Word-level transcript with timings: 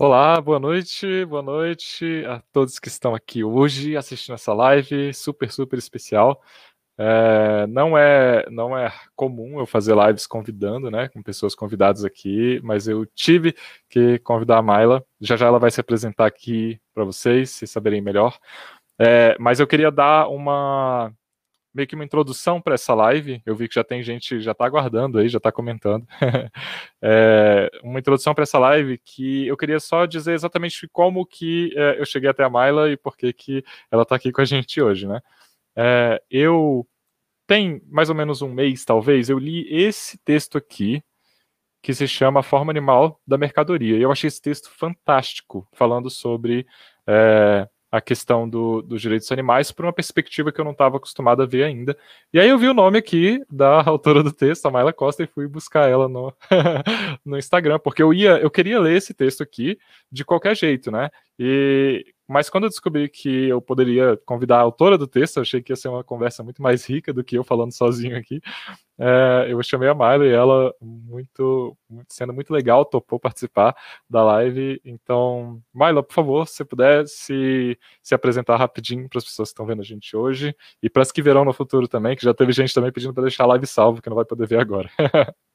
Olá, 0.00 0.40
boa 0.40 0.60
noite, 0.60 1.24
boa 1.24 1.42
noite 1.42 2.24
a 2.26 2.40
todos 2.52 2.78
que 2.78 2.86
estão 2.86 3.16
aqui 3.16 3.42
hoje 3.42 3.96
assistindo 3.96 4.34
essa 4.36 4.54
live 4.54 5.12
super, 5.12 5.50
super 5.50 5.76
especial. 5.76 6.40
É, 6.96 7.66
não 7.66 7.98
é 7.98 8.48
não 8.48 8.78
é 8.78 8.92
comum 9.16 9.58
eu 9.58 9.66
fazer 9.66 9.96
lives 9.96 10.24
convidando, 10.24 10.88
né, 10.88 11.08
com 11.08 11.20
pessoas 11.20 11.52
convidadas 11.52 12.04
aqui, 12.04 12.60
mas 12.62 12.86
eu 12.86 13.04
tive 13.06 13.56
que 13.90 14.20
convidar 14.20 14.58
a 14.58 14.62
Mayla. 14.62 15.04
Já 15.20 15.36
já 15.36 15.46
ela 15.46 15.58
vai 15.58 15.70
se 15.72 15.80
apresentar 15.80 16.26
aqui 16.26 16.80
para 16.94 17.02
vocês, 17.04 17.50
se 17.50 17.66
saberem 17.66 18.00
melhor. 18.00 18.38
É, 19.00 19.36
mas 19.40 19.58
eu 19.58 19.66
queria 19.66 19.90
dar 19.90 20.28
uma 20.28 21.12
meio 21.74 21.86
que 21.86 21.94
uma 21.94 22.04
introdução 22.04 22.60
para 22.60 22.74
essa 22.74 22.94
live. 22.94 23.42
Eu 23.44 23.54
vi 23.54 23.68
que 23.68 23.74
já 23.74 23.84
tem 23.84 24.02
gente, 24.02 24.40
já 24.40 24.52
está 24.52 24.64
aguardando 24.64 25.18
aí, 25.18 25.28
já 25.28 25.38
está 25.38 25.52
comentando. 25.52 26.06
é, 27.02 27.70
uma 27.82 27.98
introdução 27.98 28.34
para 28.34 28.42
essa 28.42 28.58
live 28.58 28.98
que 28.98 29.46
eu 29.46 29.56
queria 29.56 29.80
só 29.80 30.06
dizer 30.06 30.32
exatamente 30.32 30.88
como 30.88 31.26
que 31.26 31.72
é, 31.76 32.00
eu 32.00 32.06
cheguei 32.06 32.28
até 32.30 32.44
a 32.44 32.50
Mayla 32.50 32.90
e 32.90 32.96
por 32.96 33.16
que, 33.16 33.32
que 33.32 33.64
ela 33.90 34.02
está 34.02 34.16
aqui 34.16 34.32
com 34.32 34.40
a 34.40 34.44
gente 34.44 34.80
hoje, 34.80 35.06
né? 35.06 35.20
É, 35.76 36.22
eu 36.30 36.86
tem 37.46 37.80
mais 37.88 38.10
ou 38.10 38.14
menos 38.14 38.42
um 38.42 38.52
mês, 38.52 38.84
talvez, 38.84 39.30
eu 39.30 39.38
li 39.38 39.66
esse 39.70 40.18
texto 40.18 40.58
aqui 40.58 41.02
que 41.82 41.94
se 41.94 42.06
chama 42.06 42.42
Forma 42.42 42.70
Animal 42.70 43.20
da 43.26 43.38
Mercadoria. 43.38 43.96
E 43.96 44.02
eu 44.02 44.12
achei 44.12 44.28
esse 44.28 44.42
texto 44.42 44.70
fantástico, 44.70 45.66
falando 45.72 46.10
sobre 46.10 46.66
é, 47.06 47.68
a 47.90 48.00
questão 48.00 48.48
do, 48.48 48.82
dos 48.82 49.00
direitos 49.00 49.30
animais 49.32 49.72
por 49.72 49.84
uma 49.84 49.92
perspectiva 49.92 50.52
que 50.52 50.60
eu 50.60 50.64
não 50.64 50.72
estava 50.72 50.98
acostumado 50.98 51.42
a 51.42 51.46
ver 51.46 51.64
ainda. 51.64 51.96
E 52.32 52.38
aí 52.38 52.48
eu 52.48 52.58
vi 52.58 52.68
o 52.68 52.74
nome 52.74 52.98
aqui 52.98 53.42
da 53.50 53.82
autora 53.88 54.22
do 54.22 54.32
texto, 54.32 54.66
a 54.66 54.70
Mayla 54.70 54.92
Costa, 54.92 55.22
e 55.22 55.26
fui 55.26 55.48
buscar 55.48 55.88
ela 55.88 56.08
no, 56.08 56.32
no 57.24 57.38
Instagram, 57.38 57.78
porque 57.78 58.02
eu 58.02 58.12
ia, 58.12 58.38
eu 58.38 58.50
queria 58.50 58.78
ler 58.78 58.96
esse 58.96 59.14
texto 59.14 59.42
aqui 59.42 59.78
de 60.12 60.24
qualquer 60.24 60.56
jeito, 60.56 60.90
né? 60.90 61.10
E 61.38 62.04
mas 62.28 62.50
quando 62.50 62.64
eu 62.64 62.70
descobri 62.70 63.08
que 63.08 63.48
eu 63.48 63.60
poderia 63.60 64.16
convidar 64.26 64.58
a 64.58 64.60
autora 64.60 64.98
do 64.98 65.06
texto, 65.06 65.40
achei 65.40 65.62
que 65.62 65.72
ia 65.72 65.76
ser 65.76 65.88
uma 65.88 66.04
conversa 66.04 66.42
muito 66.44 66.60
mais 66.62 66.84
rica 66.84 67.12
do 67.12 67.24
que 67.24 67.38
eu 67.38 67.42
falando 67.42 67.72
sozinho 67.72 68.18
aqui. 68.18 68.40
É, 68.98 69.46
eu 69.48 69.62
chamei 69.62 69.88
a 69.88 69.94
Mayla 69.94 70.26
e 70.26 70.30
ela, 70.30 70.74
muito, 70.80 71.76
sendo 72.08 72.32
muito 72.34 72.52
legal, 72.52 72.84
topou 72.84 73.18
participar 73.18 73.74
da 74.10 74.22
live. 74.24 74.80
Então, 74.84 75.62
Mayla, 75.72 76.02
por 76.02 76.12
favor, 76.12 76.46
se 76.46 76.64
puder 76.64 77.06
se, 77.06 77.78
se 78.02 78.14
apresentar 78.14 78.56
rapidinho 78.56 79.08
para 79.08 79.18
as 79.18 79.24
pessoas 79.24 79.48
que 79.48 79.52
estão 79.54 79.66
vendo 79.66 79.80
a 79.80 79.84
gente 79.84 80.14
hoje 80.16 80.54
e 80.82 80.90
para 80.90 81.02
as 81.02 81.10
que 81.10 81.22
verão 81.22 81.44
no 81.44 81.52
futuro 81.54 81.88
também, 81.88 82.14
que 82.14 82.24
já 82.24 82.34
teve 82.34 82.52
gente 82.52 82.74
também 82.74 82.92
pedindo 82.92 83.14
para 83.14 83.22
deixar 83.22 83.44
a 83.44 83.48
live 83.48 83.66
salvo, 83.66 84.02
que 84.02 84.08
não 84.10 84.16
vai 84.16 84.24
poder 84.26 84.46
ver 84.46 84.60
agora. 84.60 84.90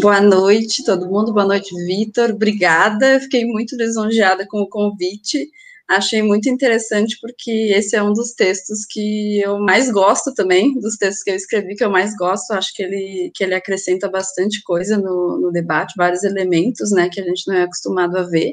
Boa 0.00 0.20
noite, 0.20 0.84
todo 0.84 1.08
mundo. 1.08 1.32
Boa 1.32 1.46
noite, 1.46 1.74
Vitor. 1.84 2.30
Obrigada. 2.30 3.18
Fiquei 3.18 3.44
muito 3.44 3.74
lisonjeada 3.76 4.46
com 4.46 4.60
o 4.60 4.68
convite. 4.68 5.50
Achei 5.88 6.22
muito 6.22 6.48
interessante 6.48 7.18
porque 7.20 7.50
esse 7.74 7.96
é 7.96 8.02
um 8.02 8.12
dos 8.12 8.32
textos 8.32 8.84
que 8.88 9.40
eu 9.40 9.58
mais 9.58 9.90
gosto 9.90 10.32
também, 10.34 10.78
dos 10.78 10.96
textos 10.96 11.24
que 11.24 11.30
eu 11.30 11.34
escrevi 11.34 11.74
que 11.74 11.82
eu 11.82 11.90
mais 11.90 12.14
gosto. 12.16 12.52
Acho 12.52 12.72
que 12.74 12.82
ele, 12.82 13.32
que 13.34 13.42
ele 13.42 13.54
acrescenta 13.54 14.08
bastante 14.08 14.62
coisa 14.62 14.96
no, 14.96 15.40
no 15.40 15.50
debate, 15.50 15.94
vários 15.96 16.22
elementos, 16.22 16.92
né, 16.92 17.08
que 17.08 17.20
a 17.20 17.24
gente 17.24 17.48
não 17.48 17.56
é 17.56 17.62
acostumado 17.62 18.16
a 18.18 18.22
ver. 18.22 18.52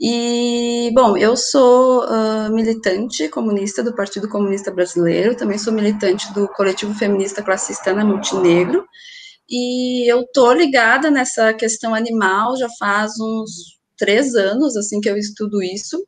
E, 0.00 0.90
bom, 0.94 1.16
eu 1.16 1.36
sou 1.36 2.04
uh, 2.04 2.52
militante 2.52 3.28
comunista 3.28 3.82
do 3.82 3.94
Partido 3.94 4.28
Comunista 4.28 4.70
Brasileiro, 4.70 5.36
também 5.36 5.58
sou 5.58 5.72
militante 5.72 6.32
do 6.34 6.46
Coletivo 6.48 6.94
Feminista 6.94 7.42
Classista 7.42 7.90
Ana 7.90 8.04
Montenegro, 8.04 8.84
e 9.48 10.10
eu 10.10 10.26
tô 10.32 10.52
ligada 10.52 11.10
nessa 11.10 11.52
questão 11.54 11.94
animal 11.94 12.56
já 12.56 12.68
faz 12.78 13.12
uns 13.20 13.78
três 13.96 14.34
anos, 14.34 14.76
assim, 14.76 15.00
que 15.00 15.08
eu 15.08 15.16
estudo 15.16 15.62
isso. 15.62 16.04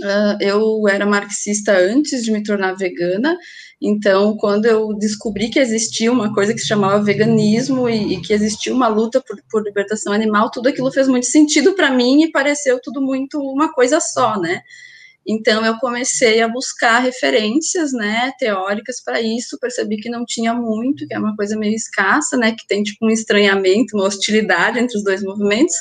Uh, 0.00 0.38
eu 0.40 0.86
era 0.86 1.06
marxista 1.06 1.76
antes 1.76 2.22
de 2.22 2.30
me 2.30 2.42
tornar 2.42 2.74
vegana, 2.74 3.36
então, 3.80 4.36
quando 4.36 4.66
eu 4.66 4.92
descobri 4.94 5.48
que 5.50 5.58
existia 5.58 6.10
uma 6.10 6.34
coisa 6.34 6.52
que 6.52 6.60
se 6.60 6.66
chamava 6.66 7.02
veganismo 7.02 7.88
e, 7.88 8.14
e 8.14 8.20
que 8.20 8.32
existia 8.32 8.74
uma 8.74 8.88
luta 8.88 9.20
por, 9.20 9.40
por, 9.48 9.62
libertação 9.62 10.12
animal, 10.12 10.50
tudo 10.50 10.68
aquilo 10.68 10.90
fez 10.90 11.06
muito 11.06 11.26
sentido 11.26 11.74
para 11.74 11.90
mim 11.90 12.22
e 12.22 12.30
pareceu 12.30 12.80
tudo 12.82 13.00
muito 13.00 13.40
uma 13.40 13.72
coisa 13.72 14.00
só, 14.00 14.38
né? 14.40 14.62
Então 15.28 15.64
eu 15.64 15.76
comecei 15.78 16.40
a 16.40 16.48
buscar 16.48 17.00
referências, 17.00 17.92
né, 17.92 18.32
teóricas 18.38 19.02
para 19.04 19.20
isso, 19.20 19.58
percebi 19.60 19.98
que 19.98 20.08
não 20.08 20.24
tinha 20.24 20.54
muito, 20.54 21.06
que 21.06 21.12
é 21.12 21.18
uma 21.18 21.36
coisa 21.36 21.54
meio 21.54 21.74
escassa, 21.74 22.34
né, 22.38 22.52
que 22.52 22.66
tem 22.66 22.82
tipo 22.82 23.04
um 23.04 23.10
estranhamento, 23.10 23.94
uma 23.94 24.06
hostilidade 24.06 24.78
entre 24.78 24.96
os 24.96 25.04
dois 25.04 25.22
movimentos, 25.22 25.74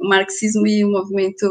o 0.00 0.08
marxismo 0.08 0.66
e 0.66 0.82
o 0.82 0.90
movimento 0.90 1.46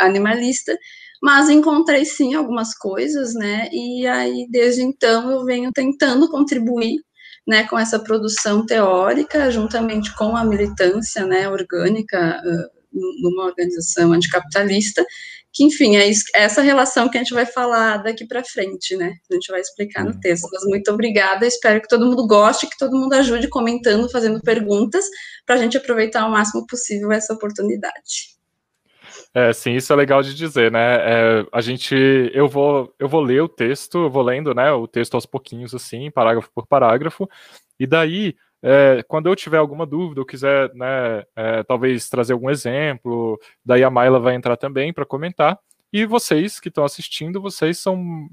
animalista, 0.00 0.76
mas 1.22 1.50
encontrei 1.50 2.04
sim 2.06 2.34
algumas 2.34 2.74
coisas, 2.74 3.34
né, 3.34 3.68
e 3.70 4.06
aí 4.06 4.46
desde 4.50 4.82
então 4.82 5.30
eu 5.30 5.44
venho 5.44 5.70
tentando 5.72 6.30
contribuir 6.30 6.96
né, 7.46 7.64
com 7.64 7.78
essa 7.78 7.98
produção 7.98 8.64
teórica, 8.64 9.50
juntamente 9.50 10.14
com 10.16 10.34
a 10.34 10.44
militância, 10.44 11.24
né, 11.26 11.48
orgânica, 11.48 12.42
uh, 12.44 12.76
numa 13.22 13.44
organização 13.44 14.12
anticapitalista, 14.12 15.04
que, 15.56 15.64
enfim, 15.64 15.96
é, 15.96 16.06
isso, 16.06 16.24
é, 16.34 16.42
essa 16.42 16.60
relação 16.60 17.08
que 17.08 17.16
a 17.16 17.22
gente 17.22 17.32
vai 17.32 17.46
falar 17.46 17.96
daqui 18.02 18.26
para 18.26 18.44
frente, 18.44 18.94
né? 18.94 19.14
A 19.30 19.34
gente 19.34 19.50
vai 19.50 19.58
explicar 19.58 20.04
no 20.04 20.20
texto. 20.20 20.46
Mas 20.52 20.64
muito 20.64 20.90
obrigada, 20.92 21.46
espero 21.46 21.80
que 21.80 21.88
todo 21.88 22.04
mundo 22.04 22.26
goste, 22.26 22.66
que 22.66 22.76
todo 22.76 22.94
mundo 22.94 23.14
ajude 23.14 23.48
comentando, 23.48 24.10
fazendo 24.10 24.38
perguntas, 24.42 25.06
para 25.46 25.54
a 25.54 25.58
gente 25.58 25.78
aproveitar 25.78 26.26
o 26.26 26.30
máximo 26.30 26.66
possível 26.66 27.10
essa 27.10 27.32
oportunidade. 27.32 28.36
É, 29.32 29.50
sim, 29.54 29.74
isso 29.74 29.90
é 29.94 29.96
legal 29.96 30.22
de 30.22 30.34
dizer, 30.34 30.70
né? 30.70 30.96
É, 30.96 31.46
a 31.50 31.62
gente, 31.62 31.94
eu 32.34 32.46
vou, 32.46 32.94
eu 32.98 33.08
vou 33.08 33.22
ler 33.22 33.40
o 33.40 33.48
texto, 33.48 34.04
eu 34.04 34.10
vou 34.10 34.22
lendo, 34.22 34.54
né, 34.54 34.70
o 34.72 34.86
texto 34.86 35.14
aos 35.14 35.24
pouquinhos, 35.24 35.74
assim, 35.74 36.10
parágrafo 36.10 36.50
por 36.54 36.66
parágrafo, 36.66 37.26
e 37.80 37.86
daí 37.86 38.34
é, 38.62 39.02
quando 39.06 39.28
eu 39.28 39.36
tiver 39.36 39.58
alguma 39.58 39.86
dúvida, 39.86 40.20
ou 40.20 40.26
quiser, 40.26 40.72
né, 40.74 41.24
é, 41.34 41.62
talvez 41.62 42.08
trazer 42.08 42.32
algum 42.32 42.50
exemplo, 42.50 43.38
daí 43.64 43.84
a 43.84 43.90
Mayla 43.90 44.18
vai 44.18 44.34
entrar 44.34 44.56
também 44.56 44.92
para 44.92 45.04
comentar. 45.06 45.58
E 45.92 46.04
vocês 46.04 46.58
que 46.60 46.68
estão 46.68 46.84
assistindo, 46.84 47.40
vocês 47.40 47.78
são, 47.78 48.28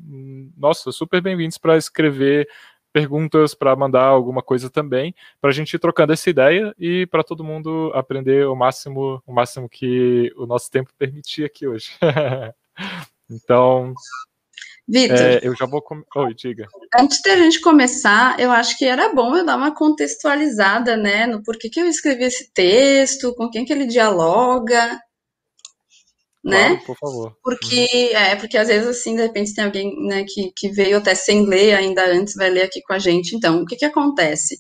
nossa, 0.57 0.91
super 0.91 1.22
bem-vindos 1.22 1.57
para 1.57 1.78
escrever 1.78 2.47
perguntas, 2.91 3.56
para 3.56 3.75
mandar 3.75 4.06
alguma 4.06 4.41
coisa 4.44 4.69
também, 4.69 5.16
para 5.41 5.50
a 5.50 5.53
gente 5.53 5.73
ir 5.73 5.79
trocando 5.79 6.13
essa 6.13 6.29
ideia 6.29 6.73
e 6.78 7.07
para 7.07 7.23
todo 7.23 7.44
mundo 7.44 7.91
aprender 7.95 8.47
o 8.47 8.55
máximo, 8.55 9.22
o 9.25 9.34
máximo 9.34 9.67
que 9.67 10.31
o 10.38 10.45
nosso 10.45 10.69
tempo 10.69 10.91
permitir 10.97 11.44
aqui 11.44 11.67
hoje. 11.67 11.91
então, 13.29 13.94
Vitor. 14.88 15.18
É, 15.18 15.40
eu 15.42 15.56
já 15.56 15.66
vou. 15.66 15.82
Com... 15.82 16.04
Oi, 16.16 16.34
diga. 16.34 16.68
Antes 16.98 17.22
da 17.22 17.38
gente 17.38 17.62
começar, 17.62 18.40
eu 18.40 18.52
acho 18.52 18.78
que 18.78 18.86
era 18.86 19.14
bom 19.14 19.36
eu 19.36 19.46
dar 19.46 19.56
uma 19.56 19.74
contextualizada, 19.74 20.98
né, 20.98 21.26
no 21.26 21.42
porquê 21.42 21.70
que 21.70 21.80
eu 21.80 21.88
escrevi 21.88 22.26
esse 22.26 22.52
texto, 22.54 23.34
com 23.36 23.50
quem 23.50 23.64
que 23.64 23.72
ele 23.72 23.86
dialoga, 23.86 25.00
né? 26.44 26.68
Claro, 26.68 26.86
por 26.86 26.98
favor. 26.98 27.38
Porque, 27.42 27.86
uhum. 28.12 28.18
é, 28.18 28.36
porque 28.36 28.58
às 28.58 28.68
vezes, 28.68 28.88
assim, 28.88 29.16
de 29.16 29.22
repente 29.22 29.54
tem 29.56 29.64
alguém, 29.64 29.96
né, 30.06 30.26
que, 30.28 30.52
que 30.56 30.70
veio 30.70 30.98
até 30.98 31.16
sem 31.16 31.46
ler 31.46 31.74
ainda 31.76 32.06
antes, 32.06 32.36
vai 32.36 32.50
ler 32.50 32.64
aqui 32.64 32.82
com 32.82 32.94
a 32.94 33.00
gente. 33.00 33.36
Então, 33.36 33.62
o 33.62 33.66
que 33.66 33.78
que 33.78 33.86
acontece? 33.86 34.56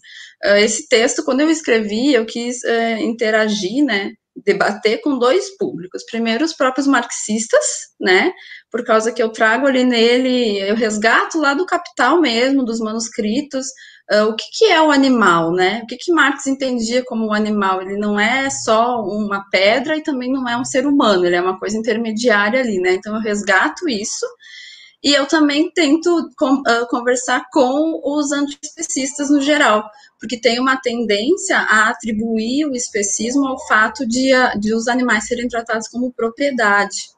Uh, 0.45 0.55
esse 0.55 0.87
texto, 0.87 1.23
quando 1.25 1.41
eu 1.41 1.49
escrevi, 1.49 2.13
eu 2.13 2.25
quis 2.25 2.63
uh, 2.63 3.01
interagir, 3.01 3.83
né, 3.83 4.13
debater 4.35 5.01
com 5.01 5.17
dois 5.17 5.55
públicos. 5.57 6.03
Primeiro, 6.09 6.43
os 6.43 6.53
próprios 6.53 6.87
marxistas, 6.87 7.63
né? 7.99 8.31
Por 8.71 8.83
causa 8.83 9.11
que 9.11 9.21
eu 9.21 9.29
trago 9.29 9.67
ali 9.67 9.83
nele, 9.83 10.59
eu 10.59 10.75
resgato 10.75 11.37
lá 11.39 11.53
do 11.53 11.65
capital 11.65 12.19
mesmo, 12.19 12.65
dos 12.65 12.79
manuscritos, 12.79 13.65
uh, 14.11 14.25
o 14.25 14.35
que, 14.35 14.45
que, 14.57 14.65
é 14.65 14.81
o 14.81 14.91
animal, 14.91 15.51
né? 15.51 15.81
O 15.83 15.87
que, 15.87 15.97
que 15.97 16.11
Marx 16.11 16.47
entendia 16.47 17.03
como 17.05 17.27
o 17.27 17.33
animal? 17.33 17.81
Ele 17.81 17.97
não 17.97 18.19
é 18.19 18.49
só 18.49 19.01
uma 19.01 19.47
pedra 19.49 19.95
e 19.95 20.03
também 20.03 20.31
não 20.31 20.47
é 20.49 20.57
um 20.57 20.65
ser 20.65 20.87
humano, 20.87 21.25
ele 21.25 21.35
é 21.35 21.41
uma 21.41 21.59
coisa 21.59 21.77
intermediária 21.77 22.59
ali, 22.59 22.79
né? 22.79 22.93
Então 22.93 23.15
eu 23.15 23.21
resgato 23.21 23.87
isso. 23.87 24.25
E 25.03 25.13
eu 25.13 25.25
também 25.25 25.69
tento 25.69 26.29
com, 26.37 26.61
uh, 26.61 26.87
conversar 26.89 27.45
com 27.51 28.01
os 28.05 28.31
antiespecistas 28.31 29.29
no 29.29 29.41
geral, 29.41 29.83
porque 30.17 30.39
tem 30.39 30.59
uma 30.59 30.77
tendência 30.77 31.57
a 31.57 31.89
atribuir 31.89 32.65
o 32.65 32.73
especismo 32.73 33.45
ao 33.45 33.59
fato 33.67 34.07
de, 34.07 34.31
de 34.61 34.73
os 34.73 34.87
animais 34.87 35.27
serem 35.27 35.49
tratados 35.49 35.89
como 35.89 36.13
propriedade. 36.13 37.11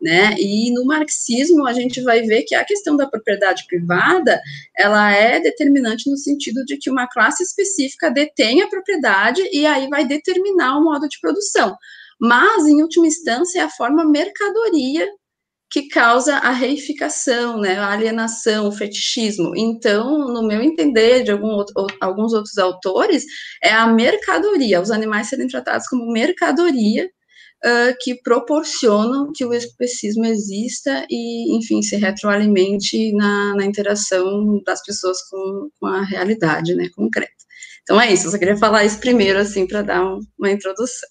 Né? 0.00 0.34
E 0.38 0.72
no 0.72 0.84
marxismo 0.84 1.66
a 1.66 1.72
gente 1.72 2.02
vai 2.02 2.22
ver 2.22 2.42
que 2.42 2.54
a 2.54 2.64
questão 2.64 2.96
da 2.96 3.06
propriedade 3.06 3.64
privada 3.66 4.40
ela 4.76 5.10
é 5.12 5.40
determinante 5.40 6.10
no 6.10 6.16
sentido 6.16 6.64
de 6.64 6.76
que 6.76 6.90
uma 6.90 7.08
classe 7.08 7.42
específica 7.42 8.10
detém 8.10 8.62
a 8.62 8.68
propriedade 8.68 9.42
e 9.50 9.64
aí 9.66 9.88
vai 9.88 10.06
determinar 10.06 10.78
o 10.78 10.84
modo 10.84 11.08
de 11.08 11.18
produção. 11.20 11.76
Mas, 12.20 12.66
em 12.66 12.82
última 12.82 13.06
instância, 13.06 13.60
é 13.60 13.62
a 13.62 13.70
forma 13.70 14.04
mercadoria 14.04 15.08
que 15.70 15.88
causa 15.88 16.36
a 16.36 16.50
reificação, 16.50 17.58
né, 17.58 17.76
a 17.76 17.90
alienação, 17.90 18.68
o 18.68 18.72
fetichismo. 18.72 19.52
Então, 19.56 20.28
no 20.28 20.46
meu 20.46 20.62
entender, 20.62 21.24
de 21.24 21.32
outro, 21.32 21.74
alguns 22.00 22.32
outros 22.32 22.58
autores, 22.58 23.24
é 23.62 23.72
a 23.72 23.86
mercadoria, 23.86 24.80
os 24.80 24.90
animais 24.90 25.28
serem 25.28 25.48
tratados 25.48 25.88
como 25.88 26.12
mercadoria, 26.12 27.10
uh, 27.64 27.96
que 28.00 28.14
proporcionam 28.22 29.32
que 29.34 29.44
o 29.44 29.54
especismo 29.54 30.24
exista 30.26 31.06
e, 31.10 31.56
enfim, 31.56 31.82
se 31.82 31.96
retroalimente 31.96 33.12
na, 33.12 33.56
na 33.56 33.64
interação 33.64 34.62
das 34.64 34.82
pessoas 34.82 35.18
com, 35.28 35.70
com, 35.80 35.86
a 35.86 36.04
realidade, 36.04 36.74
né, 36.74 36.88
concreta. 36.94 37.32
Então 37.82 38.00
é 38.00 38.12
isso, 38.12 38.26
eu 38.26 38.30
só 38.30 38.38
queria 38.38 38.56
falar 38.56 38.84
isso 38.84 39.00
primeiro, 39.00 39.38
assim, 39.38 39.66
para 39.66 39.82
dar 39.82 40.04
um, 40.04 40.20
uma 40.38 40.50
introdução. 40.50 41.08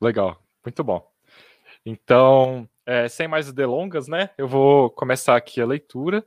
Legal, 0.00 0.38
muito 0.64 0.84
bom. 0.84 1.02
Então, 1.86 2.68
é, 2.86 3.08
sem 3.08 3.28
mais 3.28 3.52
delongas, 3.52 4.08
né, 4.08 4.30
eu 4.36 4.46
vou 4.48 4.90
começar 4.90 5.36
aqui 5.36 5.60
a 5.60 5.66
leitura. 5.66 6.24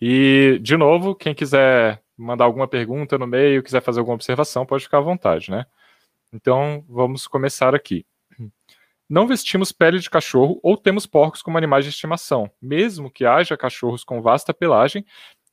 E, 0.00 0.58
de 0.62 0.76
novo, 0.76 1.14
quem 1.14 1.34
quiser 1.34 2.02
mandar 2.16 2.44
alguma 2.44 2.68
pergunta 2.68 3.18
no 3.18 3.26
meio, 3.26 3.62
quiser 3.62 3.82
fazer 3.82 4.00
alguma 4.00 4.14
observação, 4.14 4.66
pode 4.66 4.84
ficar 4.84 4.98
à 4.98 5.02
vontade, 5.02 5.50
né? 5.50 5.66
Então, 6.32 6.84
vamos 6.88 7.26
começar 7.26 7.74
aqui. 7.74 8.04
Não 9.08 9.26
vestimos 9.26 9.72
pele 9.72 9.98
de 9.98 10.10
cachorro 10.10 10.60
ou 10.62 10.76
temos 10.76 11.06
porcos 11.06 11.40
como 11.40 11.56
animais 11.56 11.84
de 11.84 11.90
estimação, 11.90 12.50
mesmo 12.60 13.10
que 13.10 13.24
haja 13.24 13.56
cachorros 13.56 14.04
com 14.04 14.20
vasta 14.20 14.52
pelagem 14.52 15.04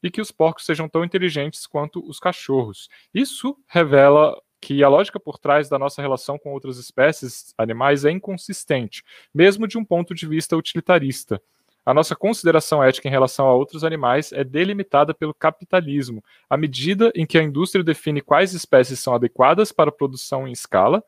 e 0.03 0.11
que 0.11 0.19
os 0.19 0.29
porcos 0.29 0.65
sejam 0.65 0.89
tão 0.89 1.05
inteligentes 1.05 1.65
quanto 1.65 2.05
os 2.05 2.19
cachorros. 2.19 2.89
Isso 3.13 3.57
revela 3.67 4.35
que 4.65 4.83
a 4.83 4.89
lógica 4.89 5.19
por 5.19 5.37
trás 5.37 5.69
da 5.69 5.77
nossa 5.77 6.01
relação 6.01 6.39
com 6.39 6.51
outras 6.51 6.79
espécies 6.79 7.53
animais 7.55 8.03
é 8.03 8.09
inconsistente, 8.09 9.03
mesmo 9.31 9.67
de 9.67 9.77
um 9.77 9.85
ponto 9.85 10.15
de 10.15 10.25
vista 10.25 10.57
utilitarista. 10.57 11.39
A 11.85 11.93
nossa 11.93 12.15
consideração 12.15 12.83
ética 12.83 13.07
em 13.07 13.11
relação 13.11 13.45
a 13.45 13.53
outros 13.53 13.83
animais 13.83 14.33
é 14.33 14.43
delimitada 14.43 15.13
pelo 15.13 15.35
capitalismo, 15.35 16.23
à 16.49 16.57
medida 16.57 17.11
em 17.13 17.27
que 17.27 17.37
a 17.37 17.43
indústria 17.43 17.83
define 17.83 18.21
quais 18.21 18.55
espécies 18.55 18.97
são 18.97 19.13
adequadas 19.13 19.71
para 19.71 19.91
produção 19.91 20.47
em 20.47 20.51
escala, 20.51 21.03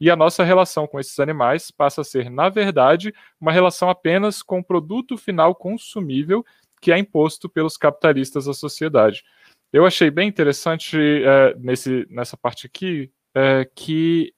e 0.00 0.08
a 0.08 0.14
nossa 0.14 0.44
relação 0.44 0.86
com 0.86 1.00
esses 1.00 1.18
animais 1.18 1.68
passa 1.68 2.02
a 2.02 2.04
ser, 2.04 2.30
na 2.30 2.48
verdade, 2.48 3.12
uma 3.40 3.50
relação 3.50 3.90
apenas 3.90 4.40
com 4.40 4.60
o 4.60 4.64
produto 4.64 5.18
final 5.18 5.52
consumível 5.52 6.46
que 6.80 6.92
é 6.92 6.98
imposto 6.98 7.48
pelos 7.48 7.76
capitalistas 7.76 8.46
à 8.46 8.54
sociedade. 8.54 9.24
Eu 9.72 9.86
achei 9.86 10.10
bem 10.10 10.28
interessante 10.28 10.98
é, 10.98 11.54
nesse, 11.56 12.06
nessa 12.10 12.36
parte 12.36 12.66
aqui 12.66 13.10
é, 13.34 13.64
que 13.74 14.34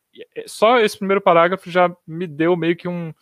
só 0.47 0.79
esse 0.79 0.99
primeiro 0.99 1.21
parágrafo 1.21 1.71
já 1.71 1.95
me 2.07 2.27
deu 2.27 2.57
meio 2.57 2.77
que 2.77 2.87
um, 2.87 3.13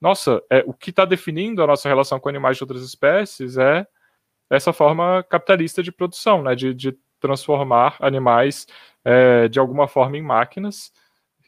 nossa, 0.00 0.42
é, 0.50 0.64
o 0.66 0.72
que 0.72 0.90
está 0.90 1.04
definindo 1.04 1.62
a 1.62 1.66
nossa 1.66 1.88
relação 1.88 2.18
com 2.18 2.28
animais 2.28 2.56
de 2.56 2.62
outras 2.62 2.82
espécies 2.82 3.58
é 3.58 3.86
essa 4.50 4.72
forma 4.72 5.22
capitalista 5.24 5.82
de 5.82 5.92
produção, 5.92 6.42
né, 6.42 6.54
de, 6.54 6.72
de 6.72 6.96
transformar 7.20 7.96
animais 8.00 8.66
é, 9.04 9.48
de 9.48 9.58
alguma 9.58 9.86
forma 9.86 10.16
em 10.16 10.22
máquinas 10.22 10.92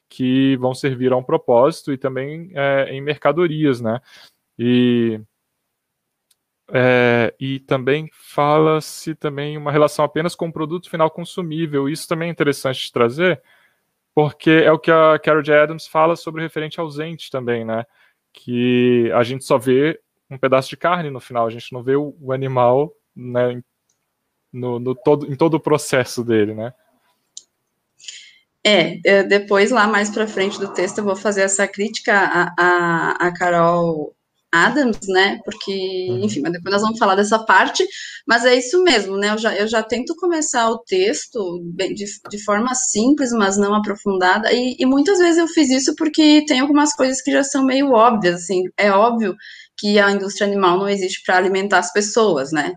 que 0.09 0.57
vão 0.57 0.75
servir 0.75 1.13
a 1.13 1.17
um 1.17 1.23
propósito 1.23 1.93
e 1.93 1.97
também 1.97 2.51
é, 2.55 2.89
em 2.91 3.01
mercadorias, 3.01 3.81
né? 3.81 4.01
E, 4.59 5.21
é, 6.73 7.35
e 7.39 7.61
também 7.61 8.09
fala-se 8.13 9.15
também 9.15 9.57
uma 9.57 9.73
relação 9.73 10.05
apenas 10.05 10.35
com 10.35 10.49
o 10.49 10.53
produto 10.53 10.91
final 10.91 11.11
consumível. 11.11 11.89
Isso 11.89 12.09
também 12.09 12.29
é 12.29 12.33
interessante 12.33 12.85
de 12.85 12.93
trazer, 12.93 13.41
porque 14.15 14.51
é 14.51 14.73
o 14.73 14.79
que 14.79 14.91
a 14.91 15.19
Carol 15.19 15.43
J. 15.43 15.63
Adams 15.63 15.87
fala 15.87 16.17
sobre 16.17 16.43
referente 16.43 16.81
ausente 16.81 17.31
também, 17.31 17.65
né? 17.65 17.85
que 18.33 19.11
a 19.13 19.23
gente 19.23 19.45
só 19.45 19.59
vê 19.59 20.01
um 20.31 20.39
pedaço 20.39 20.69
de 20.69 20.77
carne 20.77 21.11
no 21.11 21.21
final, 21.21 21.47
a 21.47 21.51
gente 21.51 21.73
não 21.73 21.83
vê 21.83 21.97
o, 21.97 22.15
o 22.21 22.33
animal 22.33 22.93
né, 23.15 23.63
no, 24.53 24.79
no, 24.79 24.95
todo, 24.95 25.31
em 25.31 25.37
todo 25.37 25.55
o 25.55 25.61
processo 25.61 26.25
dele, 26.25 26.55
né? 26.55 26.73
É, 28.63 29.01
é 29.05 29.23
depois 29.23 29.71
lá 29.71 29.87
mais 29.87 30.11
para 30.11 30.27
frente 30.27 30.61
do 30.61 30.73
texto 30.73 30.99
eu 30.99 31.05
vou 31.05 31.17
fazer 31.17 31.41
essa 31.43 31.67
crítica 31.67 32.15
a, 32.15 32.55
a, 32.59 33.27
a 33.27 33.35
Carol 33.35 34.15
Adams, 34.53 35.07
né? 35.09 35.39
Porque, 35.45 36.07
uhum. 36.11 36.25
enfim, 36.25 36.41
mas 36.41 36.53
depois 36.53 36.73
nós 36.73 36.83
vamos 36.83 36.99
falar 36.99 37.15
dessa 37.15 37.39
parte, 37.39 37.87
mas 38.27 38.45
é 38.45 38.57
isso 38.57 38.83
mesmo, 38.83 39.17
né? 39.17 39.31
Eu 39.31 39.39
já, 39.39 39.55
eu 39.57 39.69
já 39.69 39.83
tento 39.83 40.15
começar 40.17 40.69
o 40.71 40.79
texto 40.79 41.61
bem, 41.75 41.95
de, 41.95 42.05
de 42.31 42.45
forma 42.45 42.75
simples, 42.75 43.33
mas 43.33 43.57
não 43.57 43.75
aprofundada, 43.75 44.53
e, 44.53 44.77
e 44.79 44.87
muitas 44.87 45.19
vezes 45.19 45.39
eu 45.39 45.49
fiz 45.49 45.71
isso 45.71 45.95
porque 45.97 46.45
tem 46.47 46.61
algumas 46.61 46.93
coisas 46.95 47.23
que 47.23 47.31
já 47.31 47.45
são 47.45 47.65
meio 47.65 47.93
óbvias, 47.93 48.43
assim, 48.43 48.63
é 48.77 48.91
óbvio 48.91 49.37
que 49.79 49.99
a 49.99 50.11
indústria 50.11 50.47
animal 50.47 50.79
não 50.79 50.89
existe 50.89 51.23
para 51.25 51.37
alimentar 51.37 51.79
as 51.79 51.93
pessoas, 51.93 52.53
né? 52.53 52.73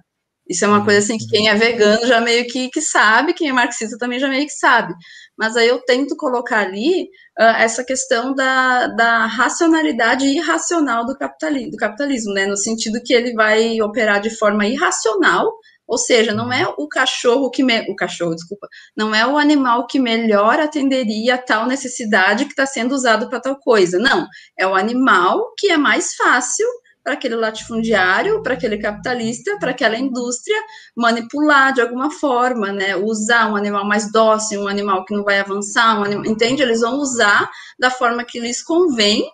Isso 0.49 0.65
é 0.65 0.67
uma 0.67 0.83
coisa 0.83 0.99
assim 0.99 1.17
que 1.17 1.27
quem 1.27 1.47
é 1.47 1.55
vegano 1.55 2.05
já 2.05 2.19
meio 2.19 2.45
que, 2.47 2.69
que 2.69 2.81
sabe, 2.81 3.33
quem 3.33 3.49
é 3.49 3.53
marxista 3.53 3.97
também 3.97 4.19
já 4.19 4.27
meio 4.27 4.45
que 4.45 4.53
sabe. 4.53 4.93
Mas 5.37 5.55
aí 5.55 5.67
eu 5.67 5.79
tento 5.79 6.15
colocar 6.17 6.59
ali 6.59 7.03
uh, 7.39 7.55
essa 7.57 7.83
questão 7.83 8.33
da, 8.35 8.87
da 8.87 9.25
racionalidade 9.25 10.27
irracional 10.27 11.05
do 11.05 11.17
capitalismo, 11.17 11.71
do 11.71 11.77
capitalismo, 11.77 12.33
né? 12.33 12.45
No 12.45 12.57
sentido 12.57 13.01
que 13.03 13.13
ele 13.13 13.33
vai 13.33 13.81
operar 13.81 14.21
de 14.21 14.29
forma 14.29 14.67
irracional, 14.67 15.49
ou 15.87 15.97
seja, 15.97 16.33
não 16.33 16.51
é 16.51 16.65
o 16.77 16.87
cachorro 16.87 17.49
que 17.49 17.63
o 17.63 17.95
cachorro, 17.95 18.35
desculpa, 18.35 18.67
não 18.95 19.13
é 19.13 19.25
o 19.27 19.37
animal 19.37 19.85
que 19.85 19.99
melhor 19.99 20.59
atenderia 20.59 21.35
a 21.35 21.37
tal 21.37 21.67
necessidade 21.67 22.45
que 22.45 22.51
está 22.51 22.65
sendo 22.65 22.93
usado 22.93 23.29
para 23.29 23.39
tal 23.39 23.57
coisa. 23.57 23.99
Não, 23.99 24.27
é 24.57 24.65
o 24.65 24.75
animal 24.75 25.53
que 25.57 25.69
é 25.69 25.77
mais 25.77 26.15
fácil 26.15 26.67
para 27.03 27.13
aquele 27.13 27.35
latifundiário, 27.35 28.41
para 28.41 28.53
aquele 28.53 28.77
capitalista, 28.77 29.57
para 29.59 29.71
aquela 29.71 29.97
indústria 29.97 30.57
manipular 30.95 31.73
de 31.73 31.81
alguma 31.81 32.09
forma, 32.09 32.71
né? 32.71 32.95
Usar 32.95 33.51
um 33.51 33.55
animal 33.57 33.85
mais 33.85 34.11
dócil, 34.11 34.61
um 34.61 34.67
animal 34.67 35.03
que 35.03 35.13
não 35.13 35.23
vai 35.23 35.39
avançar, 35.39 35.99
um 35.99 36.03
animal, 36.03 36.25
entende? 36.25 36.61
Eles 36.61 36.79
vão 36.79 36.99
usar 36.99 37.49
da 37.77 37.91
forma 37.91 38.23
que 38.23 38.39
lhes 38.39 38.63
convém 38.63 39.29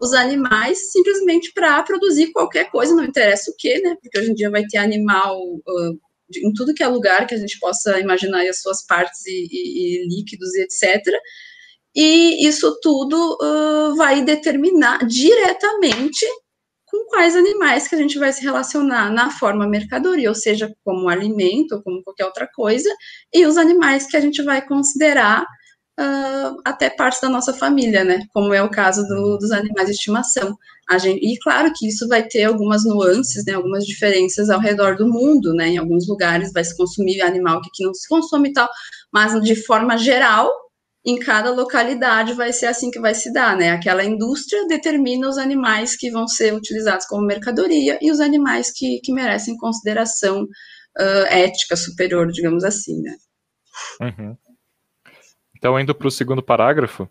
os 0.00 0.12
animais 0.12 0.92
simplesmente 0.92 1.50
para 1.54 1.82
produzir 1.82 2.30
qualquer 2.32 2.70
coisa, 2.70 2.94
não 2.94 3.04
interessa 3.04 3.50
o 3.50 3.54
que, 3.56 3.80
né? 3.80 3.96
Porque 4.02 4.18
hoje 4.18 4.30
em 4.30 4.34
dia 4.34 4.50
vai 4.50 4.64
ter 4.66 4.76
animal 4.76 5.40
uh, 5.40 5.98
em 6.36 6.52
tudo 6.52 6.74
que 6.74 6.82
é 6.82 6.86
lugar 6.88 7.26
que 7.26 7.34
a 7.34 7.38
gente 7.38 7.58
possa 7.58 7.98
imaginar 8.00 8.46
as 8.46 8.60
suas 8.60 8.84
partes 8.84 9.24
e, 9.26 9.48
e, 9.50 10.04
e 10.04 10.08
líquidos 10.08 10.54
e 10.54 10.62
etc. 10.62 11.02
E 11.96 12.46
isso 12.46 12.78
tudo 12.82 13.38
uh, 13.40 13.94
vai 13.96 14.22
determinar 14.22 15.06
diretamente 15.06 16.26
com 16.94 17.06
quais 17.06 17.34
animais 17.34 17.88
que 17.88 17.96
a 17.96 17.98
gente 17.98 18.18
vai 18.20 18.32
se 18.32 18.40
relacionar 18.40 19.10
na 19.10 19.28
forma 19.28 19.66
mercadoria, 19.66 20.28
ou 20.28 20.34
seja, 20.34 20.72
como 20.84 21.08
alimento, 21.08 21.74
ou 21.74 21.82
como 21.82 22.04
qualquer 22.04 22.24
outra 22.24 22.48
coisa, 22.54 22.88
e 23.34 23.44
os 23.44 23.56
animais 23.56 24.06
que 24.06 24.16
a 24.16 24.20
gente 24.20 24.40
vai 24.44 24.64
considerar 24.64 25.42
uh, 25.42 26.60
até 26.64 26.88
parte 26.88 27.20
da 27.20 27.28
nossa 27.28 27.52
família, 27.52 28.04
né? 28.04 28.24
Como 28.32 28.54
é 28.54 28.62
o 28.62 28.70
caso 28.70 29.02
do, 29.08 29.32
uhum. 29.32 29.38
dos 29.38 29.50
animais 29.50 29.88
de 29.88 29.94
estimação. 29.94 30.56
Gente, 31.00 31.24
e 31.24 31.36
claro 31.40 31.72
que 31.74 31.88
isso 31.88 32.06
vai 32.06 32.22
ter 32.22 32.44
algumas 32.44 32.84
nuances, 32.84 33.44
né, 33.46 33.54
algumas 33.54 33.86
diferenças 33.86 34.50
ao 34.50 34.60
redor 34.60 34.96
do 34.96 35.08
mundo, 35.08 35.52
né? 35.52 35.70
Em 35.70 35.78
alguns 35.78 36.06
lugares 36.06 36.52
vai 36.52 36.62
se 36.62 36.76
consumir 36.76 37.22
animal 37.22 37.60
que 37.60 37.70
aqui 37.70 37.84
não 37.84 37.94
se 37.94 38.06
consome 38.08 38.50
e 38.50 38.52
tal, 38.52 38.68
mas 39.12 39.40
de 39.42 39.56
forma 39.56 39.96
geral, 39.96 40.48
em 41.04 41.18
cada 41.18 41.50
localidade 41.50 42.32
vai 42.32 42.52
ser 42.52 42.66
assim 42.66 42.90
que 42.90 42.98
vai 42.98 43.14
se 43.14 43.30
dar, 43.32 43.56
né? 43.56 43.70
Aquela 43.70 44.02
indústria 44.02 44.66
determina 44.66 45.28
os 45.28 45.36
animais 45.36 45.94
que 45.94 46.10
vão 46.10 46.26
ser 46.26 46.54
utilizados 46.54 47.06
como 47.06 47.26
mercadoria 47.26 47.98
e 48.00 48.10
os 48.10 48.20
animais 48.20 48.72
que, 48.72 49.00
que 49.00 49.12
merecem 49.12 49.56
consideração 49.58 50.42
uh, 50.42 51.26
ética 51.28 51.76
superior, 51.76 52.28
digamos 52.32 52.64
assim, 52.64 53.02
né? 53.02 53.16
Uhum. 54.00 54.36
Então, 55.54 55.78
indo 55.78 55.94
para 55.94 56.08
o 56.08 56.10
segundo 56.10 56.42
parágrafo, 56.42 57.06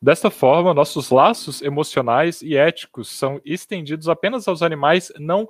desta 0.00 0.30
forma, 0.30 0.72
nossos 0.72 1.10
laços 1.10 1.62
emocionais 1.62 2.42
e 2.42 2.56
éticos 2.56 3.10
são 3.10 3.40
estendidos 3.44 4.08
apenas 4.08 4.46
aos 4.46 4.62
animais 4.62 5.10
não 5.18 5.48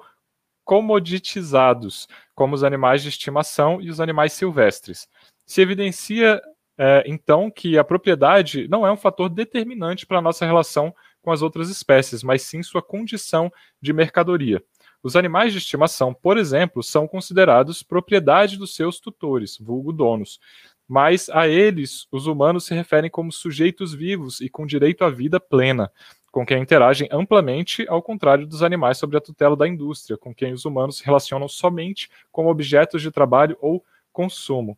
comoditizados, 0.65 2.09
como 2.35 2.55
os 2.55 2.65
animais 2.65 3.03
de 3.03 3.09
estimação 3.11 3.83
e 3.83 3.91
os 3.91 4.01
animais 4.01 4.33
silvestres. 4.33 5.09
Se 5.45 5.61
evidencia 5.61 6.41
é, 6.85 7.05
então 7.07 7.49
que 7.49 7.79
a 7.79 7.85
propriedade 7.85 8.67
não 8.67 8.85
é 8.85 8.91
um 8.91 8.97
fator 8.97 9.29
determinante 9.29 10.05
para 10.05 10.19
a 10.19 10.21
nossa 10.21 10.45
relação 10.45 10.93
com 11.23 11.31
as 11.31 11.41
outras 11.41 11.69
espécies, 11.71 12.25
mas 12.25 12.43
sim 12.43 12.61
sua 12.61 12.83
condição 12.83 13.53
de 13.81 13.93
mercadoria. 13.93 14.61
Os 15.01 15.15
animais 15.15 15.53
de 15.53 15.59
estimação, 15.59 16.13
por 16.13 16.37
exemplo, 16.37 16.83
são 16.83 17.07
considerados 17.07 17.85
propriedade 17.85 18.59
dos 18.59 18.75
seus 18.75 18.99
tutores, 18.99 19.57
vulgo 19.59 19.93
donos, 19.93 20.41
mas 20.89 21.31
a 21.31 21.47
eles 21.47 22.09
os 22.11 22.27
humanos 22.27 22.65
se 22.65 22.75
referem 22.75 23.09
como 23.09 23.31
sujeitos 23.31 23.95
vivos 23.95 24.41
e 24.41 24.49
com 24.49 24.67
direito 24.67 25.05
à 25.05 25.09
vida 25.09 25.39
plena, 25.39 25.89
com 26.33 26.45
quem 26.45 26.61
interagem 26.61 27.09
amplamente, 27.13 27.87
ao 27.89 28.03
contrário 28.03 28.45
dos 28.45 28.61
animais 28.61 28.99
sob 28.99 29.17
a 29.17 29.21
tutela 29.21 29.57
da 29.57 29.69
indústria, 29.69 30.19
com 30.19 30.35
quem 30.35 30.53
os 30.53 30.65
humanos 30.65 30.99
se 30.99 31.05
relacionam 31.05 31.47
somente 31.47 32.11
como 32.33 32.51
objetos 32.51 33.01
de 33.01 33.13
trabalho 33.13 33.57
ou 33.61 33.85
consumo. 34.13 34.77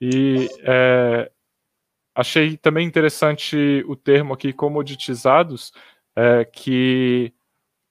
E 0.00 0.48
é, 0.60 1.30
achei 2.14 2.56
também 2.56 2.86
interessante 2.86 3.84
o 3.86 3.96
termo 3.96 4.34
aqui, 4.34 4.52
comoditizados, 4.52 5.72
é, 6.14 6.44
que 6.44 7.32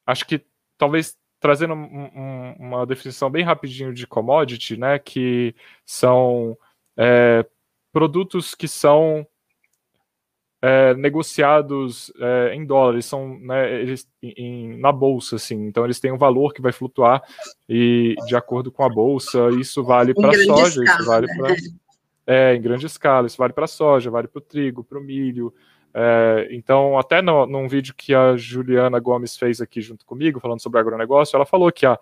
acho 0.06 0.26
que 0.26 0.42
talvez 0.78 1.18
trazendo 1.40 1.76
um, 1.76 2.12
um, 2.16 2.56
uma 2.60 2.86
definição 2.86 3.30
bem 3.30 3.44
rapidinho 3.44 3.94
de 3.94 4.08
commodity, 4.08 4.78
né, 4.78 4.98
que 4.98 5.56
são 5.86 6.58
é, 6.98 7.46
produtos 7.94 8.56
que 8.56 8.68
são 8.68 9.28
é, 10.62 10.96
negociados 10.96 12.12
é, 12.20 12.56
em 12.56 12.66
dólares, 12.66 13.06
são 13.06 13.38
né, 13.40 13.80
eles, 13.80 14.10
em, 14.24 14.80
na 14.80 14.92
bolsa, 14.92 15.36
assim, 15.36 15.68
então 15.68 15.86
eles 15.86 16.00
têm 16.00 16.12
um 16.12 16.18
valor 16.18 16.52
que 16.52 16.64
vai 16.64 16.72
flutuar 16.72 17.22
e 17.70 18.16
de 18.26 18.36
acordo 18.36 18.72
com 18.72 18.84
a 18.84 18.90
bolsa, 18.90 19.50
isso 19.60 19.84
vale 19.84 20.16
para 20.16 20.34
soja, 20.34 20.84
escala, 20.84 21.00
isso 21.00 21.06
vale 21.06 21.28
né? 21.28 21.56
É, 22.26 22.56
em 22.56 22.62
grande 22.62 22.86
escala, 22.86 23.28
isso 23.28 23.38
vale 23.38 23.54
para 23.54 23.68
soja, 23.68 24.10
vale 24.10 24.28
para 24.28 24.40
o 24.40 24.42
trigo, 24.42 24.84
para 24.84 24.98
o 24.98 25.02
milho. 25.02 25.54
É, 25.94 26.48
então, 26.52 26.98
até 26.98 27.22
no, 27.22 27.46
num 27.46 27.68
vídeo 27.68 27.94
que 27.96 28.14
a 28.14 28.36
Juliana 28.36 29.00
Gomes 29.00 29.38
fez 29.38 29.62
aqui 29.62 29.82
junto 29.82 30.06
comigo, 30.06 30.40
falando 30.40 30.62
sobre 30.62 30.80
agronegócio, 30.80 31.36
ela 31.36 31.46
falou 31.46 31.72
que 31.72 31.86
a, 31.86 31.98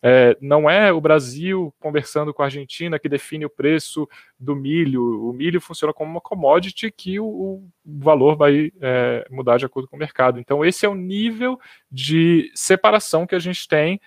é, 0.00 0.36
não 0.40 0.70
é 0.70 0.92
o 0.92 1.00
Brasil 1.00 1.74
conversando 1.80 2.32
com 2.32 2.42
a 2.42 2.44
Argentina 2.44 2.98
que 2.98 3.08
define 3.08 3.44
o 3.44 3.50
preço 3.50 4.08
do 4.38 4.54
milho. 4.54 5.28
O 5.28 5.32
milho 5.32 5.60
funciona 5.60 5.92
como 5.92 6.10
uma 6.10 6.20
commodity 6.20 6.90
que 6.90 7.18
o, 7.18 7.26
o 7.26 7.68
valor 7.84 8.36
vai 8.36 8.70
é, 8.80 9.26
mudar 9.30 9.56
de 9.56 9.66
acordo 9.66 9.88
com 9.88 9.96
o 9.96 9.98
mercado. 9.98 10.38
Então, 10.38 10.64
esse 10.64 10.86
é 10.86 10.88
o 10.88 10.94
nível 10.94 11.58
de 11.90 12.50
separação 12.54 13.26
que 13.26 13.34
a 13.34 13.40
gente 13.40 13.66
tem 13.66 14.00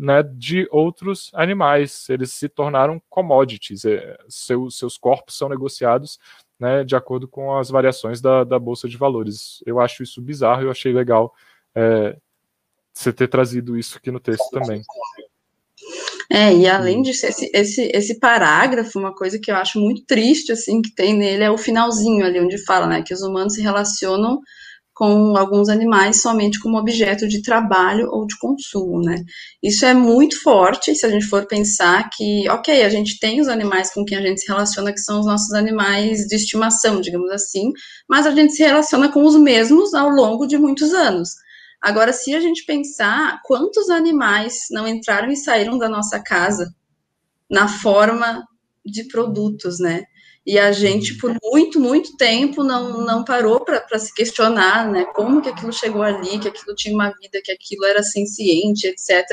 né, 0.00 0.22
de 0.22 0.66
outros 0.70 1.30
animais. 1.34 2.08
Eles 2.08 2.32
se 2.32 2.48
tornaram 2.48 3.00
commodities. 3.10 3.84
É, 3.84 4.16
seu, 4.28 4.70
seus 4.70 4.96
corpos 4.96 5.36
são 5.36 5.48
negociados 5.48 6.18
né, 6.58 6.82
de 6.82 6.96
acordo 6.96 7.28
com 7.28 7.56
as 7.56 7.68
variações 7.68 8.20
da, 8.20 8.42
da 8.42 8.58
Bolsa 8.58 8.88
de 8.88 8.96
Valores. 8.96 9.62
Eu 9.66 9.78
acho 9.78 10.02
isso 10.02 10.20
bizarro, 10.22 10.62
eu 10.62 10.70
achei 10.70 10.92
legal 10.92 11.34
é, 11.74 12.16
você 12.92 13.12
ter 13.12 13.28
trazido 13.28 13.78
isso 13.78 13.98
aqui 13.98 14.10
no 14.10 14.20
texto 14.20 14.48
também. 14.50 14.82
É, 16.30 16.54
e 16.54 16.66
além 16.68 17.02
disso, 17.02 17.26
esse, 17.26 17.50
esse, 17.52 17.90
esse 17.92 18.20
parágrafo, 18.20 18.98
uma 18.98 19.14
coisa 19.14 19.38
que 19.38 19.50
eu 19.50 19.56
acho 19.56 19.80
muito 19.80 20.04
triste, 20.06 20.52
assim, 20.52 20.80
que 20.80 20.94
tem 20.94 21.14
nele 21.14 21.42
é 21.42 21.50
o 21.50 21.58
finalzinho 21.58 22.24
ali, 22.24 22.38
onde 22.40 22.62
fala, 22.64 22.86
né, 22.86 23.02
que 23.02 23.12
os 23.12 23.22
humanos 23.22 23.54
se 23.54 23.62
relacionam 23.62 24.40
com 25.00 25.34
alguns 25.34 25.70
animais 25.70 26.20
somente 26.20 26.60
como 26.60 26.76
objeto 26.76 27.26
de 27.26 27.40
trabalho 27.40 28.10
ou 28.10 28.26
de 28.26 28.36
consumo, 28.38 29.00
né? 29.00 29.24
Isso 29.62 29.86
é 29.86 29.94
muito 29.94 30.38
forte 30.42 30.94
se 30.94 31.06
a 31.06 31.08
gente 31.08 31.24
for 31.24 31.46
pensar 31.46 32.10
que, 32.10 32.46
ok, 32.50 32.82
a 32.82 32.88
gente 32.90 33.18
tem 33.18 33.40
os 33.40 33.48
animais 33.48 33.90
com 33.94 34.04
quem 34.04 34.18
a 34.18 34.20
gente 34.20 34.42
se 34.42 34.46
relaciona, 34.46 34.92
que 34.92 35.00
são 35.00 35.20
os 35.20 35.24
nossos 35.24 35.54
animais 35.54 36.26
de 36.26 36.36
estimação, 36.36 37.00
digamos 37.00 37.30
assim, 37.30 37.72
mas 38.06 38.26
a 38.26 38.30
gente 38.32 38.52
se 38.52 38.62
relaciona 38.62 39.10
com 39.10 39.24
os 39.24 39.36
mesmos 39.36 39.94
ao 39.94 40.10
longo 40.10 40.46
de 40.46 40.58
muitos 40.58 40.92
anos. 40.92 41.30
Agora, 41.80 42.12
se 42.12 42.34
a 42.34 42.40
gente 42.40 42.66
pensar 42.66 43.40
quantos 43.46 43.88
animais 43.88 44.66
não 44.70 44.86
entraram 44.86 45.30
e 45.30 45.36
saíram 45.36 45.78
da 45.78 45.88
nossa 45.88 46.22
casa 46.22 46.74
na 47.50 47.66
forma 47.66 48.44
de 48.84 49.04
produtos, 49.04 49.80
né? 49.80 50.04
E 50.46 50.58
a 50.58 50.72
gente, 50.72 51.18
por 51.18 51.36
muito, 51.42 51.78
muito 51.78 52.16
tempo, 52.16 52.64
não, 52.64 53.04
não 53.04 53.24
parou 53.24 53.62
para 53.62 53.98
se 53.98 54.12
questionar, 54.14 54.90
né? 54.90 55.04
Como 55.14 55.42
que 55.42 55.50
aquilo 55.50 55.72
chegou 55.72 56.02
ali, 56.02 56.38
que 56.38 56.48
aquilo 56.48 56.74
tinha 56.74 56.94
uma 56.94 57.10
vida, 57.20 57.40
que 57.44 57.52
aquilo 57.52 57.84
era 57.84 58.02
senciente, 58.02 58.86
etc. 58.86 59.26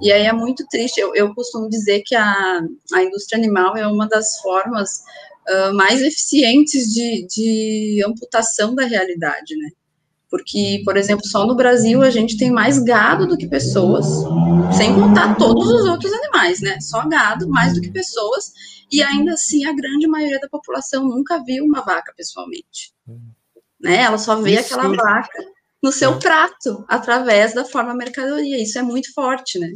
E 0.00 0.10
aí 0.10 0.22
é 0.22 0.32
muito 0.32 0.66
triste. 0.68 0.98
Eu, 0.98 1.14
eu 1.14 1.34
costumo 1.34 1.68
dizer 1.68 2.02
que 2.06 2.14
a, 2.14 2.60
a 2.94 3.02
indústria 3.02 3.38
animal 3.38 3.76
é 3.76 3.86
uma 3.86 4.08
das 4.08 4.38
formas 4.40 5.02
uh, 5.48 5.74
mais 5.74 6.00
eficientes 6.00 6.86
de, 6.92 7.26
de 7.26 8.02
amputação 8.06 8.74
da 8.74 8.86
realidade, 8.86 9.54
né? 9.56 9.68
Porque, 10.28 10.82
por 10.84 10.96
exemplo, 10.96 11.24
só 11.26 11.46
no 11.46 11.54
Brasil 11.54 12.02
a 12.02 12.10
gente 12.10 12.36
tem 12.36 12.50
mais 12.50 12.78
gado 12.80 13.26
do 13.26 13.36
que 13.36 13.46
pessoas, 13.46 14.06
sem 14.76 14.94
contar 14.94 15.36
todos 15.36 15.70
os 15.70 15.86
outros 15.86 16.12
animais, 16.12 16.60
né? 16.60 16.80
Só 16.80 17.06
gado, 17.08 17.48
mais 17.48 17.74
do 17.74 17.80
que 17.80 17.90
pessoas, 17.90 18.52
e 18.90 19.02
ainda 19.02 19.32
assim 19.34 19.64
a 19.66 19.72
grande 19.72 20.08
maioria 20.08 20.40
da 20.40 20.48
população 20.48 21.04
nunca 21.04 21.42
viu 21.44 21.64
uma 21.64 21.82
vaca 21.82 22.12
pessoalmente. 22.16 22.92
Né? 23.80 24.02
Ela 24.02 24.18
só 24.18 24.36
vê 24.36 24.58
Isso. 24.58 24.74
aquela 24.74 24.94
vaca 24.94 25.44
no 25.82 25.92
seu 25.92 26.14
é. 26.14 26.18
prato, 26.18 26.84
através 26.88 27.54
da 27.54 27.64
forma 27.64 27.94
mercadoria. 27.94 28.60
Isso 28.60 28.78
é 28.78 28.82
muito 28.82 29.12
forte, 29.12 29.58
né? 29.58 29.70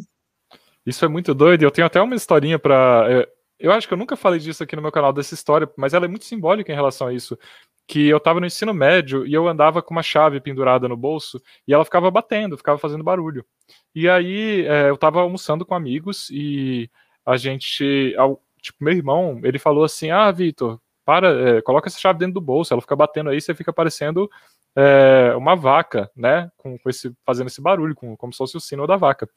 Isso 0.85 1.04
é 1.04 1.09
muito 1.09 1.35
doido. 1.35 1.62
Eu 1.62 1.71
tenho 1.71 1.87
até 1.87 2.00
uma 2.00 2.16
historinha 2.16 2.59
para. 2.59 3.26
Eu 3.61 3.73
acho 3.73 3.87
que 3.87 3.95
eu 3.95 3.99
nunca 3.99 4.17
falei 4.17 4.40
disso 4.40 4.62
aqui 4.62 4.75
no 4.75 4.83
meu 4.83 4.90
canal, 4.90 5.12
dessa 5.12 5.35
história, 5.35 5.71
mas 5.76 5.93
ela 5.95 6.07
é 6.07 6.09
muito 6.09 6.25
simbólica 6.25 6.73
em 6.73 6.75
relação 6.75 7.09
a 7.09 7.12
isso 7.12 7.38
que 7.87 8.07
eu 8.07 8.19
estava 8.19 8.38
no 8.38 8.47
ensino 8.47 8.73
médio 8.73 9.26
e 9.26 9.35
eu 9.35 9.49
andava 9.49 9.83
com 9.83 9.93
uma 9.93 10.02
chave 10.02 10.40
pendurada 10.40 10.88
no 10.88 10.97
bolso 10.97 11.43
e 11.67 11.75
ela 11.75 11.85
ficava 11.85 12.09
batendo, 12.09 12.57
ficava 12.57 12.79
fazendo 12.79 13.02
barulho. 13.02 13.45
E 13.93 14.09
aí 14.09 14.64
é, 14.64 14.88
eu 14.88 14.95
estava 14.95 15.21
almoçando 15.21 15.67
com 15.67 15.75
amigos 15.75 16.31
e 16.31 16.88
a 17.26 17.37
gente, 17.37 18.14
tipo, 18.62 18.85
meu 18.85 18.95
irmão, 18.95 19.40
ele 19.43 19.59
falou 19.59 19.83
assim: 19.83 20.11
Ah, 20.11 20.31
Vitor, 20.31 20.81
para, 21.05 21.57
é, 21.59 21.62
coloca 21.62 21.88
essa 21.88 21.99
chave 21.99 22.21
dentro 22.21 22.35
do 22.35 22.40
bolso, 22.40 22.73
ela 22.73 22.81
fica 22.81 22.95
batendo 22.95 23.31
aí, 23.31 23.40
você 23.40 23.57
fica 23.57 23.73
parecendo 23.73 24.31
é, 24.76 25.35
uma 25.37 25.57
vaca, 25.57 26.09
né? 26.14 26.49
Com, 26.57 26.79
com, 26.79 26.88
esse, 26.88 27.12
fazendo 27.26 27.49
esse 27.49 27.61
barulho, 27.61 27.97
com, 27.97 28.17
como 28.17 28.33
se 28.33 28.38
fosse 28.38 28.57
o 28.57 28.61
sino 28.61 28.87
da 28.87 28.97
vaca. 28.97 29.29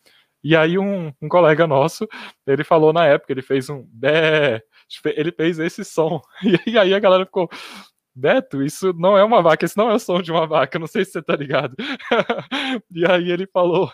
E 0.44 0.56
aí 0.56 0.78
um, 0.78 1.14
um, 1.22 1.30
colega 1.30 1.66
nosso, 1.66 2.08
ele 2.46 2.64
falou 2.64 2.92
na 2.92 3.06
época, 3.06 3.32
ele 3.32 3.42
fez 3.42 3.70
um 3.70 3.88
bé, 3.88 4.62
ele 5.06 5.32
fez 5.32 5.60
esse 5.60 5.86
som. 5.86 6.22
E 6.68 6.78
aí 6.78 6.94
a 6.94 7.00
galera 7.00 7.26
ficou, 7.26 7.50
Beto, 8.16 8.62
isso 8.62 8.94
não 8.94 9.18
é 9.18 9.24
uma 9.24 9.42
vaca, 9.42 9.66
isso 9.66 9.78
não 9.78 9.90
é 9.90 9.96
o 9.96 10.00
som 10.00 10.22
de 10.22 10.32
uma 10.32 10.46
vaca, 10.46 10.78
não 10.78 10.86
sei 10.86 11.04
se 11.04 11.14
você 11.14 11.22
tá 11.22 11.36
ligado. 11.36 11.76
e 12.92 13.06
aí 13.10 13.32
ele 13.32 13.48
falou: 13.48 13.92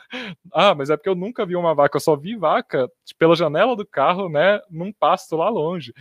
Ah, 0.54 0.76
mas 0.76 0.90
é 0.90 0.98
porque 0.98 1.08
eu 1.08 1.16
nunca 1.16 1.46
vi 1.46 1.56
uma 1.56 1.74
vaca, 1.74 1.96
eu 1.96 2.02
só 2.02 2.18
vi 2.18 2.36
vaca 2.36 2.90
pela 3.18 3.36
janela 3.36 3.78
do 3.78 3.88
carro, 3.88 4.28
né, 4.28 4.60
num 4.70 4.92
pasto 4.92 5.38
lá 5.38 5.50
longe. 5.50 5.94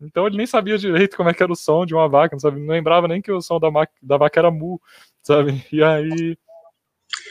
Então 0.00 0.26
ele 0.26 0.38
nem 0.38 0.46
sabia 0.46 0.78
direito 0.78 1.16
como 1.16 1.28
é 1.28 1.34
que 1.34 1.42
era 1.42 1.52
o 1.52 1.56
som 1.56 1.84
de 1.84 1.94
uma 1.94 2.08
vaca, 2.08 2.36
não, 2.42 2.50
não 2.52 2.68
lembrava 2.68 3.06
nem 3.06 3.20
que 3.20 3.32
o 3.32 3.40
som 3.42 3.60
da, 3.60 3.68
da 4.02 4.16
vaca 4.16 4.40
era 4.40 4.50
mu, 4.50 4.80
sabe? 5.22 5.62
E 5.72 5.82
aí. 5.82 6.38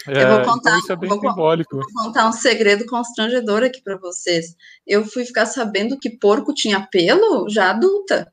É, 0.07 0.23
eu 0.23 0.27
vou 0.27 0.39
então 0.39 0.53
contar, 0.53 0.77
isso 0.79 0.91
é 0.91 0.95
bem 0.95 1.09
vou, 1.09 1.19
simbólico. 1.19 1.75
Vou 1.75 2.05
contar 2.05 2.27
um 2.27 2.31
segredo 2.31 2.85
constrangedor 2.85 3.63
aqui 3.63 3.81
para 3.81 3.97
vocês. 3.97 4.55
Eu 4.85 5.05
fui 5.05 5.25
ficar 5.25 5.45
sabendo 5.45 5.97
que 5.99 6.09
porco 6.09 6.53
tinha 6.53 6.87
pelo 6.89 7.49
já 7.49 7.71
adulta. 7.71 8.31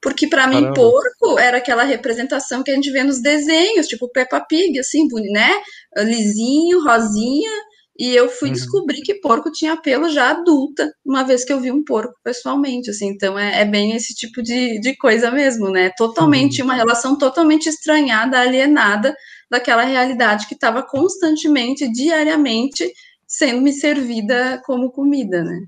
Porque 0.00 0.28
para 0.28 0.46
mim, 0.46 0.72
porco 0.72 1.38
era 1.38 1.56
aquela 1.56 1.82
representação 1.82 2.62
que 2.62 2.70
a 2.70 2.74
gente 2.74 2.92
vê 2.92 3.02
nos 3.02 3.20
desenhos, 3.20 3.88
tipo 3.88 4.08
Peppa 4.08 4.40
Pig, 4.40 4.78
assim, 4.78 5.08
né? 5.32 5.50
Lisinho, 5.96 6.84
rosinha. 6.84 7.50
E 7.98 8.14
eu 8.14 8.28
fui 8.28 8.48
uhum. 8.48 8.54
descobrir 8.54 9.00
que 9.00 9.14
porco 9.14 9.50
tinha 9.50 9.74
pelo 9.74 10.10
já 10.10 10.30
adulta, 10.30 10.92
uma 11.04 11.24
vez 11.24 11.44
que 11.46 11.52
eu 11.52 11.58
vi 11.58 11.72
um 11.72 11.82
porco 11.82 12.14
pessoalmente, 12.22 12.90
assim. 12.90 13.08
Então 13.08 13.38
é, 13.38 13.62
é 13.62 13.64
bem 13.64 13.96
esse 13.96 14.14
tipo 14.14 14.42
de, 14.42 14.78
de 14.80 14.94
coisa 14.96 15.30
mesmo, 15.30 15.70
né? 15.70 15.90
Totalmente, 15.96 16.60
uhum. 16.60 16.68
uma 16.68 16.74
relação 16.74 17.16
totalmente 17.16 17.68
estranhada, 17.68 18.38
alienada 18.38 19.16
daquela 19.50 19.82
realidade 19.82 20.46
que 20.46 20.54
estava 20.54 20.82
constantemente, 20.82 21.90
diariamente, 21.90 22.92
sendo 23.26 23.60
me 23.60 23.72
servida 23.72 24.60
como 24.64 24.90
comida, 24.90 25.42
né? 25.42 25.60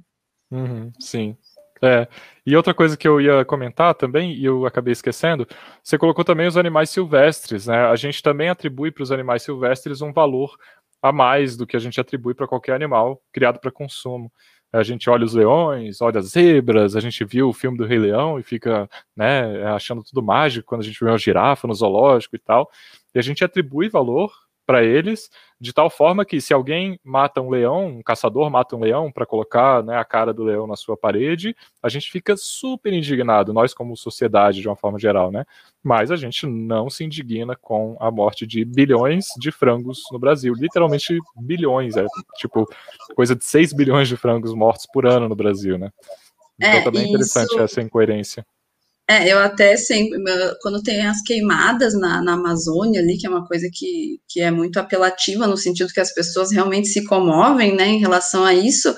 Uhum, 0.51 0.93
sim. 1.01 1.37
É. 1.83 2.09
E 2.45 2.57
outra 2.57 2.75
coisa 2.75 2.97
que 2.97 3.07
eu 3.07 3.21
ia 3.21 3.45
comentar 3.45 3.95
também, 3.95 4.33
e 4.35 4.45
eu 4.45 4.67
acabei 4.67 4.93
esquecendo, 4.93 5.47
você 5.83 5.97
colocou 5.97 6.25
também 6.25 6.47
os 6.47 6.57
animais 6.57 6.91
silvestres, 6.91 7.67
né? 7.67 7.87
A 7.87 7.95
gente 7.95 8.23
também 8.23 8.49
atribui 8.49 8.91
para 8.91 9.03
os 9.03 9.13
animais 9.13 9.43
silvestres 9.43 10.01
um 10.01 10.13
valor 10.13 10.57
a 11.01 11.13
mais 11.13 11.57
do 11.57 11.67
que 11.67 11.77
a 11.77 11.81
gente 11.81 12.01
atribui 12.01 12.35
para 12.35 12.49
qualquer 12.49 12.75
animal 12.75 13.23
criado 13.33 13.61
para 13.61 13.71
consumo. 13.71 14.33
A 14.73 14.83
gente 14.83 15.09
olha 15.09 15.25
os 15.25 15.33
leões, 15.33 16.01
olha 16.03 16.19
as 16.19 16.31
zebras, 16.31 16.95
a 16.95 17.01
gente 17.01 17.25
viu 17.25 17.49
o 17.49 17.55
filme 17.55 17.79
do 17.79 17.87
Rei 17.87 17.99
Leão 17.99 18.39
e 18.39 18.43
fica 18.43 18.89
né, 19.17 19.65
achando 19.69 20.03
tudo 20.03 20.23
mágico 20.23 20.67
quando 20.67 20.83
a 20.83 20.85
gente 20.85 21.03
vê 21.03 21.11
uma 21.11 21.17
girafa 21.19 21.67
no 21.67 21.75
zoológico 21.75 22.37
e 22.37 22.39
tal. 22.39 22.71
E 23.15 23.19
a 23.19 23.23
gente 23.23 23.45
atribui 23.45 23.89
valor 23.89 24.33
para 24.69 24.85
eles, 24.85 25.31
de 25.59 25.73
tal 25.73 25.89
forma 25.89 26.27
que 26.27 26.43
se 26.43 26.53
alguém 26.53 27.01
mata 27.03 27.41
um 27.41 27.49
leão, 27.49 27.87
um 27.87 28.03
caçador 28.03 28.51
mata 28.51 28.77
um 28.77 28.81
leão 28.81 29.11
para 29.11 29.25
colocar 29.25 29.83
né, 29.83 29.97
a 29.97 30.05
cara 30.05 30.31
do 30.31 30.45
leão 30.45 30.67
na 30.67 30.77
sua 30.77 30.95
parede, 30.95 31.57
a 31.83 31.89
gente 31.89 32.11
fica 32.11 32.37
super 32.37 32.93
indignado, 32.93 33.51
nós 33.55 33.73
como 33.73 33.97
sociedade 33.97 34.61
de 34.61 34.69
uma 34.69 34.77
forma 34.77 34.99
geral, 34.99 35.31
né? 35.31 35.47
Mas 35.83 36.11
a 36.11 36.17
gente 36.17 36.47
não 36.47 36.91
se 36.91 37.03
indigna 37.03 37.57
com 37.57 37.97
a 37.99 38.11
morte 38.11 38.47
de 38.47 38.63
bilhões 38.63 39.29
de 39.39 39.51
frangos 39.51 40.03
no 40.13 40.19
Brasil, 40.19 40.53
literalmente 40.55 41.19
bilhões, 41.35 41.97
é 41.97 42.05
tipo 42.37 42.69
coisa 43.17 43.35
de 43.35 43.47
6 43.47 43.73
bilhões 43.73 44.07
de 44.07 44.19
frangos 44.19 44.53
mortos 44.53 44.85
por 44.93 45.07
ano 45.07 45.31
no 45.31 45.35
Brasil, 45.35 45.79
né? 45.79 45.91
Então 46.61 46.81
é, 46.81 46.83
também 46.83 47.05
é 47.05 47.09
interessante 47.09 47.53
isso... 47.53 47.61
essa 47.61 47.81
incoerência. 47.81 48.45
É, 49.11 49.33
eu 49.33 49.39
até 49.39 49.75
sempre, 49.75 50.19
quando 50.61 50.83
tem 50.83 51.07
as 51.07 51.23
queimadas 51.23 51.95
na, 51.95 52.21
na 52.23 52.35
Amazônia 52.35 53.01
ali, 53.01 53.17
que 53.17 53.27
é 53.27 53.31
uma 53.31 53.47
coisa 53.47 53.67
que, 53.73 54.21
que 54.29 54.39
é 54.43 54.51
muito 54.51 54.79
apelativa, 54.79 55.47
no 55.47 55.57
sentido 55.57 55.93
que 55.95 56.01
as 56.01 56.13
pessoas 56.13 56.53
realmente 56.53 56.89
se 56.89 57.05
comovem, 57.05 57.75
né, 57.75 57.87
em 57.87 58.01
relação 58.01 58.45
a 58.45 58.53
isso, 58.53 58.95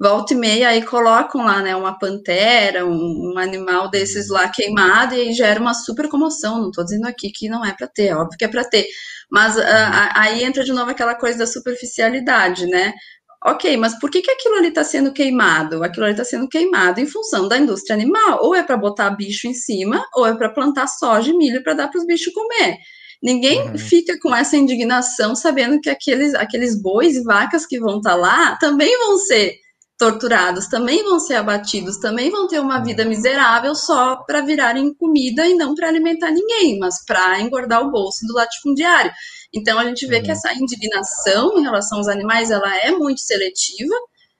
volta 0.00 0.32
e 0.32 0.36
meia 0.38 0.70
aí 0.70 0.82
colocam 0.82 1.44
lá, 1.44 1.60
né, 1.60 1.76
uma 1.76 1.98
pantera, 1.98 2.86
um, 2.86 3.34
um 3.34 3.38
animal 3.38 3.90
desses 3.90 4.30
lá 4.30 4.48
queimado, 4.48 5.14
e 5.14 5.34
gera 5.34 5.60
uma 5.60 5.74
super 5.74 6.08
comoção, 6.08 6.58
não 6.58 6.70
estou 6.70 6.82
dizendo 6.82 7.06
aqui 7.06 7.30
que 7.30 7.46
não 7.46 7.62
é 7.62 7.74
para 7.74 7.86
ter, 7.86 8.06
é 8.06 8.16
óbvio 8.16 8.38
que 8.38 8.44
é 8.46 8.48
para 8.48 8.64
ter, 8.64 8.86
mas 9.30 9.58
a, 9.58 9.62
a, 9.62 10.22
aí 10.22 10.42
entra 10.42 10.64
de 10.64 10.72
novo 10.72 10.90
aquela 10.90 11.14
coisa 11.14 11.38
da 11.38 11.46
superficialidade, 11.46 12.64
né, 12.64 12.94
Ok, 13.42 13.74
mas 13.78 13.98
por 13.98 14.10
que, 14.10 14.20
que 14.20 14.30
aquilo 14.30 14.56
ali 14.56 14.68
está 14.68 14.84
sendo 14.84 15.12
queimado? 15.12 15.82
Aquilo 15.82 16.04
ali 16.04 16.12
está 16.12 16.24
sendo 16.24 16.46
queimado 16.46 17.00
em 17.00 17.06
função 17.06 17.48
da 17.48 17.56
indústria 17.56 17.94
animal. 17.94 18.38
Ou 18.42 18.54
é 18.54 18.62
para 18.62 18.76
botar 18.76 19.10
bicho 19.10 19.46
em 19.46 19.54
cima, 19.54 20.04
ou 20.14 20.26
é 20.26 20.34
para 20.34 20.50
plantar 20.50 20.86
soja 20.86 21.30
e 21.30 21.36
milho 21.36 21.62
para 21.62 21.72
dar 21.72 21.88
para 21.88 21.98
os 21.98 22.06
bichos 22.06 22.32
comer. 22.34 22.76
Ninguém 23.22 23.62
uhum. 23.62 23.78
fica 23.78 24.18
com 24.18 24.34
essa 24.34 24.56
indignação 24.56 25.34
sabendo 25.34 25.80
que 25.80 25.90
aqueles, 25.90 26.34
aqueles 26.34 26.80
bois 26.80 27.16
e 27.16 27.22
vacas 27.22 27.66
que 27.66 27.78
vão 27.78 27.98
estar 27.98 28.10
tá 28.10 28.16
lá 28.16 28.56
também 28.56 28.96
vão 28.98 29.18
ser 29.18 29.59
torturados, 30.00 30.66
também 30.66 31.04
vão 31.04 31.20
ser 31.20 31.34
abatidos, 31.34 31.98
também 31.98 32.30
vão 32.30 32.48
ter 32.48 32.58
uma 32.58 32.78
uhum. 32.78 32.84
vida 32.84 33.04
miserável 33.04 33.74
só 33.74 34.16
para 34.24 34.40
virarem 34.40 34.94
comida 34.94 35.46
e 35.46 35.54
não 35.54 35.74
para 35.74 35.88
alimentar 35.88 36.30
ninguém, 36.30 36.78
mas 36.78 37.04
para 37.04 37.38
engordar 37.38 37.86
o 37.86 37.90
bolso 37.90 38.26
do 38.26 38.32
latifundiário. 38.32 39.12
Então 39.52 39.78
a 39.78 39.84
gente 39.84 40.06
vê 40.06 40.16
uhum. 40.16 40.22
que 40.22 40.30
essa 40.30 40.54
indignação 40.54 41.58
em 41.58 41.62
relação 41.62 41.98
aos 41.98 42.08
animais 42.08 42.50
ela 42.50 42.74
é 42.78 42.90
muito 42.92 43.20
seletiva, 43.20 43.94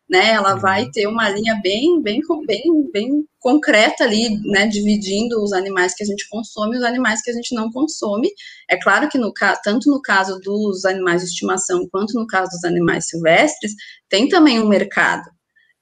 né? 0.09 0.31
Ela 0.31 0.55
uhum. 0.55 0.61
vai 0.61 0.89
ter 0.93 1.07
uma 1.07 1.29
linha 1.29 1.61
bem, 1.63 2.01
bem, 2.01 2.21
bem, 2.47 2.91
bem 2.91 3.11
concreta 3.39 4.05
ali, 4.05 4.41
né? 4.47 4.67
Dividindo 4.67 5.43
os 5.43 5.53
animais 5.53 5.95
que 5.95 6.03
a 6.03 6.07
gente 6.07 6.27
consome 6.31 6.77
e 6.77 6.79
os 6.79 6.85
animais 6.85 7.21
que 7.21 7.31
a 7.31 7.35
gente 7.35 7.55
não 7.55 7.71
consome. 7.71 8.31
É 8.71 8.79
claro 8.79 9.11
que 9.11 9.19
no 9.19 9.31
tanto 9.63 9.91
no 9.91 10.01
caso 10.01 10.41
dos 10.41 10.87
animais 10.87 11.21
de 11.21 11.29
estimação 11.29 11.87
quanto 11.93 12.19
no 12.19 12.27
caso 12.27 12.51
dos 12.51 12.65
animais 12.65 13.09
silvestres 13.09 13.75
tem 14.09 14.27
também 14.27 14.59
um 14.59 14.67
mercado. 14.67 15.29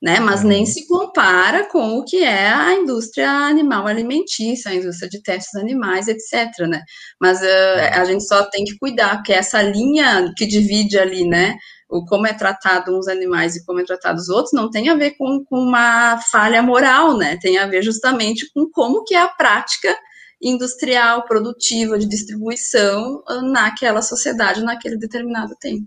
Né, 0.01 0.21
mas 0.21 0.43
uhum. 0.43 0.49
nem 0.51 0.65
se 0.65 0.87
compara 0.87 1.67
com 1.69 1.99
o 1.99 2.05
que 2.05 2.23
é 2.23 2.49
a 2.49 2.73
indústria 2.73 3.29
animal 3.29 3.85
alimentícia, 3.85 4.71
a 4.71 4.75
indústria 4.77 5.09
de 5.09 5.21
testes 5.21 5.57
animais, 5.57 6.07
etc. 6.07 6.69
Né? 6.69 6.81
Mas 7.21 7.41
uh, 7.41 7.95
a 7.95 8.05
gente 8.05 8.25
só 8.25 8.49
tem 8.49 8.65
que 8.65 8.79
cuidar, 8.79 9.17
porque 9.17 9.33
essa 9.33 9.61
linha 9.61 10.33
que 10.37 10.47
divide 10.47 10.97
ali, 11.01 11.27
né, 11.27 11.57
o 11.89 12.05
como 12.05 12.27
é 12.27 12.35
tratado 12.35 12.97
uns 12.97 13.09
animais 13.09 13.57
e 13.57 13.65
como 13.65 13.81
é 13.81 13.85
tratado 13.85 14.19
os 14.19 14.29
outros, 14.29 14.53
não 14.53 14.71
tem 14.71 14.89
a 14.89 14.95
ver 14.95 15.13
com, 15.13 15.45
com 15.45 15.59
uma 15.59 16.21
falha 16.31 16.63
moral, 16.63 17.17
né? 17.17 17.39
Tem 17.41 17.59
a 17.59 17.67
ver 17.67 17.83
justamente 17.83 18.49
com 18.53 18.71
como 18.71 19.05
que 19.05 19.15
é 19.15 19.23
a 19.23 19.29
prática 19.29 19.97
industrial, 20.41 21.25
produtiva, 21.25 21.99
de 21.99 22.07
distribuição 22.07 23.23
ah, 23.27 23.43
naquela 23.43 24.03
sociedade, 24.03 24.63
naquele 24.63 24.97
determinado 24.97 25.55
tempo. 25.59 25.87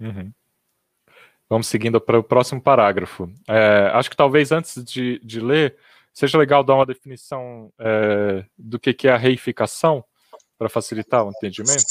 Uhum. 0.00 0.32
Vamos 1.50 1.66
seguindo 1.66 2.00
para 2.00 2.18
o 2.18 2.24
próximo 2.24 2.62
parágrafo. 2.62 3.28
É, 3.46 3.90
acho 3.92 4.08
que 4.08 4.16
talvez 4.16 4.52
antes 4.52 4.82
de, 4.84 5.20
de, 5.22 5.40
ler, 5.40 5.76
seja 6.14 6.38
legal 6.38 6.64
dar 6.64 6.76
uma 6.76 6.86
definição 6.86 7.72
é, 7.78 8.44
do 8.56 8.78
que, 8.78 8.94
que 8.94 9.08
é 9.08 9.12
a 9.12 9.18
reificação, 9.18 10.04
para 10.60 10.68
facilitar 10.68 11.24
o 11.24 11.30
entendimento? 11.30 11.86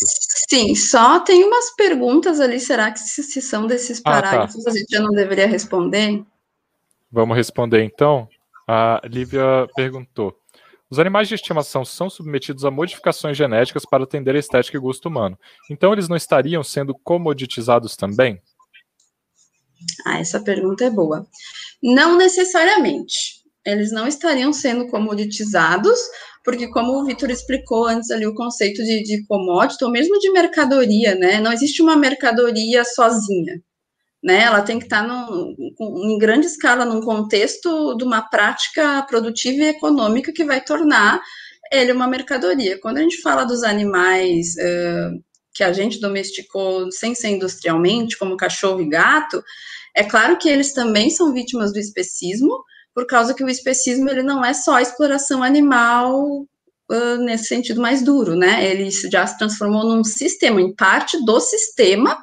Sim, 0.48 0.76
só 0.76 1.20
tem 1.22 1.44
umas 1.44 1.76
perguntas 1.76 2.40
ali. 2.40 2.60
Será 2.60 2.92
que 2.92 3.00
se, 3.00 3.24
se 3.24 3.42
são 3.42 3.66
desses 3.66 4.00
parágrafos 4.00 4.62
ah, 4.62 4.66
tá. 4.66 4.70
a 4.70 4.74
gente 4.78 4.92
já 4.92 5.02
não 5.02 5.10
deveria 5.10 5.48
responder? 5.48 6.24
Vamos 7.12 7.36
responder 7.36 7.84
então. 7.84 8.30
A 8.68 9.02
Lívia 9.06 9.68
perguntou: 9.76 10.40
os 10.88 11.00
animais 11.00 11.28
de 11.28 11.34
estimação 11.34 11.84
são 11.84 12.12
submetidos 12.12 12.64
a 12.64 12.70
modificações 12.70 13.36
genéticas 13.36 13.86
para 13.86 14.04
atender 14.04 14.36
a 14.36 14.40
estética 14.40 14.78
e 14.78 14.80
gosto 14.80 15.08
humano. 15.08 15.36
Então, 15.68 15.92
eles 15.92 16.08
não 16.08 16.16
estariam 16.16 16.64
sendo 16.64 16.94
comoditizados 16.94 17.96
também? 17.96 18.40
Ah, 20.06 20.20
essa 20.20 20.40
pergunta 20.40 20.86
é 20.86 20.90
boa. 20.90 21.28
Não 21.82 22.18
necessariamente. 22.18 23.40
Eles 23.66 23.92
não 23.92 24.08
estariam 24.08 24.52
sendo 24.54 24.88
comoditizados, 24.88 26.00
porque 26.44 26.68
como 26.70 26.94
o 26.94 27.06
Vitor 27.06 27.30
explicou 27.30 27.86
antes 27.86 28.10
ali 28.10 28.26
o 28.26 28.34
conceito 28.34 28.84
de, 28.84 29.04
de 29.04 29.26
commodity, 29.28 29.84
ou 29.84 29.92
mesmo 29.92 30.18
de 30.20 30.32
mercadoria, 30.32 31.16
né? 31.16 31.40
Não 31.40 31.52
existe 31.52 31.82
uma 31.82 31.96
mercadoria 31.96 32.84
sozinha, 32.86 33.62
né? 34.24 34.44
Ela 34.44 34.62
tem 34.62 34.80
que 34.80 34.86
estar 34.86 35.06
no, 35.06 35.56
em 35.80 36.18
grande 36.18 36.48
escala 36.48 36.86
num 36.86 37.02
contexto 37.02 37.96
de 37.96 38.04
uma 38.04 38.22
prática 38.22 39.04
produtiva 39.04 39.64
e 39.64 39.70
econômica 39.70 40.32
que 40.34 40.46
vai 40.46 40.62
tornar 40.62 41.22
ele 41.72 41.92
uma 41.92 42.08
mercadoria. 42.08 42.80
Quando 42.80 42.98
a 42.98 43.02
gente 43.02 43.22
fala 43.22 43.44
dos 43.44 43.64
animais 43.64 44.56
uh, 44.56 45.24
que 45.54 45.64
a 45.64 45.74
gente 45.74 46.00
domesticou 46.00 46.92
sem 46.92 47.14
ser 47.14 47.30
industrialmente, 47.30 48.18
como 48.18 48.38
cachorro 48.38 48.82
e 48.82 48.90
gato, 48.90 49.44
é 50.00 50.04
claro 50.06 50.38
que 50.38 50.48
eles 50.48 50.72
também 50.72 51.10
são 51.10 51.34
vítimas 51.34 51.74
do 51.74 51.80
especismo, 51.80 52.64
por 52.96 53.06
causa 53.06 53.34
que 53.34 53.44
o 53.44 53.50
especismo 53.50 54.10
ele 54.10 54.24
não 54.24 54.44
é 54.46 54.54
só 54.54 54.80
exploração 54.80 55.44
animal 55.44 56.48
uh, 56.90 57.18
nesse 57.18 57.48
sentido 57.48 57.82
mais 57.82 58.02
duro, 58.02 58.34
né? 58.34 58.66
Ele 58.66 58.90
já 58.90 59.28
se 59.28 59.38
transformou 59.38 59.84
num 59.84 60.02
sistema, 60.06 60.62
em 60.62 60.74
parte 60.74 61.22
do 61.26 61.38
sistema, 61.42 62.18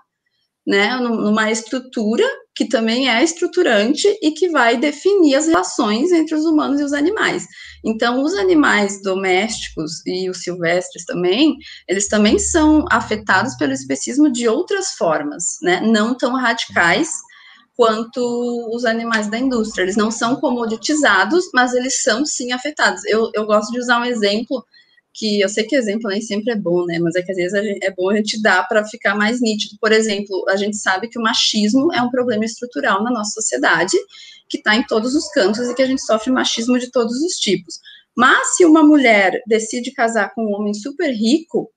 né? 0.66 0.96
Numa 0.96 1.50
estrutura 1.50 2.24
que 2.54 2.66
também 2.66 3.10
é 3.10 3.22
estruturante 3.22 4.08
e 4.22 4.30
que 4.30 4.48
vai 4.48 4.78
definir 4.78 5.34
as 5.34 5.46
relações 5.46 6.10
entre 6.12 6.34
os 6.34 6.46
humanos 6.46 6.80
e 6.80 6.84
os 6.84 6.94
animais. 6.94 7.46
Então, 7.84 8.22
os 8.22 8.32
animais 8.32 9.02
domésticos 9.02 10.00
e 10.06 10.30
os 10.30 10.38
silvestres 10.42 11.04
também, 11.04 11.56
eles 11.86 12.08
também 12.08 12.38
são 12.38 12.86
afetados 12.90 13.54
pelo 13.58 13.74
especismo 13.74 14.32
de 14.32 14.48
outras 14.48 14.92
formas, 14.92 15.44
né? 15.60 15.82
Não 15.82 16.16
tão 16.16 16.34
radicais 16.34 17.10
quanto 17.76 18.70
os 18.74 18.84
animais 18.84 19.28
da 19.28 19.38
indústria. 19.38 19.82
Eles 19.82 19.96
não 19.96 20.10
são 20.10 20.36
comoditizados, 20.36 21.44
mas 21.52 21.74
eles 21.74 22.02
são 22.02 22.24
sim 22.24 22.52
afetados. 22.52 23.04
Eu, 23.04 23.30
eu 23.34 23.44
gosto 23.44 23.70
de 23.70 23.78
usar 23.78 24.00
um 24.00 24.04
exemplo 24.04 24.64
que 25.12 25.40
eu 25.40 25.48
sei 25.48 25.64
que 25.64 25.76
exemplo 25.76 26.10
nem 26.10 26.20
sempre 26.20 26.52
é 26.52 26.56
bom, 26.56 26.84
né? 26.84 26.98
Mas 26.98 27.14
é 27.14 27.22
que 27.22 27.30
às 27.30 27.36
vezes 27.36 27.54
é 27.82 27.90
bom 27.90 28.10
a 28.10 28.16
gente 28.16 28.40
dar 28.40 28.66
para 28.68 28.84
ficar 28.84 29.14
mais 29.14 29.40
nítido. 29.40 29.76
Por 29.80 29.92
exemplo, 29.92 30.44
a 30.48 30.56
gente 30.56 30.76
sabe 30.76 31.08
que 31.08 31.18
o 31.18 31.22
machismo 31.22 31.92
é 31.92 32.02
um 32.02 32.10
problema 32.10 32.44
estrutural 32.44 33.02
na 33.02 33.10
nossa 33.10 33.32
sociedade, 33.32 33.96
que 34.48 34.58
está 34.58 34.76
em 34.76 34.86
todos 34.86 35.14
os 35.14 35.28
cantos 35.28 35.68
e 35.68 35.74
que 35.74 35.82
a 35.82 35.86
gente 35.86 36.02
sofre 36.02 36.30
machismo 36.30 36.78
de 36.78 36.90
todos 36.90 37.16
os 37.22 37.34
tipos. 37.34 37.78
Mas 38.16 38.56
se 38.56 38.64
uma 38.64 38.82
mulher 38.82 39.42
decide 39.46 39.90
casar 39.92 40.34
com 40.34 40.42
um 40.42 40.54
homem 40.54 40.72
super 40.72 41.10
rico, 41.10 41.70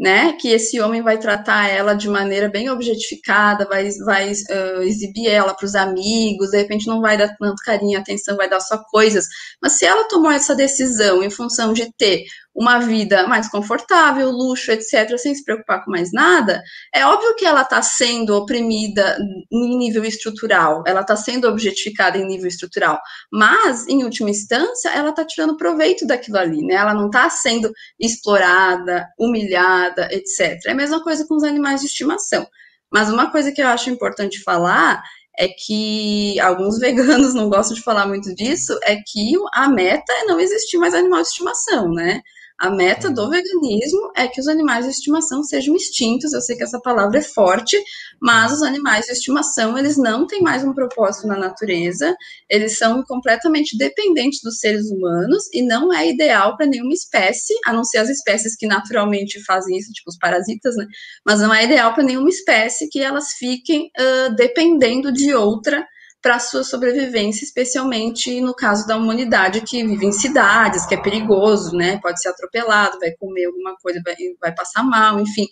né? 0.00 0.32
Que 0.32 0.48
esse 0.48 0.80
homem 0.80 1.02
vai 1.02 1.18
tratar 1.18 1.68
ela 1.68 1.92
de 1.92 2.08
maneira 2.08 2.48
bem 2.48 2.70
objetificada, 2.70 3.66
vai, 3.66 3.86
vai 4.06 4.32
uh, 4.32 4.82
exibir 4.82 5.28
ela 5.28 5.52
para 5.52 5.66
os 5.66 5.74
amigos, 5.74 6.50
de 6.50 6.56
repente 6.56 6.86
não 6.86 7.02
vai 7.02 7.18
dar 7.18 7.36
tanto 7.36 7.62
carinho, 7.62 7.98
atenção, 7.98 8.34
vai 8.34 8.48
dar 8.48 8.60
só 8.60 8.82
coisas. 8.90 9.26
Mas 9.60 9.74
se 9.74 9.84
ela 9.84 10.08
tomou 10.08 10.30
essa 10.30 10.54
decisão 10.54 11.22
em 11.22 11.28
função 11.28 11.74
de 11.74 11.92
ter 11.98 12.24
uma 12.60 12.78
vida 12.78 13.26
mais 13.26 13.48
confortável, 13.48 14.30
luxo, 14.30 14.70
etc., 14.70 15.16
sem 15.16 15.34
se 15.34 15.42
preocupar 15.42 15.82
com 15.82 15.90
mais 15.90 16.12
nada, 16.12 16.62
é 16.94 17.06
óbvio 17.06 17.34
que 17.34 17.46
ela 17.46 17.62
está 17.62 17.80
sendo 17.80 18.36
oprimida 18.36 19.16
em 19.50 19.78
nível 19.78 20.04
estrutural, 20.04 20.84
ela 20.86 21.00
está 21.00 21.16
sendo 21.16 21.48
objetificada 21.48 22.18
em 22.18 22.26
nível 22.26 22.46
estrutural, 22.46 23.00
mas, 23.32 23.88
em 23.88 24.04
última 24.04 24.28
instância, 24.28 24.90
ela 24.90 25.08
está 25.08 25.24
tirando 25.24 25.56
proveito 25.56 26.06
daquilo 26.06 26.36
ali, 26.36 26.62
né? 26.62 26.74
Ela 26.74 26.92
não 26.92 27.06
está 27.06 27.30
sendo 27.30 27.72
explorada, 27.98 29.08
humilhada, 29.18 30.10
etc. 30.12 30.60
É 30.66 30.72
a 30.72 30.74
mesma 30.74 31.02
coisa 31.02 31.26
com 31.26 31.36
os 31.36 31.44
animais 31.44 31.80
de 31.80 31.86
estimação. 31.86 32.46
Mas 32.92 33.08
uma 33.08 33.30
coisa 33.30 33.50
que 33.52 33.62
eu 33.62 33.68
acho 33.68 33.88
importante 33.88 34.42
falar 34.42 35.02
é 35.38 35.48
que 35.48 36.38
alguns 36.40 36.76
veganos 36.78 37.32
não 37.32 37.48
gostam 37.48 37.74
de 37.74 37.82
falar 37.82 38.06
muito 38.06 38.34
disso, 38.34 38.78
é 38.82 38.96
que 38.96 39.32
a 39.54 39.66
meta 39.70 40.12
é 40.12 40.24
não 40.24 40.38
existir 40.38 40.76
mais 40.76 40.92
animal 40.92 41.22
de 41.22 41.28
estimação, 41.28 41.90
né? 41.94 42.20
A 42.60 42.68
meta 42.68 43.10
do 43.10 43.30
veganismo 43.30 44.12
é 44.14 44.28
que 44.28 44.38
os 44.38 44.46
animais 44.46 44.84
de 44.84 44.90
estimação 44.90 45.42
sejam 45.42 45.74
extintos. 45.74 46.34
Eu 46.34 46.42
sei 46.42 46.58
que 46.58 46.62
essa 46.62 46.78
palavra 46.78 47.16
é 47.16 47.22
forte, 47.22 47.82
mas 48.20 48.52
os 48.52 48.62
animais 48.62 49.06
de 49.06 49.12
estimação, 49.12 49.78
eles 49.78 49.96
não 49.96 50.26
têm 50.26 50.42
mais 50.42 50.62
um 50.62 50.74
propósito 50.74 51.26
na 51.26 51.38
natureza, 51.38 52.14
eles 52.50 52.76
são 52.76 53.02
completamente 53.04 53.78
dependentes 53.78 54.42
dos 54.42 54.58
seres 54.58 54.90
humanos 54.90 55.44
e 55.54 55.62
não 55.62 55.90
é 55.90 56.06
ideal 56.06 56.54
para 56.54 56.66
nenhuma 56.66 56.92
espécie, 56.92 57.54
a 57.64 57.72
não 57.72 57.82
ser 57.82 57.96
as 57.96 58.10
espécies 58.10 58.54
que 58.54 58.66
naturalmente 58.66 59.42
fazem 59.42 59.78
isso, 59.78 59.90
tipo 59.92 60.10
os 60.10 60.18
parasitas, 60.18 60.76
né? 60.76 60.86
Mas 61.24 61.40
não 61.40 61.54
é 61.54 61.64
ideal 61.64 61.94
para 61.94 62.04
nenhuma 62.04 62.28
espécie 62.28 62.90
que 62.90 63.00
elas 63.00 63.32
fiquem 63.38 63.90
uh, 63.98 64.36
dependendo 64.36 65.10
de 65.10 65.34
outra 65.34 65.82
para 66.22 66.38
sua 66.38 66.62
sobrevivência, 66.62 67.44
especialmente 67.44 68.40
no 68.40 68.54
caso 68.54 68.86
da 68.86 68.96
humanidade 68.96 69.62
que 69.62 69.84
vive 69.84 70.06
em 70.06 70.12
cidades, 70.12 70.84
que 70.86 70.94
é 70.94 71.02
perigoso, 71.02 71.74
né? 71.74 71.98
Pode 72.02 72.20
ser 72.20 72.28
atropelado, 72.28 72.98
vai 72.98 73.12
comer 73.12 73.46
alguma 73.46 73.74
coisa, 73.76 74.00
vai, 74.04 74.14
vai 74.40 74.54
passar 74.54 74.82
mal, 74.82 75.18
enfim. 75.18 75.46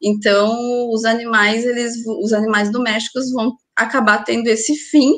Então, 0.00 0.90
os 0.90 1.04
animais, 1.04 1.64
eles, 1.64 1.94
os 2.22 2.32
animais 2.32 2.70
domésticos 2.70 3.30
vão 3.32 3.52
acabar 3.76 4.24
tendo 4.24 4.48
esse 4.48 4.74
fim, 4.76 5.12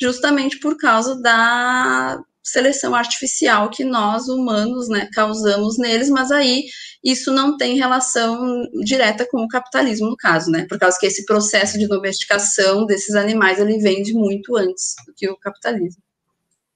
justamente 0.00 0.58
por 0.58 0.76
causa 0.76 1.20
da 1.20 2.18
seleção 2.46 2.94
artificial 2.94 3.68
que 3.68 3.84
nós 3.84 4.28
humanos, 4.28 4.88
né, 4.88 5.08
causamos 5.12 5.76
neles, 5.78 6.08
mas 6.08 6.30
aí 6.30 6.64
isso 7.04 7.32
não 7.32 7.56
tem 7.56 7.76
relação 7.76 8.62
direta 8.84 9.26
com 9.28 9.42
o 9.42 9.48
capitalismo 9.48 10.08
no 10.08 10.16
caso, 10.16 10.50
né? 10.50 10.66
Por 10.68 10.78
causa 10.78 10.98
que 10.98 11.06
esse 11.06 11.24
processo 11.24 11.78
de 11.78 11.86
domesticação 11.86 12.86
desses 12.86 13.14
animais 13.14 13.58
ele 13.58 13.78
vem 13.78 14.02
de 14.02 14.14
muito 14.14 14.56
antes 14.56 14.94
do 15.06 15.12
que 15.14 15.28
o 15.28 15.36
capitalismo. 15.36 16.02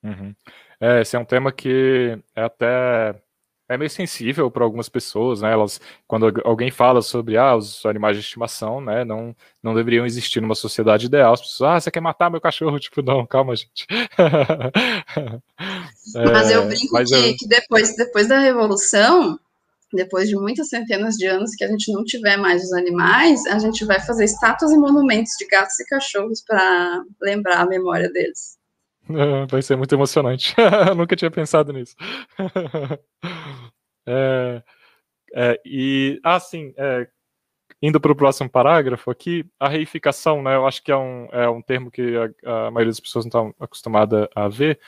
Uhum. 0.02 0.34
É, 0.80 1.02
esse 1.02 1.14
é 1.14 1.18
um 1.18 1.24
tema 1.24 1.52
que 1.52 2.18
é 2.34 2.42
até 2.42 3.14
é 3.70 3.78
meio 3.78 3.88
sensível 3.88 4.50
para 4.50 4.64
algumas 4.64 4.88
pessoas, 4.88 5.42
né? 5.42 5.52
Elas, 5.52 5.80
quando 6.04 6.26
alguém 6.44 6.72
fala 6.72 7.00
sobre 7.00 7.36
ah, 7.36 7.54
os 7.54 7.86
animais 7.86 8.16
de 8.16 8.22
estimação, 8.22 8.80
né, 8.80 9.04
não, 9.04 9.34
não 9.62 9.76
deveriam 9.76 10.04
existir 10.04 10.40
numa 10.40 10.56
sociedade 10.56 11.06
ideal. 11.06 11.32
As 11.32 11.40
pessoas, 11.40 11.70
ah, 11.70 11.80
você 11.80 11.88
quer 11.88 12.00
matar 12.00 12.28
meu 12.30 12.40
cachorro? 12.40 12.80
Tipo, 12.90 13.00
não, 13.02 13.24
calma, 13.24 13.54
gente. 13.54 13.86
é, 16.16 16.32
mas 16.32 16.50
eu 16.50 16.66
brinco 16.66 16.92
mas 16.92 17.08
que, 17.08 17.14
eu... 17.14 17.36
que 17.36 17.46
depois, 17.46 17.94
depois 17.94 18.26
da 18.26 18.40
revolução, 18.40 19.38
depois 19.92 20.28
de 20.28 20.34
muitas 20.34 20.68
centenas 20.68 21.14
de 21.14 21.26
anos 21.26 21.54
que 21.54 21.62
a 21.62 21.68
gente 21.68 21.92
não 21.92 22.02
tiver 22.02 22.36
mais 22.36 22.64
os 22.64 22.72
animais, 22.72 23.46
a 23.46 23.60
gente 23.60 23.84
vai 23.84 24.00
fazer 24.00 24.24
estátuas 24.24 24.72
e 24.72 24.76
monumentos 24.76 25.34
de 25.38 25.46
gatos 25.46 25.78
e 25.78 25.86
cachorros 25.86 26.42
para 26.44 27.04
lembrar 27.22 27.60
a 27.60 27.66
memória 27.66 28.10
deles. 28.10 28.58
vai 29.50 29.62
ser 29.62 29.76
muito 29.76 29.94
emocionante. 29.94 30.54
nunca 30.96 31.16
tinha 31.16 31.30
pensado 31.30 31.72
nisso. 31.72 31.94
É, 34.10 34.62
é, 35.34 35.60
e, 35.64 36.20
ah, 36.24 36.40
sim, 36.40 36.74
é, 36.76 37.08
indo 37.80 38.00
para 38.00 38.12
o 38.12 38.16
próximo 38.16 38.50
parágrafo 38.50 39.10
aqui, 39.10 39.44
a 39.58 39.68
reificação, 39.68 40.42
né, 40.42 40.56
eu 40.56 40.66
acho 40.66 40.82
que 40.82 40.90
é 40.90 40.96
um, 40.96 41.28
é 41.32 41.48
um 41.48 41.62
termo 41.62 41.90
que 41.90 42.14
a, 42.16 42.66
a 42.66 42.70
maioria 42.70 42.90
das 42.90 43.00
pessoas 43.00 43.24
não 43.24 43.48
está 43.48 43.64
acostumada 43.64 44.28
a 44.34 44.48
ver. 44.48 44.80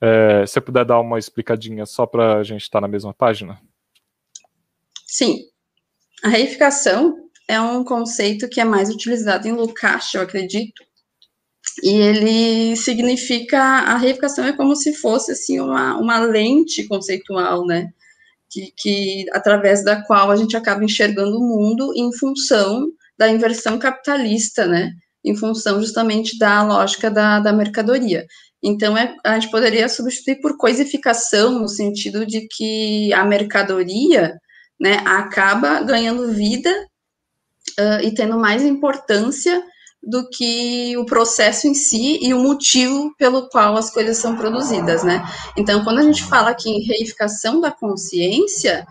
É, 0.00 0.44
se 0.46 0.54
você 0.54 0.60
puder 0.60 0.84
dar 0.84 0.98
uma 0.98 1.18
explicadinha 1.18 1.86
só 1.86 2.06
para 2.06 2.38
a 2.38 2.42
gente 2.42 2.62
estar 2.62 2.78
tá 2.78 2.80
na 2.80 2.88
mesma 2.88 3.14
página. 3.14 3.60
Sim. 5.06 5.44
A 6.24 6.28
reificação 6.28 7.28
é 7.46 7.60
um 7.60 7.84
conceito 7.84 8.48
que 8.48 8.60
é 8.60 8.64
mais 8.64 8.90
utilizado 8.90 9.46
em 9.46 9.52
Lukács, 9.52 10.14
eu 10.14 10.22
acredito, 10.22 10.82
e 11.82 11.90
ele 11.90 12.76
significa 12.76 13.60
a 13.60 13.96
reificação 13.96 14.44
é 14.44 14.52
como 14.52 14.74
se 14.74 14.94
fosse 14.94 15.32
assim 15.32 15.60
uma, 15.60 15.96
uma 15.96 16.18
lente 16.18 16.84
conceitual, 16.88 17.64
né? 17.64 17.92
Que, 18.52 18.72
que 18.76 19.26
através 19.32 19.82
da 19.82 20.02
qual 20.02 20.30
a 20.30 20.36
gente 20.36 20.56
acaba 20.56 20.84
enxergando 20.84 21.38
o 21.38 21.46
mundo 21.46 21.92
em 21.96 22.12
função 22.12 22.86
da 23.18 23.28
inversão 23.28 23.78
capitalista, 23.78 24.66
né? 24.66 24.90
Em 25.24 25.34
função 25.34 25.80
justamente 25.80 26.38
da 26.38 26.62
lógica 26.62 27.10
da, 27.10 27.40
da 27.40 27.52
mercadoria. 27.52 28.26
Então, 28.62 28.96
é, 28.96 29.16
a 29.24 29.38
gente 29.38 29.50
poderia 29.50 29.88
substituir 29.88 30.40
por 30.40 30.56
coisificação, 30.56 31.58
no 31.58 31.68
sentido 31.68 32.24
de 32.24 32.46
que 32.48 33.12
a 33.12 33.24
mercadoria 33.24 34.34
né, 34.80 34.98
acaba 35.04 35.82
ganhando 35.82 36.32
vida 36.32 36.70
uh, 37.78 38.04
e 38.04 38.14
tendo 38.14 38.38
mais 38.38 38.62
importância 38.62 39.62
do 40.02 40.28
que 40.28 40.96
o 40.96 41.06
processo 41.06 41.68
em 41.68 41.74
si 41.74 42.18
e 42.20 42.34
o 42.34 42.40
motivo 42.40 43.14
pelo 43.16 43.48
qual 43.48 43.76
as 43.76 43.90
coisas 43.90 44.18
são 44.18 44.36
produzidas, 44.36 45.04
né? 45.04 45.22
Então, 45.56 45.84
quando 45.84 46.00
a 46.00 46.02
gente 46.02 46.24
fala 46.24 46.50
aqui 46.50 46.70
em 46.70 46.82
reificação 46.82 47.60
da 47.60 47.70
consciência, 47.70 48.84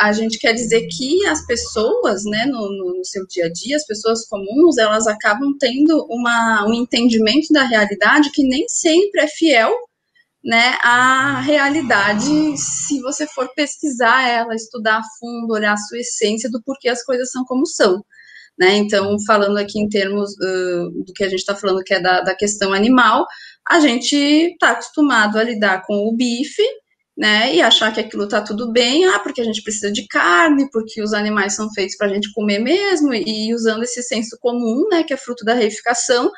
a 0.00 0.12
gente 0.12 0.38
quer 0.38 0.52
dizer 0.52 0.86
que 0.88 1.24
as 1.26 1.46
pessoas, 1.46 2.24
né, 2.24 2.44
no, 2.44 2.94
no, 2.98 3.04
seu 3.04 3.26
dia 3.26 3.46
a 3.46 3.52
dia, 3.52 3.76
as 3.76 3.86
pessoas 3.86 4.26
comuns, 4.26 4.76
elas 4.76 5.06
acabam 5.06 5.56
tendo 5.58 6.04
uma, 6.10 6.66
um 6.68 6.74
entendimento 6.74 7.52
da 7.52 7.64
realidade 7.64 8.30
que 8.32 8.42
nem 8.42 8.68
sempre 8.68 9.22
é 9.22 9.26
fiel 9.26 9.72
né, 10.44 10.76
a 10.82 11.40
realidade, 11.40 12.56
se 12.56 13.00
você 13.00 13.26
for 13.28 13.48
pesquisar 13.54 14.28
ela, 14.28 14.54
estudar 14.54 14.98
a 14.98 15.02
fundo, 15.18 15.54
olhar 15.54 15.74
a 15.74 15.76
sua 15.76 15.98
essência 15.98 16.50
do 16.50 16.60
porquê 16.62 16.88
as 16.88 17.04
coisas 17.04 17.30
são 17.30 17.44
como 17.44 17.64
são. 17.64 18.04
Né? 18.58 18.76
Então, 18.76 19.16
falando 19.26 19.56
aqui 19.56 19.78
em 19.80 19.88
termos 19.88 20.32
uh, 20.32 21.04
do 21.04 21.12
que 21.14 21.24
a 21.24 21.28
gente 21.28 21.40
está 21.40 21.54
falando, 21.54 21.82
que 21.82 21.94
é 21.94 22.00
da, 22.00 22.20
da 22.20 22.34
questão 22.34 22.72
animal, 22.72 23.26
a 23.68 23.80
gente 23.80 24.16
está 24.16 24.70
acostumado 24.70 25.38
a 25.38 25.42
lidar 25.42 25.82
com 25.86 25.94
o 26.08 26.16
bife, 26.16 26.62
né, 27.16 27.54
e 27.54 27.60
achar 27.60 27.92
que 27.92 28.00
aquilo 28.00 28.24
está 28.24 28.40
tudo 28.40 28.72
bem, 28.72 29.04
ah, 29.04 29.18
porque 29.18 29.40
a 29.42 29.44
gente 29.44 29.62
precisa 29.62 29.92
de 29.92 30.06
carne, 30.06 30.70
porque 30.70 31.02
os 31.02 31.12
animais 31.12 31.54
são 31.54 31.70
feitos 31.72 31.96
para 31.96 32.06
a 32.06 32.14
gente 32.14 32.32
comer 32.32 32.58
mesmo, 32.58 33.12
e, 33.12 33.54
usando 33.54 33.82
esse 33.82 34.02
senso 34.02 34.38
comum, 34.40 34.88
né, 34.90 35.02
que 35.02 35.12
é 35.12 35.16
fruto 35.16 35.44
da 35.44 35.52
reificação, 35.52 36.30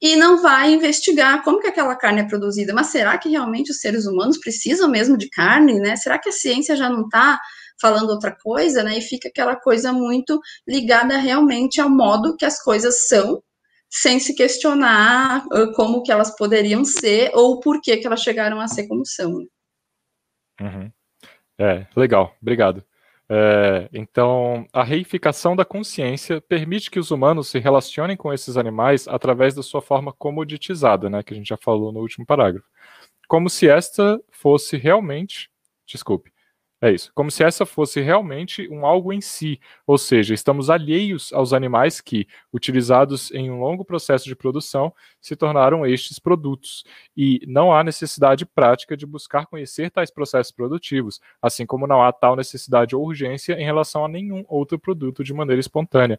e 0.00 0.16
não 0.16 0.40
vai 0.40 0.72
investigar 0.72 1.42
como 1.42 1.60
que 1.60 1.66
aquela 1.66 1.94
carne 1.94 2.20
é 2.20 2.28
produzida. 2.28 2.72
Mas 2.72 2.88
será 2.88 3.18
que 3.18 3.28
realmente 3.28 3.70
os 3.70 3.80
seres 3.80 4.06
humanos 4.06 4.38
precisam 4.38 4.88
mesmo 4.88 5.16
de 5.16 5.28
carne, 5.28 5.78
né? 5.78 5.94
Será 5.94 6.18
que 6.18 6.30
a 6.30 6.32
ciência 6.32 6.74
já 6.74 6.88
não 6.88 7.02
está 7.02 7.38
falando 7.80 8.10
outra 8.10 8.36
coisa, 8.42 8.82
né? 8.82 8.98
E 8.98 9.02
fica 9.02 9.28
aquela 9.28 9.56
coisa 9.56 9.92
muito 9.92 10.40
ligada 10.66 11.16
realmente 11.16 11.80
ao 11.80 11.90
modo 11.90 12.36
que 12.36 12.44
as 12.44 12.62
coisas 12.62 13.08
são, 13.08 13.42
sem 13.88 14.20
se 14.20 14.34
questionar 14.34 15.44
como 15.74 16.02
que 16.02 16.12
elas 16.12 16.36
poderiam 16.36 16.84
ser 16.84 17.30
ou 17.34 17.60
por 17.60 17.80
que 17.80 17.96
que 17.96 18.06
elas 18.06 18.22
chegaram 18.22 18.60
a 18.60 18.68
ser 18.68 18.86
como 18.86 19.04
são. 19.04 19.46
Uhum. 20.60 20.90
É, 21.58 21.86
legal, 21.96 22.34
obrigado. 22.40 22.84
É, 23.32 23.88
então, 23.92 24.66
a 24.72 24.82
reificação 24.82 25.54
da 25.54 25.64
consciência 25.64 26.40
permite 26.40 26.90
que 26.90 26.98
os 26.98 27.12
humanos 27.12 27.48
se 27.48 27.60
relacionem 27.60 28.16
com 28.16 28.32
esses 28.32 28.56
animais 28.56 29.06
através 29.06 29.54
da 29.54 29.62
sua 29.62 29.80
forma 29.80 30.12
comoditizada, 30.12 31.08
né, 31.08 31.22
que 31.22 31.32
a 31.32 31.36
gente 31.36 31.48
já 31.48 31.56
falou 31.56 31.92
no 31.92 32.00
último 32.00 32.26
parágrafo. 32.26 32.66
Como 33.28 33.48
se 33.48 33.68
esta 33.68 34.20
fosse 34.32 34.76
realmente, 34.76 35.48
desculpe, 35.86 36.32
é 36.82 36.90
isso. 36.90 37.12
Como 37.14 37.30
se 37.30 37.44
essa 37.44 37.66
fosse 37.66 38.00
realmente 38.00 38.66
um 38.70 38.86
algo 38.86 39.12
em 39.12 39.20
si, 39.20 39.60
ou 39.86 39.98
seja, 39.98 40.32
estamos 40.32 40.70
alheios 40.70 41.30
aos 41.32 41.52
animais 41.52 42.00
que, 42.00 42.26
utilizados 42.52 43.30
em 43.32 43.50
um 43.50 43.60
longo 43.60 43.84
processo 43.84 44.24
de 44.24 44.34
produção, 44.34 44.92
se 45.20 45.36
tornaram 45.36 45.84
estes 45.86 46.18
produtos. 46.18 46.84
E 47.14 47.40
não 47.46 47.70
há 47.70 47.84
necessidade 47.84 48.46
prática 48.46 48.96
de 48.96 49.04
buscar 49.04 49.46
conhecer 49.46 49.90
tais 49.90 50.10
processos 50.10 50.52
produtivos, 50.52 51.20
assim 51.42 51.66
como 51.66 51.86
não 51.86 52.02
há 52.02 52.12
tal 52.12 52.34
necessidade 52.34 52.96
ou 52.96 53.04
urgência 53.04 53.54
em 53.60 53.64
relação 53.64 54.04
a 54.04 54.08
nenhum 54.08 54.42
outro 54.48 54.78
produto 54.78 55.22
de 55.22 55.34
maneira 55.34 55.60
espontânea. 55.60 56.18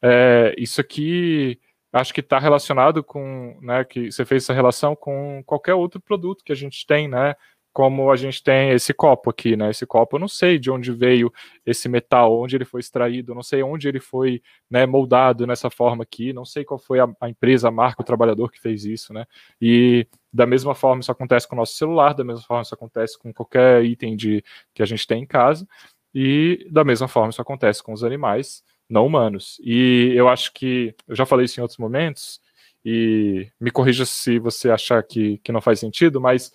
É, 0.00 0.54
isso 0.56 0.80
aqui 0.80 1.60
acho 1.92 2.12
que 2.14 2.20
está 2.20 2.38
relacionado 2.38 3.02
com, 3.02 3.58
né, 3.60 3.84
que 3.84 4.10
você 4.12 4.24
fez 4.24 4.44
essa 4.44 4.52
relação 4.52 4.94
com 4.94 5.42
qualquer 5.44 5.74
outro 5.74 6.00
produto 6.00 6.44
que 6.44 6.52
a 6.52 6.56
gente 6.56 6.86
tem, 6.86 7.08
né, 7.08 7.34
como 7.78 8.10
a 8.10 8.16
gente 8.16 8.42
tem 8.42 8.70
esse 8.70 8.92
copo 8.92 9.30
aqui, 9.30 9.56
né? 9.56 9.70
Esse 9.70 9.86
copo, 9.86 10.16
eu 10.16 10.20
não 10.20 10.26
sei 10.26 10.58
de 10.58 10.68
onde 10.68 10.90
veio 10.90 11.32
esse 11.64 11.88
metal, 11.88 12.36
onde 12.36 12.56
ele 12.56 12.64
foi 12.64 12.80
extraído, 12.80 13.36
não 13.36 13.42
sei 13.44 13.62
onde 13.62 13.86
ele 13.86 14.00
foi 14.00 14.42
né, 14.68 14.84
moldado 14.84 15.46
nessa 15.46 15.70
forma 15.70 16.02
aqui, 16.02 16.32
não 16.32 16.44
sei 16.44 16.64
qual 16.64 16.76
foi 16.76 16.98
a, 16.98 17.08
a, 17.20 17.28
empresa, 17.30 17.68
a 17.68 17.70
marca, 17.70 18.02
o 18.02 18.04
trabalhador 18.04 18.50
que 18.50 18.60
fez 18.60 18.84
isso, 18.84 19.12
né? 19.12 19.24
E 19.62 20.08
da 20.32 20.44
mesma 20.44 20.74
forma 20.74 21.02
isso 21.02 21.12
acontece 21.12 21.46
com 21.46 21.54
o 21.54 21.58
nosso 21.58 21.74
celular, 21.74 22.14
da 22.14 22.24
mesma 22.24 22.42
forma 22.42 22.62
isso 22.62 22.74
acontece 22.74 23.16
com 23.16 23.32
qualquer 23.32 23.84
item 23.84 24.16
de, 24.16 24.42
que 24.74 24.82
a 24.82 24.86
gente 24.86 25.06
tem 25.06 25.22
em 25.22 25.26
casa, 25.26 25.64
e 26.12 26.66
da 26.72 26.82
mesma 26.82 27.06
forma 27.06 27.30
isso 27.30 27.40
acontece 27.40 27.80
com 27.80 27.92
os 27.92 28.02
animais 28.02 28.64
não 28.88 29.06
humanos. 29.06 29.56
E 29.62 30.12
eu 30.16 30.26
acho 30.28 30.52
que, 30.52 30.96
eu 31.06 31.14
já 31.14 31.24
falei 31.24 31.44
isso 31.44 31.60
em 31.60 31.62
outros 31.62 31.78
momentos, 31.78 32.40
e 32.84 33.48
me 33.60 33.70
corrija 33.70 34.04
se 34.04 34.40
você 34.40 34.68
achar 34.68 35.00
que, 35.04 35.38
que 35.44 35.52
não 35.52 35.60
faz 35.60 35.78
sentido, 35.78 36.20
mas 36.20 36.50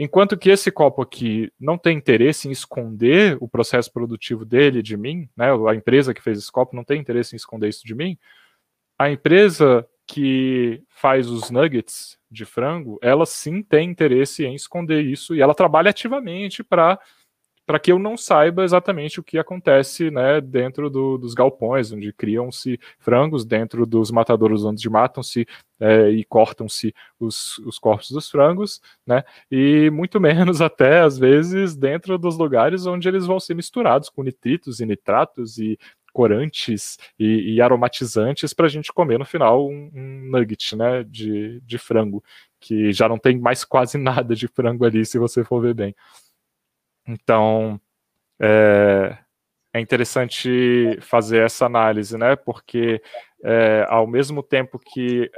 Enquanto 0.00 0.38
que 0.38 0.48
esse 0.48 0.70
copo 0.70 1.02
aqui 1.02 1.52
não 1.58 1.76
tem 1.76 1.98
interesse 1.98 2.46
em 2.46 2.52
esconder 2.52 3.36
o 3.40 3.48
processo 3.48 3.92
produtivo 3.92 4.44
dele 4.44 4.80
de 4.80 4.96
mim, 4.96 5.28
né? 5.36 5.48
A 5.68 5.74
empresa 5.74 6.14
que 6.14 6.22
fez 6.22 6.38
esse 6.38 6.52
copo 6.52 6.76
não 6.76 6.84
tem 6.84 7.00
interesse 7.00 7.34
em 7.34 7.36
esconder 7.36 7.68
isso 7.68 7.84
de 7.84 7.96
mim. 7.96 8.16
A 8.96 9.10
empresa 9.10 9.84
que 10.06 10.84
faz 10.88 11.28
os 11.28 11.50
nuggets 11.50 12.16
de 12.30 12.44
frango, 12.44 12.98
ela 13.02 13.26
sim 13.26 13.60
tem 13.60 13.90
interesse 13.90 14.44
em 14.44 14.54
esconder 14.54 15.04
isso 15.04 15.34
e 15.34 15.40
ela 15.40 15.54
trabalha 15.54 15.90
ativamente 15.90 16.62
para 16.62 17.00
para 17.68 17.78
que 17.78 17.92
eu 17.92 17.98
não 17.98 18.16
saiba 18.16 18.64
exatamente 18.64 19.20
o 19.20 19.22
que 19.22 19.36
acontece 19.36 20.10
né, 20.10 20.40
dentro 20.40 20.88
do, 20.88 21.18
dos 21.18 21.34
galpões, 21.34 21.92
onde 21.92 22.10
criam-se 22.14 22.80
frangos, 22.98 23.44
dentro 23.44 23.84
dos 23.84 24.10
matadouros 24.10 24.64
onde 24.64 24.88
matam-se 24.88 25.46
é, 25.78 26.08
e 26.08 26.24
cortam-se 26.24 26.94
os, 27.20 27.58
os 27.58 27.78
corpos 27.78 28.10
dos 28.10 28.30
frangos, 28.30 28.80
né, 29.06 29.22
e 29.50 29.90
muito 29.90 30.18
menos 30.18 30.62
até, 30.62 31.00
às 31.00 31.18
vezes, 31.18 31.76
dentro 31.76 32.16
dos 32.16 32.38
lugares 32.38 32.86
onde 32.86 33.06
eles 33.06 33.26
vão 33.26 33.38
ser 33.38 33.52
misturados 33.52 34.08
com 34.08 34.22
nitritos 34.22 34.80
e 34.80 34.86
nitratos 34.86 35.58
e 35.58 35.78
corantes 36.10 36.96
e, 37.18 37.52
e 37.52 37.60
aromatizantes 37.60 38.54
para 38.54 38.64
a 38.64 38.70
gente 38.70 38.90
comer 38.94 39.18
no 39.18 39.26
final 39.26 39.68
um, 39.68 39.90
um 39.94 40.30
nugget 40.30 40.74
né, 40.74 41.04
de, 41.04 41.60
de 41.60 41.76
frango, 41.76 42.24
que 42.58 42.94
já 42.94 43.06
não 43.06 43.18
tem 43.18 43.38
mais 43.38 43.62
quase 43.62 43.98
nada 44.00 44.34
de 44.34 44.48
frango 44.48 44.86
ali, 44.86 45.04
se 45.04 45.18
você 45.18 45.44
for 45.44 45.60
ver 45.60 45.74
bem. 45.74 45.94
Então, 47.08 47.80
é, 48.40 49.16
é 49.72 49.80
interessante 49.80 50.98
fazer 51.00 51.38
essa 51.44 51.66
análise, 51.66 52.16
né? 52.18 52.36
Porque 52.36 53.02
é, 53.42 53.86
ao 53.88 54.06
mesmo 54.06 54.42
tempo 54.42 54.78
que 54.78 55.30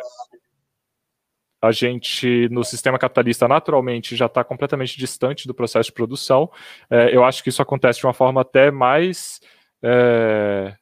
a 1.63 1.71
gente, 1.73 2.49
no 2.51 2.65
sistema 2.65 2.99
capitalista, 2.99 3.47
naturalmente 3.47 4.17
já 4.17 4.27
está 4.27 4.43
completamente 4.43 4.97
distante 4.99 5.47
do 5.47 5.55
processo 5.55 5.91
de 5.91 5.95
produção, 5.95 6.51
é, 6.89 7.15
eu 7.15 7.23
acho 7.23 7.43
que 7.43 7.51
isso 7.51 7.63
acontece 7.63 8.01
de 8.01 8.07
uma 8.07 8.15
forma 8.15 8.41
até 8.41 8.71
mais, 8.71 9.41
é, 9.83 10.75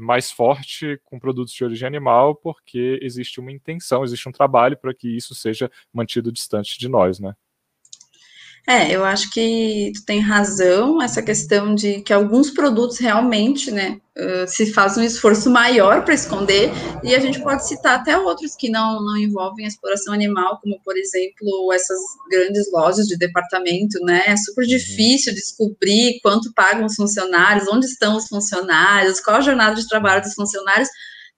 mais 0.00 0.30
forte 0.30 1.00
com 1.04 1.18
produtos 1.18 1.52
de 1.52 1.64
origem 1.64 1.86
animal, 1.86 2.36
porque 2.36 2.98
existe 3.02 3.40
uma 3.40 3.50
intenção, 3.52 4.04
existe 4.04 4.28
um 4.28 4.32
trabalho 4.32 4.76
para 4.78 4.94
que 4.94 5.08
isso 5.08 5.34
seja 5.34 5.70
mantido 5.92 6.30
distante 6.32 6.78
de 6.78 6.88
nós, 6.88 7.18
né? 7.18 7.34
É, 8.70 8.94
eu 8.94 9.04
acho 9.04 9.28
que 9.30 9.90
tu 9.96 10.04
tem 10.04 10.20
razão, 10.20 11.02
essa 11.02 11.20
questão 11.20 11.74
de 11.74 12.02
que 12.02 12.12
alguns 12.12 12.52
produtos 12.52 12.98
realmente, 12.98 13.68
né, 13.72 14.00
se 14.46 14.72
faz 14.72 14.96
um 14.96 15.02
esforço 15.02 15.50
maior 15.50 16.04
para 16.04 16.14
esconder, 16.14 16.70
e 17.02 17.12
a 17.12 17.18
gente 17.18 17.42
pode 17.42 17.66
citar 17.66 17.98
até 17.98 18.16
outros 18.16 18.54
que 18.54 18.70
não, 18.70 19.02
não 19.02 19.16
envolvem 19.16 19.66
exploração 19.66 20.14
animal, 20.14 20.60
como, 20.62 20.80
por 20.84 20.96
exemplo, 20.96 21.72
essas 21.72 21.98
grandes 22.30 22.70
lojas 22.70 23.08
de 23.08 23.18
departamento, 23.18 23.98
né, 24.04 24.22
é 24.24 24.36
super 24.36 24.62
uhum. 24.62 24.68
difícil 24.68 25.34
descobrir 25.34 26.20
quanto 26.22 26.52
pagam 26.54 26.86
os 26.86 26.94
funcionários, 26.94 27.66
onde 27.66 27.86
estão 27.86 28.16
os 28.16 28.28
funcionários, 28.28 29.20
qual 29.20 29.38
a 29.38 29.40
jornada 29.40 29.74
de 29.74 29.88
trabalho 29.88 30.22
dos 30.22 30.34
funcionários, 30.34 30.88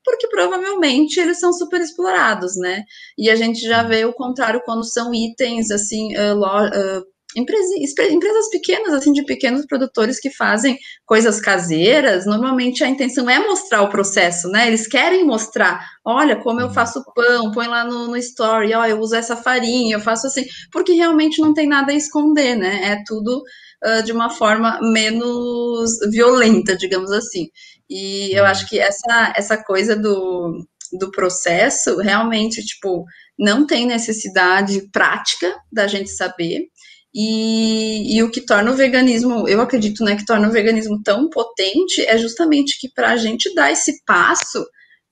porque 0.05 0.29
provavelmente 0.29 1.19
eles 1.19 1.41
são 1.41 1.53
super 1.53 1.81
explorados, 1.81 2.57
né? 2.57 2.83
E 3.17 3.31
a 3.31 3.37
gente 3.37 3.61
já 3.61 3.85
uhum. 3.85 3.89
vê 3.89 4.05
o 4.05 4.13
contrário 4.13 4.61
quando 4.67 4.85
são 4.85 5.15
itens 5.15 5.71
assim, 5.71 6.15
uh, 6.17 6.35
lo, 6.35 6.67
uh, 6.67 7.12
empresas 7.37 8.49
pequenas, 8.51 8.93
assim, 8.93 9.13
de 9.13 9.25
pequenos 9.25 9.67
produtores 9.67 10.21
que 10.21 10.31
fazem 10.31 10.79
coisas 11.07 11.41
caseiras, 11.41 12.27
normalmente 12.27 12.85
a 12.85 12.89
intenção 12.89 13.29
é 13.29 13.39
mostrar 13.39 13.83
o 13.83 13.89
processo, 13.89 14.49
né? 14.49 14.67
Eles 14.67 14.87
querem 14.87 15.25
mostrar, 15.25 15.85
olha 16.05 16.37
como 16.37 16.61
eu 16.61 16.67
uhum. 16.67 16.75
faço 16.75 17.05
pão, 17.15 17.51
põe 17.53 17.67
lá 17.67 17.85
no, 17.85 18.09
no 18.09 18.17
story, 18.17 18.75
ó, 18.75 18.85
eu 18.85 18.99
uso 18.99 19.15
essa 19.15 19.37
farinha, 19.37 19.97
eu 19.97 20.01
faço 20.01 20.27
assim, 20.27 20.45
porque 20.71 20.93
realmente 20.93 21.41
não 21.41 21.55
tem 21.55 21.67
nada 21.67 21.93
a 21.93 21.97
esconder, 21.97 22.57
né? 22.57 22.93
É 22.93 23.03
tudo 23.07 23.43
uh, 23.85 24.03
de 24.03 24.13
uma 24.13 24.31
forma 24.31 24.79
menos 24.83 25.99
violenta, 26.11 26.77
digamos 26.77 27.11
assim. 27.13 27.49
E 27.89 28.33
eu 28.37 28.45
uhum. 28.45 28.51
acho 28.51 28.69
que 28.69 28.79
essa, 28.79 29.33
essa 29.37 29.57
coisa 29.63 29.97
do, 29.97 30.65
do 30.99 31.11
processo 31.11 31.97
realmente, 31.99 32.65
tipo, 32.65 33.05
não 33.39 33.67
tem 33.67 33.87
necessidade 33.87 34.89
prática 34.93 35.55
da 35.71 35.87
gente 35.87 36.11
saber. 36.11 36.69
E, 37.15 38.17
e, 38.17 38.23
o 38.23 38.31
que 38.31 38.41
torna 38.41 38.71
o 38.71 38.75
veganismo, 38.75 39.47
eu 39.47 39.61
acredito, 39.61 40.03
né, 40.03 40.17
que 40.17 40.25
torna 40.25 40.49
o 40.49 40.53
veganismo 40.53 41.03
tão 41.03 41.29
potente 41.29 42.01
é 42.07 42.17
justamente 42.17 42.79
que 42.81 42.91
para 42.91 43.11
a 43.11 43.17
gente 43.17 43.55
dar 43.55 43.71
esse 43.71 44.03
passo, 44.07 44.65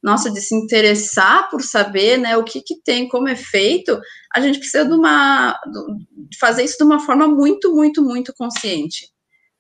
nossa, 0.03 0.31
de 0.31 0.41
se 0.41 0.55
interessar 0.55 1.51
por 1.51 1.63
saber, 1.63 2.17
né, 2.17 2.39
o 2.39 2.45
que, 2.45 2.63
que 2.63 2.81
tem, 2.83 3.07
como 3.07 3.29
é 3.29 3.37
feito, 3.37 4.01
a 4.35 4.41
gente 4.41 4.59
precisa 4.59 4.87
de 4.87 4.95
uma, 4.95 5.61
de 6.31 6.39
fazer 6.39 6.65
isso 6.65 6.79
de 6.79 6.85
uma 6.85 7.01
forma 7.01 7.29
muito, 7.29 7.75
muito, 7.75 8.03
muito 8.03 8.33
consciente. 8.35 9.01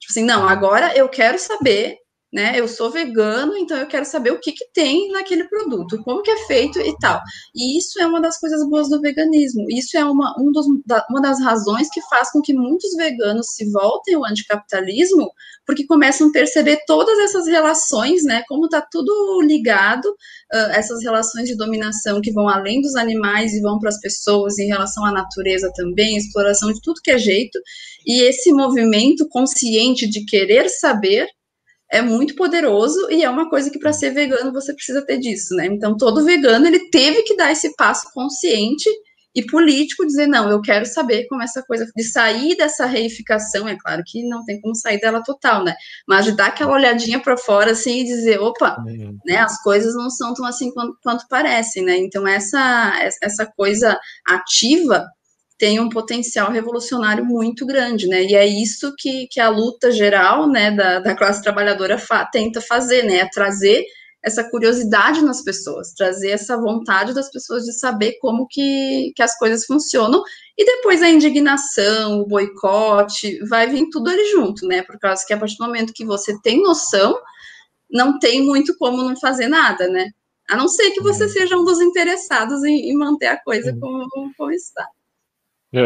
Tipo 0.00 0.10
assim, 0.12 0.24
não, 0.24 0.48
agora 0.48 0.96
eu 0.96 1.10
quero 1.10 1.38
saber 1.38 1.98
né? 2.32 2.52
Eu 2.54 2.68
sou 2.68 2.90
vegano, 2.90 3.56
então 3.56 3.76
eu 3.76 3.86
quero 3.86 4.04
saber 4.04 4.30
o 4.30 4.38
que, 4.38 4.52
que 4.52 4.64
tem 4.72 5.10
naquele 5.10 5.48
produto, 5.48 6.00
como 6.04 6.22
que 6.22 6.30
é 6.30 6.46
feito 6.46 6.80
e 6.80 6.96
tal. 6.98 7.20
E 7.54 7.76
isso 7.76 8.00
é 8.00 8.06
uma 8.06 8.20
das 8.20 8.38
coisas 8.38 8.66
boas 8.68 8.88
do 8.88 9.00
veganismo. 9.00 9.66
Isso 9.68 9.98
é 9.98 10.04
uma, 10.04 10.34
um 10.38 10.52
dos, 10.52 10.66
da, 10.86 11.04
uma 11.10 11.20
das 11.20 11.40
razões 11.40 11.88
que 11.90 12.00
faz 12.02 12.30
com 12.30 12.40
que 12.40 12.54
muitos 12.54 12.94
veganos 12.96 13.48
se 13.54 13.68
voltem 13.70 14.14
ao 14.14 14.24
anticapitalismo, 14.24 15.28
porque 15.66 15.86
começam 15.86 16.28
a 16.28 16.32
perceber 16.32 16.80
todas 16.86 17.18
essas 17.18 17.48
relações, 17.48 18.22
né? 18.22 18.44
Como 18.48 18.66
está 18.66 18.80
tudo 18.80 19.40
ligado, 19.42 20.06
uh, 20.06 20.70
essas 20.72 21.02
relações 21.02 21.48
de 21.48 21.56
dominação 21.56 22.20
que 22.20 22.32
vão 22.32 22.48
além 22.48 22.80
dos 22.80 22.94
animais 22.94 23.54
e 23.54 23.60
vão 23.60 23.78
para 23.80 23.88
as 23.88 24.00
pessoas 24.00 24.56
em 24.58 24.66
relação 24.66 25.04
à 25.04 25.10
natureza 25.10 25.70
também, 25.74 26.16
exploração 26.16 26.72
de 26.72 26.80
tudo 26.80 27.00
que 27.02 27.10
é 27.10 27.18
jeito. 27.18 27.58
E 28.06 28.22
esse 28.22 28.52
movimento 28.52 29.28
consciente 29.28 30.08
de 30.08 30.24
querer 30.24 30.68
saber 30.68 31.26
é 31.90 32.00
muito 32.00 32.34
poderoso 32.36 33.10
e 33.10 33.24
é 33.24 33.30
uma 33.30 33.50
coisa 33.50 33.70
que 33.70 33.78
para 33.78 33.92
ser 33.92 34.10
vegano 34.10 34.52
você 34.52 34.72
precisa 34.72 35.04
ter 35.04 35.18
disso, 35.18 35.54
né? 35.56 35.66
Então 35.66 35.96
todo 35.96 36.24
vegano 36.24 36.66
ele 36.66 36.90
teve 36.90 37.22
que 37.22 37.36
dar 37.36 37.50
esse 37.50 37.74
passo 37.74 38.10
consciente 38.12 38.88
e 39.34 39.46
político, 39.46 40.06
dizer 40.06 40.26
não, 40.26 40.50
eu 40.50 40.60
quero 40.60 40.84
saber 40.84 41.26
como 41.28 41.42
essa 41.42 41.62
coisa 41.62 41.88
de 41.94 42.02
sair 42.02 42.56
dessa 42.56 42.84
reificação, 42.84 43.68
é 43.68 43.76
claro 43.78 44.02
que 44.04 44.28
não 44.28 44.44
tem 44.44 44.60
como 44.60 44.74
sair 44.74 44.98
dela 44.98 45.22
total, 45.22 45.62
né? 45.62 45.74
Mas 46.06 46.24
de 46.24 46.32
dar 46.32 46.46
aquela 46.46 46.72
olhadinha 46.72 47.20
para 47.20 47.36
fora 47.36 47.70
assim 47.72 48.00
e 48.00 48.04
dizer, 48.04 48.40
opa, 48.40 48.76
uhum. 48.80 49.16
né? 49.24 49.36
As 49.36 49.60
coisas 49.62 49.94
não 49.94 50.10
são 50.10 50.34
tão 50.34 50.44
assim 50.44 50.72
quanto, 50.72 50.96
quanto 51.02 51.28
parecem, 51.28 51.84
né? 51.84 51.96
Então 51.96 52.26
essa 52.26 52.92
essa 53.22 53.46
coisa 53.46 53.98
ativa 54.26 55.06
tem 55.60 55.78
um 55.78 55.90
potencial 55.90 56.50
revolucionário 56.50 57.22
muito 57.22 57.66
grande, 57.66 58.08
né? 58.08 58.24
E 58.24 58.34
é 58.34 58.46
isso 58.46 58.94
que, 58.96 59.28
que 59.30 59.38
a 59.38 59.50
luta 59.50 59.92
geral, 59.92 60.48
né, 60.48 60.70
da, 60.70 61.00
da 61.00 61.14
classe 61.14 61.42
trabalhadora 61.42 61.98
fa 61.98 62.24
tenta 62.24 62.62
fazer, 62.62 63.02
né? 63.04 63.18
É 63.18 63.28
trazer 63.28 63.84
essa 64.22 64.42
curiosidade 64.50 65.22
nas 65.22 65.42
pessoas, 65.44 65.92
trazer 65.92 66.30
essa 66.30 66.56
vontade 66.56 67.12
das 67.12 67.30
pessoas 67.30 67.64
de 67.64 67.72
saber 67.74 68.18
como 68.20 68.46
que, 68.48 69.12
que 69.14 69.22
as 69.22 69.36
coisas 69.36 69.66
funcionam, 69.66 70.22
e 70.56 70.64
depois 70.64 71.02
a 71.02 71.10
indignação, 71.10 72.20
o 72.20 72.26
boicote, 72.26 73.38
vai 73.46 73.68
vir 73.68 73.88
tudo 73.90 74.08
ali 74.08 74.30
junto, 74.32 74.66
né? 74.66 74.82
Por 74.82 74.98
causa 74.98 75.24
que 75.26 75.34
a 75.34 75.38
partir 75.38 75.58
do 75.58 75.66
momento 75.66 75.92
que 75.92 76.06
você 76.06 76.40
tem 76.40 76.62
noção, 76.62 77.18
não 77.90 78.18
tem 78.18 78.42
muito 78.42 78.74
como 78.78 79.02
não 79.02 79.14
fazer 79.14 79.48
nada, 79.48 79.88
né? 79.88 80.08
A 80.48 80.56
não 80.56 80.68
ser 80.68 80.90
que 80.92 81.02
você 81.02 81.24
uhum. 81.24 81.30
seja 81.30 81.56
um 81.58 81.64
dos 81.64 81.80
interessados 81.82 82.64
em, 82.64 82.90
em 82.90 82.94
manter 82.94 83.26
a 83.26 83.42
coisa 83.42 83.72
uhum. 83.72 83.80
como, 83.80 84.32
como 84.36 84.50
está. 84.52 84.86
É, 85.72 85.80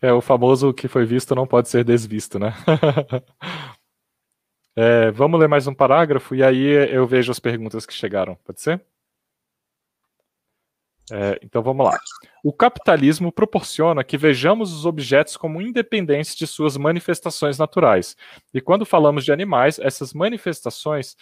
é, 0.08 0.12
o 0.12 0.20
famoso 0.20 0.72
que 0.72 0.88
foi 0.88 1.04
visto 1.04 1.34
não 1.34 1.46
pode 1.46 1.68
ser 1.68 1.84
desvisto, 1.84 2.38
né? 2.38 2.54
É, 4.80 5.10
vamos 5.10 5.40
ler 5.40 5.48
mais 5.48 5.66
um 5.66 5.74
parágrafo 5.74 6.36
e 6.36 6.42
aí 6.44 6.64
eu 6.94 7.04
vejo 7.04 7.32
as 7.32 7.40
perguntas 7.40 7.84
que 7.84 7.92
chegaram, 7.92 8.36
pode 8.44 8.60
ser? 8.60 8.80
É, 11.10 11.38
então 11.42 11.62
vamos 11.62 11.84
lá. 11.84 11.98
O 12.44 12.52
capitalismo 12.52 13.32
proporciona 13.32 14.04
que 14.04 14.16
vejamos 14.16 14.72
os 14.72 14.86
objetos 14.86 15.36
como 15.36 15.60
independentes 15.60 16.36
de 16.36 16.46
suas 16.46 16.76
manifestações 16.76 17.58
naturais. 17.58 18.16
E 18.54 18.60
quando 18.60 18.86
falamos 18.86 19.24
de 19.24 19.32
animais, 19.32 19.80
essas 19.80 20.12
manifestações 20.12 21.16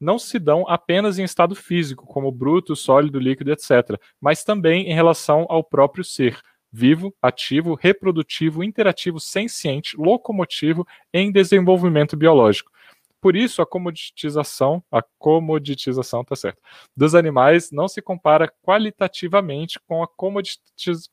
não 0.00 0.18
se 0.18 0.38
dão 0.38 0.64
apenas 0.68 1.18
em 1.18 1.24
estado 1.24 1.54
físico, 1.54 2.06
como 2.06 2.30
bruto, 2.30 2.76
sólido, 2.76 3.18
líquido, 3.18 3.52
etc., 3.52 4.00
mas 4.20 4.44
também 4.44 4.88
em 4.88 4.94
relação 4.94 5.46
ao 5.48 5.62
próprio 5.64 6.04
ser, 6.04 6.38
vivo, 6.72 7.14
ativo, 7.20 7.74
reprodutivo, 7.74 8.62
interativo, 8.62 9.18
senciente, 9.18 9.96
locomotivo 9.96 10.86
em 11.12 11.32
desenvolvimento 11.32 12.16
biológico. 12.16 12.70
Por 13.20 13.36
isso, 13.36 13.60
a 13.60 13.66
comoditização, 13.66 14.82
a 14.90 15.02
comoditização, 15.18 16.24
tá 16.24 16.34
certo, 16.34 16.62
dos 16.96 17.14
animais 17.14 17.70
não 17.70 17.86
se 17.86 18.00
compara 18.00 18.50
qualitativamente 18.62 19.78
com 19.86 20.02
a 20.02 20.08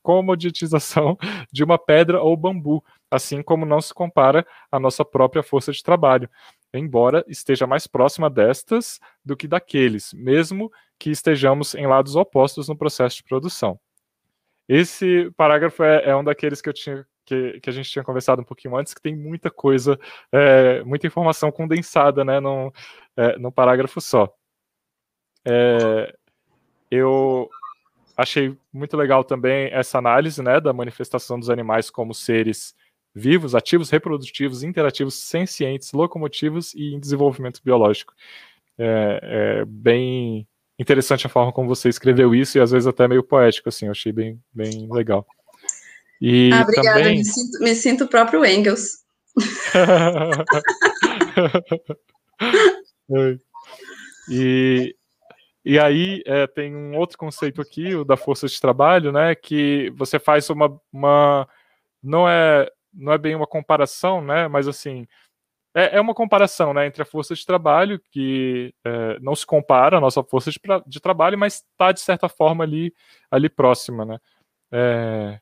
comoditização 0.02 1.18
de 1.52 1.62
uma 1.62 1.78
pedra 1.78 2.22
ou 2.22 2.34
bambu, 2.34 2.82
assim 3.10 3.42
como 3.42 3.66
não 3.66 3.82
se 3.82 3.92
compara 3.92 4.46
a 4.72 4.80
nossa 4.80 5.04
própria 5.04 5.42
força 5.42 5.70
de 5.70 5.82
trabalho, 5.82 6.30
embora 6.72 7.22
esteja 7.28 7.66
mais 7.66 7.86
próxima 7.86 8.30
destas 8.30 8.98
do 9.22 9.36
que 9.36 9.46
daqueles, 9.46 10.14
mesmo 10.14 10.72
que 10.98 11.10
estejamos 11.10 11.74
em 11.74 11.86
lados 11.86 12.16
opostos 12.16 12.68
no 12.68 12.76
processo 12.76 13.16
de 13.16 13.24
produção. 13.24 13.78
Esse 14.68 15.30
parágrafo 15.36 15.82
é, 15.82 16.10
é 16.10 16.16
um 16.16 16.22
daqueles 16.22 16.60
que 16.60 16.68
eu 16.68 16.72
tinha 16.72 17.06
que, 17.24 17.60
que, 17.60 17.68
a 17.68 17.72
gente 17.72 17.90
tinha 17.90 18.02
conversado 18.02 18.40
um 18.40 18.44
pouquinho 18.44 18.74
antes, 18.74 18.94
que 18.94 19.02
tem 19.02 19.14
muita 19.14 19.50
coisa, 19.50 20.00
é, 20.32 20.82
muita 20.82 21.06
informação 21.06 21.52
condensada 21.52 22.24
né, 22.24 22.40
num, 22.40 22.70
é, 23.14 23.38
num 23.38 23.50
parágrafo 23.50 24.00
só. 24.00 24.34
É, 25.44 26.14
eu 26.90 27.50
achei 28.16 28.56
muito 28.72 28.96
legal 28.96 29.22
também 29.24 29.68
essa 29.72 29.98
análise 29.98 30.42
né, 30.42 30.58
da 30.58 30.72
manifestação 30.72 31.38
dos 31.38 31.50
animais 31.50 31.90
como 31.90 32.14
seres 32.14 32.74
vivos, 33.14 33.54
ativos, 33.54 33.90
reprodutivos, 33.90 34.62
interativos, 34.62 35.14
sencientes, 35.14 35.92
locomotivos 35.92 36.72
e 36.74 36.94
em 36.94 37.00
desenvolvimento 37.00 37.60
biológico. 37.62 38.14
É, 38.78 39.60
é 39.60 39.64
bem 39.66 40.48
interessante 40.78 41.26
a 41.26 41.30
forma 41.30 41.52
como 41.52 41.68
você 41.68 41.88
escreveu 41.88 42.34
isso 42.34 42.56
e 42.56 42.60
às 42.60 42.70
vezes 42.70 42.86
até 42.86 43.08
meio 43.08 43.22
poético, 43.22 43.68
assim, 43.68 43.86
eu 43.86 43.92
achei 43.92 44.12
bem, 44.12 44.40
bem 44.54 44.88
legal. 44.90 45.26
E 46.20 46.50
ah, 46.52 46.62
obrigada, 46.62 46.98
também... 46.98 47.18
me, 47.18 47.24
sinto, 47.24 47.58
me 47.60 47.74
sinto 47.74 48.04
o 48.04 48.08
próprio 48.08 48.44
Engels. 48.44 48.98
e, 54.28 54.94
e 55.64 55.78
aí 55.78 56.22
é, 56.26 56.46
tem 56.46 56.74
um 56.74 56.96
outro 56.96 57.18
conceito 57.18 57.60
aqui, 57.60 57.94
o 57.94 58.04
da 58.04 58.16
força 58.16 58.46
de 58.46 58.60
trabalho, 58.60 59.12
né, 59.12 59.34
que 59.34 59.92
você 59.96 60.18
faz 60.18 60.50
uma, 60.50 60.80
uma 60.92 61.48
não 62.02 62.28
é 62.28 62.68
não 62.92 63.12
é 63.12 63.18
bem 63.18 63.36
uma 63.36 63.46
comparação, 63.46 64.20
né, 64.20 64.48
mas 64.48 64.66
assim, 64.66 65.06
é, 65.78 65.96
é 65.96 66.00
uma 66.00 66.14
comparação 66.14 66.74
né, 66.74 66.86
entre 66.86 67.02
a 67.02 67.06
força 67.06 67.34
de 67.34 67.46
trabalho, 67.46 68.00
que 68.10 68.74
é, 68.84 69.18
não 69.20 69.36
se 69.36 69.46
compara 69.46 69.98
à 69.98 70.00
nossa 70.00 70.22
força 70.24 70.50
de, 70.50 70.58
de 70.86 71.00
trabalho, 71.00 71.38
mas 71.38 71.64
está, 71.70 71.92
de 71.92 72.00
certa 72.00 72.28
forma, 72.28 72.64
ali, 72.64 72.92
ali 73.30 73.48
próxima. 73.48 74.04
Né? 74.04 74.18
É, 74.72 75.38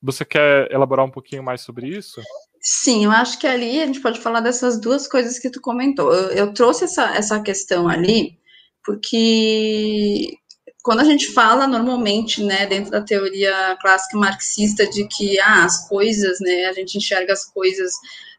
você 0.00 0.24
quer 0.24 0.70
elaborar 0.72 1.04
um 1.04 1.10
pouquinho 1.10 1.42
mais 1.42 1.60
sobre 1.60 1.88
isso? 1.88 2.20
Sim, 2.60 3.04
eu 3.04 3.10
acho 3.10 3.38
que 3.38 3.46
ali 3.46 3.80
a 3.80 3.86
gente 3.86 4.00
pode 4.00 4.20
falar 4.20 4.40
dessas 4.40 4.80
duas 4.80 5.06
coisas 5.06 5.38
que 5.38 5.50
tu 5.50 5.60
comentou. 5.60 6.12
Eu, 6.12 6.30
eu 6.30 6.54
trouxe 6.54 6.84
essa, 6.84 7.14
essa 7.14 7.40
questão 7.40 7.88
ali 7.88 8.38
porque 8.86 10.38
quando 10.82 11.00
a 11.00 11.04
gente 11.04 11.32
fala 11.32 11.66
normalmente, 11.66 12.42
né, 12.44 12.64
dentro 12.66 12.92
da 12.92 13.02
teoria 13.02 13.76
clássica 13.80 14.16
marxista 14.16 14.88
de 14.88 15.06
que 15.08 15.38
ah, 15.40 15.64
as 15.64 15.88
coisas, 15.88 16.38
né, 16.40 16.66
a 16.66 16.72
gente 16.72 16.96
enxerga 16.96 17.32
as 17.32 17.44
coisas 17.44 17.92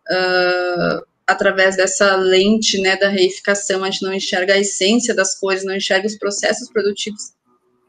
uh, 0.10 1.06
através 1.28 1.76
dessa 1.76 2.16
lente, 2.16 2.80
né, 2.80 2.96
da 2.96 3.10
reificação, 3.10 3.84
a 3.84 3.92
gente 3.92 4.04
não 4.04 4.14
enxerga 4.14 4.54
a 4.54 4.60
essência 4.60 5.14
das 5.14 5.38
coisas, 5.38 5.66
não 5.66 5.76
enxerga 5.76 6.08
os 6.08 6.18
processos 6.18 6.70
produtivos 6.70 7.36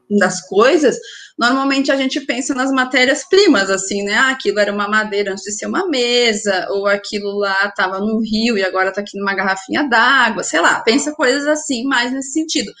das 0.09 0.41
coisas, 0.47 0.97
normalmente 1.37 1.91
a 1.91 1.95
gente 1.95 2.19
pensa 2.21 2.53
nas 2.55 2.71
matérias-primas, 2.71 3.69
assim, 3.69 4.03
né? 4.03 4.15
Ah, 4.15 4.29
aquilo 4.31 4.59
era 4.59 4.73
uma 4.73 4.87
madeira 4.87 5.31
antes 5.31 5.43
de 5.43 5.51
ser 5.51 5.67
uma 5.67 5.87
mesa, 5.87 6.67
ou 6.71 6.87
aquilo 6.87 7.37
lá 7.37 7.67
estava 7.67 7.99
num 7.99 8.19
rio 8.19 8.57
e 8.57 8.63
agora 8.63 8.89
está 8.89 9.01
aqui 9.01 9.17
numa 9.17 9.35
garrafinha 9.35 9.87
d'água, 9.87 10.43
sei 10.43 10.59
lá, 10.61 10.81
pensa 10.81 11.11
coisas 11.13 11.45
assim 11.45 11.83
mais 11.83 12.11
nesse 12.11 12.31
sentido. 12.31 12.71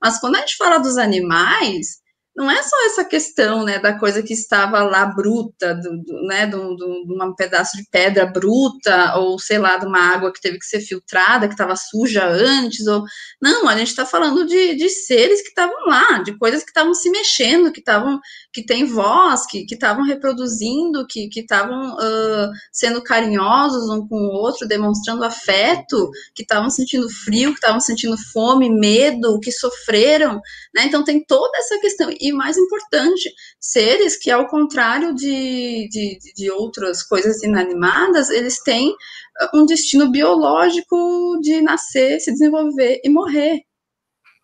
Mas 0.00 0.20
quando 0.20 0.36
a 0.36 0.40
gente 0.40 0.56
fala 0.56 0.78
dos 0.78 0.98
animais, 0.98 2.03
não 2.36 2.50
é 2.50 2.62
só 2.62 2.86
essa 2.86 3.04
questão, 3.04 3.64
né, 3.64 3.78
da 3.78 3.98
coisa 3.98 4.22
que 4.22 4.32
estava 4.32 4.82
lá 4.82 5.06
bruta, 5.06 5.74
do, 5.74 6.02
do 6.02 6.26
né, 6.26 6.46
de 6.46 6.56
um 6.56 7.34
pedaço 7.36 7.76
de 7.76 7.84
pedra 7.90 8.26
bruta, 8.26 9.16
ou 9.16 9.38
sei 9.38 9.58
lá, 9.58 9.76
de 9.76 9.86
uma 9.86 10.00
água 10.00 10.32
que 10.32 10.40
teve 10.40 10.58
que 10.58 10.66
ser 10.66 10.80
filtrada, 10.80 11.46
que 11.46 11.54
estava 11.54 11.76
suja 11.76 12.26
antes, 12.26 12.86
ou 12.86 13.04
não, 13.40 13.68
a 13.68 13.76
gente 13.76 13.88
está 13.88 14.04
falando 14.04 14.46
de, 14.46 14.74
de 14.74 14.88
seres 14.88 15.42
que 15.42 15.48
estavam 15.48 15.86
lá, 15.86 16.18
de 16.22 16.36
coisas 16.36 16.62
que 16.64 16.70
estavam 16.70 16.94
se 16.94 17.08
mexendo, 17.10 17.72
que 17.72 17.80
estavam 17.80 18.18
que 18.52 18.64
têm 18.64 18.84
voz, 18.84 19.46
que 19.46 19.66
estavam 19.70 20.04
reproduzindo, 20.04 21.06
que 21.08 21.28
estavam 21.34 21.94
uh, 21.94 22.50
sendo 22.72 23.02
carinhosos 23.02 23.90
um 23.90 24.06
com 24.06 24.16
o 24.16 24.32
outro, 24.32 24.68
demonstrando 24.68 25.24
afeto, 25.24 26.10
que 26.34 26.42
estavam 26.42 26.70
sentindo 26.70 27.10
frio, 27.10 27.50
que 27.50 27.56
estavam 27.56 27.80
sentindo 27.80 28.16
fome, 28.32 28.70
medo, 28.70 29.40
que 29.40 29.50
sofreram, 29.50 30.40
né? 30.74 30.84
Então 30.84 31.02
tem 31.02 31.24
toda 31.24 31.58
essa 31.58 31.78
questão. 31.80 32.10
E 32.24 32.32
mais 32.32 32.56
importante, 32.56 33.30
seres 33.60 34.16
que, 34.16 34.30
ao 34.30 34.46
contrário 34.48 35.14
de, 35.14 35.88
de, 35.90 36.18
de 36.34 36.50
outras 36.50 37.02
coisas 37.02 37.42
inanimadas, 37.42 38.30
eles 38.30 38.62
têm 38.62 38.94
um 39.54 39.66
destino 39.66 40.10
biológico 40.10 41.38
de 41.42 41.60
nascer, 41.60 42.18
se 42.20 42.32
desenvolver 42.32 43.00
e 43.04 43.10
morrer 43.10 43.60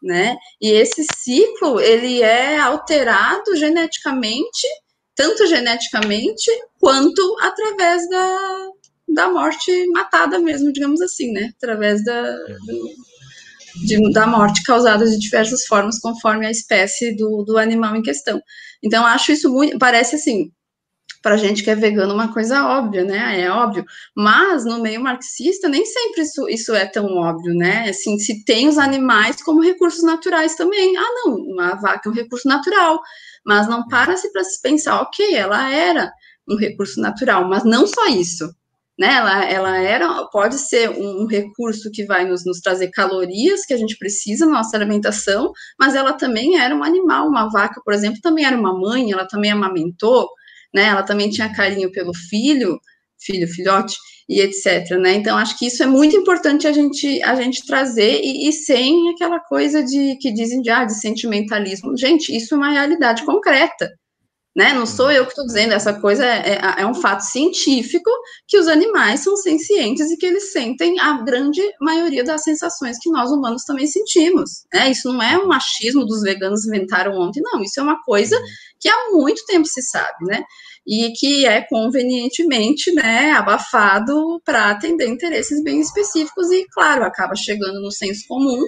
né? 0.02 0.36
E 0.60 0.70
esse 0.70 1.04
ciclo 1.14 1.80
ele 1.80 2.22
é 2.22 2.58
alterado 2.58 3.54
geneticamente, 3.56 4.66
tanto 5.14 5.46
geneticamente 5.46 6.50
quanto 6.78 7.36
através 7.40 8.08
da, 8.08 8.68
da 9.08 9.30
morte 9.30 9.86
matada 9.88 10.38
mesmo, 10.38 10.72
digamos 10.72 11.00
assim, 11.00 11.32
né? 11.32 11.50
Através 11.56 12.02
da, 12.04 12.36
de, 13.76 14.12
da 14.12 14.26
morte 14.26 14.62
causada 14.62 15.04
de 15.06 15.18
diversas 15.18 15.66
formas, 15.66 15.98
conforme 15.98 16.46
a 16.46 16.50
espécie 16.50 17.14
do, 17.16 17.44
do 17.44 17.58
animal 17.58 17.96
em 17.96 18.02
questão. 18.02 18.40
Então, 18.82 19.06
acho 19.06 19.32
isso 19.32 19.50
muito. 19.52 19.78
Parece 19.78 20.16
assim, 20.16 20.50
para 21.22 21.36
gente 21.36 21.62
que 21.62 21.70
é 21.70 21.74
vegano 21.74 22.14
uma 22.14 22.32
coisa 22.32 22.66
óbvia, 22.66 23.04
né? 23.04 23.40
É 23.40 23.50
óbvio. 23.50 23.84
Mas 24.16 24.64
no 24.64 24.80
meio 24.80 25.00
marxista 25.00 25.68
nem 25.68 25.84
sempre 25.84 26.22
isso, 26.22 26.48
isso 26.48 26.74
é 26.74 26.86
tão 26.86 27.06
óbvio, 27.16 27.54
né? 27.54 27.88
Assim, 27.90 28.18
se 28.18 28.44
tem 28.44 28.68
os 28.68 28.78
animais 28.78 29.42
como 29.42 29.62
recursos 29.62 30.02
naturais 30.02 30.54
também. 30.56 30.96
Ah, 30.96 31.12
não, 31.24 31.34
uma 31.34 31.74
vaca 31.74 32.08
é 32.08 32.12
um 32.12 32.14
recurso 32.14 32.48
natural. 32.48 33.00
Mas 33.44 33.68
não 33.68 33.86
para-se 33.88 34.32
para 34.32 34.44
se 34.44 34.60
pensar, 34.60 35.00
ok, 35.02 35.34
ela 35.34 35.70
era 35.70 36.12
um 36.48 36.56
recurso 36.56 37.00
natural, 37.00 37.48
mas 37.48 37.64
não 37.64 37.86
só 37.86 38.06
isso. 38.08 38.50
Né, 39.00 39.14
ela, 39.14 39.44
ela 39.46 39.78
era, 39.78 40.26
pode 40.26 40.58
ser 40.58 40.90
um, 40.90 41.24
recurso 41.24 41.90
que 41.90 42.04
vai 42.04 42.26
nos, 42.26 42.44
nos, 42.44 42.60
trazer 42.60 42.90
calorias 42.90 43.64
que 43.64 43.72
a 43.72 43.76
gente 43.78 43.96
precisa 43.96 44.44
na 44.44 44.58
nossa 44.58 44.76
alimentação, 44.76 45.52
mas 45.78 45.94
ela 45.94 46.12
também 46.12 46.60
era 46.60 46.76
um 46.76 46.84
animal, 46.84 47.26
uma 47.26 47.48
vaca, 47.48 47.80
por 47.82 47.94
exemplo, 47.94 48.20
também 48.20 48.44
era 48.44 48.54
uma 48.54 48.78
mãe, 48.78 49.10
ela 49.10 49.26
também 49.26 49.52
amamentou, 49.52 50.28
né? 50.74 50.84
Ela 50.84 51.02
também 51.02 51.30
tinha 51.30 51.50
carinho 51.50 51.90
pelo 51.90 52.12
filho, 52.14 52.78
filho, 53.18 53.48
filhote, 53.48 53.96
e 54.28 54.40
etc. 54.42 54.90
Né? 54.98 55.14
Então, 55.14 55.36
acho 55.36 55.58
que 55.58 55.66
isso 55.66 55.82
é 55.82 55.86
muito 55.86 56.14
importante 56.14 56.68
a 56.68 56.72
gente, 56.72 57.22
a 57.22 57.34
gente 57.34 57.66
trazer, 57.66 58.20
e, 58.22 58.48
e 58.48 58.52
sem 58.52 59.10
aquela 59.10 59.40
coisa 59.40 59.82
de 59.82 60.16
que 60.20 60.30
dizem 60.30 60.60
de, 60.60 60.70
ah, 60.70 60.84
de 60.84 60.94
sentimentalismo. 60.94 61.96
Gente, 61.96 62.36
isso 62.36 62.54
é 62.54 62.56
uma 62.56 62.70
realidade 62.70 63.24
concreta. 63.24 63.90
Né? 64.54 64.72
Não 64.72 64.84
sou 64.84 65.12
eu 65.12 65.24
que 65.24 65.30
estou 65.30 65.46
dizendo, 65.46 65.72
essa 65.72 65.94
coisa 65.94 66.26
é, 66.26 66.54
é, 66.54 66.82
é, 66.82 66.86
um 66.86 66.94
fato 66.94 67.20
científico 67.20 68.10
que 68.48 68.58
os 68.58 68.66
animais 68.66 69.20
são 69.20 69.36
sencientes 69.36 70.10
e 70.10 70.16
que 70.16 70.26
eles 70.26 70.50
sentem 70.50 70.98
a 70.98 71.22
grande 71.22 71.62
maioria 71.80 72.24
das 72.24 72.42
sensações 72.42 72.98
que 72.98 73.10
nós 73.10 73.30
humanos 73.30 73.62
também 73.64 73.86
sentimos. 73.86 74.64
Né? 74.74 74.90
Isso 74.90 75.12
não 75.12 75.22
é 75.22 75.38
um 75.38 75.46
machismo 75.46 76.04
dos 76.04 76.22
veganos 76.22 76.66
inventaram 76.66 77.12
ontem, 77.16 77.40
não. 77.42 77.62
Isso 77.62 77.78
é 77.78 77.82
uma 77.82 78.02
coisa 78.02 78.36
que 78.80 78.88
há 78.88 79.10
muito 79.12 79.44
tempo 79.46 79.66
se 79.66 79.82
sabe, 79.82 80.24
né? 80.24 80.42
E 80.86 81.12
que 81.12 81.46
é 81.46 81.60
convenientemente 81.60 82.90
né, 82.92 83.32
abafado 83.32 84.40
para 84.44 84.70
atender 84.70 85.06
interesses 85.06 85.62
bem 85.62 85.78
específicos 85.78 86.50
e, 86.50 86.66
claro, 86.72 87.04
acaba 87.04 87.36
chegando 87.36 87.80
no 87.80 87.92
senso 87.92 88.26
comum 88.26 88.60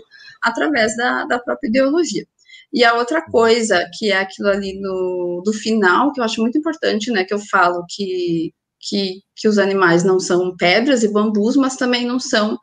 através 0.42 0.94
da, 0.96 1.24
da 1.24 1.38
própria 1.38 1.68
ideologia. 1.68 2.24
E 2.72 2.84
a 2.84 2.94
outra 2.94 3.22
coisa, 3.22 3.86
que 3.98 4.10
é 4.10 4.18
aquilo 4.18 4.48
ali 4.48 4.80
no, 4.80 5.42
do 5.44 5.52
final, 5.52 6.12
que 6.12 6.20
eu 6.20 6.24
acho 6.24 6.40
muito 6.40 6.56
importante, 6.56 7.10
né, 7.10 7.24
que 7.24 7.34
eu 7.34 7.38
falo 7.38 7.84
que, 7.88 8.52
que, 8.80 9.20
que 9.36 9.48
os 9.48 9.58
animais 9.58 10.02
não 10.04 10.18
são 10.18 10.56
pedras 10.56 11.02
e 11.02 11.12
bambus, 11.12 11.56
mas 11.56 11.76
também 11.76 12.06
não 12.06 12.18
são 12.18 12.58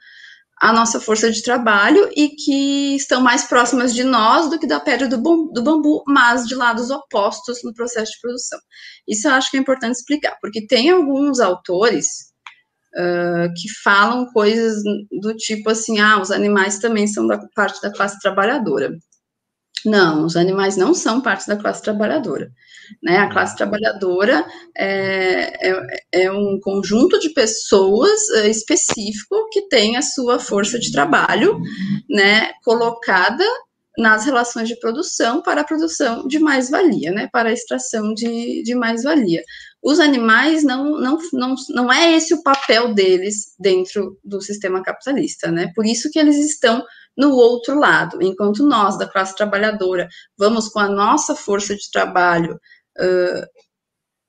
a 0.59 0.73
nossa 0.73 0.99
força 0.99 1.31
de 1.31 1.41
trabalho 1.41 2.09
e 2.15 2.29
que 2.29 2.95
estão 2.95 3.21
mais 3.21 3.45
próximas 3.45 3.93
de 3.93 4.03
nós 4.03 4.49
do 4.49 4.59
que 4.59 4.67
da 4.67 4.79
pedra 4.79 5.07
do, 5.07 5.17
do 5.53 5.63
bambu, 5.63 6.03
mas 6.05 6.45
de 6.45 6.53
lados 6.53 6.89
opostos 6.89 7.63
no 7.63 7.73
processo 7.73 8.11
de 8.11 8.19
produção. 8.19 8.59
Isso 9.07 9.27
eu 9.27 9.33
acho 9.33 9.49
que 9.49 9.57
é 9.57 9.59
importante 9.59 9.95
explicar, 9.95 10.37
porque 10.41 10.67
tem 10.67 10.89
alguns 10.89 11.39
autores 11.39 12.07
uh, 12.95 13.47
que 13.55 13.69
falam 13.83 14.25
coisas 14.33 14.83
do 15.21 15.33
tipo 15.35 15.69
assim, 15.69 15.99
ah, 15.99 16.19
os 16.19 16.29
animais 16.29 16.79
também 16.79 17.07
são 17.07 17.25
da 17.25 17.39
parte 17.55 17.81
da 17.81 17.93
classe 17.93 18.19
trabalhadora. 18.19 18.91
Não, 19.85 20.25
os 20.25 20.35
animais 20.35 20.75
não 20.75 20.93
são 20.93 21.21
parte 21.21 21.47
da 21.47 21.55
classe 21.55 21.81
trabalhadora. 21.81 22.51
Né? 23.01 23.17
A 23.17 23.29
classe 23.29 23.55
trabalhadora 23.55 24.45
é, 24.75 25.69
é, 25.69 26.03
é 26.11 26.31
um 26.31 26.59
conjunto 26.61 27.19
de 27.19 27.29
pessoas 27.29 28.29
é, 28.35 28.49
específico 28.49 29.47
que 29.51 29.67
tem 29.69 29.95
a 29.95 30.01
sua 30.01 30.39
força 30.39 30.79
de 30.79 30.91
trabalho 30.91 31.59
né, 32.09 32.51
colocada 32.63 33.43
nas 33.97 34.25
relações 34.25 34.67
de 34.67 34.79
produção 34.79 35.41
para 35.41 35.61
a 35.61 35.63
produção 35.63 36.25
de 36.25 36.39
mais-valia, 36.39 37.11
né, 37.11 37.29
para 37.31 37.49
a 37.49 37.53
extração 37.53 38.13
de, 38.13 38.63
de 38.63 38.73
mais-valia. 38.73 39.43
Os 39.81 39.99
animais 39.99 40.63
não, 40.63 40.99
não, 40.99 41.17
não, 41.33 41.55
não 41.69 41.91
é 41.91 42.13
esse 42.13 42.33
o 42.33 42.43
papel 42.43 42.93
deles 42.93 43.55
dentro 43.59 44.17
do 44.23 44.41
sistema 44.41 44.83
capitalista, 44.83 45.49
né? 45.51 45.71
Por 45.73 45.85
isso 45.85 46.09
que 46.11 46.19
eles 46.19 46.37
estão 46.37 46.83
no 47.19 47.35
outro 47.35 47.77
lado, 47.77 48.21
enquanto 48.21 48.65
nós, 48.65 48.97
da 48.97 49.05
classe 49.05 49.35
trabalhadora, 49.35 50.07
vamos 50.37 50.69
com 50.69 50.79
a 50.79 50.87
nossa 50.87 51.35
força 51.35 51.75
de 51.75 51.91
trabalho 51.91 52.55
uh, 52.97 53.45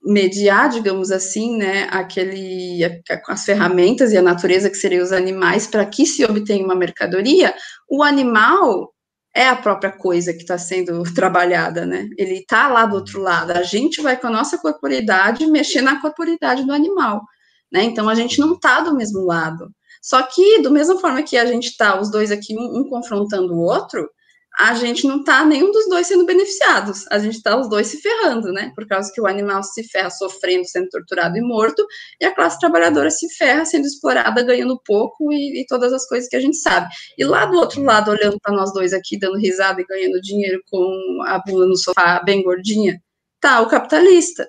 mediar, 0.03 0.69
digamos 0.69 1.13
assim, 1.13 1.57
né, 1.57 1.87
aquele, 1.93 2.81
as 3.29 3.45
ferramentas 3.45 4.13
e 4.13 4.19
a 4.19 4.23
natureza 4.23 4.69
que 4.69 4.77
seriam 4.77 5.05
os 5.05 5.13
animais 5.13 5.69
para 5.69 5.87
que 5.87 6.05
se 6.05 6.25
obtenha 6.25 6.65
uma 6.65 6.75
mercadoria, 6.75 7.55
o 7.89 8.03
animal 8.03 8.93
é 9.33 9.49
a 9.49 9.55
própria 9.55 9.93
coisa 9.93 10.33
que 10.33 10.41
está 10.41 10.59
sendo 10.59 11.01
trabalhada, 11.15 11.87
né? 11.87 12.09
Ele 12.19 12.39
está 12.39 12.67
lá 12.67 12.87
do 12.87 12.97
outro 12.97 13.21
lado. 13.21 13.53
A 13.53 13.63
gente 13.63 14.03
vai 14.03 14.17
com 14.17 14.27
a 14.27 14.31
nossa 14.31 14.59
corporidade 14.59 15.47
mexer 15.47 15.81
na 15.81 16.01
corporidade 16.01 16.65
do 16.65 16.73
animal, 16.73 17.23
né? 17.73 17.85
Então 17.85 18.09
a 18.09 18.17
gente 18.17 18.41
não 18.41 18.55
está 18.55 18.81
do 18.81 18.97
mesmo 18.97 19.25
lado. 19.25 19.71
Só 20.01 20.23
que, 20.23 20.63
do 20.63 20.71
mesma 20.71 20.99
forma 20.99 21.23
que 21.23 21.37
a 21.37 21.45
gente 21.45 21.69
está, 21.69 22.01
os 22.01 22.11
dois 22.11 22.31
aqui, 22.31 22.57
um, 22.57 22.79
um, 22.79 22.89
confrontando 22.89 23.55
o 23.55 23.61
outro, 23.61 24.09
a 24.59 24.75
gente 24.75 25.07
não 25.07 25.21
está 25.21 25.45
nenhum 25.45 25.71
dos 25.71 25.89
dois 25.89 26.07
sendo 26.07 26.27
beneficiados. 26.27 27.07
A 27.11 27.19
gente 27.19 27.37
está 27.37 27.57
os 27.59 27.69
dois 27.69 27.87
se 27.87 28.01
ferrando, 28.01 28.53
né? 28.53 28.73
Por 28.75 28.87
causa 28.87 29.11
que 29.13 29.21
o 29.21 29.27
animal 29.27 29.63
se 29.63 29.85
ferra 29.85 30.11
sofrendo, 30.11 30.67
sendo 30.67 30.89
torturado 30.89 31.37
e 31.37 31.41
morto, 31.41 31.87
e 32.21 32.25
a 32.25 32.35
classe 32.35 32.59
trabalhadora 32.59 33.11
se 33.11 33.29
ferra 33.37 33.65
sendo 33.65 33.87
explorada, 33.87 34.43
ganhando 34.43 34.81
pouco 34.85 35.33
e, 35.33 35.63
e 35.63 35.67
todas 35.67 35.93
as 35.93 36.07
coisas 36.07 36.29
que 36.29 36.37
a 36.37 36.41
gente 36.41 36.57
sabe. 36.57 36.89
E 37.17 37.25
lá 37.25 37.47
do 37.47 37.57
outro 37.57 37.83
lado, 37.83 38.11
olhando 38.11 38.39
para 38.43 38.55
nós 38.55 38.73
dois 38.73 38.93
aqui, 38.93 39.19
dando 39.19 39.39
risada 39.39 39.81
e 39.81 39.87
ganhando 39.87 40.21
dinheiro 40.21 40.61
com 40.71 41.23
a 41.27 41.39
bunda 41.39 41.67
no 41.67 41.77
sofá 41.77 42.21
bem 42.25 42.43
gordinha, 42.43 43.01
tá 43.41 43.61
o 43.61 43.69
capitalista 43.69 44.47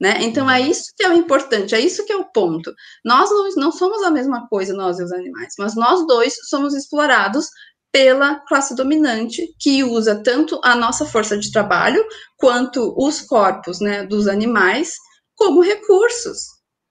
né? 0.00 0.16
Então 0.20 0.50
é 0.50 0.60
isso 0.60 0.92
que 0.96 1.04
é 1.04 1.08
o 1.08 1.14
importante, 1.14 1.74
é 1.74 1.80
isso 1.80 2.04
que 2.04 2.12
é 2.12 2.16
o 2.16 2.30
ponto. 2.30 2.72
Nós 3.04 3.30
não, 3.30 3.48
não 3.56 3.72
somos 3.72 4.02
a 4.02 4.10
mesma 4.10 4.46
coisa, 4.48 4.74
nós 4.74 4.98
e 4.98 5.02
os 5.02 5.12
animais, 5.12 5.54
mas 5.58 5.74
nós 5.74 6.06
dois 6.06 6.34
somos 6.48 6.74
explorados 6.74 7.46
pela 7.92 8.40
classe 8.46 8.74
dominante 8.74 9.48
que 9.58 9.82
usa 9.82 10.22
tanto 10.22 10.60
a 10.62 10.76
nossa 10.76 11.06
força 11.06 11.38
de 11.38 11.50
trabalho 11.50 12.04
quanto 12.36 12.94
os 12.98 13.22
corpos 13.22 13.80
né, 13.80 14.04
dos 14.04 14.28
animais 14.28 14.92
como 15.34 15.62
recursos, 15.62 16.40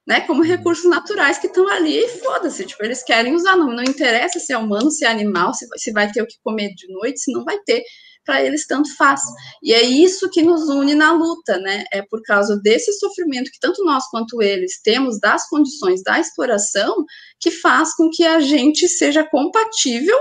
né? 0.08 0.22
Como 0.22 0.44
recursos 0.44 0.90
naturais 0.90 1.38
que 1.38 1.48
estão 1.48 1.68
ali 1.68 1.98
e 1.98 2.08
foda-se, 2.08 2.66
tipo, 2.66 2.84
eles 2.84 3.04
querem 3.04 3.36
usar, 3.36 3.56
não, 3.56 3.68
não 3.68 3.84
interessa 3.84 4.40
se 4.40 4.54
é 4.54 4.58
humano, 4.58 4.90
se 4.90 5.06
é 5.06 5.08
animal, 5.08 5.54
se, 5.54 5.68
se 5.78 5.92
vai 5.92 6.12
ter 6.12 6.22
o 6.22 6.28
que 6.28 6.38
comer 6.44 6.70
de 6.76 6.92
noite, 6.94 7.20
se 7.20 7.32
não 7.32 7.44
vai 7.44 7.58
ter 7.66 7.84
para 8.26 8.44
eles 8.44 8.66
tanto 8.66 8.94
faz. 8.96 9.22
E 9.62 9.74
é 9.74 9.82
isso 9.84 10.30
que 10.30 10.42
nos 10.42 10.68
une 10.70 10.96
na 10.96 11.14
luta, 11.14 11.58
né? 11.60 11.84
É 11.92 12.02
por 12.02 12.22
causa 12.24 12.60
desse 12.62 12.92
sofrimento 12.94 13.52
que 13.52 13.60
tanto 13.60 13.84
nós 13.86 14.06
quanto 14.10 14.42
eles 14.42 14.82
temos 14.82 15.20
das 15.20 15.48
condições 15.48 16.02
da 16.04 16.20
exploração 16.20 17.06
que 17.40 17.52
faz 17.52 17.96
com 17.96 18.10
que 18.10 18.26
a 18.26 18.40
gente 18.40 18.88
seja 18.88 19.24
compatível 19.24 20.18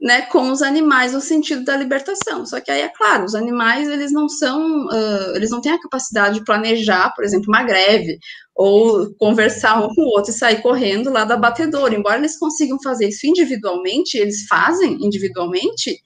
né, 0.00 0.22
com 0.22 0.50
os 0.50 0.62
animais 0.62 1.12
no 1.12 1.20
sentido 1.20 1.62
da 1.62 1.76
libertação. 1.76 2.46
Só 2.46 2.58
que 2.60 2.70
aí 2.70 2.80
é 2.80 2.88
claro, 2.88 3.24
os 3.24 3.34
animais 3.34 3.86
eles 3.88 4.10
não 4.12 4.28
são, 4.28 4.86
uh, 4.86 5.36
eles 5.36 5.50
não 5.50 5.60
têm 5.60 5.72
a 5.72 5.80
capacidade 5.80 6.38
de 6.38 6.44
planejar, 6.44 7.12
por 7.14 7.22
exemplo, 7.22 7.48
uma 7.48 7.62
greve 7.62 8.18
ou 8.56 9.14
conversar 9.18 9.82
um 9.82 9.94
com 9.94 10.02
o 10.02 10.08
outro 10.16 10.30
e 10.30 10.34
sair 10.34 10.62
correndo 10.62 11.10
lá 11.10 11.24
da 11.24 11.36
batedora. 11.36 11.94
Embora 11.94 12.18
eles 12.18 12.38
consigam 12.38 12.78
fazer 12.82 13.08
isso 13.08 13.26
individualmente, 13.26 14.16
eles 14.16 14.46
fazem 14.48 14.94
individualmente, 15.04 15.98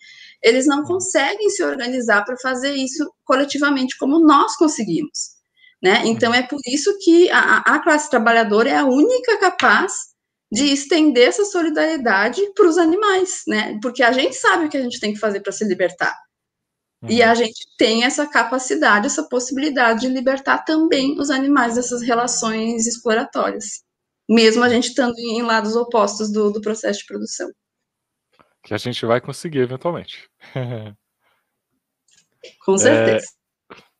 eles 0.45 0.66
não 0.66 0.84
conseguem 0.84 1.49
se 1.49 1.64
organizar 1.64 2.22
para 2.24 2.36
fazer 2.36 2.74
isso 2.74 3.11
coletivamente 3.24 3.97
como 3.97 4.20
nós 4.20 4.55
conseguimos. 4.57 5.34
Né? 5.82 6.03
Então 6.05 6.32
é 6.32 6.42
por 6.42 6.61
isso 6.66 6.97
que 7.03 7.30
a, 7.30 7.59
a 7.59 7.82
classe 7.82 8.11
trabalhadora 8.11 8.68
é 8.68 8.76
a 8.76 8.84
única 8.84 9.38
capaz 9.38 9.92
de 10.53 10.66
estender 10.66 11.28
essa 11.28 11.45
solidariedade 11.45 12.40
para 12.55 12.68
os 12.68 12.78
animais, 12.78 13.42
né? 13.49 13.78
Porque 13.82 14.03
a 14.03 14.12
gente 14.12 14.36
sabe 14.36 14.66
o 14.66 14.68
que 14.68 14.76
a 14.76 14.82
gente 14.82 15.01
tem 15.01 15.12
que 15.12 15.18
fazer 15.18 15.40
para 15.40 15.51
se 15.51 15.64
libertar. 15.64 16.16
Uhum. 17.03 17.11
E 17.11 17.22
a 17.22 17.34
gente 17.34 17.66
tem 17.76 18.05
essa 18.05 18.26
capacidade, 18.26 19.07
essa 19.07 19.28
possibilidade 19.28 20.03
de 20.03 20.09
libertar 20.09 20.59
também 20.59 21.18
os 21.18 21.28
animais 21.28 21.74
dessas 21.74 22.03
relações 22.03 22.86
exploratórias, 22.86 23.82
mesmo 24.30 24.62
a 24.62 24.68
gente 24.68 24.90
estando 24.90 25.18
em 25.18 25.42
lados 25.42 25.74
opostos 25.74 26.30
do, 26.30 26.53
do 26.53 26.61
processo 26.61 27.01
de 27.01 27.07
produção. 27.07 27.51
Que 28.64 28.74
a 28.74 28.78
gente 28.78 29.04
vai 29.04 29.20
conseguir 29.20 29.58
eventualmente. 29.58 30.28
Com 32.64 32.76
certeza. 32.76 33.26
É... 33.26 33.44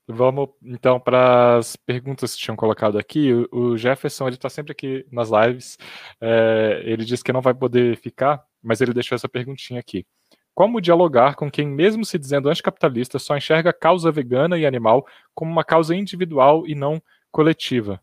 Vamos 0.07 0.51
então 0.63 1.01
para 1.01 1.57
as 1.57 1.77
perguntas 1.77 2.35
que 2.35 2.43
tinham 2.43 2.57
colocado 2.57 2.99
aqui. 2.99 3.33
O, 3.51 3.77
Jefferson 3.77 4.27
ele 4.27 4.37
está 4.37 4.51
sempre 4.51 4.73
aqui 4.73 5.07
nas 5.11 5.31
lives. 5.31 5.79
É, 6.21 6.83
ele 6.85 7.05
disse 7.05 7.25
que 7.25 7.33
não 7.33 7.41
vai 7.41 7.55
poder 7.55 7.97
ficar, 7.97 8.45
mas 8.63 8.83
ele 8.83 8.93
deixou 8.93 9.17
essa 9.17 9.29
perguntinha 9.29 9.81
aqui. 9.81 10.07
Como 10.55 10.81
dialogar 10.81 11.35
com 11.37 11.51
quem, 11.51 11.67
mesmo 11.67 12.05
se 12.05 12.19
dizendo 12.19 12.49
anticapitalista, 12.49 13.19
só 13.19 13.37
enxerga 13.37 13.71
a 13.71 13.75
causa 13.75 14.13
vegana 14.13 14.59
e 14.59 14.67
animal 14.67 15.07
como 15.35 15.51
uma 15.51 15.65
causa 15.65 15.97
individual 15.97 16.67
e 16.67 16.75
não 16.75 17.03
coletiva? 17.33 18.01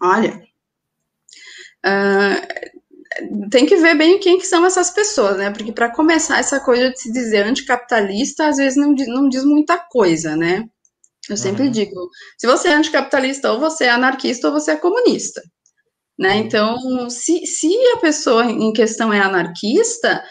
Olha, 0.00 0.42
uh, 1.84 2.80
tem 3.50 3.66
que 3.66 3.76
ver 3.76 3.96
bem 3.96 4.18
quem 4.18 4.38
que 4.38 4.46
são 4.46 4.64
essas 4.64 4.90
pessoas, 4.90 5.36
né? 5.36 5.50
Porque 5.50 5.72
para 5.72 5.90
começar 5.90 6.38
essa 6.38 6.60
coisa 6.60 6.90
de 6.90 7.00
se 7.00 7.12
dizer 7.12 7.46
anticapitalista, 7.46 8.48
às 8.48 8.56
vezes 8.56 8.76
não, 8.76 8.92
não 8.92 9.28
diz 9.28 9.44
muita 9.44 9.78
coisa, 9.78 10.36
né? 10.36 10.64
Eu 11.28 11.36
sempre 11.36 11.64
uhum. 11.64 11.70
digo, 11.70 12.10
se 12.38 12.46
você 12.46 12.68
é 12.68 12.74
anticapitalista, 12.74 13.52
ou 13.52 13.58
você 13.58 13.84
é 13.84 13.90
anarquista, 13.90 14.48
ou 14.48 14.52
você 14.52 14.72
é 14.72 14.76
comunista. 14.76 15.40
Né? 16.18 16.34
Uhum. 16.34 16.38
Então, 16.40 17.10
se, 17.10 17.46
se 17.46 17.74
a 17.94 17.96
pessoa 17.98 18.44
em 18.44 18.72
questão 18.72 19.12
é 19.12 19.20
anarquista, 19.20 20.22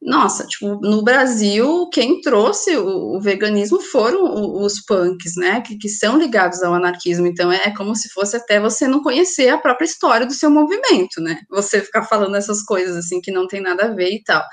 nossa, 0.00 0.46
tipo, 0.46 0.80
no 0.80 1.02
Brasil, 1.02 1.88
quem 1.92 2.20
trouxe 2.20 2.76
o, 2.76 3.16
o 3.16 3.20
veganismo 3.20 3.80
foram 3.80 4.22
os, 4.32 4.74
os 4.74 4.84
punks, 4.84 5.32
né, 5.36 5.60
que, 5.60 5.76
que, 5.76 5.88
são 5.88 6.16
ligados 6.16 6.62
ao 6.62 6.72
anarquismo, 6.72 7.26
então 7.26 7.50
é, 7.50 7.62
é 7.64 7.74
como 7.74 7.96
se 7.96 8.08
fosse 8.10 8.36
até 8.36 8.60
você 8.60 8.86
não 8.86 9.02
conhecer 9.02 9.48
a 9.48 9.58
própria 9.58 9.86
história 9.86 10.24
do 10.24 10.32
seu 10.32 10.50
movimento, 10.50 11.20
né, 11.20 11.40
você 11.50 11.80
ficar 11.80 12.04
falando 12.04 12.36
essas 12.36 12.62
coisas, 12.62 12.96
assim, 12.96 13.20
que 13.20 13.32
não 13.32 13.48
tem 13.48 13.60
nada 13.60 13.86
a 13.86 13.94
ver 13.94 14.10
e 14.12 14.22
tal. 14.22 14.44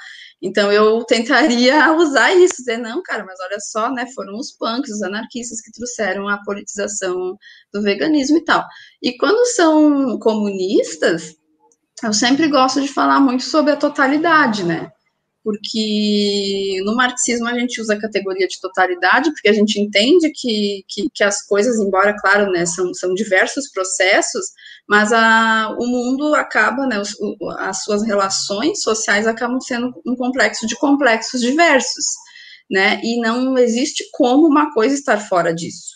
Então 0.42 0.72
eu 0.72 1.04
tentaria 1.06 1.94
usar 1.94 2.34
isso, 2.34 2.56
dizer, 2.58 2.78
não, 2.78 3.04
cara, 3.04 3.24
mas 3.24 3.40
olha 3.40 3.60
só, 3.60 3.92
né, 3.92 4.08
foram 4.16 4.36
os 4.38 4.52
punks, 4.58 4.92
os 4.92 5.04
anarquistas 5.04 5.62
que 5.62 5.72
trouxeram 5.72 6.28
a 6.28 6.42
politização 6.44 7.38
do 7.72 7.82
veganismo 7.84 8.38
e 8.38 8.44
tal. 8.44 8.66
E 9.02 9.16
quando 9.16 9.46
são 9.54 10.18
comunistas, 10.20 11.36
eu 12.04 12.14
sempre 12.14 12.48
gosto 12.48 12.82
de 12.82 12.88
falar 12.88 13.20
muito 13.20 13.44
sobre 13.44 13.72
a 13.72 13.78
totalidade, 13.78 14.64
né, 14.64 14.90
porque 15.46 16.82
no 16.84 16.96
marxismo 16.96 17.48
a 17.48 17.54
gente 17.54 17.80
usa 17.80 17.94
a 17.94 18.02
categoria 18.02 18.48
de 18.48 18.60
totalidade, 18.60 19.30
porque 19.32 19.48
a 19.48 19.54
gente 19.54 19.80
entende 19.80 20.32
que, 20.32 20.84
que, 20.90 21.08
que 21.14 21.24
as 21.24 21.46
coisas, 21.46 21.78
embora, 21.78 22.16
claro, 22.20 22.52
né, 22.52 22.66
são, 22.66 22.92
são 22.96 23.14
diversos 23.14 23.70
processos, 23.70 24.44
mas 24.90 25.14
a, 25.14 25.70
o 25.80 25.86
mundo 25.86 26.34
acaba, 26.34 26.88
né, 26.88 27.00
os, 27.00 27.16
as 27.60 27.84
suas 27.84 28.04
relações 28.04 28.82
sociais 28.82 29.28
acabam 29.28 29.62
sendo 29.62 29.94
um 30.04 30.16
complexo 30.16 30.66
de 30.66 30.76
complexos 30.78 31.42
diversos, 31.42 32.06
né, 32.70 33.00
e 33.04 33.22
não 33.22 33.56
existe 33.56 34.04
como 34.14 34.48
uma 34.48 34.74
coisa 34.74 34.96
estar 34.96 35.20
fora 35.20 35.54
disso. 35.54 35.94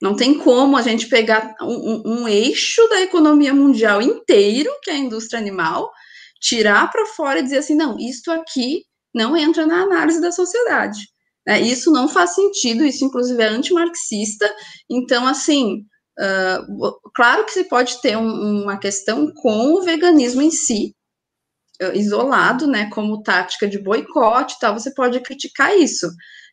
Não 0.00 0.14
tem 0.14 0.38
como 0.38 0.76
a 0.76 0.82
gente 0.82 1.08
pegar 1.08 1.52
um, 1.60 1.66
um, 1.66 2.02
um 2.06 2.28
eixo 2.28 2.88
da 2.88 3.00
economia 3.00 3.52
mundial 3.52 4.00
inteiro, 4.00 4.70
que 4.84 4.90
é 4.90 4.94
a 4.94 4.98
indústria 4.98 5.40
animal, 5.40 5.90
tirar 6.42 6.90
para 6.90 7.06
fora 7.06 7.38
e 7.38 7.42
dizer 7.42 7.58
assim, 7.58 7.76
não, 7.76 7.96
isto 7.98 8.30
aqui 8.30 8.82
não 9.14 9.36
entra 9.36 9.64
na 9.64 9.82
análise 9.82 10.20
da 10.20 10.32
sociedade. 10.32 10.98
Né? 11.46 11.60
Isso 11.60 11.90
não 11.90 12.08
faz 12.08 12.34
sentido, 12.34 12.84
isso 12.84 13.04
inclusive 13.04 13.40
é 13.40 13.46
antimarxista. 13.46 14.52
Então, 14.90 15.26
assim, 15.26 15.84
uh, 16.18 17.10
claro 17.14 17.44
que 17.44 17.52
se 17.52 17.64
pode 17.64 18.00
ter 18.02 18.16
um, 18.16 18.62
uma 18.62 18.76
questão 18.76 19.32
com 19.34 19.74
o 19.74 19.82
veganismo 19.82 20.42
em 20.42 20.50
si, 20.50 20.94
uh, 21.80 21.96
isolado, 21.96 22.66
né, 22.66 22.90
como 22.90 23.22
tática 23.22 23.68
de 23.68 23.78
boicote 23.78 24.54
e 24.56 24.58
tal, 24.58 24.78
você 24.78 24.92
pode 24.92 25.20
criticar 25.20 25.76
isso 25.76 26.08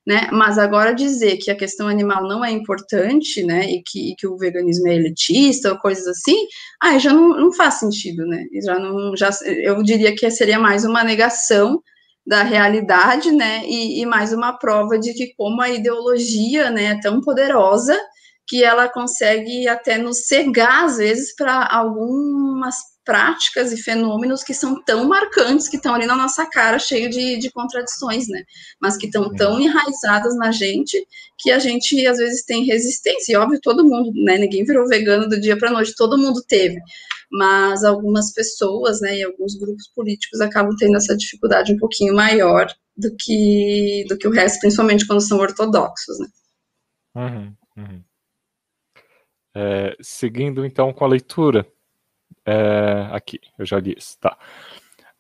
né? 0.05 0.27
Mas 0.31 0.57
agora 0.57 0.93
dizer 0.93 1.37
que 1.37 1.51
a 1.51 1.55
questão 1.55 1.87
animal 1.87 2.27
não 2.27 2.43
é 2.43 2.51
importante, 2.51 3.43
né? 3.43 3.69
E 3.69 3.83
que, 3.83 4.11
e 4.11 4.15
que 4.15 4.27
o 4.27 4.37
veganismo 4.37 4.87
é 4.87 4.95
elitista 4.95 5.71
ou 5.71 5.77
coisas 5.77 6.07
assim, 6.07 6.35
aí 6.81 6.99
já 6.99 7.13
não, 7.13 7.29
não 7.29 7.53
faz 7.53 7.75
sentido, 7.75 8.25
né? 8.25 8.45
Já 8.63 8.79
não, 8.79 9.15
já, 9.15 9.29
eu 9.45 9.81
diria 9.83 10.15
que 10.15 10.29
seria 10.31 10.59
mais 10.59 10.85
uma 10.85 11.03
negação 11.03 11.81
da 12.25 12.43
realidade, 12.43 13.31
né? 13.31 13.63
E, 13.65 14.01
e 14.01 14.05
mais 14.05 14.33
uma 14.33 14.53
prova 14.57 14.97
de 14.97 15.13
que 15.13 15.33
como 15.35 15.61
a 15.61 15.69
ideologia, 15.69 16.69
né, 16.69 16.85
é 16.85 16.99
tão 16.99 17.21
poderosa 17.21 17.97
que 18.47 18.63
ela 18.63 18.89
consegue 18.89 19.67
até 19.67 19.97
nos 19.97 20.25
cegar 20.25 20.85
às 20.85 20.97
vezes 20.97 21.35
para 21.35 21.67
algumas 21.71 22.75
práticas 23.09 23.71
e 23.71 23.77
fenômenos 23.81 24.43
que 24.43 24.53
são 24.53 24.79
tão 24.83 25.07
marcantes, 25.07 25.67
que 25.67 25.77
estão 25.77 25.95
ali 25.95 26.05
na 26.05 26.15
nossa 26.15 26.45
cara, 26.45 26.77
cheio 26.77 27.09
de, 27.09 27.39
de 27.39 27.49
contradições, 27.49 28.27
né? 28.27 28.43
Mas 28.79 28.97
que 28.97 29.07
estão 29.07 29.33
tão 29.33 29.59
enraizadas 29.59 30.37
na 30.37 30.51
gente 30.51 31.03
que 31.35 31.49
a 31.49 31.57
gente 31.57 32.05
às 32.05 32.19
vezes 32.19 32.45
tem 32.45 32.65
resistência. 32.65 33.33
E 33.33 33.35
óbvio, 33.35 33.59
todo 33.59 33.83
mundo, 33.83 34.11
né? 34.13 34.37
Ninguém 34.37 34.63
virou 34.63 34.87
vegano 34.87 35.27
do 35.27 35.41
dia 35.41 35.57
para 35.57 35.71
noite, 35.71 35.95
todo 35.95 36.19
mundo 36.19 36.43
teve. 36.47 36.79
Mas 37.31 37.83
algumas 37.83 38.31
pessoas, 38.31 39.01
né, 39.01 39.17
e 39.17 39.23
alguns 39.23 39.55
grupos 39.55 39.87
políticos 39.87 40.39
acabam 40.39 40.75
tendo 40.77 40.97
essa 40.97 41.17
dificuldade 41.17 41.73
um 41.73 41.77
pouquinho 41.77 42.13
maior 42.13 42.67
do 42.95 43.15
que 43.17 44.05
do 44.07 44.17
que 44.19 44.27
o 44.27 44.31
resto, 44.31 44.59
principalmente 44.59 45.07
quando 45.07 45.21
são 45.21 45.39
ortodoxos, 45.39 46.19
né? 46.19 46.27
Uhum, 47.15 47.55
uhum. 47.75 48.03
É, 49.55 49.97
seguindo 49.99 50.63
então 50.63 50.93
com 50.93 51.05
a 51.05 51.07
leitura, 51.07 51.65
é, 52.49 53.09
aqui, 53.11 53.39
eu 53.57 53.65
já 53.65 53.79
disse, 53.79 54.19
tá. 54.19 54.37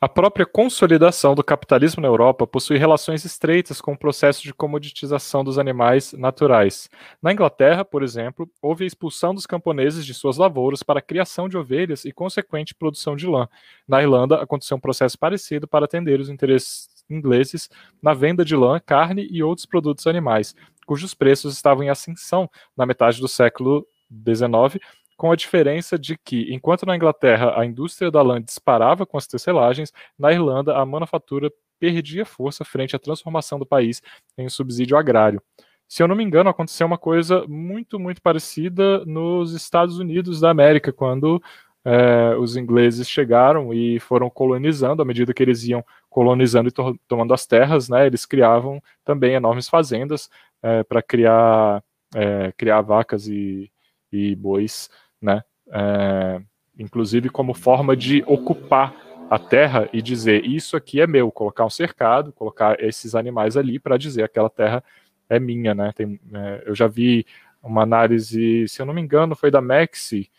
A 0.01 0.07
própria 0.07 0.45
consolidação 0.45 1.35
do 1.35 1.43
capitalismo 1.43 2.01
na 2.01 2.07
Europa 2.07 2.47
possui 2.47 2.77
relações 2.77 3.25
estreitas 3.25 3.81
com 3.81 3.91
o 3.91 3.97
processo 3.97 4.41
de 4.41 4.53
comoditização 4.53 5.43
dos 5.43 5.59
animais 5.59 6.13
naturais. 6.13 6.89
Na 7.21 7.33
Inglaterra, 7.33 7.83
por 7.83 8.01
exemplo, 8.01 8.49
houve 8.61 8.85
a 8.85 8.87
expulsão 8.87 9.35
dos 9.35 9.45
camponeses 9.45 10.05
de 10.05 10.13
suas 10.13 10.37
lavouras 10.37 10.83
para 10.83 10.99
a 10.99 11.01
criação 11.01 11.49
de 11.49 11.57
ovelhas 11.57 12.05
e 12.05 12.13
consequente 12.13 12.73
produção 12.73 13.13
de 13.13 13.27
lã. 13.27 13.49
Na 13.85 14.01
Irlanda, 14.01 14.41
aconteceu 14.41 14.77
um 14.77 14.79
processo 14.79 15.19
parecido 15.19 15.67
para 15.67 15.83
atender 15.83 16.21
os 16.21 16.29
interesses 16.29 16.87
ingleses 17.09 17.69
na 18.01 18.13
venda 18.13 18.45
de 18.45 18.55
lã, 18.55 18.79
carne 18.79 19.27
e 19.29 19.43
outros 19.43 19.65
produtos 19.65 20.07
animais, 20.07 20.55
cujos 20.85 21.13
preços 21.13 21.53
estavam 21.53 21.83
em 21.83 21.89
ascensão 21.89 22.49
na 22.75 22.85
metade 22.85 23.19
do 23.19 23.27
século 23.27 23.85
XIX 24.09 24.81
com 25.19 25.33
a 25.33 25.35
diferença 25.35 25.99
de 25.99 26.17
que, 26.17 26.47
enquanto 26.49 26.85
na 26.85 26.95
Inglaterra 26.95 27.59
a 27.59 27.65
indústria 27.65 28.09
da 28.09 28.21
lã 28.21 28.41
disparava 28.41 29.05
com 29.05 29.17
as 29.17 29.27
tecelagens, 29.27 29.91
na 30.17 30.31
Irlanda 30.31 30.77
a 30.77 30.85
manufatura 30.85 31.51
perdia 31.77 32.25
força 32.25 32.63
frente 32.63 32.95
à 32.95 32.99
transformação 32.99 33.59
do 33.59 33.65
país 33.65 34.01
em 34.37 34.45
um 34.45 34.49
subsídio 34.49 34.95
agrário. 34.95 35.41
Se 35.89 36.01
eu 36.01 36.07
não 36.07 36.15
me 36.15 36.23
engano, 36.23 36.49
aconteceu 36.49 36.87
uma 36.87 36.97
coisa 36.97 37.45
muito, 37.49 37.99
muito 37.99 38.21
parecida 38.21 39.03
nos 39.03 39.53
Estados 39.53 39.99
Unidos 39.99 40.39
da 40.39 40.51
América, 40.51 40.93
quando 40.93 41.43
é, 41.83 42.37
os 42.37 42.55
ingleses 42.55 43.09
chegaram 43.09 43.73
e 43.73 43.99
foram 43.99 44.29
colonizando, 44.29 45.01
à 45.01 45.05
medida 45.05 45.33
que 45.33 45.43
eles 45.43 45.65
iam 45.65 45.83
colonizando 46.09 46.69
e 46.69 46.71
to 46.71 46.97
tomando 47.09 47.33
as 47.33 47.45
terras, 47.45 47.89
né, 47.89 48.07
eles 48.07 48.25
criavam 48.25 48.81
também 49.03 49.33
enormes 49.33 49.67
fazendas 49.67 50.29
é, 50.63 50.81
para 50.81 51.01
criar, 51.01 51.83
é, 52.15 52.53
criar 52.55 52.79
vacas 52.79 53.27
e, 53.27 53.69
e 54.13 54.33
bois 54.33 54.89
né? 55.21 55.43
É, 55.71 56.41
inclusive 56.77 57.29
como 57.29 57.53
forma 57.53 57.95
de 57.95 58.23
ocupar 58.25 58.95
a 59.29 59.37
terra 59.37 59.87
e 59.93 60.01
dizer 60.01 60.43
isso 60.43 60.75
aqui 60.75 60.99
é 60.99 61.05
meu, 61.05 61.31
colocar 61.31 61.65
um 61.65 61.69
cercado, 61.69 62.33
colocar 62.33 62.81
esses 62.83 63.13
animais 63.13 63.55
ali 63.55 63.77
para 63.79 63.97
dizer 63.97 64.23
aquela 64.23 64.49
terra 64.49 64.83
é 65.29 65.39
minha, 65.39 65.75
né? 65.75 65.91
Tem, 65.93 66.19
é, 66.33 66.63
eu 66.65 66.73
já 66.73 66.87
vi 66.87 67.25
uma 67.61 67.83
análise, 67.83 68.67
se 68.67 68.81
eu 68.81 68.85
não 68.85 68.93
me 68.93 69.01
engano, 69.01 69.35
foi 69.35 69.51
da 69.51 69.61
Maxi, 69.61 70.31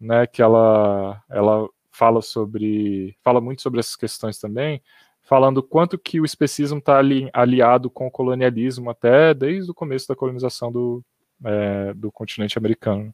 né? 0.00 0.26
Que 0.26 0.40
ela, 0.40 1.22
ela 1.28 1.68
fala 1.90 2.22
sobre, 2.22 3.16
fala 3.24 3.40
muito 3.40 3.60
sobre 3.62 3.80
essas 3.80 3.96
questões 3.96 4.38
também, 4.38 4.80
falando 5.22 5.62
quanto 5.62 5.98
que 5.98 6.20
o 6.20 6.24
especismo 6.24 6.78
está 6.78 6.98
ali, 6.98 7.28
aliado 7.32 7.90
com 7.90 8.06
o 8.06 8.10
colonialismo 8.10 8.88
até 8.88 9.34
desde 9.34 9.70
o 9.70 9.74
começo 9.74 10.06
da 10.06 10.14
colonização 10.14 10.70
do, 10.70 11.04
é, 11.44 11.92
do 11.94 12.12
continente 12.12 12.56
americano. 12.56 13.12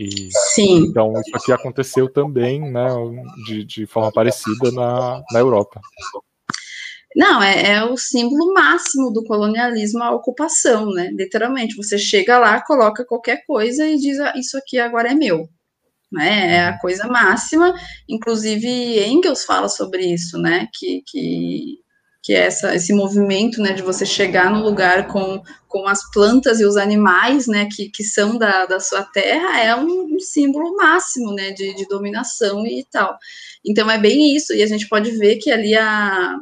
E, 0.00 0.30
Sim. 0.54 0.86
Então, 0.86 1.12
isso 1.20 1.36
aqui 1.36 1.52
aconteceu 1.52 2.10
também, 2.10 2.58
né, 2.72 2.88
de, 3.44 3.62
de 3.62 3.86
forma 3.86 4.10
parecida 4.10 4.72
na, 4.72 5.22
na 5.30 5.38
Europa. 5.38 5.78
Não, 7.14 7.42
é, 7.42 7.72
é, 7.72 7.84
o 7.84 7.98
símbolo 7.98 8.54
máximo 8.54 9.12
do 9.12 9.22
colonialismo 9.24 10.02
a 10.02 10.12
ocupação, 10.12 10.86
né? 10.86 11.10
Literalmente, 11.12 11.76
você 11.76 11.98
chega 11.98 12.38
lá, 12.38 12.62
coloca 12.62 13.04
qualquer 13.04 13.44
coisa 13.44 13.86
e 13.86 13.98
diz: 13.98 14.18
ah, 14.20 14.32
Isso 14.36 14.56
aqui 14.56 14.78
agora 14.78 15.10
é 15.10 15.14
meu. 15.14 15.48
Né? 16.10 16.54
É 16.54 16.64
a 16.68 16.78
coisa 16.78 17.06
máxima. 17.06 17.74
Inclusive, 18.08 19.04
Engels 19.04 19.44
fala 19.44 19.68
sobre 19.68 20.06
isso, 20.06 20.38
né? 20.38 20.68
Que, 20.72 21.02
que 21.04 21.78
que 22.22 22.34
é 22.34 22.46
essa, 22.46 22.74
esse 22.74 22.92
movimento, 22.92 23.62
né, 23.62 23.72
de 23.72 23.82
você 23.82 24.04
chegar 24.04 24.50
no 24.50 24.62
lugar 24.62 25.08
com, 25.08 25.42
com 25.66 25.88
as 25.88 26.10
plantas 26.10 26.60
e 26.60 26.64
os 26.64 26.76
animais, 26.76 27.46
né, 27.46 27.66
que, 27.74 27.88
que 27.88 28.04
são 28.04 28.36
da, 28.36 28.66
da 28.66 28.78
sua 28.78 29.02
terra, 29.02 29.58
é 29.58 29.74
um, 29.74 30.14
um 30.14 30.20
símbolo 30.20 30.76
máximo, 30.76 31.32
né, 31.32 31.50
de, 31.52 31.74
de 31.74 31.86
dominação 31.88 32.66
e 32.66 32.84
tal. 32.90 33.16
Então, 33.64 33.90
é 33.90 33.98
bem 33.98 34.36
isso, 34.36 34.52
e 34.52 34.62
a 34.62 34.66
gente 34.66 34.88
pode 34.88 35.10
ver 35.12 35.36
que 35.36 35.50
ali 35.50 35.74
a, 35.74 36.36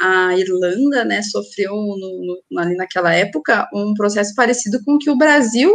a 0.00 0.36
Irlanda, 0.36 1.04
né, 1.04 1.22
sofreu 1.22 1.72
no, 1.74 2.42
no, 2.50 2.60
ali 2.60 2.74
naquela 2.74 3.14
época 3.14 3.68
um 3.74 3.92
processo 3.94 4.34
parecido 4.34 4.82
com 4.84 4.94
o 4.94 4.98
que 4.98 5.10
o 5.10 5.16
Brasil 5.16 5.70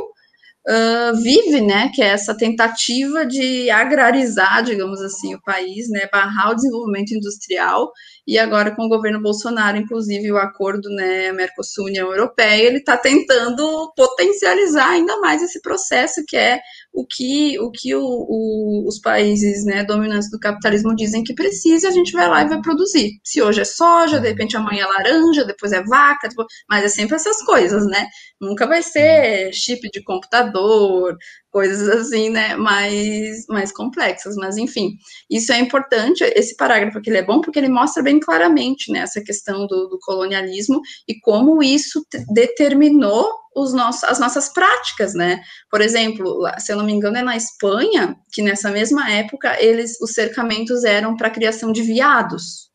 uh, 0.68 1.16
vive, 1.22 1.62
né, 1.62 1.90
que 1.94 2.02
é 2.02 2.08
essa 2.08 2.36
tentativa 2.36 3.26
de 3.26 3.70
agrarizar, 3.70 4.64
digamos 4.64 5.02
assim, 5.02 5.34
o 5.34 5.42
país, 5.42 5.90
né, 5.90 6.08
barrar 6.12 6.52
o 6.52 6.56
desenvolvimento 6.56 7.14
industrial, 7.14 7.92
e 8.28 8.38
agora 8.38 8.76
com 8.76 8.84
o 8.84 8.90
governo 8.90 9.22
Bolsonaro, 9.22 9.78
inclusive 9.78 10.30
o 10.32 10.38
acordo, 10.38 10.90
né, 10.90 11.32
Mercosul-União 11.32 12.12
Europeia, 12.12 12.62
ele 12.62 12.80
está 12.80 12.98
tentando 12.98 13.94
potencializar 13.96 14.90
ainda 14.90 15.18
mais 15.22 15.42
esse 15.42 15.62
processo 15.62 16.22
que 16.28 16.36
é 16.36 16.60
o 16.94 17.06
que, 17.06 17.58
o 17.60 17.72
que 17.72 17.96
o, 17.96 18.02
o, 18.04 18.86
os 18.86 19.00
países 19.00 19.64
né, 19.64 19.84
dominantes 19.84 20.30
do 20.30 20.40
capitalismo 20.40 20.94
dizem 20.96 21.24
que 21.24 21.34
precisa, 21.34 21.88
a 21.88 21.92
gente 21.92 22.12
vai 22.12 22.28
lá 22.28 22.42
e 22.44 22.50
vai 22.50 22.62
produzir. 22.62 23.12
Se 23.24 23.42
hoje 23.42 23.62
é 23.62 23.66
soja, 23.66 24.20
de 24.20 24.28
repente 24.28 24.58
amanhã 24.58 24.84
é 24.84 24.88
laranja, 24.88 25.46
depois 25.46 25.72
é 25.72 25.82
vaca, 25.84 26.28
tipo, 26.28 26.46
mas 26.70 26.84
é 26.84 26.90
sempre 26.90 27.16
essas 27.16 27.42
coisas, 27.44 27.86
né? 27.86 28.08
Nunca 28.42 28.68
vai 28.68 28.84
ser 28.84 29.54
chip 29.54 29.90
de 29.90 30.04
computador, 30.04 31.16
coisas 31.52 31.88
assim, 31.88 32.30
né, 32.30 32.56
mais, 32.56 33.46
mais 33.48 33.72
complexas, 33.72 34.36
mas 34.36 34.58
enfim, 34.58 34.98
isso 35.30 35.52
é 35.52 35.60
importante, 35.60 36.24
esse 36.36 36.56
parágrafo 36.56 36.98
aqui 36.98 37.10
ele 37.10 37.20
é 37.20 37.26
bom 37.26 37.42
porque 37.42 37.58
ele 37.58 37.70
mostra 37.70 38.04
bem 38.04 38.20
claramente, 38.20 38.92
né, 38.92 39.00
essa 39.00 39.22
questão 39.22 39.66
do, 39.66 39.88
do 39.88 39.98
colonialismo 40.02 40.82
e 41.08 41.20
como 41.20 41.64
isso 41.64 42.06
determinou 42.34 43.28
os 43.56 43.74
nossos, 43.74 44.04
as 44.04 44.20
nossas 44.20 44.50
práticas, 44.50 45.14
né, 45.14 45.42
por 45.72 45.82
exemplo, 45.82 46.42
se 46.60 46.72
eu 46.72 46.78
não 46.78 46.86
me 46.86 46.94
engano 46.94 47.18
é 47.18 47.24
na 47.24 47.36
Espanha, 47.36 48.16
que 48.32 48.42
nessa 48.42 48.70
mesma 48.70 49.10
época, 49.10 49.62
eles, 49.62 50.00
os 50.02 50.12
cercamentos 50.12 50.84
eram 50.84 51.16
para 51.16 51.28
a 51.28 51.32
criação 51.32 51.72
de 51.72 51.82
viados, 51.82 52.70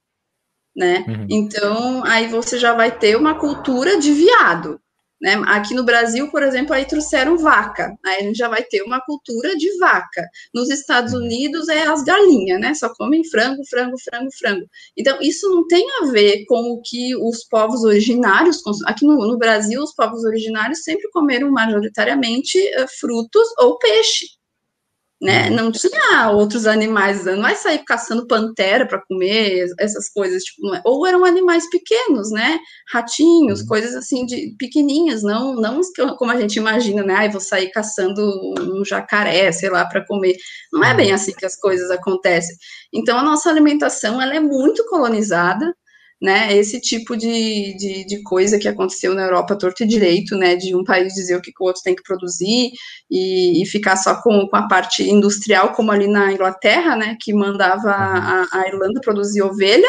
né, 0.75 1.05
uhum. 1.07 1.27
então, 1.31 2.05
aí 2.05 2.27
você 2.27 2.59
já 2.59 2.75
vai 2.75 2.91
ter 2.91 3.17
uma 3.17 3.39
cultura 3.39 3.99
de 3.99 4.13
viado, 4.13 4.81
né? 5.23 5.41
Aqui 5.47 5.73
no 5.73 5.85
Brasil, 5.85 6.29
por 6.31 6.43
exemplo, 6.43 6.75
aí 6.75 6.85
trouxeram 6.85 7.39
vaca, 7.39 7.97
aí 8.05 8.17
a 8.17 8.23
gente 8.25 8.37
já 8.37 8.49
vai 8.49 8.65
ter 8.65 8.83
uma 8.83 9.01
cultura 9.01 9.57
de 9.57 9.79
vaca. 9.79 10.27
Nos 10.53 10.69
Estados 10.69 11.13
uhum. 11.13 11.21
Unidos 11.21 11.69
é 11.69 11.87
as 11.87 12.03
galinhas, 12.03 12.61
né? 12.61 12.75
Só 12.75 12.93
comem 12.93 13.23
frango, 13.25 13.63
frango, 13.71 13.97
frango, 14.03 14.31
frango. 14.37 14.67
Então, 14.97 15.19
isso 15.23 15.49
não 15.49 15.67
tem 15.69 15.87
a 16.01 16.07
ver 16.07 16.45
com 16.47 16.73
o 16.73 16.83
que 16.83 17.15
os 17.17 17.45
povos 17.45 17.85
originários, 17.85 18.61
aqui 18.85 19.07
no, 19.07 19.17
no 19.17 19.39
Brasil, 19.39 19.81
os 19.81 19.95
povos 19.95 20.25
originários 20.25 20.83
sempre 20.83 21.09
comeram 21.11 21.51
majoritariamente 21.53 22.59
uh, 22.59 22.89
frutos 22.99 23.49
ou 23.59 23.79
peixe 23.79 24.27
né? 25.23 25.49
Uhum. 25.49 25.57
Não 25.57 25.73
tinha 25.73 26.31
outros 26.31 26.67
animais, 26.67 27.25
não 27.25 27.43
vai 27.43 27.55
sair 27.55 27.79
caçando 27.85 28.27
pantera 28.27 28.85
para 28.85 29.01
comer, 29.07 29.69
essas 29.79 30.09
coisas, 30.09 30.43
tipo, 30.43 30.75
é, 30.75 30.83
ou 30.85 31.07
eram 31.07 31.25
animais 31.25 31.71
pequenos, 31.71 32.33
né? 32.33 32.59
Ratinhos, 32.93 33.61
uhum. 33.61 33.67
coisas 33.69 33.95
assim 33.95 34.27
de 34.27 34.57
pequenininhas, 34.59 35.23
não, 35.23 35.55
não 35.55 35.81
como 36.19 36.33
a 36.33 36.41
gente 36.41 36.57
imagina, 36.57 37.05
né? 37.05 37.15
Ai, 37.15 37.31
vou 37.31 37.41
sair 37.41 37.71
caçando 37.71 38.21
um 38.61 38.85
jacaré, 38.85 39.53
sei 39.53 39.71
lá, 39.71 39.85
para 39.85 40.05
comer. 40.05 40.35
Não 40.73 40.83
é 40.83 40.93
bem 40.93 41.11
uhum. 41.11 41.15
assim 41.15 41.33
que 41.33 41.47
as 41.47 41.55
coisas 41.55 41.89
acontecem. 41.93 42.57
Então 42.93 43.17
a 43.17 43.23
nossa 43.23 43.49
alimentação 43.49 44.21
ela 44.21 44.35
é 44.35 44.41
muito 44.41 44.85
colonizada, 44.87 45.73
né, 46.23 46.57
esse 46.57 46.81
tipo 46.81 47.17
de, 47.17 47.75
de, 47.77 48.07
de, 48.07 48.23
coisa 48.23 48.57
que 48.57 48.69
aconteceu 48.69 49.13
na 49.13 49.25
Europa 49.25 49.59
torto 49.59 49.83
e 49.83 49.87
direito, 49.87 50.37
né, 50.37 50.55
de 50.55 50.73
um 50.77 50.85
país 50.85 51.13
dizer 51.15 51.37
o 51.37 51.43
que, 51.43 51.51
o 51.59 51.65
outro 51.65 51.83
tem 51.83 51.97
que 51.97 52.03
produzir 52.05 52.71
e, 53.11 53.61
e 53.61 53.67
ficar 53.67 53.97
só 53.97 54.23
com, 54.23 54.47
com, 54.47 54.57
a 54.57 54.69
parte 54.69 55.03
industrial, 55.03 55.73
como 55.73 55.91
ali 55.91 56.07
na 56.07 56.33
Inglaterra, 56.33 56.95
né, 56.95 57.17
que 57.21 57.35
mandava 57.35 57.91
a, 57.91 58.47
a, 58.53 58.69
Irlanda 58.69 59.01
produzir 59.01 59.43
ovelha, 59.43 59.89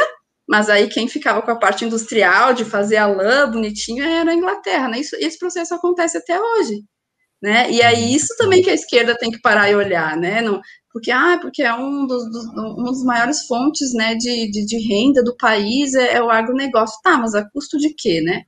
mas 0.50 0.72
aí 0.72 0.88
quem 0.88 1.08
ficava 1.08 1.40
com 1.40 1.52
a 1.52 1.56
parte 1.56 1.86
industrial 1.86 2.52
de 2.52 2.66
fazer 2.66 2.98
a 2.98 3.06
lã 3.06 3.48
bonitinho 3.52 4.04
era 4.04 4.32
a 4.32 4.36
Inglaterra, 4.36 4.88
né, 4.88 5.00
isso, 5.00 5.16
esse 5.20 5.38
processo 5.38 5.76
acontece 5.76 6.18
até 6.18 6.42
hoje, 6.42 6.82
né, 7.40 7.70
e 7.70 7.80
aí 7.84 8.06
uhum. 8.06 8.16
isso 8.16 8.36
também 8.40 8.64
que 8.64 8.72
a 8.72 8.74
esquerda 8.74 9.16
tem 9.16 9.30
que 9.30 9.40
parar 9.40 9.70
e 9.70 9.76
olhar, 9.76 10.18
né, 10.18 10.42
não, 10.42 10.60
porque 10.94 11.12
ah, 11.12 11.40
porque 11.42 11.64
é 11.64 11.74
um 11.74 12.06
dos, 12.06 12.30
dos, 12.32 12.46
um 12.46 12.84
dos 12.84 13.04
maiores 13.04 13.48
fontes 13.48 13.94
né, 13.96 14.14
de, 14.14 14.52
de, 14.52 14.64
de, 14.64 14.78
renda 14.78 15.24
do 15.24 15.36
país 15.36 15.96
é, 15.96 16.14
é, 16.14 16.24
o 16.24 16.30
agronegócio. 16.30 17.00
Tá, 17.04 17.18
mas 17.18 17.34
a 17.34 17.50
custo 17.50 17.80
de 17.80 17.92
quê, 17.98 18.22
né? 18.22 18.44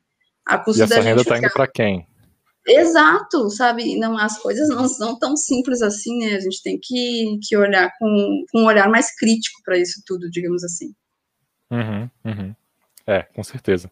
A 0.46 0.60
custo 0.60 0.82
e 0.82 0.84
essa 0.84 1.02
renda 1.02 1.22
está 1.22 1.40
indo 1.40 1.52
para 1.52 1.68
quem? 1.68 2.08
Exato, 2.68 3.50
sabe? 3.50 3.98
Não, 3.98 4.16
as 4.16 4.38
coisas 4.38 4.70
não 4.70 4.88
são 4.88 5.18
tão 5.18 5.36
simples 5.36 5.82
assim, 5.82 6.20
né? 6.20 6.36
A 6.36 6.40
gente 6.40 6.62
tem 6.62 6.80
que, 6.82 7.40
que 7.42 7.58
olhar 7.58 7.92
com, 7.98 8.44
com 8.52 8.62
um 8.62 8.66
olhar 8.66 8.90
mais 8.90 9.16
crítico 9.16 9.62
para 9.64 9.80
isso 9.80 10.02
tudo, 10.06 10.30
digamos 10.30 10.64
assim. 10.64 10.94
Uhum, 11.72 12.10
uhum. 12.24 12.56
É, 13.08 13.24
com 13.24 13.44
certeza. 13.44 13.92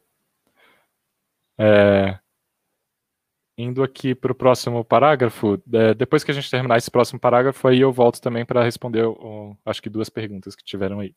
É, 1.59 2.19
Indo 3.57 3.83
aqui 3.83 4.15
para 4.15 4.31
o 4.31 4.35
próximo 4.35 4.83
parágrafo, 4.83 5.61
é, 5.71 5.93
depois 5.93 6.23
que 6.23 6.31
a 6.31 6.33
gente 6.33 6.49
terminar 6.49 6.77
esse 6.77 6.89
próximo 6.89 7.19
parágrafo, 7.19 7.67
aí 7.67 7.81
eu 7.81 7.91
volto 7.91 8.19
também 8.19 8.45
para 8.45 8.63
responder, 8.63 9.05
acho 9.65 9.81
que 9.81 9.89
duas 9.89 10.09
perguntas 10.09 10.55
que 10.55 10.63
tiveram 10.63 10.99
aí. 10.99 11.15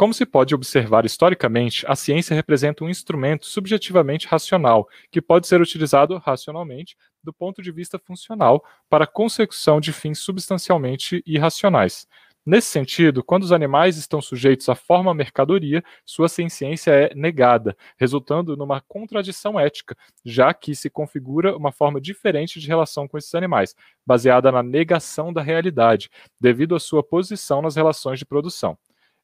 Como 0.00 0.14
se 0.14 0.24
pode 0.24 0.54
observar 0.54 1.04
historicamente, 1.04 1.84
a 1.86 1.94
ciência 1.94 2.34
representa 2.34 2.82
um 2.82 2.88
instrumento 2.88 3.44
subjetivamente 3.44 4.26
racional, 4.26 4.88
que 5.10 5.20
pode 5.20 5.46
ser 5.46 5.60
utilizado 5.60 6.16
racionalmente 6.16 6.96
do 7.22 7.34
ponto 7.34 7.60
de 7.60 7.70
vista 7.70 7.98
funcional 7.98 8.64
para 8.88 9.04
a 9.04 9.06
consecução 9.06 9.78
de 9.78 9.92
fins 9.92 10.18
substancialmente 10.20 11.22
irracionais, 11.26 12.06
Nesse 12.44 12.68
sentido, 12.68 13.22
quando 13.22 13.42
os 13.42 13.52
animais 13.52 13.98
estão 13.98 14.20
sujeitos 14.20 14.66
à 14.70 14.74
forma 14.74 15.12
mercadoria, 15.12 15.84
sua 16.06 16.26
ciência 16.26 16.90
é 16.90 17.14
negada, 17.14 17.76
resultando 17.98 18.56
numa 18.56 18.80
contradição 18.80 19.60
ética, 19.60 19.94
já 20.24 20.54
que 20.54 20.74
se 20.74 20.88
configura 20.88 21.54
uma 21.54 21.70
forma 21.70 22.00
diferente 22.00 22.58
de 22.58 22.66
relação 22.66 23.06
com 23.06 23.18
esses 23.18 23.34
animais, 23.34 23.74
baseada 24.06 24.50
na 24.50 24.62
negação 24.62 25.32
da 25.32 25.42
realidade, 25.42 26.08
devido 26.40 26.74
à 26.74 26.80
sua 26.80 27.02
posição 27.02 27.60
nas 27.60 27.76
relações 27.76 28.18
de 28.18 28.24
produção. 28.24 28.76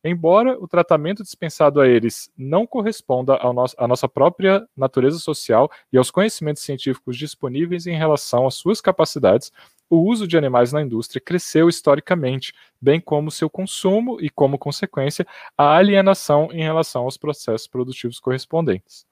Embora 0.04 0.56
o 0.60 0.68
tratamento 0.68 1.22
dispensado 1.22 1.80
a 1.80 1.88
eles 1.88 2.30
não 2.36 2.64
corresponda 2.64 3.40
à 3.76 3.88
nossa 3.88 4.08
própria 4.08 4.64
natureza 4.76 5.18
social 5.18 5.68
e 5.92 5.98
aos 5.98 6.12
conhecimentos 6.12 6.62
científicos 6.62 7.16
disponíveis 7.16 7.88
em 7.88 7.96
relação 7.96 8.46
às 8.46 8.54
suas 8.54 8.80
capacidades, 8.80 9.50
o 9.90 9.96
uso 9.98 10.26
de 10.26 10.36
animais 10.36 10.72
na 10.72 10.82
indústria 10.82 11.20
cresceu 11.20 11.68
historicamente, 11.68 12.52
bem 12.80 13.00
como 13.00 13.30
seu 13.30 13.48
consumo 13.48 14.18
e, 14.20 14.30
como 14.30 14.58
consequência, 14.58 15.26
a 15.56 15.76
alienação 15.76 16.48
em 16.52 16.62
relação 16.62 17.04
aos 17.04 17.16
processos 17.16 17.66
produtivos 17.66 18.20
correspondentes. 18.20 19.06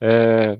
É... 0.00 0.58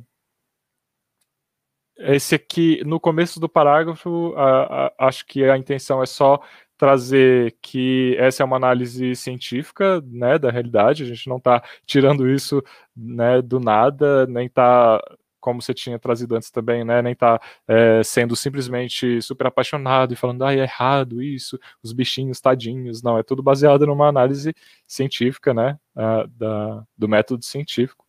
Esse 1.99 2.35
aqui, 2.35 2.83
no 2.85 2.99
começo 2.99 3.39
do 3.39 3.49
parágrafo, 3.49 4.35
a, 4.37 4.87
a, 4.87 5.09
acho 5.09 5.27
que 5.27 5.45
a 5.45 5.57
intenção 5.57 6.03
é 6.03 6.07
só 6.07 6.41
trazer 6.77 7.57
que 7.63 8.17
essa 8.19 8.43
é 8.43 8.47
uma 8.47 8.57
análise 8.57 9.15
científica 9.15 10.01
né, 10.05 10.37
da 10.37 10.51
realidade, 10.51 11.05
a 11.05 11.07
gente 11.07 11.29
não 11.29 11.37
está 11.37 11.63
tirando 11.87 12.29
isso 12.29 12.61
né, 12.97 13.41
do 13.41 13.61
nada, 13.61 14.27
nem 14.27 14.47
está 14.47 15.01
como 15.43 15.61
você 15.61 15.75
tinha 15.75 15.99
trazido 15.99 16.37
antes 16.37 16.51
também, 16.51 16.85
né? 16.85 17.03
Nem 17.03 17.15
tá 17.15 17.41
é, 17.69 18.03
sendo 18.03 18.37
simplesmente 18.37 19.21
super 19.21 19.49
apaixonado 19.49 20.15
e 20.15 20.17
falando, 20.17 20.45
ah, 20.45 20.55
é 20.55 20.61
errado 20.61 21.21
isso, 21.21 21.59
os 21.83 21.93
bichinhos 21.93 22.41
tadinhos. 22.41 23.03
Não, 23.03 23.19
é 23.19 23.23
tudo 23.23 23.43
baseado 23.43 23.87
numa 23.87 24.09
análise 24.09 24.55
científica, 24.87 25.53
né? 25.53 25.79
Uh, 25.95 26.29
da, 26.29 26.85
do 26.97 27.09
método 27.09 27.45
científico. 27.45 28.07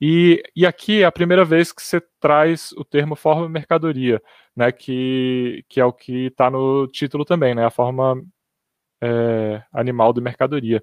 E, 0.00 0.42
e 0.54 0.66
aqui 0.66 1.02
é 1.02 1.04
a 1.06 1.12
primeira 1.12 1.44
vez 1.44 1.72
que 1.72 1.82
você 1.82 2.00
traz 2.20 2.72
o 2.72 2.84
termo 2.84 3.16
forma 3.16 3.48
mercadoria, 3.48 4.22
né? 4.54 4.70
Que, 4.70 5.64
que 5.68 5.80
é 5.80 5.84
o 5.84 5.92
que 5.92 6.26
está 6.26 6.50
no 6.50 6.86
título 6.88 7.24
também, 7.24 7.54
né? 7.54 7.64
A 7.64 7.70
forma 7.70 8.22
é, 9.00 9.62
animal 9.72 10.12
de 10.12 10.20
mercadoria. 10.20 10.82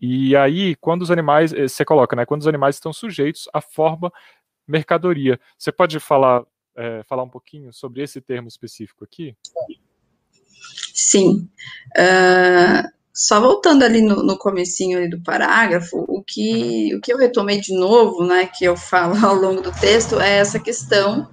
E 0.00 0.36
aí, 0.36 0.74
quando 0.76 1.02
os 1.02 1.10
animais, 1.10 1.52
eh, 1.54 1.68
você 1.68 1.84
coloca, 1.84 2.14
né? 2.14 2.26
Quando 2.26 2.42
os 2.42 2.46
animais 2.46 2.76
estão 2.76 2.92
sujeitos 2.92 3.48
à 3.52 3.62
forma 3.62 4.12
mercadoria. 4.66 5.38
Você 5.58 5.70
pode 5.70 5.98
falar, 6.00 6.44
é, 6.76 7.02
falar 7.04 7.22
um 7.22 7.28
pouquinho 7.28 7.72
sobre 7.72 8.02
esse 8.02 8.20
termo 8.20 8.48
específico 8.48 9.04
aqui? 9.04 9.36
Sim. 10.94 11.48
Uh, 11.96 12.96
só 13.16 13.40
voltando 13.40 13.82
ali 13.82 14.02
no, 14.02 14.22
no 14.22 14.36
comecinho 14.36 14.98
ali 14.98 15.08
do 15.08 15.22
parágrafo, 15.22 16.04
o 16.06 16.22
que, 16.22 16.92
uhum. 16.92 16.98
o 16.98 17.00
que 17.00 17.12
eu 17.12 17.16
retomei 17.16 17.60
de 17.60 17.74
novo, 17.74 18.26
né, 18.26 18.46
que 18.46 18.64
eu 18.64 18.76
falo 18.76 19.14
ao 19.24 19.34
longo 19.34 19.62
do 19.62 19.72
texto, 19.80 20.20
é 20.20 20.38
essa 20.38 20.60
questão 20.60 21.26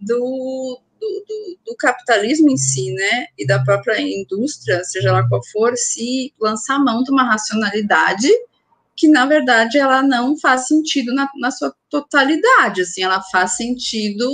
do, 0.00 0.80
do, 1.00 1.24
do, 1.26 1.58
do, 1.66 1.76
capitalismo 1.76 2.48
em 2.48 2.56
si, 2.56 2.92
né, 2.92 3.26
e 3.36 3.44
da 3.44 3.62
própria 3.64 4.00
indústria, 4.00 4.84
seja 4.84 5.10
lá 5.10 5.28
qual 5.28 5.40
for, 5.50 5.76
se 5.76 6.32
lançar 6.40 6.78
mão 6.78 7.02
de 7.02 7.10
uma 7.10 7.24
racionalidade 7.24 8.28
que, 8.96 9.08
na 9.08 9.26
verdade, 9.26 9.78
ela 9.78 10.02
não 10.02 10.38
faz 10.38 10.66
sentido 10.66 11.14
na, 11.14 11.28
na 11.38 11.50
sua 11.50 11.74
totalidade, 11.90 12.82
assim, 12.82 13.02
ela 13.02 13.22
faz 13.30 13.56
sentido 13.56 14.30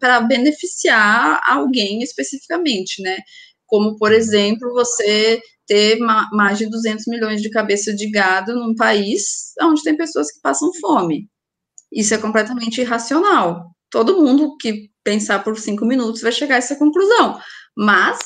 para 0.00 0.20
beneficiar 0.20 1.40
alguém 1.46 2.02
especificamente, 2.02 3.02
né, 3.02 3.18
como, 3.66 3.96
por 3.96 4.12
exemplo, 4.12 4.72
você 4.72 5.40
ter 5.66 5.98
ma 5.98 6.28
mais 6.32 6.58
de 6.58 6.68
200 6.68 7.06
milhões 7.06 7.42
de 7.42 7.50
cabeças 7.50 7.94
de 7.94 8.10
gado 8.10 8.54
num 8.54 8.74
país 8.74 9.52
onde 9.60 9.82
tem 9.82 9.96
pessoas 9.96 10.32
que 10.32 10.40
passam 10.40 10.72
fome. 10.80 11.28
Isso 11.92 12.14
é 12.14 12.18
completamente 12.18 12.80
irracional. 12.80 13.70
Todo 13.90 14.16
mundo 14.22 14.56
que 14.58 14.90
pensar 15.04 15.44
por 15.44 15.58
cinco 15.58 15.84
minutos 15.84 16.22
vai 16.22 16.32
chegar 16.32 16.56
a 16.56 16.58
essa 16.58 16.76
conclusão. 16.76 17.38
Mas, 17.76 18.18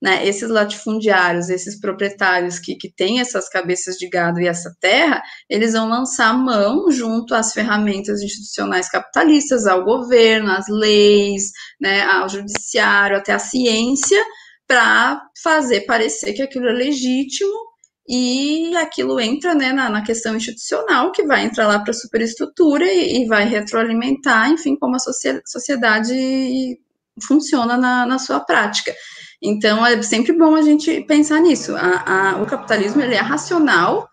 né, 0.00 0.26
esses 0.26 0.48
latifundiários, 0.48 1.48
esses 1.48 1.80
proprietários 1.80 2.58
que, 2.58 2.76
que 2.76 2.90
têm 2.90 3.20
essas 3.20 3.48
cabeças 3.48 3.96
de 3.96 4.08
gado 4.08 4.40
e 4.40 4.46
essa 4.46 4.74
terra, 4.80 5.22
eles 5.48 5.72
vão 5.72 5.88
lançar 5.88 6.32
mão 6.32 6.90
junto 6.90 7.34
às 7.34 7.52
ferramentas 7.52 8.22
institucionais 8.22 8.88
capitalistas, 8.88 9.66
ao 9.66 9.84
governo, 9.84 10.52
às 10.52 10.66
leis, 10.68 11.50
né, 11.80 12.02
ao 12.02 12.28
judiciário, 12.28 13.16
até 13.16 13.32
à 13.32 13.38
ciência, 13.38 14.22
para 14.66 15.20
fazer 15.42 15.80
parecer 15.82 16.32
que 16.32 16.42
aquilo 16.42 16.68
é 16.68 16.72
legítimo 16.72 17.68
e 18.08 18.74
aquilo 18.76 19.20
entra 19.20 19.54
né, 19.54 19.70
na, 19.70 19.90
na, 19.90 20.02
questão 20.02 20.34
institucional, 20.34 21.12
que 21.12 21.24
vai 21.24 21.44
entrar 21.44 21.66
lá 21.68 21.78
para 21.78 21.90
a 21.90 21.94
superestrutura 21.94 22.84
e, 22.84 23.22
e, 23.22 23.26
vai 23.26 23.46
retroalimentar, 23.46 24.50
enfim, 24.50 24.76
como 24.76 24.96
a 24.96 24.98
sociedade 24.98 26.80
funciona 27.26 27.76
na, 27.76 28.06
na, 28.06 28.18
sua 28.18 28.40
prática. 28.40 28.94
Então, 29.42 29.84
é 29.86 30.00
sempre 30.02 30.32
bom 30.32 30.54
a 30.56 30.62
gente 30.62 31.00
pensar 31.02 31.40
nisso. 31.40 31.76
A, 31.76 32.32
a, 32.32 32.42
o 32.42 32.46
capitalismo 32.46 33.00
ele 33.00 33.14
é 33.14 33.20
racional 33.20 34.08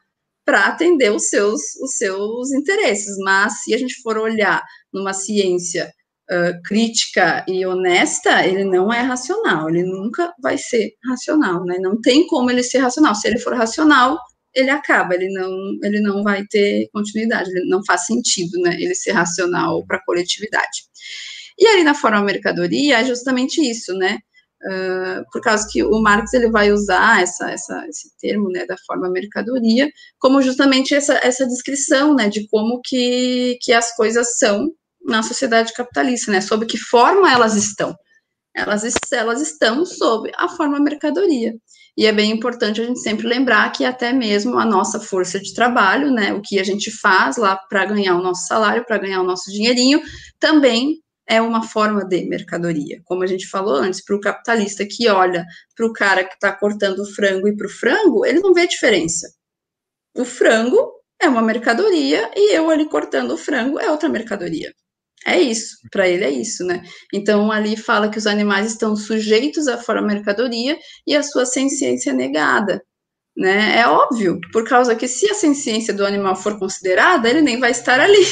para 0.45 0.67
atender 0.67 1.11
os 1.11 1.27
seus, 1.27 1.61
os 1.81 1.97
seus 1.97 2.51
interesses, 2.53 3.17
mas 3.19 3.63
se 3.63 3.73
a 3.73 3.77
gente 3.77 3.99
for 4.01 4.17
olhar 4.17 4.61
numa 4.93 5.11
ciência 5.11 5.91
uh, 6.31 6.61
crítica 6.63 7.43
e 7.47 7.65
honesta, 7.65 8.45
ele 8.45 8.63
não 8.63 8.93
é 8.93 9.01
racional, 9.01 9.67
ele 9.69 9.83
nunca 9.83 10.31
vai 10.39 10.57
ser 10.57 10.91
racional, 11.03 11.65
né? 11.65 11.79
Não 11.79 11.99
tem 11.99 12.27
como 12.27 12.51
ele 12.51 12.61
ser 12.61 12.77
racional. 12.77 13.15
Se 13.15 13.27
ele 13.27 13.39
for 13.39 13.55
racional, 13.55 14.19
ele 14.53 14.69
acaba, 14.69 15.15
ele 15.15 15.29
não, 15.33 15.51
ele 15.83 15.99
não 15.99 16.23
vai 16.23 16.45
ter 16.45 16.87
continuidade, 16.93 17.49
ele 17.49 17.67
não 17.67 17.83
faz 17.83 18.05
sentido, 18.05 18.59
né? 18.61 18.75
Ele 18.79 18.93
ser 18.93 19.11
racional 19.11 19.83
para 19.85 19.97
a 19.97 20.05
coletividade. 20.05 20.83
E 21.57 21.65
aí 21.67 21.83
na 21.83 21.95
forma 21.95 22.21
mercadoria 22.21 22.99
é 22.99 23.03
justamente 23.03 23.61
isso, 23.61 23.93
né? 23.95 24.19
Uh, 24.65 25.23
por 25.31 25.41
causa 25.41 25.67
que 25.69 25.83
o 25.83 26.01
Marx 26.01 26.33
ele 26.33 26.49
vai 26.49 26.71
usar 26.71 27.21
essa, 27.21 27.51
essa, 27.51 27.85
esse 27.87 28.09
termo 28.19 28.49
né, 28.49 28.65
da 28.65 28.75
forma 28.87 29.07
mercadoria 29.11 29.87
como 30.17 30.41
justamente 30.41 30.95
essa, 30.95 31.19
essa 31.21 31.45
descrição 31.45 32.15
né, 32.15 32.29
de 32.29 32.47
como 32.47 32.81
que, 32.83 33.59
que 33.61 33.71
as 33.71 33.95
coisas 33.95 34.39
são 34.39 34.71
na 35.05 35.21
sociedade 35.21 35.71
capitalista, 35.71 36.31
né? 36.31 36.41
Sob 36.41 36.65
que 36.65 36.77
forma 36.77 37.31
elas 37.31 37.55
estão? 37.55 37.95
Elas, 38.55 38.83
elas 39.11 39.41
estão 39.41 39.85
sob 39.85 40.31
a 40.35 40.49
forma 40.49 40.79
mercadoria. 40.79 41.53
E 41.97 42.05
é 42.05 42.11
bem 42.11 42.31
importante 42.31 42.81
a 42.81 42.85
gente 42.85 42.99
sempre 42.99 43.27
lembrar 43.27 43.71
que 43.71 43.85
até 43.85 44.11
mesmo 44.11 44.57
a 44.57 44.65
nossa 44.65 44.99
força 44.99 45.39
de 45.39 45.53
trabalho, 45.53 46.11
né, 46.11 46.33
o 46.33 46.41
que 46.41 46.59
a 46.59 46.63
gente 46.63 46.91
faz 46.91 47.37
lá 47.37 47.55
para 47.69 47.85
ganhar 47.85 48.17
o 48.17 48.21
nosso 48.21 48.47
salário, 48.47 48.85
para 48.85 48.97
ganhar 48.97 49.21
o 49.21 49.25
nosso 49.25 49.49
dinheirinho, 49.51 50.01
também 50.39 51.01
é 51.27 51.41
uma 51.41 51.63
forma 51.63 52.05
de 52.05 52.25
mercadoria. 52.25 53.01
Como 53.05 53.23
a 53.23 53.27
gente 53.27 53.47
falou 53.47 53.75
antes, 53.75 54.03
para 54.03 54.15
o 54.15 54.21
capitalista 54.21 54.85
que 54.85 55.07
olha 55.09 55.45
para 55.75 55.85
o 55.85 55.93
cara 55.93 56.23
que 56.23 56.33
está 56.35 56.51
cortando 56.51 56.99
o 56.99 57.13
frango 57.13 57.47
e 57.47 57.55
para 57.55 57.67
o 57.67 57.69
frango, 57.69 58.25
ele 58.25 58.39
não 58.39 58.53
vê 58.53 58.67
diferença. 58.67 59.27
O 60.15 60.23
frango 60.25 60.93
é 61.21 61.27
uma 61.27 61.41
mercadoria 61.41 62.31
e 62.35 62.55
eu 62.55 62.69
ali 62.69 62.87
cortando 62.87 63.31
o 63.31 63.37
frango 63.37 63.79
é 63.79 63.89
outra 63.89 64.09
mercadoria. 64.09 64.73
É 65.25 65.39
isso, 65.39 65.77
para 65.91 66.07
ele 66.07 66.23
é 66.23 66.29
isso, 66.29 66.63
né? 66.63 66.83
Então 67.11 67.51
ali 67.51 67.75
fala 67.75 68.09
que 68.09 68.17
os 68.17 68.27
animais 68.27 68.67
estão 68.67 68.95
sujeitos 68.95 69.67
à 69.67 69.77
forma 69.77 70.03
mercadoria 70.07 70.77
e 71.07 71.15
a 71.15 71.23
sua 71.23 71.45
senciência 71.47 72.11
é 72.11 72.13
negada, 72.13 72.83
né? 73.35 73.79
É 73.79 73.87
óbvio, 73.87 74.39
por 74.53 74.67
causa 74.67 74.95
que 74.95 75.07
se 75.07 75.29
a 75.29 75.33
senciência 75.33 75.93
do 75.93 76.05
animal 76.05 76.35
for 76.35 76.59
considerada, 76.59 77.27
ele 77.29 77.41
nem 77.41 77.59
vai 77.59 77.71
estar 77.71 77.99
ali, 77.99 78.23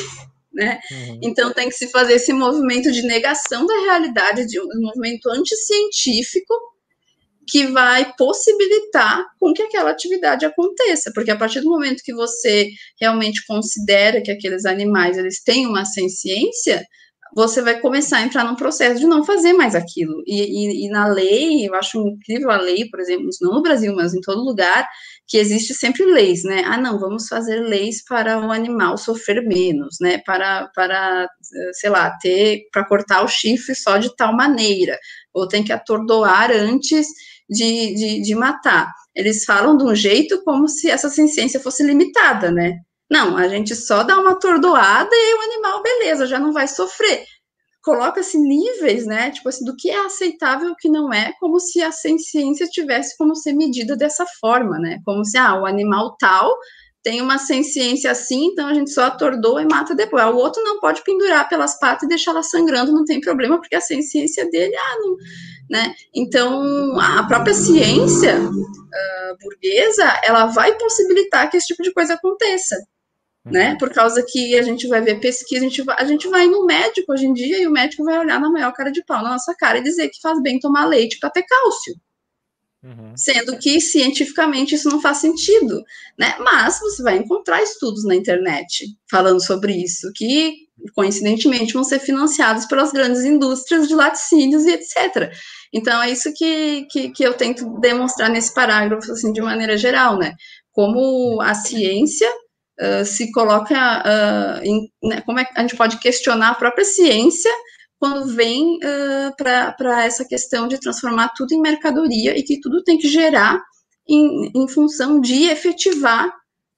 né? 0.53 0.79
Uhum. 0.91 1.19
Então 1.23 1.53
tem 1.53 1.69
que 1.69 1.75
se 1.75 1.87
fazer 1.89 2.13
esse 2.13 2.31
movimento 2.31 2.91
de 2.91 3.01
negação 3.03 3.65
da 3.65 3.79
realidade, 3.81 4.45
de 4.45 4.59
um 4.59 4.81
movimento 4.81 5.29
anticientífico 5.29 6.53
que 7.47 7.67
vai 7.67 8.13
possibilitar 8.17 9.25
com 9.39 9.53
que 9.53 9.61
aquela 9.61 9.91
atividade 9.91 10.45
aconteça, 10.45 11.11
porque 11.13 11.31
a 11.31 11.35
partir 11.35 11.61
do 11.61 11.69
momento 11.69 12.03
que 12.03 12.13
você 12.13 12.69
realmente 12.99 13.45
considera 13.45 14.21
que 14.21 14.31
aqueles 14.31 14.65
animais 14.65 15.17
eles 15.17 15.43
têm 15.43 15.67
uma 15.67 15.83
senciência, 15.83 16.85
você 17.35 17.61
vai 17.61 17.79
começar 17.79 18.17
a 18.17 18.21
entrar 18.21 18.43
num 18.43 18.55
processo 18.55 18.99
de 18.99 19.07
não 19.07 19.25
fazer 19.25 19.53
mais 19.53 19.75
aquilo. 19.75 20.23
E, 20.25 20.41
e, 20.41 20.85
e, 20.85 20.89
na 20.89 21.07
lei, 21.07 21.67
eu 21.67 21.73
acho 21.73 21.99
incrível 22.07 22.51
a 22.51 22.57
lei, 22.57 22.87
por 22.89 22.99
exemplo, 22.99 23.27
não 23.41 23.55
no 23.55 23.61
Brasil, 23.61 23.93
mas 23.95 24.13
em 24.13 24.21
todo 24.21 24.43
lugar, 24.43 24.87
que 25.33 25.39
existe 25.39 25.73
sempre 25.73 26.05
leis, 26.05 26.43
né? 26.43 26.61
Ah, 26.63 26.77
não, 26.77 26.99
vamos 26.99 27.27
fazer 27.27 27.59
leis 27.59 28.05
para 28.05 28.39
o 28.39 28.51
animal 28.51 28.99
sofrer 28.99 29.43
menos, 29.43 29.97
né? 29.99 30.19
Para, 30.19 30.69
para 30.75 31.27
sei 31.71 31.89
lá, 31.89 32.15
ter, 32.21 32.67
para 32.71 32.85
cortar 32.85 33.23
o 33.23 33.27
chifre 33.27 33.73
só 33.73 33.97
de 33.97 34.15
tal 34.15 34.31
maneira, 34.35 34.95
ou 35.33 35.47
tem 35.47 35.63
que 35.63 35.73
atordoar 35.73 36.51
antes 36.51 37.07
de, 37.49 37.95
de, 37.95 38.21
de 38.21 38.35
matar. 38.35 38.93
Eles 39.15 39.43
falam 39.43 39.75
de 39.75 39.83
um 39.83 39.95
jeito 39.95 40.43
como 40.43 40.67
se 40.67 40.87
essa 40.87 41.09
ciência 41.09 41.59
fosse 41.59 41.81
limitada, 41.81 42.51
né? 42.51 42.75
Não, 43.09 43.35
a 43.35 43.47
gente 43.47 43.75
só 43.75 44.03
dá 44.03 44.19
uma 44.19 44.33
atordoada 44.33 45.09
e 45.11 45.35
o 45.35 45.41
animal, 45.41 45.81
beleza, 45.81 46.27
já 46.27 46.37
não 46.37 46.53
vai 46.53 46.67
sofrer. 46.67 47.25
Coloca-se 47.83 48.37
níveis, 48.37 49.05
né? 49.05 49.31
Tipo 49.31 49.49
assim, 49.49 49.65
do 49.65 49.75
que 49.75 49.89
é 49.89 50.05
aceitável 50.05 50.69
e 50.69 50.71
o 50.71 50.75
que 50.75 50.89
não 50.89 51.13
é, 51.13 51.33
como 51.39 51.59
se 51.59 51.81
a 51.81 51.91
ciência 51.91 52.65
tivesse 52.67 53.17
como 53.17 53.35
ser 53.35 53.53
medida 53.53 53.95
dessa 53.95 54.25
forma, 54.39 54.79
né? 54.79 54.99
Como 55.05 55.25
se, 55.25 55.37
ah, 55.37 55.59
o 55.59 55.65
animal 55.65 56.15
tal 56.17 56.55
tem 57.03 57.21
uma 57.21 57.37
ciência 57.37 58.09
assim, 58.09 58.45
então 58.45 58.65
a 58.65 58.73
gente 58.73 58.89
só 58.89 59.03
atordoa 59.03 59.61
e 59.61 59.65
mata 59.65 59.93
depois. 59.93 60.23
O 60.23 60.37
outro 60.37 60.63
não 60.63 60.79
pode 60.79 61.03
pendurar 61.03 61.49
pelas 61.49 61.77
patas 61.77 62.03
e 62.03 62.07
deixar 62.07 62.31
ela 62.31 62.41
sangrando, 62.41 62.93
não 62.93 63.03
tem 63.03 63.19
problema, 63.19 63.59
porque 63.59 63.75
a 63.75 63.81
ciência 63.81 64.49
dele, 64.49 64.73
ah, 64.73 64.95
não, 64.99 65.17
né? 65.69 65.93
Então, 66.15 66.97
a 66.99 67.27
própria 67.27 67.53
ciência 67.53 68.39
uh, 68.39 69.37
burguesa, 69.41 70.21
ela 70.23 70.45
vai 70.45 70.77
possibilitar 70.77 71.49
que 71.51 71.57
esse 71.57 71.67
tipo 71.67 71.83
de 71.83 71.91
coisa 71.91 72.13
aconteça, 72.13 72.77
né? 73.45 73.71
Uhum. 73.71 73.77
Por 73.77 73.89
causa 73.89 74.23
que 74.25 74.57
a 74.57 74.61
gente 74.61 74.87
vai 74.87 75.01
ver 75.01 75.19
pesquisa, 75.19 75.65
a 75.65 75.69
gente 75.69 75.81
vai, 75.81 75.95
a 75.99 76.05
gente 76.05 76.27
vai 76.29 76.47
no 76.47 76.65
médico 76.65 77.11
hoje 77.11 77.25
em 77.25 77.33
dia 77.33 77.61
e 77.61 77.67
o 77.67 77.71
médico 77.71 78.03
vai 78.03 78.17
olhar 78.17 78.39
na 78.39 78.49
maior 78.49 78.71
cara 78.73 78.91
de 78.91 79.03
pau 79.03 79.21
na 79.21 79.31
nossa 79.31 79.53
cara 79.55 79.79
e 79.79 79.83
dizer 79.83 80.09
que 80.09 80.21
faz 80.21 80.41
bem 80.41 80.59
tomar 80.59 80.85
leite 80.85 81.19
para 81.19 81.29
ter 81.29 81.43
cálcio. 81.43 81.93
Uhum. 82.83 83.13
Sendo 83.15 83.57
que 83.57 83.79
cientificamente 83.79 84.75
isso 84.75 84.89
não 84.89 85.01
faz 85.01 85.17
sentido, 85.17 85.81
né? 86.19 86.35
Mas 86.39 86.79
você 86.79 87.01
vai 87.01 87.17
encontrar 87.17 87.63
estudos 87.63 88.03
na 88.03 88.13
internet 88.13 88.85
falando 89.09 89.41
sobre 89.41 89.73
isso, 89.73 90.11
que 90.13 90.53
coincidentemente 90.93 91.73
vão 91.73 91.83
ser 91.83 91.99
financiados 91.99 92.65
pelas 92.65 92.91
grandes 92.91 93.23
indústrias 93.23 93.87
de 93.87 93.95
laticínios 93.95 94.65
e 94.65 94.73
etc. 94.73 95.31
Então 95.71 96.01
é 96.01 96.11
isso 96.11 96.33
que, 96.35 96.85
que, 96.91 97.09
que 97.11 97.23
eu 97.23 97.33
tento 97.35 97.79
demonstrar 97.79 98.29
nesse 98.29 98.53
parágrafo, 98.53 99.09
assim, 99.13 99.31
de 99.31 99.41
maneira 99.41 99.77
geral, 99.77 100.17
né? 100.17 100.33
Como 100.73 101.41
a 101.41 101.53
ciência 101.53 102.29
se 103.05 103.31
coloca 103.31 103.73
uh, 103.75 104.63
em, 104.63 104.91
né, 105.03 105.21
como 105.21 105.39
é 105.39 105.45
que 105.45 105.51
a 105.55 105.61
gente 105.61 105.75
pode 105.75 105.97
questionar 105.99 106.49
a 106.49 106.55
própria 106.55 106.85
ciência 106.85 107.51
quando 107.97 108.35
vem 108.35 108.77
uh, 108.77 109.35
para 109.37 110.03
essa 110.03 110.25
questão 110.25 110.67
de 110.67 110.79
transformar 110.79 111.29
tudo 111.35 111.53
em 111.53 111.61
mercadoria 111.61 112.37
e 112.37 112.43
que 112.43 112.59
tudo 112.59 112.83
tem 112.83 112.97
que 112.97 113.07
gerar 113.07 113.61
em, 114.07 114.51
em 114.53 114.67
função 114.67 115.21
de 115.21 115.45
efetivar 115.45 116.33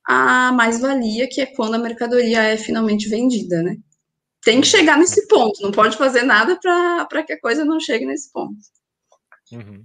a 0.07 0.51
mais-valia, 0.51 1.27
que 1.27 1.41
é 1.41 1.45
quando 1.47 1.73
a 1.73 1.79
mercadoria 1.79 2.43
é 2.43 2.57
finalmente 2.57 3.09
vendida, 3.09 3.63
né? 3.63 3.75
Tem 4.43 4.61
que 4.61 4.67
chegar 4.67 4.99
nesse 4.99 5.27
ponto, 5.27 5.59
não 5.63 5.71
pode 5.71 5.97
fazer 5.97 6.21
nada 6.21 6.59
para 7.09 7.23
que 7.23 7.33
a 7.33 7.41
coisa 7.41 7.65
não 7.65 7.79
chegue 7.79 8.05
nesse 8.05 8.31
ponto. 8.31 8.55
Uhum. 9.51 9.83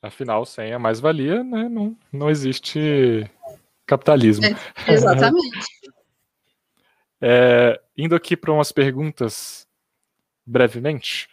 Afinal, 0.00 0.46
sem 0.46 0.72
a 0.72 0.78
mais-valia, 0.78 1.42
né, 1.42 1.68
não, 1.68 1.96
não 2.12 2.30
existe 2.30 3.28
capitalismo. 3.86 4.44
É, 4.44 4.92
exatamente. 4.92 5.66
é, 7.20 7.80
indo 7.96 8.14
aqui 8.14 8.36
para 8.36 8.52
umas 8.52 8.72
perguntas 8.72 9.66
brevemente. 10.44 11.28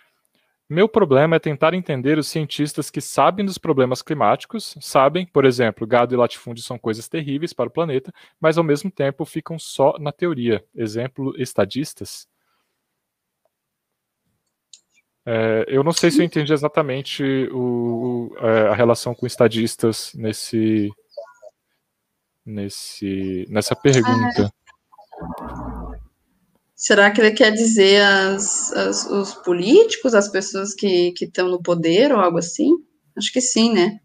Meu 0.70 0.88
problema 0.88 1.36
é 1.36 1.40
tentar 1.40 1.74
entender 1.74 2.20
os 2.20 2.28
cientistas 2.28 2.92
que 2.92 3.02
sabem 3.02 3.44
dos 3.44 3.58
problemas 3.58 4.04
climáticos, 4.04 4.78
sabem, 4.80 5.26
por 5.26 5.44
exemplo, 5.44 5.88
gado 5.88 6.14
e 6.14 6.18
latifúndio 6.18 6.64
são 6.64 6.78
coisas 6.78 7.10
terríveis 7.10 7.54
para 7.54 7.68
o 7.68 7.72
planeta, 7.72 8.14
mas 8.40 8.56
ao 8.56 8.64
mesmo 8.64 8.92
tempo 8.92 9.26
ficam 9.26 9.58
só 9.58 9.98
na 9.98 10.12
teoria. 10.12 10.64
Exemplo, 10.76 11.34
estadistas. 11.42 12.28
É, 15.26 15.66
eu 15.68 15.84
não 15.84 15.92
sei 15.92 16.12
se 16.12 16.22
eu 16.22 16.26
entendi 16.26 16.54
exatamente 16.54 17.24
o, 17.52 18.32
é, 18.38 18.68
a 18.68 18.76
relação 18.76 19.16
com 19.16 19.26
estadistas 19.26 20.14
nesse, 20.14 20.92
nesse, 22.50 23.46
nessa 23.50 23.76
pergunta. 23.76 24.52
Será 26.76 27.12
que 27.12 27.20
ele 27.20 27.32
quer 27.32 27.52
dizer 27.52 28.02
as, 28.02 28.72
as, 28.74 29.06
os 29.06 29.34
políticos, 29.34 30.14
as 30.14 30.30
pessoas 30.30 30.74
que 30.74 31.14
estão 31.22 31.50
no 31.50 31.62
poder 31.62 32.12
ou 32.12 32.20
algo 32.20 32.38
assim? 32.38 32.72
Acho 33.18 33.32
que 33.34 33.42
sim, 33.42 33.74
né? 33.74 34.00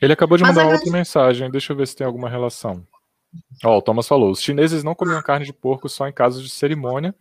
Ele 0.00 0.12
acabou 0.12 0.36
de 0.36 0.42
Mas 0.42 0.54
mandar 0.54 0.72
outra 0.72 0.90
mensagem, 0.90 1.50
deixa 1.50 1.72
eu 1.72 1.76
ver 1.76 1.86
se 1.86 1.96
tem 1.96 2.06
alguma 2.06 2.28
relação. 2.28 2.86
Ó, 3.64 3.78
o 3.78 3.82
Thomas 3.82 4.06
falou: 4.06 4.30
os 4.30 4.40
chineses 4.40 4.82
não 4.82 4.94
comiam 4.94 5.22
carne 5.22 5.46
de 5.46 5.52
porco 5.52 5.88
só 5.88 6.08
em 6.08 6.12
casos 6.12 6.42
de 6.42 6.50
cerimônia, 6.50 7.14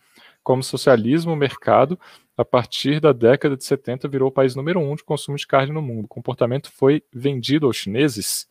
como 0.44 0.64
socialismo, 0.64 1.36
mercado, 1.36 2.00
a 2.38 2.46
partir 2.46 3.00
da 3.00 3.12
década 3.12 3.56
de 3.56 3.64
70 3.64 4.08
virou 4.08 4.30
o 4.30 4.32
país 4.32 4.56
número 4.56 4.80
um 4.80 4.96
de 4.96 5.04
consumo 5.04 5.38
de 5.38 5.46
carne 5.46 5.74
no 5.74 5.82
mundo. 5.82 6.06
O 6.06 6.10
comportamento 6.10 6.72
foi 6.72 7.04
vendido 7.14 7.68
aos 7.68 7.76
chineses 7.76 8.48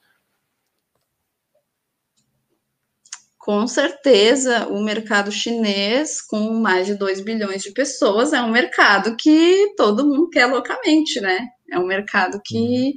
Com 3.49 3.67
certeza, 3.67 4.69
o 4.69 4.79
mercado 4.79 5.33
chinês, 5.33 6.21
com 6.21 6.53
mais 6.61 6.87
de 6.87 6.95
2 6.95 7.23
bilhões 7.23 7.63
de 7.63 7.73
pessoas, 7.73 8.35
é 8.35 8.43
um 8.43 8.51
mercado 8.51 9.17
que 9.17 9.73
todo 9.75 10.07
mundo 10.07 10.29
quer 10.29 10.45
loucamente, 10.45 11.19
né? 11.19 11.47
É 11.73 11.79
um 11.79 11.87
mercado 11.87 12.39
que 12.45 12.59
uhum. 12.59 12.93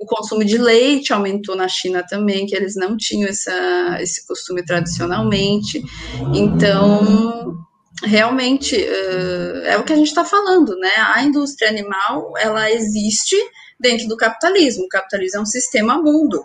o 0.00 0.04
consumo 0.04 0.44
de 0.44 0.58
leite 0.58 1.12
aumentou 1.12 1.54
na 1.54 1.68
China 1.68 2.04
também, 2.04 2.46
que 2.46 2.56
eles 2.56 2.74
não 2.74 2.96
tinham 2.96 3.28
essa, 3.28 3.96
esse 4.00 4.26
costume 4.26 4.64
tradicionalmente. 4.64 5.80
Então, 6.34 7.54
realmente, 8.02 8.74
uh, 8.74 9.66
é 9.66 9.78
o 9.78 9.84
que 9.84 9.92
a 9.92 9.96
gente 9.96 10.08
está 10.08 10.24
falando, 10.24 10.76
né? 10.78 10.90
A 11.14 11.22
indústria 11.22 11.68
animal, 11.68 12.32
ela 12.38 12.68
existe 12.72 13.36
dentro 13.78 14.08
do 14.08 14.16
capitalismo. 14.16 14.82
O 14.82 14.88
capitalismo 14.88 15.38
é 15.38 15.42
um 15.42 15.46
sistema 15.46 15.96
mundo. 16.02 16.42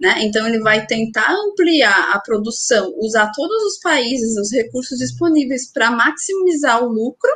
Né? 0.00 0.24
Então, 0.24 0.46
ele 0.46 0.60
vai 0.60 0.86
tentar 0.86 1.30
ampliar 1.30 2.12
a 2.12 2.20
produção, 2.20 2.92
usar 2.98 3.30
todos 3.34 3.62
os 3.64 3.78
países, 3.80 4.36
os 4.36 4.52
recursos 4.52 4.98
disponíveis 4.98 5.72
para 5.72 5.90
maximizar 5.90 6.84
o 6.84 6.88
lucro 6.88 7.30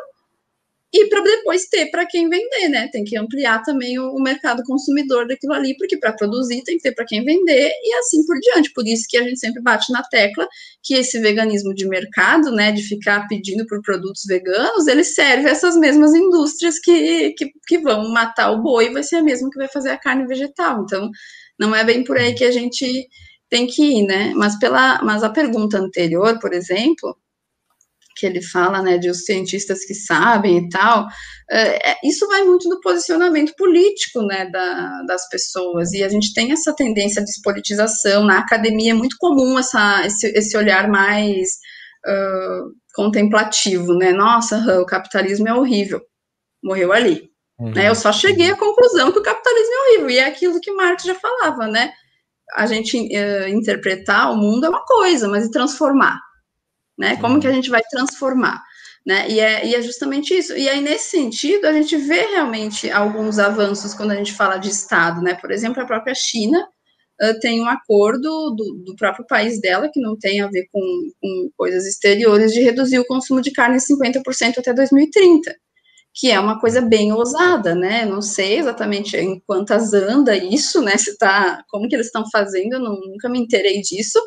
e 0.93 1.07
para 1.09 1.23
depois 1.23 1.67
ter 1.69 1.87
para 1.91 2.05
quem 2.05 2.29
vender, 2.29 2.69
né? 2.69 2.89
Tem 2.89 3.05
que 3.05 3.17
ampliar 3.17 3.63
também 3.63 3.99
o, 3.99 4.11
o 4.11 4.21
mercado 4.21 4.63
consumidor 4.65 5.27
daquilo 5.27 5.53
ali, 5.53 5.77
porque 5.77 5.97
para 5.97 6.13
produzir 6.13 6.65
tem 6.65 6.77
que 6.77 6.83
ter 6.83 6.93
para 6.93 7.05
quem 7.05 7.25
vender 7.25 7.71
e 7.83 7.95
assim 7.95 8.27
por 8.27 8.37
diante. 8.41 8.73
Por 8.73 8.87
isso 8.87 9.07
que 9.09 9.17
a 9.17 9.23
gente 9.23 9.39
sempre 9.39 9.63
bate 9.63 9.93
na 9.93 10.03
tecla 10.03 10.49
que 10.83 10.95
esse 10.95 11.21
veganismo 11.21 11.73
de 11.75 11.87
mercado, 11.87 12.51
né, 12.51 12.73
de 12.73 12.83
ficar 12.83 13.29
pedindo 13.29 13.65
por 13.67 13.81
produtos 13.83 14.25
veganos, 14.27 14.89
ele 14.89 15.05
serve 15.05 15.49
essas 15.49 15.77
mesmas 15.77 16.13
indústrias 16.13 16.81
que, 16.81 17.31
que, 17.35 17.53
que 17.69 17.79
vão 17.79 18.09
matar 18.11 18.51
o 18.51 18.61
boi, 18.61 18.91
vai 18.93 19.05
ser 19.05 19.17
a 19.17 19.23
mesma 19.23 19.49
que 19.49 19.59
vai 19.59 19.69
fazer 19.69 19.91
a 19.91 19.99
carne 19.99 20.27
vegetal. 20.27 20.83
Então, 20.83 21.09
não 21.61 21.77
é 21.77 21.85
bem 21.85 22.03
por 22.03 22.17
aí 22.17 22.35
que 22.35 22.45
a 22.45 22.51
gente 22.51 23.07
tem 23.51 23.67
que 23.67 23.83
ir, 23.83 24.07
né? 24.07 24.33
Mas 24.35 24.59
pela, 24.59 25.03
mas 25.03 25.23
a 25.23 25.29
pergunta 25.29 25.79
anterior, 25.79 26.39
por 26.41 26.55
exemplo, 26.55 27.15
que 28.17 28.27
ele 28.27 28.43
fala, 28.43 28.83
né, 28.83 28.99
de 28.99 29.09
os 29.09 29.25
cientistas 29.25 29.85
que 29.85 29.95
sabem 29.95 30.59
e 30.59 30.69
tal, 30.69 31.07
é, 31.51 31.91
é, 31.91 31.97
isso 32.05 32.27
vai 32.29 32.45
muito 32.45 32.69
do 32.69 32.81
posicionamento 32.81 33.55
político, 33.57 34.23
né, 34.23 34.49
da, 34.51 35.03
das 35.07 35.29
pessoas, 35.29 35.93
e 35.93 36.03
a 36.05 36.09
gente 36.09 36.35
tem 36.35 36.53
essa 36.53 36.75
tendência 36.75 37.23
de 37.23 37.27
despolitização, 37.27 38.25
na 38.25 38.39
academia 38.39 38.93
é 38.93 38.95
muito 38.95 39.17
comum 39.19 39.59
essa, 39.59 40.07
esse, 40.07 40.27
esse 40.37 40.57
olhar 40.57 40.89
mais 40.89 41.49
uh, 42.07 42.75
contemplativo, 42.95 43.95
né, 43.95 44.13
nossa, 44.13 44.59
o 44.81 44.87
capitalismo 44.87 45.49
é 45.49 45.55
horrível, 45.55 46.03
morreu 46.63 46.93
ali, 46.93 47.30
Uhum. 47.61 47.73
Né? 47.73 47.89
Eu 47.89 47.95
só 47.95 48.11
cheguei 48.11 48.51
à 48.51 48.57
conclusão 48.57 49.13
que 49.13 49.19
o 49.19 49.23
capitalismo 49.23 49.73
é 49.73 49.79
horrível, 49.79 50.11
e 50.11 50.19
é 50.19 50.25
aquilo 50.25 50.61
que 50.61 50.73
Marx 50.73 51.05
já 51.05 51.15
falava, 51.15 51.67
né? 51.67 51.93
A 52.55 52.67
gente 52.67 52.97
uh, 52.97 53.49
interpretar 53.49 54.33
o 54.33 54.37
mundo 54.37 54.65
é 54.65 54.69
uma 54.71 54.85
coisa, 54.85 55.29
mas 55.29 55.45
e 55.45 55.51
transformar? 55.51 56.19
Né? 56.99 57.17
Como 57.17 57.35
uhum. 57.35 57.41
que 57.41 57.47
a 57.47 57.53
gente 57.53 57.69
vai 57.69 57.83
transformar? 57.91 58.63
Né? 59.07 59.29
E, 59.31 59.41
é, 59.41 59.67
e 59.67 59.75
é 59.75 59.83
justamente 59.83 60.37
isso. 60.37 60.57
E 60.57 60.69
aí, 60.69 60.81
nesse 60.81 61.11
sentido, 61.11 61.67
a 61.67 61.73
gente 61.73 61.97
vê 61.97 62.27
realmente 62.27 62.91
alguns 62.91 63.39
avanços 63.39 63.95
quando 63.95 64.11
a 64.11 64.17
gente 64.17 64.33
fala 64.33 64.57
de 64.57 64.69
Estado, 64.69 65.21
né? 65.23 65.35
Por 65.35 65.51
exemplo, 65.51 65.83
a 65.83 65.87
própria 65.87 66.15
China 66.15 66.67
uh, 67.23 67.39
tem 67.41 67.61
um 67.61 67.69
acordo 67.69 68.51
do, 68.51 68.83
do, 68.87 68.97
próprio 68.97 69.27
país 69.27 69.61
dela, 69.61 69.91
que 69.93 70.01
não 70.01 70.19
tem 70.19 70.41
a 70.41 70.49
ver 70.49 70.67
com, 70.73 70.81
com 71.21 71.51
coisas 71.57 71.87
exteriores, 71.87 72.53
de 72.53 72.61
reduzir 72.61 72.99
o 72.99 73.07
consumo 73.07 73.41
de 73.41 73.53
carne 73.53 73.77
em 73.77 73.97
50% 73.97 74.59
até 74.59 74.73
2030 74.73 75.55
que 76.15 76.31
é 76.31 76.39
uma 76.41 76.61
coisa 76.61 76.81
bem 76.81 77.13
ousada, 77.13 77.75
né? 77.75 78.05
Não 78.05 78.21
sei 78.21 78.59
exatamente 78.59 79.17
em 79.17 79.41
quantas 79.47 79.93
anda 79.95 80.37
isso, 80.37 80.83
né? 80.83 80.97
Se 80.97 81.17
tá, 81.17 81.63
como 81.69 81.89
que 81.89 81.95
eles 81.95 82.07
estão 82.07 82.25
fazendo, 82.31 82.75
eu 82.75 82.81
nunca 82.81 83.29
me 83.29 83.39
interei 83.39 83.81
disso, 83.81 84.21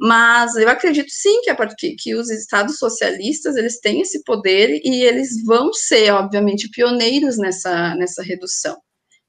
mas 0.00 0.56
eu 0.56 0.68
acredito 0.68 1.10
sim 1.10 1.42
que, 1.42 1.54
que, 1.76 1.96
que 1.96 2.14
os 2.14 2.30
estados 2.30 2.78
socialistas 2.78 3.56
eles 3.56 3.80
têm 3.80 4.00
esse 4.00 4.22
poder 4.24 4.80
e 4.84 5.02
eles 5.02 5.42
vão 5.44 5.72
ser, 5.72 6.10
obviamente, 6.12 6.70
pioneiros 6.70 7.36
nessa, 7.36 7.94
nessa 7.96 8.22
redução. 8.22 8.76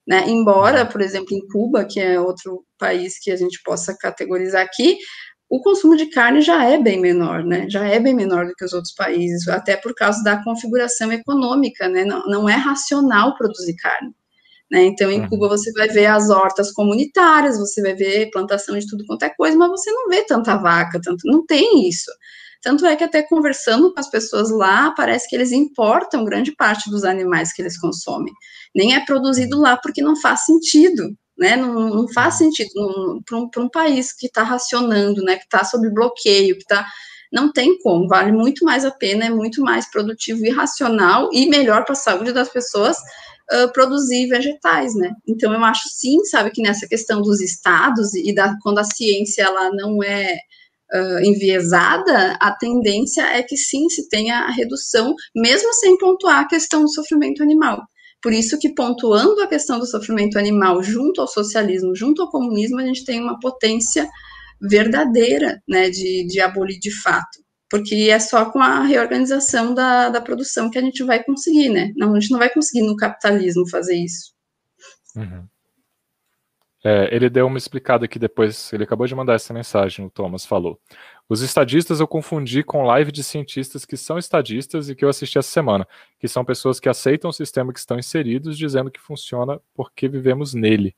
Né? 0.08 0.24
Embora, 0.28 0.86
por 0.86 1.02
exemplo, 1.02 1.36
em 1.36 1.48
Cuba, 1.48 1.86
que 1.86 2.00
é 2.00 2.20
outro 2.20 2.66
país 2.80 3.20
que 3.20 3.32
a 3.32 3.36
gente 3.36 3.62
possa 3.64 3.96
categorizar 3.96 4.64
aqui, 4.64 4.98
o 5.50 5.60
consumo 5.62 5.98
de 5.98 6.06
carne 6.08 6.42
já 6.42 6.64
é 6.64 6.78
bem 6.78 7.00
menor, 7.02 7.44
né? 7.44 7.68
Já 7.70 7.86
é 7.88 8.00
bem 8.00 8.14
menor 8.14 8.46
do 8.46 8.54
que 8.54 8.64
os 8.64 8.72
outros 8.72 8.94
países, 8.94 9.48
até 9.48 9.76
por 9.76 9.96
causa 9.96 10.24
da 10.24 10.44
configuração 10.44 11.12
econômica, 11.12 11.90
né? 11.90 12.06
Não, 12.06 12.24
não 12.28 12.50
é 12.50 12.54
racional 12.54 13.36
produzir 13.36 13.76
carne. 13.76 14.14
Né? 14.72 14.84
Então, 14.84 15.10
em 15.10 15.28
Cuba, 15.28 15.48
você 15.48 15.72
vai 15.72 15.88
ver 15.88 16.06
as 16.06 16.30
hortas 16.30 16.72
comunitárias, 16.72 17.58
você 17.58 17.82
vai 17.82 17.96
ver 17.96 18.30
plantação 18.30 18.78
de 18.78 18.88
tudo 18.88 19.04
quanto 19.08 19.24
é 19.24 19.30
coisa, 19.30 19.58
mas 19.58 19.70
você 19.70 19.92
não 19.92 20.08
vê 20.08 20.24
tanta 20.24 20.56
vaca, 20.58 21.02
tanto, 21.04 21.22
não 21.26 21.44
tem 21.44 21.90
isso. 21.90 22.12
Tanto 22.62 22.86
é 22.86 22.96
que, 22.96 23.04
até 23.04 23.24
conversando 23.24 23.92
com 23.92 24.00
as 24.00 24.10
pessoas 24.10 24.52
lá, 24.52 24.92
parece 24.92 25.28
que 25.28 25.36
eles 25.36 25.52
importam 25.52 26.24
grande 26.24 26.56
parte 26.56 26.92
dos 26.92 27.04
animais 27.04 27.52
que 27.52 27.62
eles 27.62 27.80
consomem. 27.80 28.34
Nem 28.76 28.96
é 28.96 29.04
produzido 29.04 29.60
lá 29.60 29.78
porque 29.78 30.04
não 30.04 30.16
faz 30.16 30.46
sentido 30.46 31.16
né? 31.40 31.56
Não, 31.56 31.90
não 31.90 32.08
faz 32.10 32.36
sentido 32.36 32.70
para 33.26 33.38
um, 33.38 33.50
um, 33.58 33.70
país 33.70 34.12
que 34.14 34.28
está 34.28 34.44
racionando, 34.44 35.24
né? 35.24 35.38
Que 35.38 35.46
está 35.46 35.64
sob 35.64 35.90
bloqueio, 35.90 36.56
que 36.56 36.64
está 36.64 36.86
não 37.32 37.52
tem 37.52 37.78
como, 37.80 38.08
vale 38.08 38.32
muito 38.32 38.66
mais 38.66 38.84
a 38.84 38.90
pena, 38.90 39.26
é 39.26 39.30
muito 39.30 39.62
mais 39.62 39.90
produtivo 39.90 40.44
e 40.46 40.50
racional 40.50 41.30
e 41.32 41.48
melhor 41.48 41.86
para 41.86 41.94
a 41.94 41.96
saúde 41.96 42.34
das 42.34 42.50
pessoas 42.50 42.98
uh, 42.98 43.72
produzir 43.72 44.28
vegetais, 44.28 44.96
né? 44.96 45.14
Então 45.28 45.54
eu 45.54 45.64
acho 45.64 45.88
sim, 45.90 46.24
sabe, 46.26 46.52
que 46.52 46.62
nessa 46.62 46.88
questão 46.88 47.22
dos 47.22 47.40
estados 47.40 48.16
e 48.16 48.34
da 48.34 48.56
quando 48.64 48.80
a 48.80 48.84
ciência 48.84 49.44
ela 49.44 49.70
não 49.74 50.04
é 50.04 50.38
uh, 50.94 51.20
enviesada, 51.24 52.36
a 52.40 52.52
tendência 52.52 53.22
é 53.22 53.44
que 53.44 53.58
sim 53.58 53.88
se 53.90 54.10
tenha 54.10 54.40
a 54.40 54.52
redução, 54.52 55.14
mesmo 55.36 55.72
sem 55.74 55.98
pontuar 55.98 56.40
a 56.40 56.48
questão 56.48 56.82
do 56.82 56.94
sofrimento 56.94 57.44
animal. 57.44 57.80
Por 58.22 58.34
isso 58.34 58.60
que 58.60 58.74
pontuando 58.74 59.42
a 59.42 59.48
questão 59.48 59.80
do 59.80 59.86
sofrimento 59.86 60.38
animal 60.38 60.84
junto 60.84 61.22
ao 61.22 61.28
socialismo, 61.28 61.96
junto 61.96 62.22
ao 62.22 62.30
comunismo, 62.30 62.80
a 62.80 62.86
gente 62.86 63.06
tem 63.06 63.20
uma 63.22 63.40
potência 63.40 64.08
verdadeira, 64.62 65.62
né, 65.68 65.90
de, 65.90 66.28
de 66.28 66.42
abolir 66.42 66.80
de 66.80 66.92
fato. 67.02 67.40
Porque 67.70 67.96
é 68.10 68.20
só 68.20 68.50
com 68.52 68.60
a 68.60 68.84
reorganização 68.84 69.74
da, 69.74 70.10
da 70.10 70.20
produção 70.20 70.70
que 70.70 70.78
a 70.78 70.82
gente 70.82 71.04
vai 71.04 71.24
conseguir, 71.24 71.70
né? 71.70 71.94
Não, 71.96 72.14
a 72.14 72.20
gente 72.20 72.32
não 72.32 72.40
vai 72.40 72.50
conseguir 72.50 72.82
no 72.82 72.96
capitalismo 72.96 73.70
fazer 73.70 73.96
isso. 73.96 74.34
Uhum. 75.16 75.48
É, 76.84 77.14
ele 77.14 77.30
deu 77.30 77.46
uma 77.48 77.58
explicada 77.58 78.06
aqui 78.06 78.18
depois, 78.18 78.72
ele 78.72 78.84
acabou 78.84 79.06
de 79.06 79.14
mandar 79.14 79.34
essa 79.34 79.54
mensagem, 79.54 80.06
o 80.06 80.10
Thomas 80.10 80.46
falou. 80.46 80.80
Os 81.28 81.42
estadistas 81.42 82.00
eu 82.00 82.08
confundi 82.08 82.64
com 82.64 82.84
live 82.84 83.12
de 83.12 83.24
cientistas 83.24 83.86
que 83.86 83.98
são 83.98 84.18
estadistas 84.18 84.90
e 84.90 84.96
que 84.96 85.04
eu 85.04 85.10
assisti 85.10 85.38
essa 85.38 85.50
semana, 85.50 85.88
que 86.20 86.28
são 86.28 86.46
pessoas 86.46 86.80
que 86.80 86.90
aceitam 86.90 87.30
o 87.30 87.34
sistema 87.34 87.74
que 87.74 87.80
estão 87.80 88.00
inseridos, 88.00 88.58
dizendo 88.58 88.90
que 88.90 89.00
funciona 89.00 89.60
porque 89.76 90.08
vivemos 90.08 90.54
nele. 90.54 90.96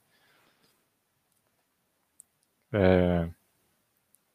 É... 2.73 3.29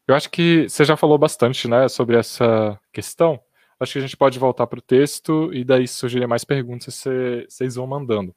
Eu 0.07 0.15
acho 0.15 0.29
que 0.29 0.69
você 0.69 0.85
já 0.85 0.95
falou 0.95 1.17
bastante 1.17 1.67
né, 1.67 1.87
sobre 1.89 2.17
essa 2.17 2.79
questão. 2.93 3.39
Acho 3.79 3.93
que 3.93 3.99
a 3.99 4.01
gente 4.01 4.17
pode 4.17 4.39
voltar 4.39 4.65
para 4.67 4.79
o 4.79 4.81
texto 4.81 5.53
e 5.53 5.63
daí 5.63 5.87
surgirem 5.87 6.27
mais 6.27 6.43
perguntas, 6.43 7.03
vocês 7.49 7.75
vão 7.75 7.87
mandando. 7.87 8.35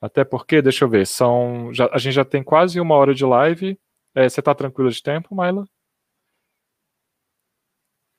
Até 0.00 0.24
porque, 0.24 0.62
deixa 0.62 0.84
eu 0.84 0.88
ver, 0.88 1.06
são. 1.06 1.72
Já, 1.72 1.88
a 1.92 1.98
gente 1.98 2.14
já 2.14 2.24
tem 2.24 2.42
quase 2.42 2.80
uma 2.80 2.94
hora 2.94 3.14
de 3.14 3.24
live. 3.24 3.78
É, 4.14 4.28
você 4.28 4.40
está 4.40 4.54
tranquila 4.54 4.90
de 4.90 5.02
tempo, 5.02 5.34
Maila? 5.34 5.66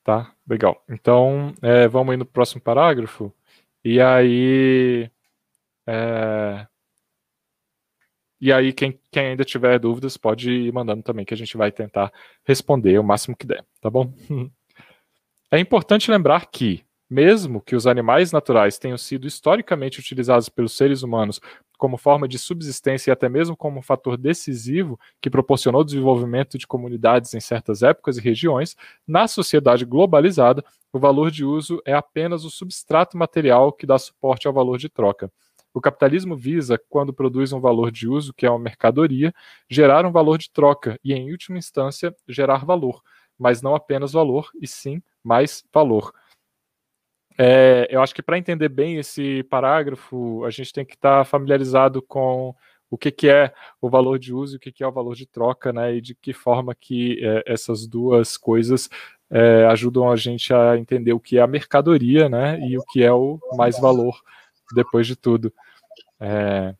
Tá, 0.03 0.33
legal. 0.47 0.83
Então, 0.89 1.53
é, 1.61 1.87
vamos 1.87 2.13
ir 2.13 2.17
no 2.17 2.25
próximo 2.25 2.61
parágrafo. 2.61 3.33
E 3.83 4.01
aí. 4.01 5.09
É, 5.87 6.67
e 8.39 8.53
aí, 8.53 8.71
quem, 8.71 8.99
quem, 9.11 9.27
ainda 9.27 9.43
tiver 9.43 9.79
dúvidas, 9.79 10.15
pode 10.15 10.51
ir 10.51 10.71
mandando 10.71 11.01
também, 11.01 11.25
que 11.25 11.33
a 11.33 11.37
gente 11.37 11.57
vai 11.57 11.71
tentar 11.71 12.11
responder 12.45 12.99
o 12.99 13.03
máximo 13.03 13.35
que 13.35 13.47
der, 13.47 13.65
tá 13.81 13.89
bom? 13.89 14.13
É 15.49 15.57
importante 15.57 16.11
lembrar 16.11 16.47
que, 16.47 16.83
mesmo 17.09 17.61
que 17.61 17.73
os 17.73 17.87
animais 17.87 18.33
naturais 18.33 18.77
tenham 18.77 18.97
sido 18.97 19.25
historicamente 19.25 19.97
utilizados 19.97 20.49
pelos 20.49 20.75
seres 20.75 21.03
humanos 21.03 21.39
como 21.77 21.97
forma 21.97 22.27
de 22.27 22.39
subsistência 22.39 23.11
e 23.11 23.13
até 23.13 23.29
mesmo 23.29 23.55
como 23.55 23.79
um 23.79 23.81
fator 23.81 24.17
decisivo 24.17 24.99
que 25.21 25.29
proporcionou 25.29 25.81
o 25.81 25.85
desenvolvimento 25.85 26.57
de 26.57 26.65
comunidades 26.65 27.33
em 27.33 27.39
certas 27.39 27.83
épocas 27.83 28.17
e 28.17 28.21
regiões, 28.21 28.75
na 29.07 29.27
sociedade 29.27 29.85
globalizada, 29.85 30.63
o 30.91 30.99
valor 30.99 31.29
de 31.29 31.45
uso 31.45 31.81
é 31.85 31.93
apenas 31.93 32.43
o 32.43 32.49
substrato 32.49 33.17
material 33.17 33.71
que 33.71 33.85
dá 33.85 33.97
suporte 33.97 34.47
ao 34.47 34.53
valor 34.53 34.77
de 34.77 34.89
troca. 34.89 35.31
O 35.73 35.79
capitalismo 35.79 36.35
visa, 36.35 36.79
quando 36.89 37.13
produz 37.13 37.53
um 37.53 37.59
valor 37.59 37.91
de 37.91 38.07
uso, 38.07 38.33
que 38.33 38.47
é 38.47 38.49
uma 38.49 38.57
mercadoria, 38.57 39.31
gerar 39.69 40.05
um 40.05 40.11
valor 40.11 40.39
de 40.39 40.49
troca 40.49 40.99
e, 41.03 41.13
em 41.13 41.31
última 41.31 41.57
instância, 41.57 42.15
gerar 42.27 42.65
valor, 42.65 43.03
mas 43.37 43.61
não 43.61 43.75
apenas 43.75 44.13
valor, 44.13 44.49
e 44.59 44.67
sim 44.67 45.03
mais 45.23 45.63
valor. 45.71 46.11
É, 47.37 47.87
eu 47.89 48.01
acho 48.01 48.15
que 48.15 48.21
para 48.21 48.37
entender 48.37 48.69
bem 48.69 48.97
esse 48.97 49.43
parágrafo, 49.43 50.43
a 50.43 50.49
gente 50.49 50.73
tem 50.73 50.83
que 50.83 50.95
estar 50.95 51.19
tá 51.19 51.25
familiarizado 51.25 52.01
com 52.01 52.55
o 52.89 52.97
que, 52.97 53.11
que 53.11 53.29
é 53.29 53.53
o 53.81 53.89
valor 53.89 54.17
de 54.17 54.33
uso 54.33 54.55
e 54.55 54.57
o 54.57 54.59
que, 54.59 54.71
que 54.71 54.83
é 54.83 54.87
o 54.87 54.91
valor 54.91 55.15
de 55.15 55.25
troca, 55.25 55.71
né? 55.71 55.95
E 55.95 56.01
de 56.01 56.15
que 56.15 56.33
forma 56.33 56.73
que 56.73 57.19
é, 57.23 57.43
essas 57.45 57.85
duas 57.85 58.37
coisas 58.37 58.89
é, 59.29 59.65
ajudam 59.65 60.09
a 60.09 60.15
gente 60.15 60.53
a 60.53 60.77
entender 60.77 61.13
o 61.13 61.19
que 61.19 61.37
é 61.37 61.41
a 61.41 61.47
mercadoria, 61.47 62.27
né? 62.29 62.59
E 62.61 62.77
o 62.77 62.83
que 62.83 63.03
é 63.03 63.11
o 63.11 63.39
mais 63.55 63.79
valor 63.79 64.15
depois 64.73 65.05
de 65.05 65.15
tudo. 65.15 65.53
É, 66.19 66.73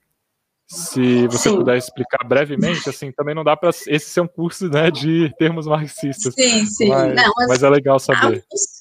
se 0.67 1.27
você 1.27 1.49
sim. 1.49 1.55
puder 1.55 1.77
explicar 1.77 2.25
brevemente, 2.25 2.89
assim, 2.89 3.11
também 3.11 3.33
não 3.33 3.43
dá 3.43 3.55
para 3.55 3.69
esse 3.69 4.09
ser 4.09 4.21
um 4.21 4.27
curso 4.27 4.67
né, 4.69 4.91
de 4.91 5.33
termos 5.37 5.65
marxistas. 5.65 6.33
Sim, 6.33 6.65
sim. 6.65 6.89
Mas, 6.89 7.15
não, 7.15 7.33
mas, 7.37 7.47
mas 7.47 7.63
é 7.63 7.69
legal 7.69 7.99
saber. 7.99 8.43
Os, 8.51 8.76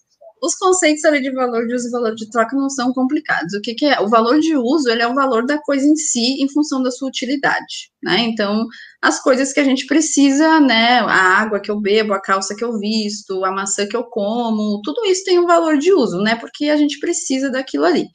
os 0.47 0.55
conceitos 0.55 1.05
ali 1.05 1.21
de 1.21 1.31
valor 1.31 1.67
de 1.67 1.75
uso 1.75 1.89
e 1.89 1.91
valor 1.91 2.15
de 2.15 2.31
troca 2.31 2.57
não 2.57 2.71
são 2.71 2.93
complicados. 2.93 3.53
O 3.55 3.61
que, 3.61 3.75
que, 3.75 3.87
é? 3.87 4.01
O 4.01 4.09
valor 4.09 4.39
de 4.39 4.57
uso 4.57 4.89
ele 4.89 5.03
é 5.03 5.07
o 5.07 5.15
valor 5.15 5.45
da 5.45 5.59
coisa 5.59 5.87
em 5.87 5.97
si 5.97 6.43
em 6.43 6.49
função 6.49 6.83
da 6.83 6.91
sua 6.91 7.09
utilidade, 7.09 7.91
né? 8.03 8.21
Então, 8.21 8.67
as 9.03 9.21
coisas 9.21 9.53
que 9.53 9.61
a 9.61 9.65
gente 9.65 9.87
precisa, 9.87 10.61
né? 10.61 11.01
A 11.01 11.41
água 11.41 11.61
que 11.61 11.71
eu 11.71 11.81
bebo, 11.81 12.13
a 12.13 12.21
calça 12.21 12.55
que 12.55 12.65
eu 12.65 12.79
visto, 12.79 13.45
a 13.45 13.51
maçã 13.51 13.87
que 13.87 13.97
eu 13.97 14.05
como, 14.05 14.81
tudo 14.83 15.05
isso 15.07 15.25
tem 15.25 15.39
um 15.39 15.47
valor 15.47 15.79
de 15.79 15.93
uso, 15.93 16.21
né? 16.21 16.37
Porque 16.37 16.67
a 16.69 16.77
gente 16.77 16.99
precisa 17.01 17.51
daquilo 17.51 17.85
ali. 17.85 18.07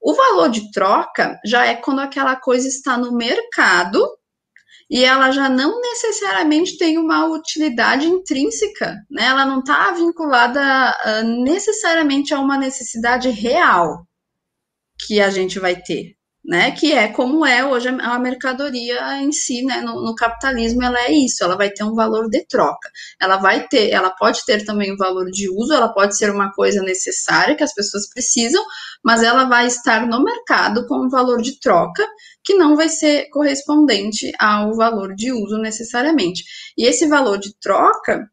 O 0.00 0.14
valor 0.14 0.48
de 0.48 0.70
troca 0.72 1.38
já 1.44 1.66
é 1.66 1.74
quando 1.74 2.00
aquela 2.00 2.34
coisa 2.36 2.66
está 2.66 2.96
no 2.96 3.12
mercado 3.12 4.02
e 4.90 5.04
ela 5.04 5.30
já 5.30 5.48
não 5.48 5.80
necessariamente 5.80 6.76
tem 6.76 6.98
uma 6.98 7.24
utilidade 7.26 8.06
intrínseca, 8.06 8.96
né? 9.08 9.24
Ela 9.24 9.46
não 9.46 9.60
está 9.60 9.92
vinculada 9.92 10.60
uh, 10.60 11.42
necessariamente 11.44 12.34
a 12.34 12.40
uma 12.40 12.58
necessidade 12.58 13.30
real 13.30 14.04
que 15.06 15.20
a 15.20 15.30
gente 15.30 15.60
vai 15.60 15.80
ter, 15.80 16.16
né? 16.44 16.70
Que 16.72 16.92
é 16.92 17.08
como 17.08 17.44
é 17.44 17.64
hoje 17.64 17.88
a 17.88 18.18
mercadoria 18.18 19.22
em 19.22 19.30
si, 19.32 19.62
né? 19.62 19.80
No, 19.80 20.02
no, 20.02 20.14
capitalismo 20.14 20.82
ela 20.82 20.98
é 21.00 21.12
isso, 21.12 21.44
ela 21.44 21.56
vai 21.56 21.70
ter 21.70 21.84
um 21.84 21.94
valor 21.94 22.28
de 22.28 22.46
troca. 22.46 22.90
Ela 23.20 23.36
vai 23.36 23.66
ter, 23.68 23.90
ela 23.90 24.10
pode 24.10 24.44
ter 24.44 24.64
também 24.64 24.92
um 24.92 24.96
valor 24.96 25.30
de 25.30 25.50
uso, 25.50 25.72
ela 25.72 25.92
pode 25.92 26.16
ser 26.16 26.30
uma 26.30 26.52
coisa 26.52 26.82
necessária 26.82 27.54
que 27.54 27.64
as 27.64 27.74
pessoas 27.74 28.08
precisam, 28.08 28.64
mas 29.04 29.22
ela 29.22 29.44
vai 29.44 29.66
estar 29.66 30.06
no 30.06 30.22
mercado 30.22 30.86
com 30.86 31.06
um 31.06 31.08
valor 31.08 31.42
de 31.42 31.58
troca 31.60 32.06
que 32.42 32.54
não 32.54 32.76
vai 32.76 32.88
ser 32.88 33.28
correspondente 33.30 34.32
ao 34.38 34.74
valor 34.74 35.14
de 35.14 35.32
uso 35.32 35.58
necessariamente. 35.58 36.44
E 36.76 36.86
esse 36.86 37.06
valor 37.06 37.38
de 37.38 37.54
troca 37.60 38.28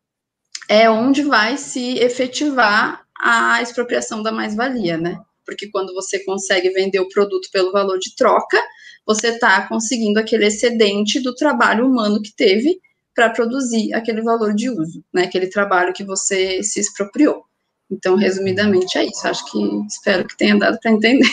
é 0.69 0.89
onde 0.89 1.23
vai 1.23 1.57
se 1.57 1.97
efetivar 1.99 3.01
a 3.19 3.61
expropriação 3.61 4.21
da 4.21 4.31
mais-valia, 4.31 4.97
né? 4.97 5.17
Porque 5.47 5.69
quando 5.69 5.93
você 5.93 6.19
consegue 6.25 6.69
vender 6.71 6.99
o 6.99 7.07
produto 7.07 7.49
pelo 7.51 7.71
valor 7.71 7.97
de 7.97 8.13
troca, 8.15 8.61
você 9.05 9.29
está 9.29 9.65
conseguindo 9.67 10.19
aquele 10.19 10.45
excedente 10.45 11.21
do 11.21 11.33
trabalho 11.33 11.87
humano 11.87 12.21
que 12.21 12.35
teve 12.35 12.77
para 13.15 13.29
produzir 13.29 13.93
aquele 13.93 14.21
valor 14.21 14.53
de 14.53 14.69
uso, 14.69 15.01
né? 15.13 15.23
Aquele 15.23 15.47
trabalho 15.47 15.93
que 15.93 16.03
você 16.03 16.61
se 16.61 16.81
expropriou. 16.81 17.45
Então, 17.89 18.15
resumidamente, 18.15 18.97
é 18.97 19.05
isso. 19.05 19.25
Acho 19.25 19.49
que 19.49 19.57
espero 19.87 20.27
que 20.27 20.37
tenha 20.37 20.57
dado 20.57 20.77
para 20.79 20.91
entender. 20.91 21.27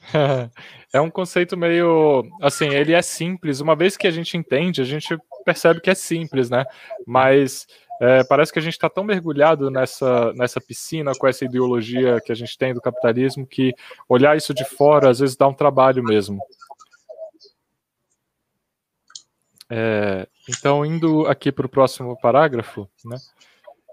É 0.92 1.00
um 1.00 1.10
conceito 1.10 1.58
meio. 1.58 2.24
Assim, 2.40 2.68
ele 2.68 2.94
é 2.94 3.02
simples. 3.02 3.60
Uma 3.60 3.76
vez 3.76 3.98
que 3.98 4.06
a 4.06 4.10
gente 4.10 4.34
entende, 4.34 4.80
a 4.80 4.84
gente 4.84 5.14
percebe 5.44 5.80
que 5.80 5.90
é 5.90 5.94
simples, 5.94 6.48
né? 6.48 6.64
Mas 7.06 7.66
é, 8.00 8.24
parece 8.24 8.52
que 8.52 8.58
a 8.58 8.62
gente 8.62 8.74
está 8.74 8.90
tão 8.90 9.04
mergulhado 9.04 9.70
nessa, 9.70 10.32
nessa 10.34 10.60
piscina 10.60 11.12
com 11.18 11.26
essa 11.26 11.44
ideologia 11.44 12.20
que 12.20 12.30
a 12.30 12.34
gente 12.34 12.56
tem 12.58 12.74
do 12.74 12.80
capitalismo 12.80 13.46
que 13.46 13.74
olhar 14.08 14.36
isso 14.36 14.52
de 14.52 14.64
fora 14.64 15.10
às 15.10 15.18
vezes 15.18 15.36
dá 15.36 15.48
um 15.48 15.54
trabalho 15.54 16.02
mesmo. 16.02 16.38
É, 19.68 20.28
então, 20.48 20.86
indo 20.86 21.26
aqui 21.26 21.50
para 21.50 21.66
o 21.66 21.68
próximo 21.68 22.16
parágrafo, 22.20 22.88
né? 23.04 23.16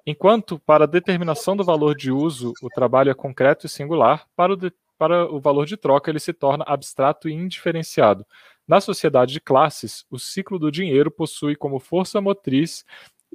Enquanto 0.06 0.60
para 0.60 0.84
a 0.84 0.88
determinação 0.88 1.56
do 1.56 1.64
valor 1.64 1.96
de 1.96 2.12
uso 2.12 2.54
o 2.62 2.68
trabalho 2.68 3.10
é 3.10 3.14
concreto 3.14 3.66
e 3.66 3.70
singular, 3.70 4.28
para 4.36 4.54
o, 4.54 4.56
de, 4.58 4.72
para 4.98 5.32
o 5.32 5.40
valor 5.40 5.66
de 5.66 5.78
troca 5.78 6.12
ele 6.12 6.20
se 6.20 6.34
torna 6.34 6.66
abstrato 6.68 7.30
e 7.30 7.34
indiferenciado. 7.34 8.26
Na 8.68 8.82
sociedade 8.82 9.34
de 9.34 9.42
classes, 9.42 10.06
o 10.10 10.20
ciclo 10.20 10.60
do 10.60 10.72
dinheiro 10.72 11.10
possui 11.10 11.56
como 11.56 11.80
força 11.80 12.22
motriz 12.22 12.86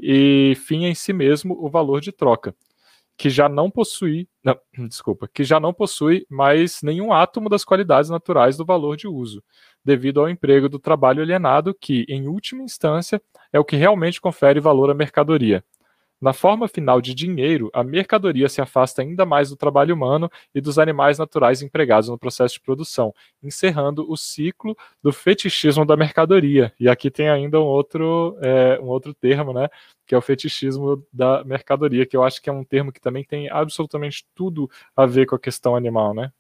e 0.01 0.55
fim 0.67 0.85
em 0.85 0.95
si 0.95 1.13
mesmo 1.13 1.57
o 1.59 1.69
valor 1.69 2.01
de 2.01 2.13
troca, 2.13 2.55
que 3.17 3.29
já 3.29 3.49
não 3.49 3.71
possui, 3.71 4.29
não, 4.45 4.57
desculpa, 4.89 5.29
que 5.29 5.43
já 5.45 5.59
não 5.59 5.75
possui 5.75 6.25
mais 6.31 6.81
nenhum 6.83 7.13
átomo 7.13 7.49
das 7.49 7.65
qualidades 7.65 8.09
naturais 8.09 8.57
do 8.57 8.65
valor 8.65 8.97
de 8.97 9.09
uso, 9.09 9.43
devido 9.85 10.21
ao 10.21 10.29
emprego 10.29 10.69
do 10.69 10.79
trabalho 10.79 11.23
alienado 11.23 11.75
que, 11.75 12.07
em 12.09 12.29
última 12.29 12.63
instância, 12.63 13.21
é 13.53 13.59
o 13.59 13.65
que 13.65 13.77
realmente 13.77 14.21
confere 14.21 14.61
valor 14.61 14.91
à 14.91 14.95
mercadoria. 14.95 15.65
Na 16.21 16.33
forma 16.33 16.67
final 16.67 17.01
de 17.01 17.15
dinheiro, 17.15 17.71
a 17.73 17.85
mercadoria 17.85 18.49
se 18.49 18.61
afasta 18.61 19.03
ainda 19.03 19.25
mais 19.25 19.51
do 19.51 19.57
trabalho 19.57 19.95
humano 19.95 20.29
e 20.53 20.61
dos 20.61 20.79
animais 20.79 21.19
naturais 21.19 21.63
empregados 21.63 22.09
no 22.09 22.19
processo 22.19 22.55
de 22.55 22.61
produção, 22.61 23.15
encerrando 23.43 24.11
o 24.11 24.17
ciclo 24.17 24.77
do 25.03 25.13
fetichismo 25.13 25.87
da 25.87 25.97
mercadoria. 25.97 26.73
E 26.79 26.89
aqui 26.89 27.11
tem 27.11 27.29
ainda 27.29 27.61
um 27.61 27.65
outro, 27.65 28.37
é, 28.41 28.81
um 28.81 28.87
outro 28.87 29.15
termo, 29.15 29.53
né, 29.53 29.69
que 30.07 30.15
é 30.15 30.19
o 30.19 30.23
fetichismo 30.23 31.07
da 31.13 31.45
mercadoria, 31.45 32.05
que 32.05 32.17
eu 32.17 32.25
acho 32.25 32.43
que 32.43 32.51
é 32.51 32.53
um 32.53 32.65
termo 32.65 32.93
que 32.93 33.01
também 33.01 33.23
tem 33.23 33.49
absolutamente 33.49 34.27
tudo 34.35 34.69
a 34.97 35.07
ver 35.07 35.27
com 35.27 35.37
a 35.37 35.41
questão 35.41 35.77
animal, 35.77 36.15
né? 36.15 36.33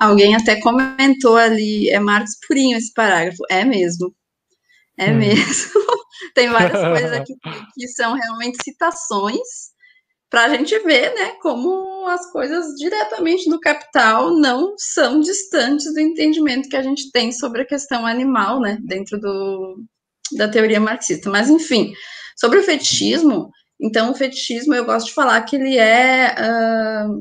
Alguém 0.00 0.34
até 0.34 0.60
comentou 0.60 1.36
ali, 1.36 1.88
é 1.88 1.98
Marcos 1.98 2.36
Purinho 2.46 2.76
esse 2.76 2.92
parágrafo. 2.92 3.42
É 3.48 3.64
mesmo. 3.64 4.14
É 4.98 5.10
hum. 5.10 5.16
mesmo. 5.16 5.81
Tem 6.34 6.48
várias 6.48 6.80
coisas 6.80 7.12
aqui 7.18 7.34
que 7.74 7.88
são 7.88 8.14
realmente 8.14 8.58
citações 8.62 9.72
para 10.32 10.44
a 10.44 10.48
gente 10.48 10.78
ver, 10.78 11.14
né, 11.14 11.32
como 11.42 12.06
as 12.08 12.32
coisas 12.32 12.74
diretamente 12.78 13.50
do 13.50 13.60
capital 13.60 14.34
não 14.34 14.72
são 14.78 15.20
distantes 15.20 15.92
do 15.92 16.00
entendimento 16.00 16.70
que 16.70 16.76
a 16.76 16.82
gente 16.82 17.10
tem 17.12 17.30
sobre 17.30 17.60
a 17.60 17.66
questão 17.66 18.06
animal, 18.06 18.58
né, 18.58 18.78
dentro 18.82 19.20
do, 19.20 19.84
da 20.38 20.48
teoria 20.48 20.80
marxista. 20.80 21.28
Mas, 21.28 21.50
enfim, 21.50 21.92
sobre 22.34 22.58
o 22.58 22.62
fetichismo, 22.62 23.50
então, 23.78 24.10
o 24.10 24.14
fetichismo, 24.14 24.72
eu 24.74 24.86
gosto 24.86 25.08
de 25.08 25.12
falar 25.12 25.42
que 25.42 25.56
ele 25.56 25.76
é 25.76 26.34
uh, 26.38 27.20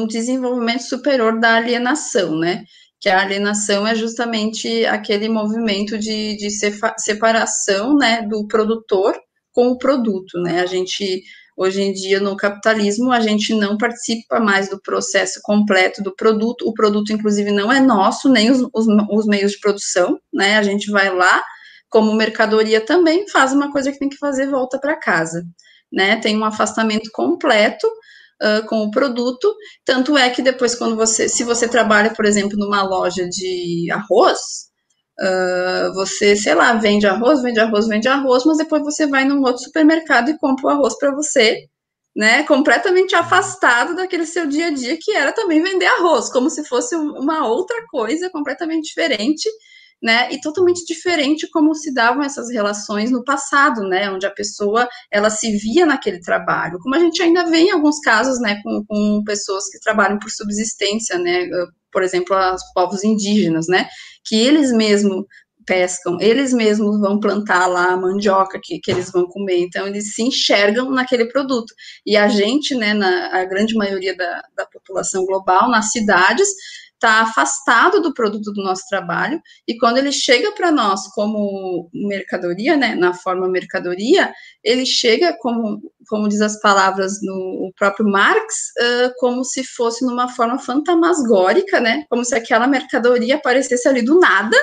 um 0.00 0.06
desenvolvimento 0.06 0.84
superior 0.84 1.38
da 1.38 1.56
alienação, 1.56 2.38
né, 2.38 2.64
que 3.04 3.10
a 3.10 3.20
alienação 3.20 3.86
é 3.86 3.94
justamente 3.94 4.86
aquele 4.86 5.28
movimento 5.28 5.98
de, 5.98 6.38
de 6.38 6.48
separação 6.96 7.94
né, 7.94 8.22
do 8.22 8.48
produtor 8.48 9.14
com 9.52 9.68
o 9.68 9.76
produto. 9.76 10.40
Né? 10.40 10.62
A 10.62 10.64
gente, 10.64 11.22
hoje 11.54 11.82
em 11.82 11.92
dia, 11.92 12.18
no 12.18 12.34
capitalismo, 12.34 13.12
a 13.12 13.20
gente 13.20 13.52
não 13.52 13.76
participa 13.76 14.40
mais 14.40 14.70
do 14.70 14.80
processo 14.80 15.38
completo 15.42 16.02
do 16.02 16.16
produto, 16.16 16.66
o 16.66 16.72
produto, 16.72 17.12
inclusive, 17.12 17.50
não 17.50 17.70
é 17.70 17.78
nosso, 17.78 18.30
nem 18.30 18.50
os, 18.50 18.62
os, 18.72 18.86
os 19.10 19.26
meios 19.26 19.52
de 19.52 19.60
produção, 19.60 20.18
né? 20.32 20.56
A 20.56 20.62
gente 20.62 20.90
vai 20.90 21.14
lá, 21.14 21.44
como 21.90 22.14
mercadoria 22.14 22.80
também, 22.80 23.28
faz 23.28 23.52
uma 23.52 23.70
coisa 23.70 23.92
que 23.92 23.98
tem 23.98 24.08
que 24.08 24.16
fazer, 24.16 24.48
volta 24.48 24.78
para 24.78 24.98
casa. 24.98 25.44
Né, 25.92 26.16
tem 26.16 26.36
um 26.36 26.44
afastamento 26.44 27.10
completo 27.12 27.86
uh, 28.42 28.66
com 28.66 28.82
o 28.82 28.90
produto. 28.90 29.54
Tanto 29.84 30.16
é 30.16 30.30
que 30.30 30.42
depois, 30.42 30.74
quando 30.74 30.96
você, 30.96 31.28
se 31.28 31.44
você 31.44 31.68
trabalha, 31.68 32.12
por 32.14 32.24
exemplo, 32.24 32.58
numa 32.58 32.82
loja 32.82 33.28
de 33.28 33.88
arroz, 33.90 34.38
uh, 35.20 35.94
você, 35.94 36.36
sei 36.36 36.54
lá, 36.54 36.74
vende 36.74 37.06
arroz, 37.06 37.42
vende 37.42 37.60
arroz, 37.60 37.86
vende 37.86 38.08
arroz, 38.08 38.44
mas 38.44 38.58
depois 38.58 38.82
você 38.82 39.06
vai 39.06 39.24
num 39.24 39.40
outro 39.42 39.62
supermercado 39.62 40.30
e 40.30 40.38
compra 40.38 40.66
o 40.66 40.70
arroz 40.70 40.96
para 40.98 41.14
você, 41.14 41.66
né? 42.16 42.44
Completamente 42.44 43.14
afastado 43.14 43.94
daquele 43.96 44.26
seu 44.26 44.46
dia 44.46 44.68
a 44.68 44.70
dia 44.70 44.96
que 45.00 45.12
era 45.12 45.32
também 45.32 45.62
vender 45.62 45.86
arroz, 45.86 46.30
como 46.30 46.50
se 46.50 46.64
fosse 46.64 46.94
uma 46.96 47.46
outra 47.48 47.76
coisa 47.90 48.30
completamente 48.30 48.84
diferente 48.88 49.48
né? 50.04 50.28
E 50.30 50.38
totalmente 50.38 50.84
diferente 50.84 51.48
como 51.50 51.74
se 51.74 51.92
davam 51.92 52.22
essas 52.22 52.50
relações 52.50 53.10
no 53.10 53.24
passado, 53.24 53.80
né? 53.88 54.10
Onde 54.10 54.26
a 54.26 54.30
pessoa 54.30 54.86
ela 55.10 55.30
se 55.30 55.56
via 55.56 55.86
naquele 55.86 56.20
trabalho, 56.20 56.78
como 56.78 56.94
a 56.94 56.98
gente 56.98 57.22
ainda 57.22 57.46
vê 57.46 57.60
em 57.60 57.70
alguns 57.70 57.98
casos, 58.00 58.38
né? 58.38 58.60
Com, 58.62 58.84
com 58.86 59.24
pessoas 59.24 59.66
que 59.70 59.80
trabalham 59.80 60.18
por 60.18 60.30
subsistência, 60.30 61.18
né? 61.18 61.48
Por 61.90 62.02
exemplo, 62.02 62.36
os 62.36 62.62
povos 62.74 63.02
indígenas, 63.02 63.66
né? 63.66 63.88
Que 64.26 64.36
eles 64.36 64.72
mesmos 64.72 65.24
pescam, 65.64 66.18
eles 66.20 66.52
mesmos 66.52 67.00
vão 67.00 67.18
plantar 67.18 67.66
lá 67.66 67.92
a 67.92 67.96
mandioca 67.96 68.60
que, 68.62 68.78
que 68.80 68.90
eles 68.90 69.10
vão 69.10 69.26
comer, 69.26 69.60
então 69.60 69.86
eles 69.86 70.14
se 70.14 70.22
enxergam 70.22 70.90
naquele 70.90 71.24
produto. 71.28 71.72
E 72.04 72.14
a 72.14 72.28
gente, 72.28 72.74
né, 72.74 72.92
na 72.92 73.34
a 73.34 73.44
grande 73.46 73.74
maioria 73.74 74.14
da, 74.14 74.42
da 74.54 74.66
população 74.66 75.24
global, 75.24 75.70
nas 75.70 75.90
cidades, 75.90 76.48
está 77.04 77.20
afastado 77.20 78.00
do 78.00 78.14
produto 78.14 78.50
do 78.52 78.62
nosso 78.62 78.84
trabalho, 78.88 79.40
e 79.68 79.76
quando 79.76 79.98
ele 79.98 80.10
chega 80.10 80.50
para 80.52 80.72
nós 80.72 81.06
como 81.14 81.90
mercadoria, 81.92 82.76
né, 82.76 82.94
na 82.94 83.12
forma 83.12 83.46
mercadoria, 83.46 84.32
ele 84.62 84.86
chega, 84.86 85.36
como, 85.38 85.82
como 86.08 86.28
diz 86.28 86.40
as 86.40 86.58
palavras 86.60 87.20
no 87.22 87.70
próprio 87.78 88.08
Marx, 88.08 88.72
uh, 88.80 89.12
como 89.18 89.44
se 89.44 89.62
fosse 89.62 90.04
numa 90.04 90.28
forma 90.28 90.58
fantasmagórica, 90.58 91.78
né, 91.78 92.04
como 92.08 92.24
se 92.24 92.34
aquela 92.34 92.66
mercadoria 92.66 93.36
aparecesse 93.36 93.86
ali 93.86 94.00
do 94.00 94.18
nada, 94.18 94.56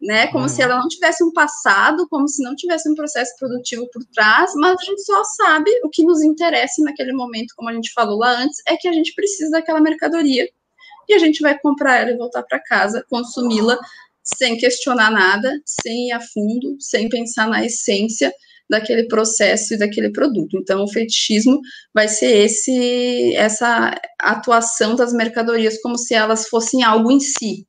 né? 0.00 0.28
Como 0.28 0.44
uhum. 0.44 0.48
se 0.48 0.62
ela 0.62 0.76
não 0.76 0.86
tivesse 0.86 1.24
um 1.24 1.32
passado, 1.32 2.06
como 2.08 2.28
se 2.28 2.40
não 2.40 2.54
tivesse 2.54 2.88
um 2.88 2.94
processo 2.94 3.34
produtivo 3.36 3.88
por 3.92 4.04
trás, 4.14 4.52
mas 4.54 4.80
a 4.80 4.84
gente 4.84 5.02
só 5.02 5.24
sabe 5.24 5.70
o 5.82 5.90
que 5.90 6.04
nos 6.04 6.22
interessa 6.22 6.82
naquele 6.84 7.12
momento, 7.12 7.52
como 7.56 7.68
a 7.68 7.72
gente 7.72 7.92
falou 7.92 8.18
lá 8.18 8.30
antes, 8.30 8.62
é 8.68 8.76
que 8.76 8.86
a 8.86 8.92
gente 8.92 9.12
precisa 9.12 9.50
daquela 9.50 9.80
mercadoria 9.80 10.48
e 11.08 11.14
a 11.14 11.18
gente 11.18 11.40
vai 11.40 11.58
comprar 11.58 12.00
ela 12.00 12.10
e 12.10 12.16
voltar 12.16 12.42
para 12.42 12.60
casa, 12.60 13.04
consumi-la 13.08 13.78
sem 14.22 14.58
questionar 14.58 15.10
nada, 15.10 15.60
sem 15.64 16.08
ir 16.08 16.12
a 16.12 16.20
fundo, 16.20 16.76
sem 16.78 17.08
pensar 17.08 17.48
na 17.48 17.64
essência 17.64 18.32
daquele 18.68 19.08
processo 19.08 19.74
e 19.74 19.78
daquele 19.78 20.10
produto. 20.10 20.58
Então, 20.58 20.84
o 20.84 20.92
fetichismo 20.92 21.60
vai 21.94 22.06
ser 22.08 22.44
esse 22.44 23.34
essa 23.34 23.98
atuação 24.20 24.94
das 24.94 25.12
mercadorias 25.12 25.80
como 25.80 25.96
se 25.96 26.14
elas 26.14 26.48
fossem 26.48 26.82
algo 26.82 27.10
em 27.10 27.18
si, 27.20 27.66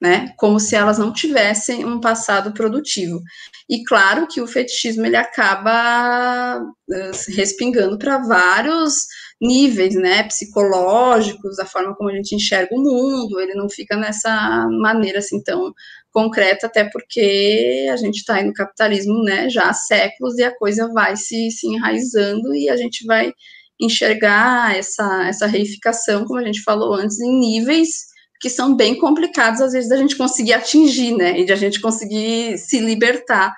né? 0.00 0.32
Como 0.36 0.60
se 0.60 0.76
elas 0.76 0.98
não 0.98 1.12
tivessem 1.12 1.84
um 1.84 2.00
passado 2.00 2.52
produtivo. 2.52 3.20
E 3.68 3.82
claro 3.82 4.28
que 4.28 4.40
o 4.40 4.46
fetichismo 4.46 5.04
ele 5.04 5.16
acaba 5.16 6.60
uh, 6.60 7.32
respingando 7.34 7.98
para 7.98 8.18
vários 8.18 9.06
níveis, 9.40 9.94
né, 9.94 10.22
psicológicos, 10.24 11.56
da 11.56 11.66
forma 11.66 11.94
como 11.94 12.08
a 12.10 12.14
gente 12.14 12.34
enxerga 12.34 12.74
o 12.74 12.82
mundo, 12.82 13.38
ele 13.38 13.54
não 13.54 13.68
fica 13.68 13.96
nessa 13.96 14.66
maneira 14.80 15.18
assim 15.18 15.42
tão 15.42 15.72
concreta, 16.10 16.66
até 16.66 16.88
porque 16.90 17.88
a 17.92 17.96
gente 17.96 18.16
está 18.16 18.36
aí 18.36 18.44
no 18.44 18.54
capitalismo, 18.54 19.22
né, 19.22 19.50
já 19.50 19.68
há 19.68 19.74
séculos 19.74 20.38
e 20.38 20.44
a 20.44 20.56
coisa 20.56 20.90
vai 20.92 21.16
se, 21.16 21.50
se 21.50 21.66
enraizando 21.66 22.54
e 22.54 22.70
a 22.70 22.76
gente 22.76 23.04
vai 23.04 23.32
enxergar 23.78 24.74
essa, 24.74 25.28
essa 25.28 25.46
reificação, 25.46 26.24
como 26.24 26.40
a 26.40 26.44
gente 26.44 26.62
falou 26.62 26.94
antes, 26.94 27.20
em 27.20 27.38
níveis 27.38 28.06
que 28.40 28.50
são 28.50 28.74
bem 28.74 28.98
complicados, 28.98 29.60
às 29.60 29.72
vezes, 29.72 29.88
da 29.88 29.96
gente 29.96 30.16
conseguir 30.16 30.52
atingir, 30.54 31.14
né, 31.14 31.38
e 31.38 31.44
de 31.44 31.52
a 31.52 31.56
gente 31.56 31.80
conseguir 31.80 32.56
se 32.58 32.78
libertar 32.80 33.54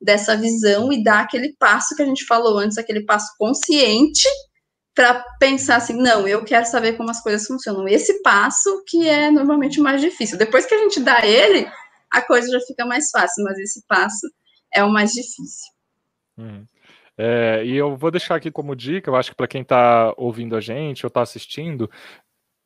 dessa 0.00 0.36
visão 0.36 0.92
e 0.92 1.02
dar 1.02 1.20
aquele 1.20 1.54
passo 1.58 1.94
que 1.94 2.02
a 2.02 2.06
gente 2.06 2.24
falou 2.24 2.58
antes, 2.58 2.78
aquele 2.78 3.04
passo 3.04 3.28
consciente 3.38 4.28
para 4.94 5.22
pensar 5.38 5.76
assim, 5.76 5.94
não, 5.94 6.26
eu 6.26 6.44
quero 6.44 6.66
saber 6.66 6.94
como 6.94 7.10
as 7.10 7.22
coisas 7.22 7.46
funcionam. 7.46 7.88
Esse 7.88 8.22
passo 8.22 8.82
que 8.86 9.08
é 9.08 9.30
normalmente 9.30 9.80
o 9.80 9.82
mais 9.82 10.00
difícil. 10.00 10.36
Depois 10.36 10.66
que 10.66 10.74
a 10.74 10.78
gente 10.78 11.00
dá 11.00 11.24
ele, 11.24 11.70
a 12.10 12.20
coisa 12.22 12.50
já 12.50 12.60
fica 12.66 12.84
mais 12.84 13.10
fácil, 13.10 13.44
mas 13.44 13.58
esse 13.58 13.86
passo 13.86 14.28
é 14.72 14.82
o 14.82 14.90
mais 14.90 15.12
difícil. 15.12 15.72
Hum. 16.36 16.64
É, 17.16 17.62
e 17.64 17.76
eu 17.76 17.96
vou 17.96 18.10
deixar 18.10 18.36
aqui 18.36 18.50
como 18.50 18.74
dica, 18.74 19.10
eu 19.10 19.16
acho 19.16 19.30
que 19.30 19.36
para 19.36 19.46
quem 19.46 19.62
está 19.62 20.12
ouvindo 20.16 20.56
a 20.56 20.60
gente 20.60 21.04
ou 21.04 21.08
está 21.08 21.20
assistindo, 21.20 21.90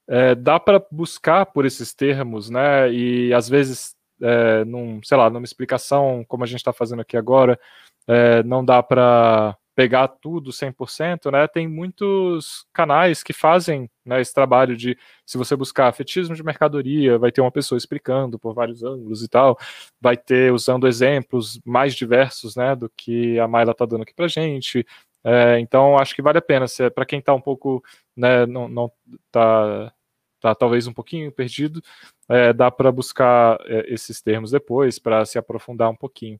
é, 0.09 0.35
dá 0.35 0.61
para 0.61 0.85
buscar 0.91 1.47
por 1.47 1.67
esses 1.67 1.93
termos, 1.93 2.51
né? 2.51 2.91
E 2.93 3.35
às 3.35 3.49
vezes, 3.49 3.97
é, 4.23 4.65
num, 4.65 5.03
sei 5.03 5.17
lá, 5.17 5.29
numa 5.29 5.45
explicação 5.45 6.25
como 6.29 6.45
a 6.45 6.47
gente 6.47 6.59
está 6.59 6.73
fazendo 6.73 7.01
aqui 7.01 7.17
agora, 7.17 7.59
é, 8.07 8.43
não 8.45 8.65
dá 8.65 8.83
para 8.83 9.57
pegar 9.75 10.09
tudo 10.09 10.53
100%, 10.53 11.31
né, 11.31 11.47
tem 11.49 11.67
muitos 11.69 12.65
canais 12.73 13.23
que 13.23 13.33
fazem 13.33 13.91
né, 14.05 14.21
esse 14.21 14.33
trabalho 14.33 14.77
de, 14.77 14.97
se 15.27 15.37
você 15.37 15.57
buscar 15.57 15.93
fetismo 15.93 16.35
de 16.35 16.43
mercadoria, 16.45 17.19
vai 17.19 17.33
ter 17.33 17.41
uma 17.41 17.51
pessoa 17.51 17.77
explicando 17.77 18.39
por 18.39 18.55
vários 18.55 18.83
ângulos 18.85 19.23
e 19.23 19.29
tal, 19.29 19.59
vai 20.01 20.17
ter 20.17 20.53
usando 20.53 20.87
exemplos 20.87 21.61
mais 21.65 21.95
diversos, 21.95 22.55
né, 22.57 22.77
do 22.77 22.91
que 22.97 23.39
a 23.39 23.49
Mayla 23.49 23.73
está 23.73 23.85
dando 23.85 24.03
aqui 24.03 24.15
pra 24.15 24.29
gente, 24.29 24.87
é, 25.25 25.59
então 25.59 25.99
acho 25.99 26.15
que 26.15 26.23
vale 26.23 26.39
a 26.39 26.43
pena, 26.43 26.67
é 26.81 26.91
para 26.91 27.07
quem 27.07 27.19
está 27.19 27.35
um 27.35 27.41
pouco, 27.41 27.83
né, 28.17 28.47
não, 28.47 28.69
não 28.69 28.93
tá, 29.33 29.93
tá 30.41 30.55
talvez 30.55 30.87
um 30.87 30.93
pouquinho 30.93 31.33
perdido, 31.33 31.83
é, 32.29 32.53
dá 32.53 32.71
para 32.71 32.93
buscar 32.93 33.59
é, 33.67 33.93
esses 33.93 34.23
termos 34.23 34.51
depois, 34.51 34.99
para 34.99 35.25
se 35.25 35.39
aprofundar 35.39 35.91
um 35.91 35.97
pouquinho. 35.97 36.39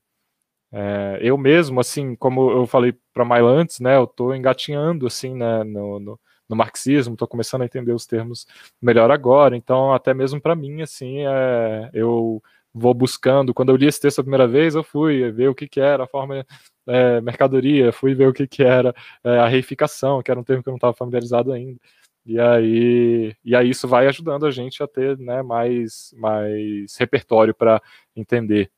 É, 0.77 1.19
eu 1.21 1.37
mesmo, 1.37 1.79
assim, 1.79 2.15
como 2.17 2.51
eu 2.51 2.67
falei 2.67 2.93
para 3.13 3.23
Maila 3.23 3.49
antes, 3.49 3.79
né, 3.79 3.95
eu 3.95 4.03
estou 4.03 4.35
engatinhando, 4.35 5.07
assim, 5.07 5.33
né, 5.33 5.63
no, 5.63 6.01
no, 6.01 6.19
no 6.49 6.55
marxismo, 6.55 7.13
estou 7.13 7.29
começando 7.29 7.61
a 7.61 7.65
entender 7.65 7.93
os 7.93 8.05
termos 8.05 8.45
melhor 8.81 9.09
agora, 9.09 9.55
então 9.55 9.93
até 9.93 10.13
mesmo 10.13 10.41
para 10.41 10.53
mim, 10.53 10.81
assim, 10.81 11.19
é, 11.25 11.89
eu 11.93 12.43
vou 12.73 12.93
buscando, 12.93 13.53
quando 13.53 13.69
eu 13.69 13.77
li 13.77 13.87
esse 13.87 14.01
texto 14.01 14.19
a 14.19 14.23
primeira 14.23 14.49
vez, 14.49 14.75
eu 14.75 14.83
fui 14.83 15.31
ver 15.31 15.47
o 15.47 15.55
que, 15.55 15.65
que 15.65 15.79
era 15.79 16.03
a 16.03 16.07
forma 16.07 16.45
é, 16.85 17.21
mercadoria, 17.21 17.93
fui 17.93 18.13
ver 18.13 18.27
o 18.27 18.33
que, 18.33 18.45
que 18.45 18.61
era 18.61 18.93
é, 19.23 19.39
a 19.39 19.47
reificação, 19.47 20.21
que 20.21 20.29
era 20.29 20.39
um 20.39 20.43
termo 20.43 20.61
que 20.61 20.67
eu 20.67 20.71
não 20.73 20.77
estava 20.77 20.93
familiarizado 20.93 21.53
ainda, 21.53 21.79
e 22.25 22.37
aí, 22.37 23.33
e 23.45 23.55
aí 23.55 23.69
isso 23.69 23.87
vai 23.87 24.07
ajudando 24.07 24.45
a 24.45 24.51
gente 24.51 24.83
a 24.83 24.87
ter 24.87 25.17
né, 25.19 25.41
mais, 25.41 26.13
mais 26.17 26.97
repertório 26.97 27.53
para 27.55 27.81
entender 28.13 28.69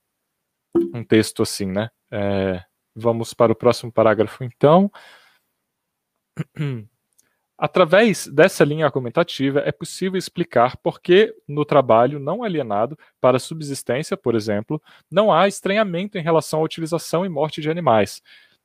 um 0.93 1.03
texto 1.03 1.43
assim, 1.43 1.65
né? 1.65 1.89
É, 2.11 2.63
vamos 2.95 3.33
para 3.33 3.51
o 3.51 3.55
próximo 3.55 3.91
parágrafo, 3.91 4.43
então. 4.43 4.91
Através 7.59 8.27
dessa 8.27 8.63
linha 8.63 8.85
argumentativa, 8.85 9.61
é 9.65 9.71
possível 9.71 10.17
explicar 10.17 10.77
por 10.77 11.01
que, 11.01 11.33
no 11.47 11.65
trabalho 11.65 12.19
não 12.19 12.43
alienado 12.43 12.95
para 13.19 13.39
subsistência, 13.39 14.15
por 14.15 14.35
exemplo, 14.35 14.79
não 15.09 15.33
há 15.33 15.47
estranhamento 15.47 16.19
em 16.19 16.21
relação 16.21 16.59
à 16.59 16.63
utilização 16.63 17.25
e 17.25 17.29
morte 17.29 17.59
de 17.59 17.69
animais. 17.71 18.21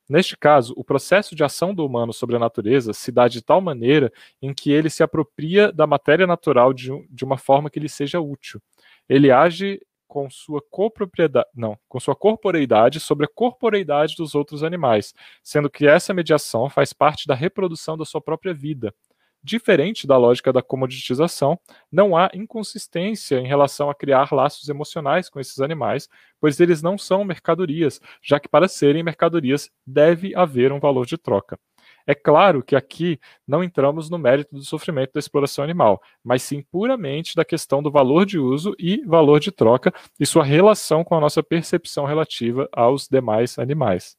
Neste 0.07 0.37
caso, 0.37 0.75
o 0.77 0.85
processo 0.85 1.35
de 1.35 1.43
ação 1.43 1.75
do 1.75 1.87
humano 1.87 2.13
sobre 2.13 2.37
a 2.37 2.39
natureza 2.39 2.93
se 2.93 3.11
dá 3.11 3.29
de 3.29 3.41
tal 3.41 3.63
maneira 3.63 4.13
em 4.43 4.53
que 4.53 4.71
ele 4.71 4.91
se 4.91 5.03
apropria 5.03 5.73
da 5.73 5.87
matéria 5.87 6.27
natural 6.27 6.75
de, 6.75 6.91
de 7.09 7.25
uma 7.25 7.39
forma 7.39 7.71
que 7.71 7.81
lhe 7.81 7.89
seja 7.89 8.21
útil. 8.21 8.61
Ele 9.09 9.31
age 9.31 9.81
com 10.13 10.29
sua 10.29 10.61
copropriedade, 10.71 11.49
não, 11.55 11.75
com 11.89 11.99
sua 11.99 12.15
corporeidade 12.15 13.01
sobre 13.01 13.25
a 13.25 13.29
corporeidade 13.35 14.15
dos 14.15 14.35
outros 14.35 14.63
animais, 14.63 15.15
sendo 15.43 15.71
que 15.71 15.87
essa 15.87 16.13
mediação 16.13 16.69
faz 16.69 16.93
parte 16.93 17.27
da 17.27 17.35
reprodução 17.35 17.97
da 17.97 18.05
sua 18.05 18.21
própria 18.21 18.53
vida. 18.53 18.95
Diferente 19.43 20.07
da 20.07 20.19
lógica 20.19 20.53
da 20.53 20.61
comoditização, 20.61 21.59
não 21.91 22.15
há 22.15 22.31
inconsistência 22.35 23.39
em 23.39 23.47
relação 23.47 23.89
a 23.89 23.95
criar 23.95 24.31
laços 24.35 24.69
emocionais 24.69 25.31
com 25.31 25.41
esses 25.41 25.61
animais, 25.61 26.11
pois 26.39 26.61
eles 26.61 26.83
não 26.83 26.99
são 26.99 27.25
mercadorias, 27.25 27.99
já 28.23 28.39
que 28.39 28.51
para 28.51 28.69
serem 28.69 29.03
mercadorias 29.03 29.71
deve 29.87 30.37
haver 30.37 30.73
um 30.73 30.79
valor 30.79 31.07
de 31.07 31.17
troca. 31.17 31.59
É 32.07 32.15
claro 32.15 32.63
que 32.63 32.75
aqui 32.75 33.19
não 33.47 33.63
entramos 33.63 34.11
no 34.11 34.19
mérito 34.19 34.55
do 34.55 34.65
sofrimento 34.65 35.13
da 35.13 35.21
exploração 35.21 35.65
animal, 35.65 36.01
mas 36.23 36.43
sim 36.43 36.63
puramente 36.63 37.37
da 37.37 37.45
questão 37.45 37.83
do 37.83 37.91
valor 37.91 38.27
de 38.27 38.39
uso 38.39 38.75
e 38.79 39.05
valor 39.05 39.41
de 39.41 39.53
troca 39.53 39.93
e 40.19 40.27
sua 40.27 40.45
relação 40.45 41.05
com 41.05 41.15
a 41.15 41.21
nossa 41.21 41.43
percepção 41.43 42.05
relativa 42.05 42.69
aos 42.73 43.09
demais 43.09 43.59
animais. 43.59 44.17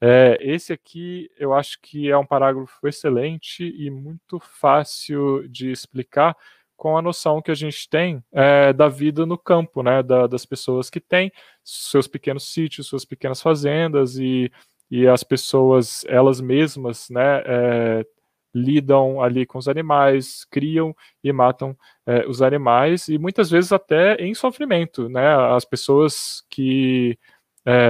É, 0.00 0.36
esse 0.40 0.72
aqui 0.72 1.30
eu 1.38 1.54
acho 1.54 1.78
que 1.80 2.10
é 2.10 2.16
um 2.16 2.26
parágrafo 2.26 2.86
excelente 2.86 3.64
e 3.64 3.90
muito 3.90 4.38
fácil 4.38 5.48
de 5.48 5.70
explicar 5.70 6.36
com 6.76 6.98
a 6.98 7.02
noção 7.02 7.40
que 7.40 7.50
a 7.50 7.54
gente 7.54 7.88
tem 7.88 8.22
é, 8.32 8.72
da 8.72 8.88
vida 8.88 9.24
no 9.24 9.38
campo, 9.38 9.82
né, 9.82 10.02
da, 10.02 10.26
das 10.26 10.44
pessoas 10.44 10.90
que 10.90 11.00
têm 11.00 11.32
seus 11.62 12.06
pequenos 12.06 12.52
sítios, 12.52 12.88
suas 12.88 13.04
pequenas 13.04 13.40
fazendas 13.40 14.16
e, 14.18 14.50
e 14.90 15.06
as 15.06 15.24
pessoas 15.24 16.04
elas 16.08 16.40
mesmas, 16.40 17.08
né, 17.10 17.42
é, 17.44 18.06
lidam 18.54 19.20
ali 19.20 19.44
com 19.44 19.58
os 19.58 19.68
animais, 19.68 20.44
criam 20.44 20.94
e 21.22 21.32
matam 21.32 21.76
é, 22.06 22.26
os 22.26 22.40
animais 22.42 23.08
e 23.08 23.18
muitas 23.18 23.50
vezes 23.50 23.72
até 23.72 24.14
em 24.16 24.34
sofrimento, 24.34 25.08
né, 25.08 25.34
as 25.54 25.64
pessoas 25.64 26.44
que 26.48 27.18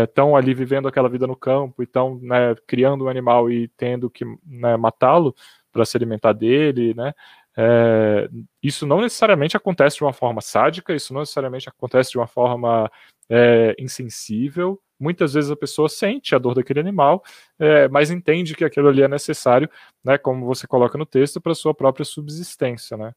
estão 0.07 0.37
é, 0.37 0.41
ali 0.41 0.55
vivendo 0.55 0.87
aquela 0.89 1.09
vida 1.09 1.27
no 1.27 1.37
campo 1.37 1.83
e 1.83 1.85
estão 1.85 2.19
né, 2.23 2.55
criando 2.67 3.05
um 3.05 3.09
animal 3.09 3.51
e 3.51 3.69
tendo 3.77 4.09
que 4.09 4.25
né, 4.47 4.77
matá-lo 4.77 5.35
para 5.73 5.85
se 5.85 5.97
alimentar 5.97 6.33
dele, 6.33 6.95
né? 6.95 7.13
É, 7.57 8.29
isso 8.63 8.87
não 8.87 9.01
necessariamente 9.01 9.57
acontece 9.57 9.97
de 9.97 10.05
uma 10.05 10.13
forma 10.13 10.41
sádica, 10.41 10.95
isso 10.95 11.13
não 11.13 11.21
necessariamente 11.21 11.69
acontece 11.69 12.13
de 12.13 12.19
uma 12.19 12.27
forma 12.27 12.91
é, 13.29 13.75
insensível. 13.79 14.81
Muitas 14.99 15.35
vezes 15.35 15.51
a 15.51 15.57
pessoa 15.57 15.89
sente 15.89 16.35
a 16.35 16.39
dor 16.39 16.55
daquele 16.55 16.81
animal, 16.81 17.23
é, 17.59 17.89
mas 17.89 18.11
entende 18.11 18.55
que 18.55 18.65
aquilo 18.65 18.89
ali 18.89 19.03
é 19.03 19.09
necessário, 19.09 19.69
né, 20.05 20.17
como 20.17 20.47
você 20.47 20.67
coloca 20.67 20.97
no 20.97 21.07
texto, 21.07 21.41
para 21.41 21.55
sua 21.55 21.75
própria 21.75 22.05
subsistência, 22.05 22.97
né? 22.97 23.13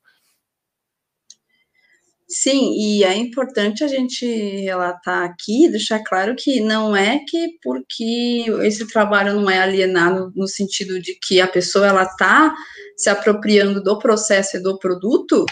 Sim, 2.30 2.74
e 2.78 3.06
é 3.06 3.16
importante 3.16 3.86
a 3.86 3.88
gente 3.88 4.26
relatar 4.26 5.24
aqui, 5.24 5.70
deixar 5.70 6.04
claro 6.04 6.36
que 6.36 6.60
não 6.60 6.94
é 6.94 7.20
que 7.26 7.58
porque 7.64 8.46
esse 8.64 8.86
trabalho 8.90 9.34
não 9.34 9.50
é 9.50 9.60
alienado 9.60 10.34
no 10.36 10.46
sentido 10.46 11.00
de 11.02 11.18
que 11.26 11.40
a 11.40 11.48
pessoa 11.48 11.88
ela 11.88 12.04
está 12.04 12.54
se 12.98 13.10
apropriando 13.10 13.82
do 13.82 13.98
processo 13.98 14.58
e 14.58 14.60
do 14.62 14.78
produto, 14.78 15.46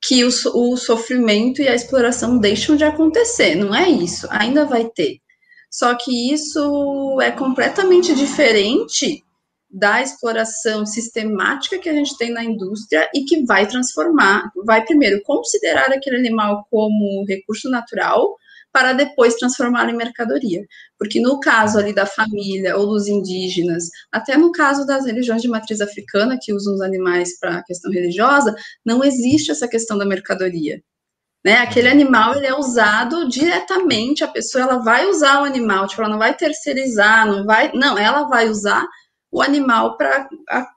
que 0.00 0.24
o, 0.24 0.28
o 0.54 0.76
sofrimento 0.76 1.62
e 1.62 1.68
a 1.68 1.74
exploração 1.74 2.38
deixam 2.38 2.76
de 2.76 2.84
acontecer. 2.84 3.56
Não 3.56 3.74
é 3.74 3.88
isso, 3.88 4.28
ainda 4.30 4.64
vai 4.64 4.84
ter. 4.88 5.18
Só 5.70 5.94
que 5.94 6.32
isso 6.32 7.18
é 7.20 7.30
completamente 7.30 8.14
diferente 8.14 9.24
da 9.70 10.02
exploração 10.02 10.84
sistemática 10.84 11.78
que 11.78 11.88
a 11.88 11.94
gente 11.94 12.18
tem 12.18 12.30
na 12.30 12.42
indústria 12.42 13.08
e 13.14 13.24
que 13.24 13.44
vai 13.44 13.68
transformar, 13.68 14.50
vai 14.64 14.84
primeiro 14.84 15.22
considerar 15.22 15.92
aquele 15.92 16.16
animal 16.16 16.66
como 16.68 17.24
recurso 17.24 17.70
natural 17.70 18.34
para 18.72 18.92
depois 18.92 19.34
transformá-lo 19.34 19.90
em 19.90 19.96
mercadoria. 19.96 20.64
Porque 20.98 21.20
no 21.20 21.38
caso 21.40 21.78
ali 21.78 21.92
da 21.92 22.06
família 22.06 22.76
ou 22.76 22.86
dos 22.86 23.06
indígenas, 23.08 23.84
até 24.12 24.36
no 24.36 24.52
caso 24.52 24.86
das 24.86 25.06
religiões 25.06 25.42
de 25.42 25.48
matriz 25.48 25.80
africana 25.80 26.38
que 26.40 26.52
usam 26.52 26.74
os 26.74 26.80
animais 26.80 27.38
para 27.38 27.58
a 27.58 27.64
questão 27.64 27.92
religiosa, 27.92 28.54
não 28.84 29.04
existe 29.04 29.50
essa 29.50 29.68
questão 29.68 29.96
da 29.98 30.06
mercadoria. 30.06 30.82
Né? 31.44 31.54
Aquele 31.58 31.88
animal 31.88 32.34
ele 32.34 32.46
é 32.46 32.54
usado 32.54 33.28
diretamente, 33.28 34.22
a 34.22 34.28
pessoa 34.28 34.64
ela 34.64 34.78
vai 34.78 35.06
usar 35.06 35.40
o 35.40 35.44
animal, 35.44 35.86
tipo, 35.86 36.02
ela 36.02 36.10
não 36.10 36.18
vai 36.18 36.34
terceirizar, 36.36 37.26
não 37.26 37.44
vai, 37.44 37.72
não, 37.72 37.98
ela 37.98 38.24
vai 38.28 38.48
usar 38.48 38.86
o 39.32 39.40
animal 39.40 39.96
para 39.96 40.28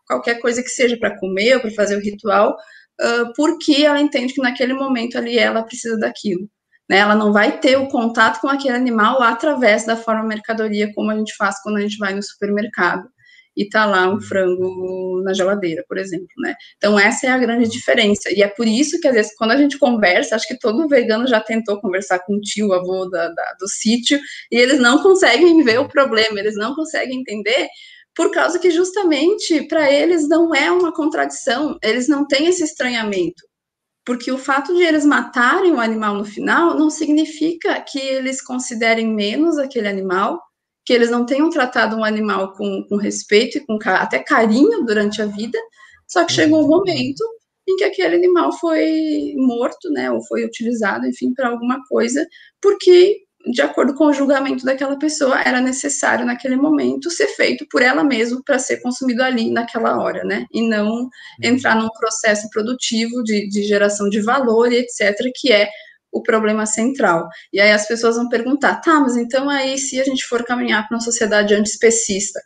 qualquer 0.08 0.40
coisa 0.40 0.62
que 0.62 0.70
seja 0.70 0.98
para 0.98 1.20
comer 1.20 1.56
ou 1.56 1.62
para 1.62 1.72
fazer 1.72 1.98
o 1.98 2.02
ritual, 2.02 2.56
uh, 3.02 3.34
porque 3.36 3.84
ela 3.84 4.00
entende 4.00 4.34
que 4.34 4.42
naquele 4.42 4.74
momento 4.74 5.18
ali 5.18 5.38
ela 5.38 5.64
precisa 5.64 5.98
daquilo. 5.98 6.48
Né? 6.90 6.98
Ela 6.98 7.16
não 7.16 7.34
vai 7.34 7.60
ter 7.60 7.78
o 7.78 7.88
contato 7.88 8.40
com 8.40 8.48
aquele 8.48 8.76
animal 8.76 9.22
através 9.22 9.86
da 9.86 9.98
forma 9.98 10.24
mercadoria, 10.24 10.94
como 10.94 11.12
a 11.12 11.16
gente 11.18 11.36
faz 11.36 11.62
quando 11.62 11.78
a 11.78 11.82
gente 11.82 11.98
vai 11.98 12.14
no 12.14 12.24
supermercado 12.24 13.10
e 13.56 13.68
tá 13.70 13.86
lá 13.86 14.08
um 14.12 14.20
frango 14.20 15.22
na 15.24 15.34
geladeira, 15.34 15.84
por 15.88 15.98
exemplo, 15.98 16.28
né? 16.40 16.56
Então 16.78 17.00
essa 17.00 17.28
é 17.28 17.30
a 17.30 17.38
grande 17.38 17.70
diferença 17.70 18.32
e 18.32 18.42
é 18.42 18.48
por 18.48 18.68
isso 18.68 19.00
que 19.00 19.08
às 19.08 19.14
vezes 19.14 19.36
quando 19.36 19.52
a 19.52 19.58
gente 19.58 19.78
conversa, 19.78 20.36
acho 20.36 20.48
que 20.48 20.58
todo 20.58 20.88
vegano 20.88 21.28
já 21.28 21.40
tentou 21.40 21.80
conversar 21.80 22.20
com 22.20 22.36
o 22.36 22.42
tio, 22.42 22.74
avô 22.74 23.10
da, 23.10 23.30
da, 23.30 23.56
do 23.60 23.68
sítio 23.68 24.20
e 24.52 24.58
eles 24.58 24.80
não 24.80 25.02
conseguem 25.02 25.64
ver 25.64 25.80
o 25.80 25.88
problema, 25.88 26.40
eles 26.40 26.56
não 26.56 26.76
conseguem 26.76 27.20
entender 27.20 27.68
por 28.16 28.32
causa 28.32 28.60
que 28.60 28.70
justamente 28.70 29.68
para 29.68 29.92
eles 29.92 30.28
não 30.28 30.54
é 30.54 30.72
uma 30.72 30.94
contradição, 30.94 31.78
eles 31.82 32.08
não 32.08 32.28
têm 32.28 32.48
esse 32.48 32.64
estranhamento. 32.64 33.44
Porque 34.06 34.32
o 34.32 34.38
fato 34.38 34.76
de 34.76 34.84
eles 34.84 35.06
matarem 35.06 35.72
o 35.72 35.80
animal 35.80 36.16
no 36.16 36.26
final 36.26 36.78
não 36.78 36.90
significa 36.90 37.80
que 37.82 38.00
eles 38.00 38.42
considerem 38.42 39.08
menos 39.08 39.58
aquele 39.58 39.88
animal, 39.88 40.42
que 40.86 40.94
eles 40.94 41.10
não 41.10 41.26
tenham 41.26 41.50
tratado 41.50 41.96
um 41.96 42.04
animal 42.04 42.54
com, 42.54 42.86
com 42.88 42.98
respeito 42.98 43.58
e 43.58 43.66
com 43.66 43.78
até 43.86 44.20
carinho 44.20 44.86
durante 44.86 45.22
a 45.22 45.26
vida, 45.26 45.58
só 46.08 46.26
que 46.26 46.34
chegou 46.34 46.64
um 46.64 46.68
momento 46.68 47.24
em 47.68 47.78
que 47.78 47.84
aquele 47.84 48.16
animal 48.16 48.52
foi 48.60 49.34
morto, 49.38 49.90
né, 49.90 50.12
ou 50.12 50.22
foi 50.26 50.44
utilizado, 50.44 51.08
enfim, 51.08 51.34
para 51.34 51.48
alguma 51.48 51.80
coisa, 51.88 52.26
porque 52.62 53.24
de 53.52 53.62
acordo 53.62 53.94
com 53.94 54.06
o 54.06 54.14
julgamento 54.14 54.64
daquela 54.64 54.98
pessoa, 54.98 55.42
era 55.42 55.60
necessário 55.60 56.26
naquele 56.26 56.56
momento 56.56 57.10
ser 57.10 57.28
feito 57.28 57.66
por 57.70 57.82
ela 57.82 58.04
mesma 58.04 58.42
para 58.46 58.58
ser 58.58 58.78
consumido 58.82 59.22
ali 59.22 59.52
naquela 59.52 60.02
hora, 60.02 60.24
né? 60.24 60.46
E 60.52 60.62
não 60.66 60.88
uhum. 60.90 61.10
entrar 61.42 61.76
num 61.76 61.90
processo 61.90 62.50
produtivo 62.50 63.22
de, 63.24 63.50
de 63.50 63.64
geração 63.64 64.08
de 64.08 64.22
valor 64.22 64.72
e 64.72 64.78
etc., 64.78 65.30
que 65.36 65.52
é 65.52 65.68
o 66.14 66.22
problema 66.22 66.66
central. 66.66 67.28
E 67.52 67.60
aí 67.60 67.72
as 67.72 67.88
pessoas 67.88 68.16
vão 68.16 68.30
perguntar, 68.30 68.76
tá, 68.82 69.00
mas 69.00 69.18
então 69.18 69.50
aí 69.50 69.78
se 69.78 70.00
a 70.00 70.04
gente 70.04 70.24
for 70.26 70.44
caminhar 70.46 70.88
para 70.88 70.96
uma 70.96 71.02
sociedade 71.02 71.54
antiespecista, 71.54 72.40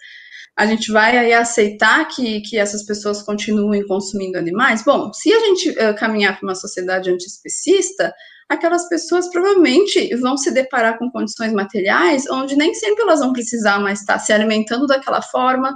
a 0.57 0.65
gente 0.65 0.91
vai 0.91 1.15
aí 1.17 1.33
aceitar 1.33 2.07
que, 2.07 2.41
que 2.41 2.57
essas 2.57 2.83
pessoas 2.83 3.21
continuem 3.21 3.85
consumindo 3.85 4.39
animais? 4.39 4.83
Bom, 4.83 5.13
se 5.13 5.31
a 5.31 5.39
gente 5.39 5.69
uh, 5.69 5.95
caminhar 5.95 6.39
para 6.39 6.47
uma 6.47 6.55
sociedade 6.55 7.11
antiespecista, 7.11 8.11
aquelas 8.49 8.89
pessoas 8.89 9.29
provavelmente 9.29 10.15
vão 10.15 10.35
se 10.35 10.49
deparar 10.49 10.97
com 10.97 11.11
condições 11.11 11.53
materiais 11.53 12.27
onde 12.31 12.55
nem 12.55 12.73
sempre 12.73 13.03
elas 13.03 13.19
vão 13.19 13.33
precisar 13.33 13.79
mais 13.79 13.99
estar 13.99 14.17
se 14.17 14.33
alimentando 14.33 14.87
daquela 14.87 15.21
forma, 15.21 15.75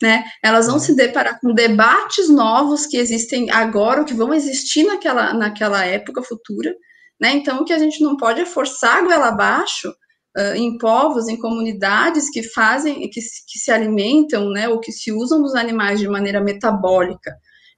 né? 0.00 0.24
Elas 0.42 0.66
vão 0.66 0.74
uhum. 0.74 0.80
se 0.80 0.94
deparar 0.94 1.40
com 1.40 1.52
debates 1.52 2.28
novos 2.28 2.86
que 2.86 2.98
existem 2.98 3.50
agora, 3.50 4.04
que 4.04 4.14
vão 4.14 4.34
existir 4.34 4.84
naquela, 4.84 5.32
naquela 5.32 5.84
época 5.84 6.22
futura, 6.22 6.74
né? 7.20 7.32
Então, 7.34 7.60
o 7.60 7.64
que 7.64 7.72
a 7.72 7.78
gente 7.78 8.02
não 8.02 8.16
pode 8.16 8.40
é 8.40 8.46
forçar 8.46 8.98
a 8.98 9.02
goela 9.02 9.28
abaixo 9.28 9.88
uh, 10.36 10.54
em 10.54 10.76
povos, 10.78 11.28
em 11.28 11.36
comunidades 11.36 12.30
que 12.30 12.42
fazem, 12.42 13.00
que, 13.10 13.20
que 13.20 13.58
se 13.58 13.70
alimentam, 13.70 14.50
né? 14.50 14.68
Ou 14.68 14.80
que 14.80 14.92
se 14.92 15.12
usam 15.12 15.42
dos 15.42 15.54
animais 15.54 16.00
de 16.00 16.08
maneira 16.08 16.40
metabólica 16.40 17.32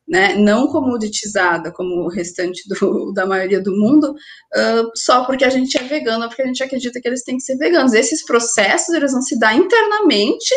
né, 0.06 0.34
não 0.34 0.66
comoditizada 0.68 1.72
como 1.72 2.04
o 2.04 2.08
restante 2.08 2.62
do, 2.68 3.12
da 3.12 3.26
maioria 3.26 3.60
do 3.60 3.72
mundo, 3.72 4.10
uh, 4.12 4.90
só 4.94 5.24
porque 5.24 5.44
a 5.44 5.50
gente 5.50 5.76
é 5.78 5.82
vegano, 5.82 6.28
porque 6.28 6.42
a 6.42 6.46
gente 6.46 6.62
acredita 6.62 7.00
que 7.00 7.08
eles 7.08 7.24
têm 7.24 7.36
que 7.36 7.42
ser 7.42 7.56
veganos. 7.56 7.94
Esses 7.94 8.24
processos, 8.24 8.94
eles 8.94 9.12
vão 9.12 9.22
se 9.22 9.38
dar 9.38 9.54
internamente, 9.54 10.54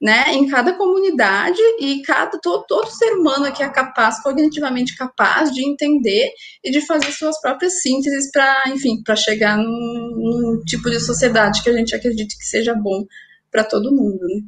né, 0.00 0.34
em 0.34 0.46
cada 0.46 0.74
comunidade 0.74 1.60
e 1.80 2.02
cada 2.02 2.38
todo, 2.38 2.64
todo 2.66 2.90
ser 2.90 3.12
humano 3.14 3.52
que 3.52 3.62
é 3.62 3.68
capaz, 3.68 4.22
cognitivamente 4.22 4.94
capaz 4.94 5.50
de 5.52 5.66
entender 5.66 6.30
e 6.62 6.70
de 6.70 6.82
fazer 6.82 7.10
suas 7.12 7.40
próprias 7.40 7.80
sínteses 7.80 8.30
para, 8.30 8.64
enfim, 8.68 9.02
para 9.02 9.16
chegar 9.16 9.56
num, 9.56 9.64
num, 9.64 10.60
tipo 10.64 10.90
de 10.90 11.00
sociedade 11.00 11.62
que 11.62 11.70
a 11.70 11.72
gente 11.72 11.94
acredite 11.94 12.36
que 12.36 12.44
seja 12.44 12.74
bom 12.74 13.06
para 13.50 13.64
todo 13.64 13.94
mundo, 13.94 14.20
né? 14.20 14.42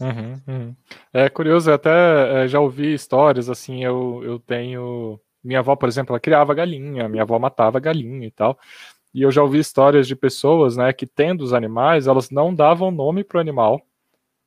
Uhum, 0.00 0.40
uhum. 0.48 0.76
É 1.12 1.28
curioso, 1.28 1.70
eu 1.70 1.74
até 1.74 2.44
é, 2.44 2.48
já 2.48 2.58
ouvi 2.58 2.94
histórias 2.94 3.50
assim. 3.50 3.84
Eu, 3.84 4.22
eu 4.24 4.38
tenho. 4.38 5.20
Minha 5.44 5.58
avó, 5.58 5.76
por 5.76 5.90
exemplo, 5.90 6.14
ela 6.14 6.20
criava 6.20 6.54
galinha, 6.54 7.06
minha 7.06 7.22
avó 7.22 7.38
matava 7.38 7.78
galinha 7.78 8.26
e 8.26 8.30
tal. 8.30 8.58
E 9.12 9.20
eu 9.20 9.30
já 9.30 9.42
ouvi 9.42 9.58
histórias 9.58 10.08
de 10.08 10.16
pessoas, 10.16 10.76
né, 10.76 10.92
que 10.92 11.06
tendo 11.06 11.42
os 11.42 11.52
animais, 11.52 12.06
elas 12.06 12.30
não 12.30 12.54
davam 12.54 12.90
nome 12.90 13.22
para 13.22 13.38
o 13.38 13.40
animal 13.40 13.84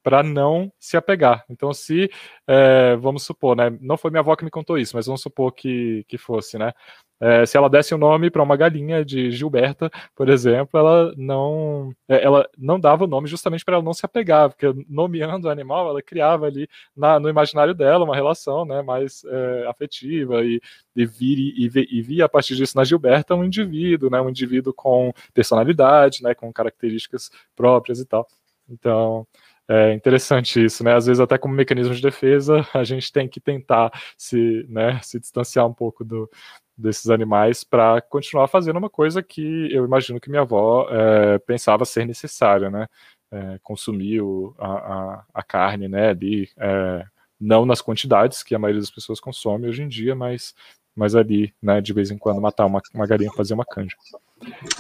para 0.04 0.22
não 0.22 0.72
se 0.78 0.98
apegar. 0.98 1.46
Então, 1.50 1.74
se, 1.74 2.10
é, 2.46 2.96
vamos 2.98 3.24
supor, 3.24 3.56
né, 3.56 3.76
não 3.82 3.98
foi 3.98 4.12
minha 4.12 4.20
avó 4.20 4.36
que 4.36 4.44
me 4.44 4.52
contou 4.52 4.78
isso, 4.78 4.96
mas 4.96 5.06
vamos 5.06 5.22
supor 5.22 5.54
que, 5.54 6.04
que 6.08 6.18
fosse, 6.18 6.58
né, 6.58 6.74
é, 7.22 7.46
se 7.46 7.56
ela 7.56 7.70
desse 7.70 7.94
o 7.94 7.98
um 7.98 8.00
nome 8.00 8.30
para 8.30 8.44
uma 8.44 8.58
galinha 8.58 9.06
de 9.06 9.32
Gilberta, 9.32 9.90
por 10.14 10.28
exemplo, 10.28 10.78
ela 10.78 11.14
não, 11.16 11.94
é, 12.10 12.22
ela 12.22 12.46
não 12.58 12.78
dava 12.78 13.06
o 13.06 13.08
nome 13.08 13.30
justamente 13.30 13.64
para 13.64 13.76
ela 13.76 13.84
não 13.84 13.94
se 13.94 14.06
apegar, 14.06 14.50
porque 14.50 14.68
nomeando 14.90 15.48
o 15.48 15.50
animal, 15.50 15.88
ela 15.88 16.02
criava 16.02 16.48
ali 16.48 16.68
na, 16.94 17.22
no 17.22 17.30
imaginário 17.30 17.74
dela 17.74 18.04
uma 18.04 18.16
relação, 18.16 18.66
né, 18.66 18.82
mais 18.82 19.24
é, 19.24 19.68
afetiva 19.68 20.44
e, 20.44 20.60
e, 20.94 21.06
vir, 21.06 21.38
e, 21.40 21.98
e 21.98 22.02
via 22.02 22.26
a 22.26 22.30
partir 22.30 22.58
disso 22.58 22.76
na 22.76 22.84
Gilberta 22.84 23.36
um 23.36 23.44
indivíduo, 23.46 24.10
né, 24.10 24.20
um 24.20 24.30
indivíduo 24.30 24.74
com 24.74 25.14
personalidade, 25.34 26.22
né, 26.22 26.36
com 26.36 26.52
características 26.52 27.32
próprias 27.56 28.00
e 28.00 28.06
tal. 28.06 28.28
Então, 28.70 29.26
É 29.68 29.94
interessante 29.94 30.64
isso, 30.64 30.84
né? 30.84 30.94
Às 30.94 31.06
vezes 31.06 31.22
até 31.22 31.38
como 31.38 31.54
mecanismo 31.54 31.96
de 31.96 32.02
defesa 32.02 32.68
a 32.74 32.84
gente 32.84 33.12
tem 33.12 33.28
que 33.28 33.40
tentar 33.40 33.92
se, 34.18 34.66
né, 34.68 35.00
se 35.02 35.20
distanciar 35.20 35.66
um 35.66 35.74
pouco 35.74 36.04
do, 36.04 36.30
desses 36.78 37.10
animais 37.10 37.64
para 37.64 38.02
continuar 38.02 38.48
fazendo 38.48 38.78
uma 38.78 38.90
coisa 38.90 39.24
que 39.24 39.72
eu 39.72 39.86
imagino 39.86 40.20
que 40.20 40.30
minha 40.30 40.42
avó 40.42 40.88
é, 40.90 41.40
pensava 41.40 41.86
ser 41.86 42.06
necessária, 42.06 42.70
né? 42.70 42.88
É, 43.32 43.60
consumir 43.64 44.22
o, 44.22 44.54
a, 44.60 44.68
a, 44.68 45.24
a, 45.34 45.44
carne, 45.44 45.88
né? 45.88 46.10
Ali, 46.10 46.50
é, 46.58 47.06
não 47.40 47.66
nas 47.66 47.82
quantidades 47.82 48.44
que 48.44 48.54
a 48.54 48.60
maioria 48.60 48.82
das 48.82 48.92
pessoas 48.92 49.20
consome 49.20 49.68
hoje 49.68 49.82
em 49.82 49.88
dia, 49.88 50.14
mas, 50.14 50.54
mas 50.96 51.16
ali, 51.16 51.54
né? 51.62 51.80
De 51.80 51.94
vez 51.94 52.12
em 52.12 52.18
quando 52.18 52.42
matar 52.42 52.66
uma, 52.66 52.82
uma 52.94 53.08
galinha 53.08 53.32
fazer 53.32 53.54
uma 53.54 53.66
canja. 53.66 53.96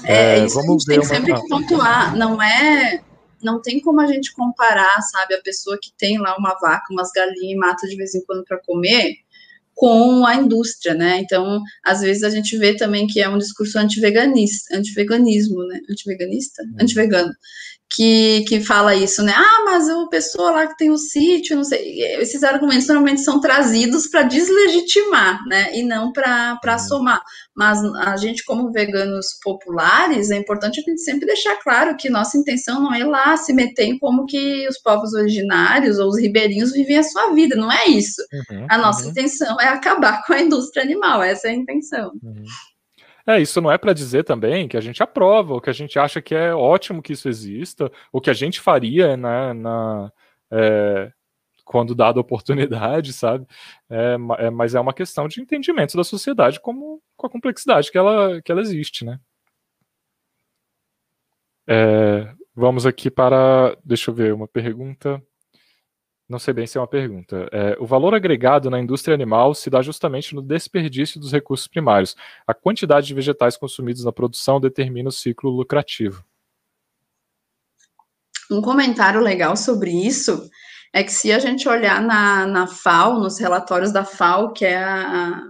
É, 0.03 0.39
é 0.39 0.45
isso 0.45 0.55
vamos 0.55 0.87
a 0.89 0.93
gente 0.93 1.07
tem 1.07 1.15
sempre 1.17 1.33
que 1.33 1.47
pontuar, 1.47 2.15
não 2.17 2.41
é 2.41 3.01
não 3.43 3.61
tem 3.61 3.79
como 3.79 4.01
a 4.01 4.07
gente 4.07 4.33
comparar, 4.33 5.01
sabe, 5.01 5.35
a 5.35 5.41
pessoa 5.41 5.77
que 5.81 5.91
tem 5.97 6.17
lá 6.17 6.35
uma 6.37 6.57
vaca, 6.59 6.91
umas 6.91 7.11
galinhas 7.11 7.51
e 7.51 7.55
mata 7.55 7.87
de 7.87 7.95
vez 7.95 8.15
em 8.15 8.23
quando 8.25 8.43
para 8.43 8.59
comer, 8.59 9.15
com 9.75 10.25
a 10.25 10.35
indústria, 10.35 10.93
né? 10.93 11.19
Então, 11.19 11.61
às 11.83 12.01
vezes 12.01 12.23
a 12.23 12.29
gente 12.29 12.57
vê 12.57 12.75
também 12.75 13.07
que 13.07 13.21
é 13.21 13.27
um 13.27 13.37
discurso 13.37 13.79
antiveganista, 13.79 14.77
antiveganismo, 14.77 15.65
né? 15.65 15.79
Antiveganista? 15.89 16.63
Uhum. 16.63 16.75
Antivegano 16.81 17.33
que, 17.95 18.43
que 18.47 18.59
fala 18.59 18.95
isso, 18.95 19.21
né? 19.21 19.33
Ah, 19.35 19.63
mas 19.65 19.87
a 19.87 20.07
pessoa 20.07 20.51
lá 20.51 20.67
que 20.67 20.75
tem 20.77 20.89
o 20.89 20.93
um 20.93 20.97
sítio, 20.97 21.55
não 21.55 21.63
sei. 21.63 22.01
Esses 22.19 22.43
argumentos 22.43 22.87
normalmente 22.87 23.21
são 23.21 23.39
trazidos 23.39 24.07
para 24.07 24.23
deslegitimar, 24.23 25.39
né? 25.45 25.77
E 25.77 25.83
não 25.83 26.11
para 26.11 26.59
uhum. 26.65 26.79
somar. 26.79 27.21
Mas 27.55 27.83
a 27.83 28.17
gente, 28.17 28.43
como 28.43 28.71
veganos 28.71 29.27
populares, 29.43 30.31
é 30.31 30.37
importante 30.37 30.79
a 30.79 30.89
gente 30.89 31.01
sempre 31.01 31.27
deixar 31.27 31.55
claro 31.57 31.95
que 31.95 32.09
nossa 32.09 32.37
intenção 32.37 32.81
não 32.81 32.93
é 32.93 33.01
ir 33.01 33.05
lá 33.05 33.37
se 33.37 33.53
meter 33.53 33.85
em 33.85 33.99
como 33.99 34.25
que 34.25 34.67
os 34.67 34.79
povos 34.79 35.13
originários 35.13 35.99
ou 35.99 36.09
os 36.09 36.19
ribeirinhos 36.19 36.71
vivem 36.71 36.97
a 36.97 37.03
sua 37.03 37.31
vida, 37.33 37.55
não 37.55 37.71
é 37.71 37.85
isso. 37.85 38.21
Uhum, 38.49 38.65
a 38.69 38.77
nossa 38.77 39.03
uhum. 39.03 39.11
intenção 39.11 39.59
é 39.61 39.67
acabar 39.67 40.23
com 40.25 40.33
a 40.33 40.41
indústria 40.41 40.83
animal, 40.83 41.21
essa 41.21 41.47
é 41.47 41.51
a 41.51 41.55
intenção. 41.55 42.11
Uhum. 42.23 42.43
É, 43.25 43.39
isso 43.41 43.61
não 43.61 43.71
é 43.71 43.77
para 43.77 43.93
dizer 43.93 44.23
também 44.23 44.67
que 44.67 44.75
a 44.75 44.81
gente 44.81 45.01
aprova, 45.01 45.53
ou 45.53 45.61
que 45.61 45.69
a 45.69 45.73
gente 45.73 45.97
acha 45.97 46.21
que 46.21 46.35
é 46.35 46.53
ótimo 46.53 47.01
que 47.01 47.13
isso 47.13 47.29
exista, 47.29 47.89
ou 48.11 48.19
que 48.19 48.29
a 48.29 48.33
gente 48.33 48.59
faria 48.59 49.15
né, 49.15 49.53
na, 49.53 50.11
é, 50.51 51.11
quando 51.63 51.95
dada 51.95 52.19
a 52.19 52.21
oportunidade, 52.21 53.13
sabe? 53.13 53.47
É, 53.89 54.17
é, 54.39 54.49
mas 54.49 54.75
é 54.75 54.79
uma 54.79 54.93
questão 54.93 55.27
de 55.27 55.41
entendimento 55.41 55.95
da 55.95 56.03
sociedade 56.03 56.59
como, 56.59 57.01
com 57.15 57.27
a 57.27 57.29
complexidade 57.29 57.91
que 57.91 57.97
ela, 57.97 58.41
que 58.41 58.51
ela 58.51 58.61
existe, 58.61 59.05
né? 59.05 59.19
É, 61.67 62.33
vamos 62.53 62.85
aqui 62.85 63.09
para. 63.09 63.77
Deixa 63.85 64.11
eu 64.11 64.15
ver 64.15 64.33
uma 64.33 64.47
pergunta 64.47 65.21
não 66.27 66.39
sei 66.39 66.53
bem 66.53 66.65
se 66.65 66.77
é 66.77 66.81
uma 66.81 66.87
pergunta. 66.87 67.47
É, 67.51 67.75
o 67.79 67.85
valor 67.85 68.13
agregado 68.15 68.69
na 68.69 68.79
indústria 68.79 69.13
animal 69.13 69.53
se 69.53 69.69
dá 69.69 69.81
justamente 69.81 70.33
no 70.33 70.41
desperdício 70.41 71.19
dos 71.19 71.31
recursos 71.31 71.67
primários. 71.67 72.15
A 72.47 72.53
quantidade 72.53 73.07
de 73.07 73.13
vegetais 73.13 73.57
consumidos 73.57 74.03
na 74.03 74.11
produção 74.11 74.59
determina 74.59 75.09
o 75.09 75.11
ciclo 75.11 75.51
lucrativo. 75.51 76.23
Um 78.49 78.61
comentário 78.61 79.19
legal 79.19 79.55
sobre 79.55 79.91
isso 79.91 80.49
é 80.93 81.03
que 81.03 81.11
se 81.11 81.31
a 81.31 81.39
gente 81.39 81.67
olhar 81.67 82.01
na, 82.01 82.45
na 82.45 82.67
FAO, 82.67 83.19
nos 83.19 83.39
relatórios 83.39 83.91
da 83.91 84.05
FAO, 84.05 84.53
que 84.53 84.63
é, 84.63 84.77
a, 84.77 85.41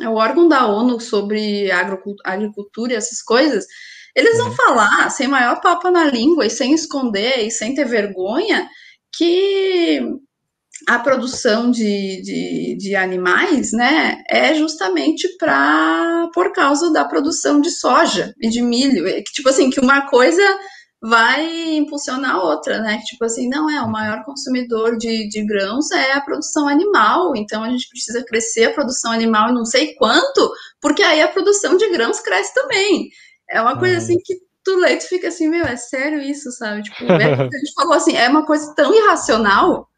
é 0.00 0.08
o 0.08 0.14
órgão 0.14 0.46
da 0.46 0.66
ONU 0.66 1.00
sobre 1.00 1.70
agricultura 1.70 2.92
e 2.92 2.96
essas 2.96 3.22
coisas, 3.22 3.64
eles 4.14 4.36
vão 4.36 4.48
uhum. 4.48 4.56
falar, 4.56 5.10
sem 5.10 5.26
maior 5.26 5.60
papo 5.60 5.90
na 5.90 6.04
língua 6.04 6.44
e 6.44 6.50
sem 6.50 6.74
esconder 6.74 7.46
e 7.46 7.50
sem 7.50 7.74
ter 7.74 7.86
vergonha, 7.86 8.68
que 9.16 10.00
a 10.88 10.98
produção 10.98 11.70
de, 11.70 12.22
de, 12.22 12.76
de 12.78 12.96
animais, 12.96 13.72
né, 13.72 14.22
é 14.28 14.54
justamente 14.54 15.28
para 15.36 16.28
por 16.32 16.52
causa 16.52 16.92
da 16.92 17.04
produção 17.04 17.60
de 17.60 17.70
soja 17.70 18.34
e 18.40 18.48
de 18.48 18.62
milho, 18.62 19.06
é 19.06 19.20
que, 19.22 19.32
tipo 19.32 19.48
assim, 19.48 19.68
que 19.70 19.80
uma 19.80 20.08
coisa 20.08 20.42
vai 21.02 21.76
impulsionar 21.76 22.36
a 22.36 22.42
outra, 22.42 22.80
né, 22.80 23.00
tipo 23.06 23.24
assim, 23.24 23.48
não 23.48 23.70
é, 23.70 23.80
o 23.80 23.90
maior 23.90 24.22
consumidor 24.24 24.98
de, 24.98 25.28
de 25.28 25.44
grãos 25.46 25.90
é 25.90 26.12
a 26.12 26.20
produção 26.20 26.68
animal, 26.68 27.34
então 27.34 27.64
a 27.64 27.70
gente 27.70 27.88
precisa 27.88 28.22
crescer 28.24 28.64
a 28.64 28.74
produção 28.74 29.10
animal 29.10 29.50
e 29.50 29.54
não 29.54 29.64
sei 29.64 29.94
quanto, 29.94 30.52
porque 30.80 31.02
aí 31.02 31.22
a 31.22 31.28
produção 31.28 31.76
de 31.76 31.88
grãos 31.90 32.20
cresce 32.20 32.52
também, 32.54 33.08
é 33.50 33.60
uma 33.60 33.78
coisa 33.78 33.96
assim 33.96 34.18
que 34.22 34.34
tu 34.64 34.76
lê, 34.76 34.96
tu 34.96 35.08
fica 35.08 35.28
assim, 35.28 35.48
meu, 35.48 35.64
é 35.64 35.76
sério 35.76 36.20
isso, 36.20 36.50
sabe? 36.52 36.82
Tipo, 36.82 37.04
é, 37.04 37.34
a 37.34 37.58
gente 37.58 37.72
falou 37.74 37.94
assim, 37.94 38.16
é 38.16 38.28
uma 38.28 38.46
coisa 38.46 38.74
tão 38.74 38.94
irracional, 38.94 39.88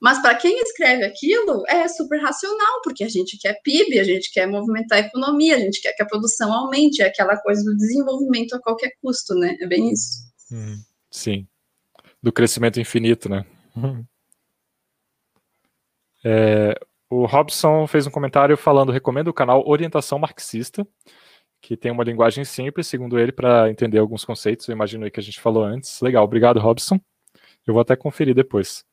mas 0.00 0.20
para 0.20 0.34
quem 0.34 0.60
escreve 0.60 1.04
aquilo, 1.04 1.64
é 1.66 1.88
super 1.88 2.20
racional, 2.20 2.82
porque 2.82 3.04
a 3.04 3.08
gente 3.08 3.38
quer 3.38 3.60
PIB, 3.62 3.98
a 3.98 4.04
gente 4.04 4.30
quer 4.32 4.46
movimentar 4.46 4.98
a 4.98 5.06
economia, 5.06 5.56
a 5.56 5.60
gente 5.60 5.80
quer 5.80 5.92
que 5.94 6.02
a 6.02 6.06
produção 6.06 6.52
aumente, 6.52 7.02
é 7.02 7.06
aquela 7.06 7.36
coisa 7.38 7.64
do 7.64 7.76
desenvolvimento 7.76 8.54
a 8.54 8.60
qualquer 8.60 8.92
custo, 9.00 9.34
né? 9.34 9.56
É 9.60 9.66
bem 9.66 9.90
isso. 9.90 10.24
Hum, 10.52 10.76
sim. 11.10 11.48
Do 12.22 12.32
crescimento 12.32 12.80
infinito, 12.80 13.28
né? 13.28 13.46
É, 16.24 16.78
o 17.10 17.26
Robson 17.26 17.86
fez 17.86 18.06
um 18.06 18.10
comentário 18.10 18.56
falando: 18.56 18.92
recomendo 18.92 19.28
o 19.28 19.34
canal 19.34 19.66
Orientação 19.66 20.18
Marxista 20.18 20.86
que 21.64 21.78
tem 21.78 21.90
uma 21.90 22.04
linguagem 22.04 22.44
simples, 22.44 22.86
segundo 22.86 23.18
ele, 23.18 23.32
para 23.32 23.70
entender 23.70 23.98
alguns 23.98 24.22
conceitos. 24.22 24.68
Eu 24.68 24.74
imagino 24.74 25.04
aí 25.04 25.10
que 25.10 25.18
a 25.18 25.22
gente 25.22 25.40
falou 25.40 25.64
antes. 25.64 25.98
Legal, 26.02 26.22
obrigado, 26.22 26.60
Robson. 26.60 27.00
Eu 27.66 27.72
vou 27.72 27.80
até 27.80 27.96
conferir 27.96 28.34
depois. 28.34 28.84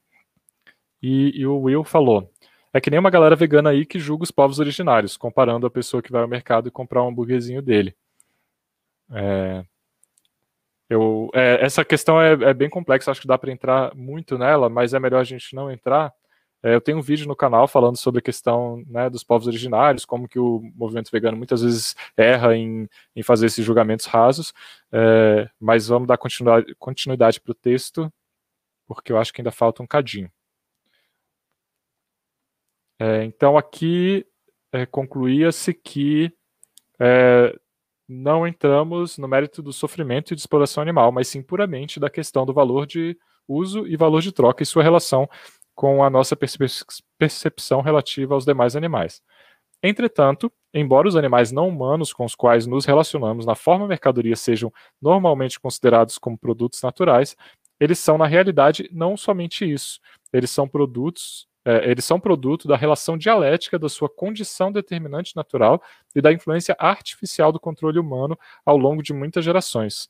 E, 1.04 1.42
e, 1.42 1.46
o 1.46 1.64
Will 1.64 1.84
falou: 1.84 2.32
é 2.74 2.80
que 2.80 2.90
nem 2.90 2.98
uma 2.98 3.10
galera 3.10 3.36
vegana 3.36 3.72
aí 3.72 3.86
que 3.86 4.00
julga 4.00 4.24
os 4.24 4.32
povos 4.32 4.58
originários, 4.58 5.18
comparando 5.18 5.68
a 5.68 5.70
pessoa 5.70 6.02
que 6.02 6.14
vai 6.14 6.22
ao 6.22 6.30
mercado 6.30 6.70
e 6.70 6.72
comprar 6.72 7.04
um 7.04 7.10
hambúrguerzinho 7.10 7.62
dele. 7.62 7.94
É, 9.12 9.66
eu, 10.90 11.30
é, 11.34 11.66
essa 11.66 11.84
questão 11.84 12.22
é, 12.22 12.32
é, 12.32 12.54
bem 12.54 12.70
complexa, 12.70 13.12
acho 13.12 13.20
que 13.20 13.28
dá 13.28 13.38
para 13.38 13.52
entrar 13.52 13.94
muito 13.94 14.38
nela, 14.38 14.70
mas 14.70 14.94
é 14.94 15.00
melhor 15.00 15.20
a 15.20 15.26
gente 15.26 15.54
não 15.54 15.70
entrar, 15.70 16.14
é, 16.64 16.76
eu 16.76 16.82
tenho 16.82 17.00
um 17.00 17.02
vídeo 17.02 17.28
no 17.28 17.36
canal 17.36 17.68
falando 17.68 17.98
sobre 17.98 18.20
a 18.20 18.22
questão 18.22 18.84
né, 18.88 19.10
dos 19.10 19.24
povos 19.24 19.48
originários, 19.48 20.06
como 20.06 20.28
que 20.28 20.38
o 20.38 20.62
movimento 20.76 21.12
vegano 21.12 21.36
muitas 21.38 21.62
vezes 21.62 21.96
erra 22.16 22.56
em, 22.56 22.88
em 23.16 23.24
fazer 23.24 23.48
esses 23.48 23.66
julgamentos 23.66 24.06
rasos, 24.06 24.54
é, 24.92 25.50
mas 25.60 25.88
vamos 25.88 26.08
dar 26.08 26.18
continuidade, 26.18 26.76
continuidade 26.76 27.42
para 27.42 27.52
o 27.52 27.56
texto, 27.56 28.12
porque 28.88 29.12
eu 29.12 29.18
acho 29.18 29.34
que 29.34 29.42
ainda 29.42 29.52
falta 29.52 29.82
um 29.82 29.88
cadinho. 29.88 30.32
É, 33.00 33.24
então 33.24 33.58
aqui 33.58 34.28
é, 34.72 34.86
concluía-se 34.86 35.74
que 35.74 36.32
é, 37.00 37.58
não 38.08 38.46
entramos 38.48 39.18
no 39.18 39.28
mérito 39.28 39.62
do 39.64 39.74
sofrimento 39.74 40.32
e 40.34 40.36
de 40.36 40.42
exploração 40.42 40.84
animal, 40.84 41.12
mas 41.12 41.28
sim 41.28 41.42
puramente 41.42 42.00
da 42.00 42.10
questão 42.10 42.46
do 42.46 42.54
valor 42.54 42.86
de 42.86 43.18
uso 43.48 43.88
e 43.88 43.96
valor 43.98 44.22
de 44.22 44.32
troca 44.32 44.62
e 44.62 44.66
sua 44.66 44.84
relação 44.84 45.28
com 45.82 46.04
a 46.04 46.12
nossa 46.12 46.38
percepção 47.18 47.82
relativa 47.82 48.36
aos 48.36 48.46
demais 48.46 48.76
animais. 48.76 49.20
Entretanto, 49.82 50.54
embora 50.72 51.08
os 51.08 51.16
animais 51.16 51.52
não 51.52 51.68
humanos 51.68 52.14
com 52.14 52.24
os 52.24 52.36
quais 52.36 52.68
nos 52.68 52.86
relacionamos 52.86 53.48
na 53.48 53.56
forma 53.56 53.88
mercadoria 53.88 54.36
sejam 54.36 54.72
normalmente 55.02 55.60
considerados 55.60 56.20
como 56.20 56.38
produtos 56.38 56.84
naturais, 56.84 57.36
eles 57.80 57.98
são, 57.98 58.16
na 58.16 58.28
realidade, 58.28 58.88
não 58.92 59.18
somente 59.18 59.66
isso. 59.66 60.00
Eles 60.32 60.52
são 60.52 60.68
produtos. 60.68 61.48
É, 61.66 61.90
eles 61.90 62.06
são 62.06 62.20
produto 62.20 62.68
da 62.68 62.78
relação 62.78 63.18
dialética 63.18 63.80
da 63.80 63.90
sua 63.90 64.08
condição 64.08 64.72
determinante 64.72 65.36
natural 65.36 65.82
e 66.16 66.22
da 66.22 66.32
influência 66.32 66.76
artificial 66.78 67.52
do 67.52 67.60
controle 67.60 67.98
humano 67.98 68.38
ao 68.64 68.78
longo 68.78 69.02
de 69.02 69.14
muitas 69.14 69.44
gerações. 69.44 70.08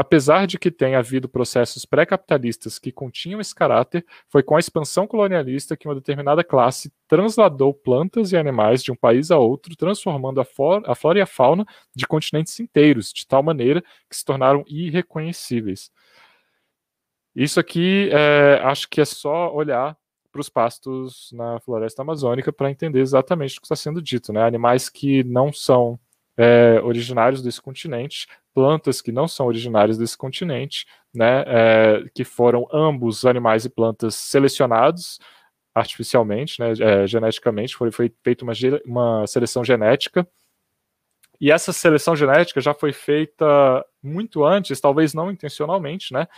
Apesar 0.00 0.46
de 0.46 0.58
que 0.58 0.70
tenha 0.70 0.98
havido 0.98 1.28
processos 1.28 1.84
pré-capitalistas 1.84 2.78
que 2.78 2.90
continham 2.90 3.38
esse 3.38 3.54
caráter, 3.54 4.02
foi 4.30 4.42
com 4.42 4.56
a 4.56 4.58
expansão 4.58 5.06
colonialista 5.06 5.76
que 5.76 5.86
uma 5.86 5.94
determinada 5.94 6.42
classe 6.42 6.90
transladou 7.06 7.74
plantas 7.74 8.32
e 8.32 8.36
animais 8.38 8.82
de 8.82 8.90
um 8.90 8.96
país 8.96 9.30
a 9.30 9.36
outro, 9.36 9.76
transformando 9.76 10.40
a, 10.40 10.46
a 10.86 10.94
flora 10.94 11.18
e 11.18 11.20
a 11.20 11.26
fauna 11.26 11.66
de 11.94 12.06
continentes 12.06 12.58
inteiros, 12.58 13.12
de 13.12 13.26
tal 13.26 13.42
maneira 13.42 13.82
que 14.08 14.16
se 14.16 14.24
tornaram 14.24 14.64
irreconhecíveis. 14.66 15.90
Isso 17.36 17.60
aqui, 17.60 18.08
é, 18.10 18.58
acho 18.64 18.88
que 18.88 19.02
é 19.02 19.04
só 19.04 19.54
olhar 19.54 19.94
para 20.32 20.40
os 20.40 20.48
pastos 20.48 21.28
na 21.34 21.60
floresta 21.60 22.00
amazônica 22.00 22.50
para 22.50 22.70
entender 22.70 23.00
exatamente 23.00 23.58
o 23.58 23.60
que 23.60 23.66
está 23.66 23.76
sendo 23.76 24.00
dito. 24.00 24.32
Né? 24.32 24.42
Animais 24.42 24.88
que 24.88 25.22
não 25.24 25.52
são 25.52 26.00
é, 26.40 26.80
originários 26.80 27.42
desse 27.42 27.60
continente, 27.60 28.26
plantas 28.54 29.02
que 29.02 29.12
não 29.12 29.28
são 29.28 29.46
originárias 29.46 29.98
desse 29.98 30.16
continente, 30.16 30.86
né, 31.14 31.44
é, 31.46 32.04
que 32.14 32.24
foram 32.24 32.66
ambos 32.72 33.26
animais 33.26 33.66
e 33.66 33.68
plantas 33.68 34.14
selecionados 34.14 35.18
artificialmente, 35.74 36.58
né, 36.58 36.72
é, 36.80 37.06
geneticamente, 37.06 37.76
foi, 37.76 37.90
foi 37.92 38.10
feita 38.24 38.42
uma, 38.42 38.54
uma 38.86 39.26
seleção 39.26 39.62
genética 39.62 40.26
e 41.40 41.50
essa 41.50 41.72
seleção 41.72 42.14
genética 42.14 42.60
já 42.60 42.74
foi 42.74 42.92
feita 42.92 43.84
muito 44.02 44.44
antes, 44.44 44.78
talvez 44.78 45.14
não 45.14 45.30
intencionalmente, 45.30 46.12
né? 46.12 46.28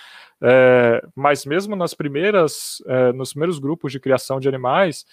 É, 0.40 1.02
mas 1.14 1.44
mesmo 1.44 1.74
nas 1.74 1.92
primeiras, 1.92 2.80
é, 2.86 3.12
nos 3.12 3.30
primeiros 3.30 3.58
grupos 3.58 3.90
de 3.90 3.98
criação 3.98 4.38
de 4.38 4.48
animais, 4.48 5.04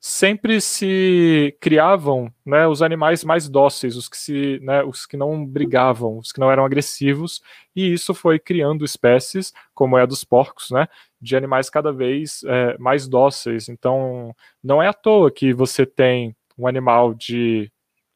sempre 0.00 0.60
se 0.60 1.56
criavam 1.60 2.32
né, 2.46 2.66
os 2.66 2.82
animais 2.82 3.24
mais 3.24 3.48
dóceis, 3.48 3.96
os 3.96 4.08
que, 4.08 4.16
se, 4.16 4.60
né, 4.62 4.82
os 4.84 5.06
que 5.06 5.16
não 5.16 5.44
brigavam, 5.44 6.18
os 6.18 6.30
que 6.30 6.40
não 6.40 6.50
eram 6.50 6.64
agressivos, 6.64 7.40
e 7.74 7.92
isso 7.92 8.14
foi 8.14 8.38
criando 8.38 8.84
espécies, 8.84 9.52
como 9.74 9.98
é 9.98 10.02
a 10.02 10.06
dos 10.06 10.24
porcos, 10.24 10.70
né, 10.70 10.86
de 11.20 11.36
animais 11.36 11.68
cada 11.68 11.92
vez 11.92 12.42
é, 12.44 12.78
mais 12.78 13.08
dóceis. 13.08 13.68
Então, 13.68 14.34
não 14.62 14.82
é 14.82 14.88
à 14.88 14.92
toa 14.92 15.30
que 15.30 15.52
você 15.52 15.84
tem 15.84 16.34
um 16.56 16.66
animal 16.66 17.14
de 17.14 17.70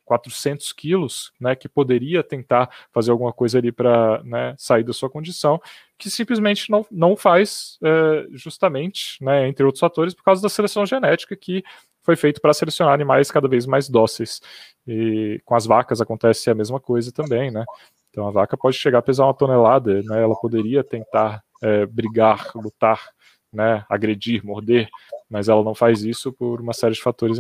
400 0.04 0.72
quilos, 0.72 1.32
né, 1.40 1.54
que 1.54 1.68
poderia 1.68 2.22
tentar 2.22 2.68
fazer 2.92 3.10
alguma 3.10 3.32
coisa 3.32 3.58
ali 3.58 3.72
para 3.72 4.22
né, 4.24 4.54
sair 4.58 4.84
da 4.84 4.92
sua 4.92 5.08
condição, 5.10 5.60
que 5.98 6.10
simplesmente 6.10 6.70
não, 6.70 6.84
não 6.90 7.16
faz, 7.16 7.78
é, 7.82 8.26
justamente, 8.32 9.22
né, 9.22 9.48
entre 9.48 9.64
outros 9.64 9.80
fatores, 9.80 10.14
por 10.14 10.24
causa 10.24 10.42
da 10.42 10.48
seleção 10.48 10.84
genética 10.84 11.36
que 11.36 11.62
foi 12.02 12.16
feito 12.16 12.40
para 12.40 12.52
selecionar 12.52 12.92
animais 12.92 13.30
cada 13.30 13.48
vez 13.48 13.64
mais 13.64 13.88
dóceis. 13.88 14.40
E 14.86 15.40
com 15.44 15.54
as 15.54 15.66
vacas 15.66 16.00
acontece 16.00 16.50
a 16.50 16.54
mesma 16.54 16.80
coisa 16.80 17.12
também, 17.12 17.50
né? 17.50 17.64
Então 18.10 18.26
a 18.26 18.30
vaca 18.30 18.56
pode 18.56 18.76
chegar 18.76 18.98
a 18.98 19.02
pesar 19.02 19.24
uma 19.24 19.34
tonelada, 19.34 20.02
né? 20.02 20.22
Ela 20.22 20.34
poderia 20.34 20.82
tentar 20.82 21.42
é, 21.62 21.86
brigar, 21.86 22.50
lutar 22.54 23.00
né, 23.52 23.84
agredir, 23.88 24.44
morder, 24.44 24.88
mas 25.28 25.48
ela 25.48 25.62
não 25.62 25.74
faz 25.74 26.02
isso 26.02 26.32
por 26.32 26.60
uma 26.60 26.72
série 26.72 26.94
de 26.94 27.02
fatores, 27.02 27.38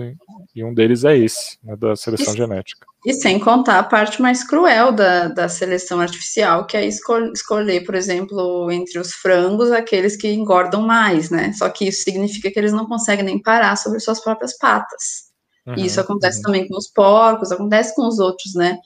e 0.54 0.64
um 0.64 0.72
deles 0.72 1.04
é 1.04 1.16
esse, 1.16 1.58
né, 1.62 1.76
da 1.76 1.94
seleção 1.94 2.32
e, 2.32 2.36
genética. 2.36 2.86
E 3.04 3.12
sem 3.12 3.38
contar 3.38 3.78
a 3.78 3.82
parte 3.82 4.22
mais 4.22 4.44
cruel 4.44 4.92
da, 4.92 5.28
da 5.28 5.48
seleção 5.48 6.00
artificial, 6.00 6.66
que 6.66 6.76
é 6.76 6.86
escol 6.86 7.32
escolher, 7.32 7.84
por 7.84 7.94
exemplo, 7.94 8.70
entre 8.70 8.98
os 8.98 9.12
frangos, 9.12 9.70
aqueles 9.72 10.16
que 10.16 10.32
engordam 10.32 10.82
mais, 10.82 11.30
né? 11.30 11.52
Só 11.52 11.68
que 11.68 11.88
isso 11.88 12.04
significa 12.04 12.50
que 12.50 12.58
eles 12.58 12.72
não 12.72 12.86
conseguem 12.86 13.24
nem 13.24 13.42
parar 13.42 13.76
sobre 13.76 14.00
suas 14.00 14.22
próprias 14.22 14.56
patas. 14.56 15.32
Uhum, 15.66 15.74
e 15.76 15.86
isso 15.86 16.00
acontece 16.00 16.38
uhum. 16.38 16.44
também 16.44 16.68
com 16.68 16.76
os 16.76 16.88
porcos, 16.88 17.52
acontece 17.52 17.94
com 17.94 18.06
os 18.06 18.18
outros, 18.18 18.54
né? 18.54 18.78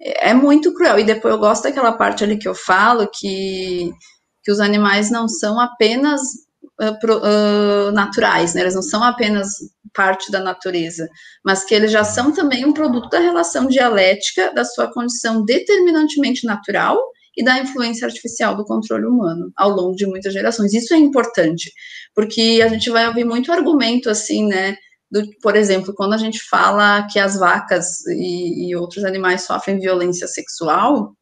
É, 0.00 0.30
é 0.30 0.34
muito 0.34 0.72
cruel. 0.74 0.98
E 0.98 1.04
depois 1.04 1.32
eu 1.32 1.38
gosto 1.38 1.64
daquela 1.64 1.92
parte 1.92 2.24
ali 2.24 2.38
que 2.38 2.48
eu 2.48 2.54
falo 2.54 3.08
que, 3.12 3.92
que 4.42 4.50
os 4.50 4.60
animais 4.60 5.10
não 5.10 5.28
são 5.28 5.60
apenas 5.60 6.20
uh, 6.80 7.92
naturais, 7.92 8.54
né? 8.54 8.62
Eles 8.62 8.74
não 8.74 8.82
são 8.82 9.02
apenas 9.02 9.48
parte 9.94 10.30
da 10.30 10.40
natureza, 10.40 11.08
mas 11.44 11.64
que 11.64 11.74
eles 11.74 11.90
já 11.90 12.04
são 12.04 12.32
também 12.32 12.64
um 12.64 12.72
produto 12.72 13.08
da 13.08 13.18
relação 13.18 13.66
dialética 13.66 14.52
da 14.54 14.64
sua 14.64 14.92
condição 14.92 15.44
determinantemente 15.44 16.46
natural 16.46 16.98
e 17.36 17.42
da 17.42 17.58
influência 17.58 18.06
artificial 18.06 18.56
do 18.56 18.64
controle 18.64 19.06
humano 19.06 19.50
ao 19.56 19.70
longo 19.70 19.96
de 19.96 20.06
muitas 20.06 20.32
gerações. 20.32 20.72
Isso 20.72 20.94
é 20.94 20.96
importante, 20.96 21.72
porque 22.14 22.60
a 22.64 22.68
gente 22.68 22.90
vai 22.90 23.06
ouvir 23.06 23.24
muito 23.24 23.52
argumento 23.52 24.10
assim, 24.10 24.46
né? 24.46 24.76
Do, 25.10 25.22
por 25.40 25.56
exemplo, 25.56 25.94
quando 25.94 26.12
a 26.12 26.18
gente 26.18 26.38
fala 26.50 27.06
que 27.10 27.18
as 27.18 27.38
vacas 27.38 28.06
e, 28.08 28.68
e 28.68 28.76
outros 28.76 29.04
animais 29.04 29.42
sofrem 29.42 29.80
violência 29.80 30.26
sexual, 30.26 31.14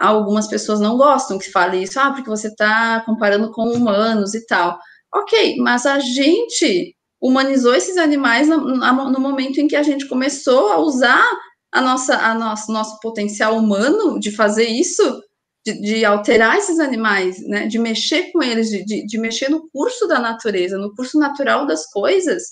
algumas 0.00 0.48
pessoas 0.48 0.80
não 0.80 0.96
gostam 0.96 1.38
que 1.38 1.50
fale 1.50 1.82
isso, 1.82 2.00
ah, 2.00 2.10
porque 2.10 2.28
você 2.28 2.48
está 2.48 3.02
comparando 3.04 3.52
com 3.52 3.70
humanos 3.70 4.34
e 4.34 4.44
tal. 4.46 4.78
Ok, 5.12 5.56
mas 5.58 5.86
a 5.86 5.98
gente 5.98 6.94
humanizou 7.20 7.74
esses 7.74 7.96
animais 7.96 8.48
no, 8.48 8.58
no 8.58 9.20
momento 9.20 9.60
em 9.60 9.68
que 9.68 9.76
a 9.76 9.82
gente 9.82 10.08
começou 10.08 10.68
a 10.68 10.78
usar 10.78 11.24
a 11.72 11.80
nossa, 11.80 12.16
a 12.16 12.34
nosso, 12.34 12.72
nosso 12.72 12.98
potencial 13.00 13.56
humano 13.56 14.18
de 14.18 14.30
fazer 14.30 14.64
isso, 14.64 15.22
de, 15.64 15.80
de, 15.80 16.04
alterar 16.04 16.56
esses 16.56 16.80
animais, 16.80 17.40
né, 17.46 17.66
de 17.66 17.78
mexer 17.78 18.32
com 18.32 18.42
eles, 18.42 18.70
de, 18.70 18.84
de, 18.84 19.06
de, 19.06 19.18
mexer 19.18 19.50
no 19.50 19.68
curso 19.70 20.06
da 20.08 20.18
natureza, 20.18 20.78
no 20.78 20.94
curso 20.94 21.18
natural 21.18 21.66
das 21.66 21.86
coisas, 21.90 22.44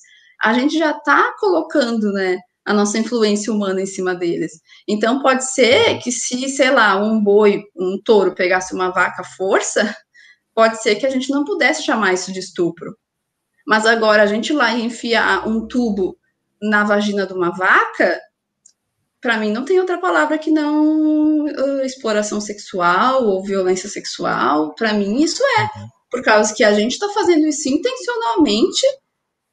a 0.42 0.52
gente 0.52 0.78
já 0.78 0.90
está 0.90 1.34
colocando, 1.40 2.12
né, 2.12 2.38
a 2.66 2.74
nossa 2.74 2.98
influência 2.98 3.52
humana 3.52 3.80
em 3.80 3.86
cima 3.86 4.14
deles. 4.14 4.52
Então, 4.86 5.22
pode 5.22 5.50
ser 5.50 5.98
que 6.00 6.12
se, 6.12 6.48
sei 6.50 6.70
lá, 6.70 7.02
um 7.02 7.18
boi, 7.18 7.62
um 7.74 7.98
touro 8.04 8.34
pegasse 8.34 8.74
uma 8.74 8.90
vaca 8.90 9.22
à 9.22 9.24
força, 9.24 9.96
pode 10.58 10.82
ser 10.82 10.96
que 10.96 11.06
a 11.06 11.10
gente 11.10 11.30
não 11.30 11.44
pudesse 11.44 11.84
chamar 11.84 12.14
isso 12.14 12.32
de 12.32 12.40
estupro. 12.40 12.98
Mas 13.64 13.86
agora, 13.86 14.24
a 14.24 14.26
gente 14.26 14.52
lá 14.52 14.72
enfiar 14.72 15.46
um 15.46 15.68
tubo 15.68 16.18
na 16.60 16.82
vagina 16.82 17.24
de 17.24 17.32
uma 17.32 17.50
vaca, 17.50 18.20
para 19.20 19.36
mim 19.36 19.52
não 19.52 19.64
tem 19.64 19.78
outra 19.78 19.98
palavra 19.98 20.36
que 20.36 20.50
não 20.50 21.44
uh, 21.44 21.80
exploração 21.84 22.40
sexual 22.40 23.22
ou 23.24 23.44
violência 23.44 23.88
sexual. 23.88 24.74
Para 24.74 24.92
mim, 24.94 25.22
isso 25.22 25.44
é. 25.44 25.62
Uhum. 25.78 25.88
Por 26.10 26.24
causa 26.24 26.52
que 26.52 26.64
a 26.64 26.72
gente 26.72 26.94
está 26.94 27.08
fazendo 27.10 27.46
isso 27.46 27.68
intencionalmente, 27.68 28.84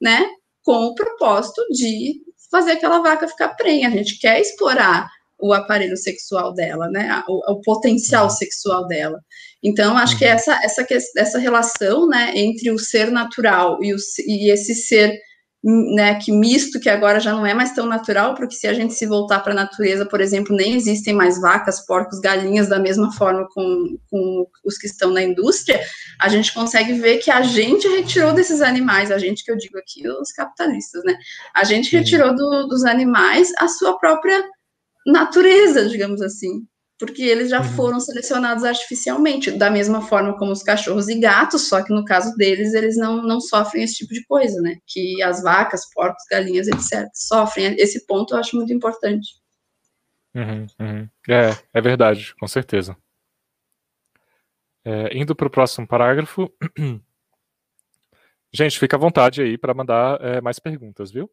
né? 0.01 0.27
Com 0.63 0.87
o 0.87 0.95
propósito 0.95 1.61
de 1.69 2.15
fazer 2.49 2.71
aquela 2.71 2.97
vaca 2.97 3.27
ficar 3.27 3.49
prenha. 3.49 3.89
A 3.89 3.91
gente 3.91 4.17
quer 4.17 4.41
explorar 4.41 5.07
o 5.37 5.53
aparelho 5.53 5.97
sexual 5.97 6.51
dela, 6.51 6.89
né? 6.89 7.23
O, 7.27 7.51
o 7.51 7.61
potencial 7.61 8.23
uhum. 8.23 8.31
sexual 8.31 8.87
dela. 8.87 9.19
Então, 9.65 9.97
acho 9.97 10.15
que 10.19 10.25
uhum. 10.25 10.31
essa, 10.31 10.59
essa, 10.63 10.85
essa 11.17 11.39
relação, 11.39 12.07
né, 12.07 12.33
entre 12.35 12.69
o 12.69 12.77
ser 12.77 13.09
natural 13.09 13.79
e, 13.81 13.95
o, 13.95 13.97
e 14.27 14.51
esse 14.51 14.75
ser 14.75 15.19
né, 15.63 16.19
que 16.19 16.31
misto, 16.31 16.79
que 16.79 16.87
agora 16.87 17.19
já 17.19 17.33
não 17.33 17.43
é 17.43 17.51
mais 17.51 17.73
tão 17.73 17.87
natural, 17.87 18.35
porque 18.35 18.53
se 18.53 18.67
a 18.67 18.73
gente 18.75 18.93
se 18.93 19.07
voltar 19.07 19.39
para 19.39 19.51
a 19.51 19.55
natureza, 19.55 20.05
por 20.05 20.21
exemplo, 20.21 20.55
nem 20.55 20.75
existem 20.75 21.11
mais 21.11 21.41
vacas, 21.41 21.83
porcos, 21.83 22.19
galinhas 22.19 22.69
da 22.69 22.77
mesma 22.77 23.11
forma 23.11 23.47
com, 23.51 23.97
com 24.07 24.45
os 24.63 24.77
que 24.77 24.85
estão 24.85 25.09
na 25.09 25.23
indústria, 25.23 25.81
a 26.21 26.29
gente 26.29 26.53
consegue 26.53 26.93
ver 26.93 27.17
que 27.17 27.31
a 27.31 27.41
gente 27.41 27.87
retirou 27.87 28.33
desses 28.33 28.61
animais, 28.61 29.09
a 29.09 29.17
gente 29.17 29.43
que 29.43 29.51
eu 29.51 29.57
digo 29.57 29.79
aqui, 29.79 30.07
os 30.07 30.31
capitalistas, 30.31 31.03
né? 31.03 31.17
A 31.55 31.63
gente 31.63 31.95
retirou 31.95 32.35
do, 32.35 32.67
dos 32.67 32.85
animais 32.85 33.51
a 33.57 33.67
sua 33.67 33.97
própria 33.97 34.47
natureza, 35.07 35.89
digamos 35.89 36.21
assim 36.21 36.63
porque 36.97 37.23
eles 37.23 37.49
já 37.49 37.61
uhum. 37.61 37.69
foram 37.75 37.99
selecionados 37.99 38.63
artificialmente, 38.63 39.51
da 39.51 39.69
mesma 39.69 40.01
forma 40.01 40.37
como 40.37 40.51
os 40.51 40.63
cachorros 40.63 41.09
e 41.09 41.19
gatos, 41.19 41.67
só 41.67 41.83
que 41.83 41.93
no 41.93 42.05
caso 42.05 42.33
deles, 42.35 42.73
eles 42.73 42.95
não, 42.95 43.21
não 43.21 43.41
sofrem 43.41 43.83
esse 43.83 43.95
tipo 43.95 44.13
de 44.13 44.23
coisa, 44.25 44.61
né? 44.61 44.77
Que 44.87 45.21
as 45.21 45.43
vacas, 45.43 45.89
porcos, 45.93 46.23
galinhas, 46.31 46.67
etc., 46.67 47.07
sofrem. 47.13 47.75
Esse 47.77 48.05
ponto 48.05 48.33
eu 48.33 48.39
acho 48.39 48.55
muito 48.55 48.71
importante. 48.71 49.27
Uhum, 50.33 50.67
uhum. 50.79 51.09
É, 51.29 51.57
é 51.73 51.81
verdade, 51.81 52.33
com 52.39 52.47
certeza. 52.47 52.95
É, 54.85 55.17
indo 55.17 55.35
para 55.35 55.47
o 55.47 55.51
próximo 55.51 55.87
parágrafo. 55.87 56.49
Gente, 58.53 58.79
fica 58.79 58.95
à 58.95 58.99
vontade 58.99 59.41
aí 59.41 59.57
para 59.57 59.73
mandar 59.73 60.21
é, 60.21 60.39
mais 60.39 60.59
perguntas, 60.59 61.11
viu? 61.11 61.29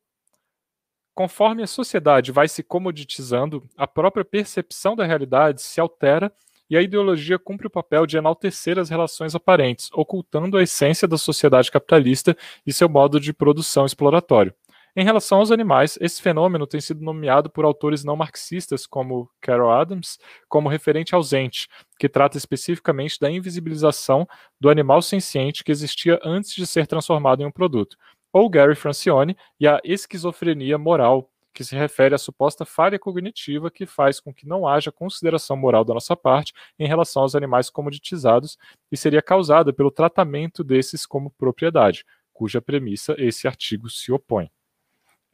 Conforme 1.15 1.63
a 1.63 1.67
sociedade 1.67 2.33
vai 2.33 2.49
se 2.49 2.63
comoditizando, 2.63 3.69
a 3.77 3.87
própria 3.87 4.25
percepção 4.25 4.97
da 4.97 5.05
realidade 5.05 5.61
se 5.61 5.79
altera 5.79 6.33
e 6.71 6.77
a 6.77 6.81
ideologia 6.81 7.39
cumpre 7.39 7.67
o 7.67 7.71
papel 7.71 8.07
de 8.07 8.17
enaltecer 8.17 8.79
as 8.79 8.89
relações 8.89 9.35
aparentes, 9.35 9.91
ocultando 9.93 10.57
a 10.57 10.63
essência 10.63 11.07
da 11.07 11.19
sociedade 11.19 11.71
capitalista 11.71 12.35
e 12.67 12.73
seu 12.73 12.89
modo 12.89 13.21
de 13.21 13.31
produção 13.35 13.85
exploratório. 13.85 14.55
Em 14.97 15.05
relação 15.05 15.39
aos 15.39 15.51
animais, 15.51 15.99
esse 16.01 16.21
fenômeno 16.21 16.67
tem 16.67 16.81
sido 16.81 17.03
nomeado 17.03 17.51
por 17.51 17.67
autores 17.67 18.05
não 18.05 18.17
marxistas, 18.17 18.87
como 18.87 19.29
Carol 19.41 19.71
Adams, 19.71 20.19
como 20.49 20.69
referente 20.69 21.15
ausente, 21.15 21.69
que 21.99 22.09
trata 22.09 22.39
especificamente 22.39 23.19
da 23.21 23.31
invisibilização 23.31 24.27
do 24.59 24.71
animal 24.71 25.03
senciente 25.03 25.65
que 25.65 25.73
existia 25.73 26.19
antes 26.25 26.55
de 26.55 26.67
ser 26.67 26.87
transformado 26.87 27.43
em 27.43 27.47
um 27.47 27.51
produto 27.51 27.97
ou 28.33 28.49
Gary 28.49 28.75
Francione 28.75 29.37
e 29.61 29.67
a 29.67 29.81
esquizofrenia 29.85 30.79
moral, 30.79 31.31
que 31.53 31.63
se 31.63 31.77
refere 31.77 32.15
à 32.15 32.19
suposta 32.19 32.65
falha 32.65 32.99
cognitiva 32.99 33.71
que 33.71 33.85
faz 33.85 34.19
com 34.19 34.33
que 34.33 34.47
não 34.47 34.67
haja 34.67 34.91
consideração 34.91 35.57
moral 35.57 35.85
da 35.85 35.93
nossa 35.93 36.17
parte 36.17 36.55
em 36.79 36.87
relação 36.87 37.23
aos 37.23 37.35
animais 37.35 37.69
comoditizados 37.69 38.57
e 38.91 38.97
seria 38.97 39.21
causada 39.21 39.73
pelo 39.73 39.91
tratamento 39.91 40.65
desses 40.65 41.05
como 41.05 41.31
propriedade, 41.31 42.05
cuja 42.33 42.63
premissa 42.63 43.15
esse 43.19 43.47
artigo 43.47 43.91
se 43.91 44.11
opõe. 44.11 44.51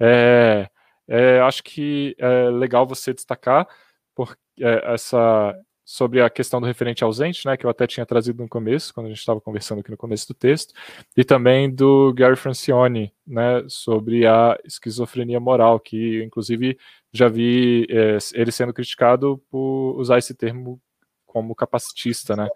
É, 0.01 0.69
é, 1.07 1.41
acho 1.41 1.63
que 1.63 2.17
é 2.19 2.51
legal 2.51 2.87
você 2.87 3.15
destacar 3.15 3.67
por, 4.15 4.37
é, 4.61 4.93
essa 4.95 5.55
sobre 5.89 6.21
a 6.21 6.29
questão 6.29 6.61
do 6.61 6.67
referente 6.67 7.03
ausente, 7.03 7.47
né, 7.47 7.57
que 7.57 7.65
eu 7.65 7.71
até 7.71 7.87
tinha 7.87 8.05
trazido 8.05 8.43
no 8.43 8.49
começo, 8.49 8.93
quando 8.93 9.07
a 9.07 9.09
gente 9.09 9.21
estava 9.21 9.41
conversando 9.41 9.79
aqui 9.79 9.91
no 9.91 9.97
começo 9.97 10.29
do 10.29 10.35
texto, 10.35 10.75
e 11.17 11.25
também 11.25 11.75
do 11.75 12.13
Gary 12.13 12.37
Francione, 12.37 13.11
né, 13.27 13.65
sobre 13.69 14.27
a 14.27 14.59
esquizofrenia 14.67 15.41
moral, 15.41 15.81
que 15.81 16.23
inclusive 16.23 16.79
já 17.11 17.27
vi 17.27 17.87
é, 17.89 18.19
ele 18.35 18.53
sendo 18.53 18.75
criticado 18.75 19.43
por 19.51 19.99
usar 19.99 20.19
esse 20.19 20.35
termo 20.35 20.79
como 21.25 21.55
capacitista, 21.55 22.37
né. 22.37 22.47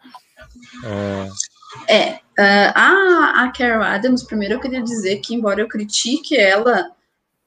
É, 1.89 2.19
é 2.39 2.69
uh, 2.69 2.73
a, 2.75 3.45
a 3.45 3.53
Carol 3.57 3.83
Adams, 3.83 4.25
primeiro 4.25 4.57
eu 4.57 4.61
queria 4.61 4.83
dizer 4.83 5.17
que, 5.21 5.35
embora 5.35 5.63
eu 5.63 5.69
critique 5.69 6.37
ela 6.37 6.87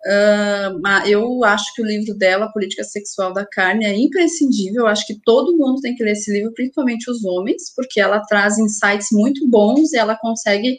Uh, 0.05 1.07
eu 1.07 1.43
acho 1.43 1.73
que 1.73 1.81
o 1.81 1.85
livro 1.85 2.13
dela, 2.13 2.51
Política 2.51 2.83
Sexual 2.83 3.33
da 3.33 3.43
Carne, 3.43 3.85
é 3.85 3.95
imprescindível. 3.95 4.83
Eu 4.83 4.87
acho 4.87 5.05
que 5.07 5.19
todo 5.25 5.57
mundo 5.57 5.81
tem 5.81 5.95
que 5.95 6.03
ler 6.03 6.11
esse 6.11 6.31
livro, 6.31 6.53
principalmente 6.53 7.09
os 7.09 7.25
homens, 7.25 7.73
porque 7.75 7.99
ela 7.99 8.19
traz 8.21 8.59
insights 8.59 9.07
muito 9.11 9.49
bons 9.49 9.93
e 9.93 9.97
ela 9.97 10.15
consegue 10.15 10.77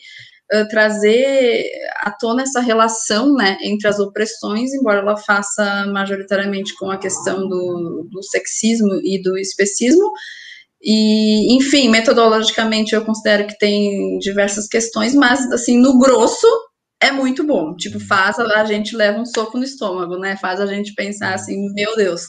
uh, 0.55 0.69
trazer 0.69 1.69
à 2.03 2.13
tona 2.13 2.43
essa 2.43 2.61
relação 2.61 3.35
né, 3.35 3.59
entre 3.63 3.89
as 3.89 3.99
opressões, 3.99 4.73
embora 4.73 5.01
ela 5.01 5.17
faça 5.17 5.87
majoritariamente 5.87 6.77
com 6.77 6.89
a 6.89 6.99
questão 6.99 7.49
do, 7.49 8.09
do 8.09 8.23
sexismo 8.23 9.01
e 9.03 9.21
do 9.21 9.37
especismo. 9.37 10.13
E, 10.81 11.53
enfim, 11.57 11.89
metodologicamente 11.89 12.95
eu 12.95 13.05
considero 13.05 13.49
que 13.49 13.59
tem 13.59 14.19
diversas 14.19 14.69
questões, 14.69 15.17
mas, 15.17 15.51
assim, 15.51 15.77
no 15.81 15.99
grosso, 15.99 16.47
é 17.01 17.11
muito 17.13 17.45
bom. 17.45 17.75
Tipo, 17.77 18.01
faz 18.01 18.39
a, 18.39 18.61
a 18.61 18.65
gente 18.65 18.97
leva 18.97 19.19
um 19.19 19.25
soco 19.27 19.59
no 19.59 19.65
estômago, 19.65 20.19
né? 20.19 20.37
Faz 20.37 20.61
a 20.61 20.67
gente 20.67 20.95
pensar 20.95 21.35
assim, 21.35 21.73
meu 21.75 21.95
Deus. 21.97 22.27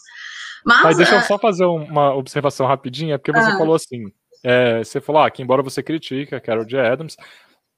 Mas, 0.65 0.83
Mas 0.83 0.97
deixa 0.97 1.15
eu 1.15 1.21
só 1.21 1.37
fazer 1.37 1.65
uma 1.65 2.13
observação 2.13 2.67
rapidinha, 2.67 3.17
porque 3.17 3.31
você 3.31 3.51
ah. 3.51 3.57
falou 3.57 3.75
assim, 3.75 4.11
é, 4.43 4.79
você 4.79 4.99
falou 4.99 5.21
ah, 5.21 5.31
que 5.31 5.41
embora 5.41 5.63
você 5.63 5.81
critique 5.81 6.35
a 6.35 6.41
Carol 6.41 6.65
J. 6.65 6.79
Adams, 6.79 7.15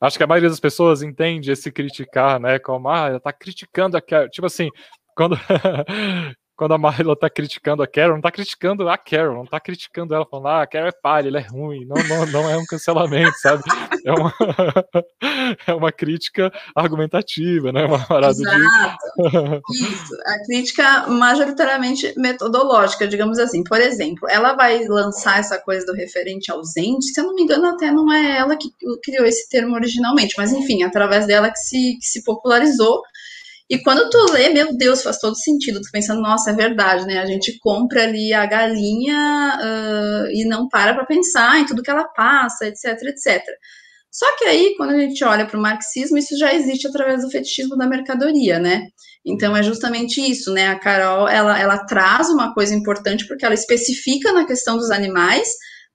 acho 0.02 0.18
que 0.18 0.24
a 0.24 0.28
maioria 0.28 0.50
das 0.50 0.60
pessoas 0.60 1.04
entende 1.04 1.52
esse 1.52 1.72
criticar, 1.72 2.40
né, 2.40 2.58
como, 2.58 2.90
ah, 2.90 3.10
ela 3.10 3.20
tá 3.20 3.32
criticando 3.32 3.96
a 3.96 4.02
Carol, 4.02 4.30
tipo 4.30 4.48
assim, 4.48 4.70
quando, 5.16 5.38
quando 6.60 6.74
a 6.74 6.78
Marla 6.78 7.16
tá 7.16 7.30
criticando 7.30 7.82
a 7.82 7.88
Carol, 7.88 8.16
não 8.16 8.22
tá 8.22 8.30
criticando 8.30 8.90
a 8.90 8.98
Carol, 8.98 9.34
não 9.38 9.46
tá 9.46 9.62
criticando 9.62 10.14
ela, 10.14 10.26
falando, 10.26 10.48
ah, 10.48 10.64
a 10.64 10.68
Carol 10.68 10.90
é 10.90 10.92
palha, 10.92 11.30
ela 11.30 11.40
é 11.40 11.48
ruim, 11.48 11.86
não, 11.86 11.96
não, 12.06 12.26
não 12.26 12.50
é 12.50 12.58
um 12.58 12.66
cancelamento, 12.66 13.34
sabe? 13.40 13.64
É 14.06 14.12
uma, 14.12 14.34
é 15.68 15.74
uma 15.74 15.90
crítica 15.90 16.52
argumentativa, 16.76 17.72
né? 17.72 17.86
Uma 17.86 18.06
parada 18.06 18.34
Exato. 18.34 18.98
De... 19.18 19.62
Isso, 19.74 20.14
a 20.26 20.46
crítica 20.46 21.08
majoritariamente 21.08 22.14
metodológica, 22.18 23.08
digamos 23.08 23.40
assim. 23.40 23.64
Por 23.64 23.80
exemplo, 23.80 24.28
ela 24.30 24.52
vai 24.54 24.86
lançar 24.86 25.40
essa 25.40 25.58
coisa 25.60 25.86
do 25.86 25.94
referente 25.94 26.52
ausente, 26.52 27.06
se 27.06 27.22
eu 27.22 27.26
não 27.26 27.36
me 27.36 27.44
engano, 27.44 27.68
até 27.68 27.90
não 27.90 28.12
é 28.12 28.38
ela 28.38 28.58
que 28.58 28.70
criou 29.02 29.26
esse 29.26 29.48
termo 29.48 29.76
originalmente, 29.76 30.36
mas 30.38 30.52
enfim, 30.52 30.84
através 30.84 31.26
dela 31.26 31.50
que 31.50 31.60
se, 31.60 31.98
que 32.02 32.06
se 32.06 32.22
popularizou, 32.22 33.02
e 33.70 33.78
quando 33.78 34.10
tu 34.10 34.32
lê, 34.32 34.50
meu 34.50 34.76
Deus, 34.76 35.04
faz 35.04 35.20
todo 35.20 35.38
sentido. 35.38 35.80
Tu 35.80 35.92
pensando, 35.92 36.22
nossa, 36.22 36.50
é 36.50 36.54
verdade, 36.54 37.06
né? 37.06 37.20
A 37.20 37.26
gente 37.26 37.60
compra 37.60 38.04
ali 38.04 38.34
a 38.34 38.46
galinha 38.48 39.60
uh, 39.62 40.32
e 40.32 40.44
não 40.46 40.68
para 40.68 40.96
para 40.96 41.06
pensar 41.06 41.60
em 41.60 41.66
tudo 41.68 41.84
que 41.84 41.92
ela 41.92 42.06
passa, 42.06 42.66
etc, 42.66 43.00
etc. 43.04 43.44
Só 44.12 44.26
que 44.38 44.46
aí, 44.46 44.74
quando 44.76 44.92
a 44.92 44.98
gente 44.98 45.24
olha 45.24 45.46
para 45.46 45.58
o 45.58 45.62
marxismo, 45.62 46.18
isso 46.18 46.36
já 46.38 46.52
existe 46.52 46.88
através 46.88 47.22
do 47.22 47.30
fetichismo 47.30 47.78
da 47.78 47.88
mercadoria, 47.88 48.58
né? 48.58 48.88
Então 49.24 49.56
é 49.56 49.62
justamente 49.62 50.20
isso, 50.20 50.52
né? 50.52 50.70
A 50.70 50.80
Carol, 50.80 51.28
ela, 51.28 51.60
ela 51.60 51.86
traz 51.86 52.28
uma 52.30 52.54
coisa 52.56 52.74
importante 52.74 53.28
porque 53.28 53.46
ela 53.46 53.54
especifica 53.54 54.34
na 54.34 54.48
questão 54.48 54.78
dos 54.78 54.90
animais, 54.90 55.48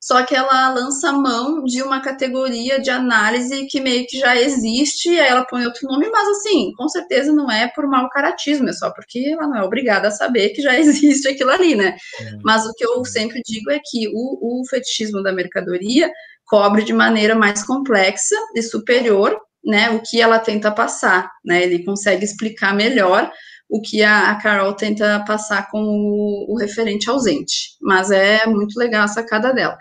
só 0.05 0.23
que 0.23 0.35
ela 0.35 0.69
lança 0.69 1.11
mão 1.15 1.65
de 1.65 1.83
uma 1.83 1.99
categoria 1.99 2.79
de 2.79 2.91
análise 2.91 3.65
que 3.65 3.81
meio 3.81 4.07
que 4.07 4.19
já 4.19 4.37
existe, 4.37 5.09
aí 5.09 5.29
ela 5.29 5.47
põe 5.47 5.65
outro 5.65 5.89
nome, 5.89 6.11
mas 6.11 6.29
assim, 6.29 6.73
com 6.77 6.87
certeza 6.91 7.33
não 7.33 7.51
é 7.51 7.69
por 7.69 7.89
mau 7.89 8.07
caratismo, 8.11 8.69
é 8.69 8.73
só 8.75 8.91
porque 8.91 9.31
ela 9.31 9.47
não 9.47 9.57
é 9.57 9.63
obrigada 9.63 10.09
a 10.09 10.11
saber 10.11 10.51
que 10.51 10.61
já 10.61 10.77
existe 10.79 11.27
aquilo 11.27 11.49
ali, 11.49 11.75
né? 11.75 11.97
Uhum. 12.21 12.41
Mas 12.45 12.67
o 12.67 12.75
que 12.75 12.85
eu 12.85 13.03
sempre 13.07 13.41
digo 13.47 13.71
é 13.71 13.81
que 13.83 14.07
o, 14.13 14.61
o 14.61 14.69
fetichismo 14.69 15.23
da 15.23 15.33
mercadoria 15.33 16.13
cobre 16.45 16.85
de 16.85 16.93
maneira 16.93 17.35
mais 17.35 17.63
complexa 17.63 18.37
e 18.55 18.61
superior, 18.61 19.41
né, 19.65 19.89
o 19.89 20.03
que 20.03 20.21
ela 20.21 20.39
tenta 20.39 20.71
passar, 20.71 21.31
né? 21.43 21.63
Ele 21.63 21.83
consegue 21.83 22.27
explicar 22.27 22.75
melhor 22.75 23.33
o 23.75 23.81
que 23.81 24.05
a, 24.05 24.37
Carol 24.37 24.73
tenta 24.75 25.25
passar 25.27 25.69
com 25.69 25.83
o, 25.83 26.47
o, 26.49 26.57
referente 26.57 27.11
ausente. 27.11 27.77
Mas 27.83 28.09
é 28.13 28.47
muito 28.47 28.79
legal 28.79 29.03
a 29.03 29.09
sacada 29.09 29.53
dela. 29.53 29.77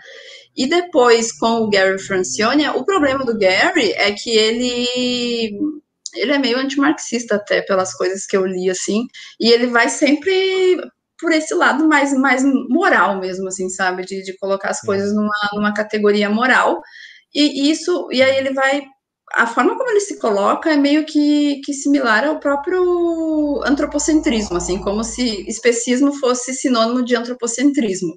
E 0.56 0.66
depois, 0.66 1.30
com 1.30 1.60
o 1.60 1.70
Gary 1.70 2.00
Francione, 2.00 2.68
o 2.70 2.84
problema 2.84 3.24
do 3.24 3.38
Gary 3.38 3.92
é 3.92 4.10
que 4.10 4.30
ele 4.30 5.56
ele 6.16 6.32
é 6.32 6.38
meio 6.38 6.58
antimarxista 6.58 7.36
até 7.36 7.62
pelas 7.62 7.94
coisas 7.94 8.26
que 8.26 8.36
eu 8.36 8.44
li 8.44 8.68
assim, 8.68 9.06
e 9.38 9.50
ele 9.50 9.66
vai 9.66 9.88
sempre 9.88 10.76
por 11.18 11.32
esse 11.32 11.54
lado 11.54 11.88
mais, 11.88 12.12
mais 12.16 12.44
moral 12.68 13.20
mesmo, 13.20 13.48
assim, 13.48 13.68
sabe, 13.68 14.04
de, 14.04 14.22
de 14.22 14.36
colocar 14.38 14.70
as 14.70 14.80
coisas 14.80 15.14
numa, 15.14 15.34
numa 15.54 15.74
categoria 15.74 16.30
moral, 16.30 16.80
e 17.34 17.70
isso, 17.70 18.08
e 18.12 18.22
aí 18.22 18.36
ele 18.36 18.52
vai 18.52 18.82
a 19.36 19.46
forma 19.46 19.76
como 19.76 19.90
ele 19.90 20.00
se 20.00 20.18
coloca 20.18 20.70
é 20.70 20.76
meio 20.76 21.04
que, 21.04 21.60
que 21.64 21.72
similar 21.72 22.24
ao 22.24 22.38
próprio 22.38 23.62
antropocentrismo, 23.64 24.56
assim, 24.56 24.80
como 24.80 25.02
se 25.02 25.44
especismo 25.48 26.12
fosse 26.18 26.54
sinônimo 26.54 27.04
de 27.04 27.16
antropocentrismo. 27.16 28.14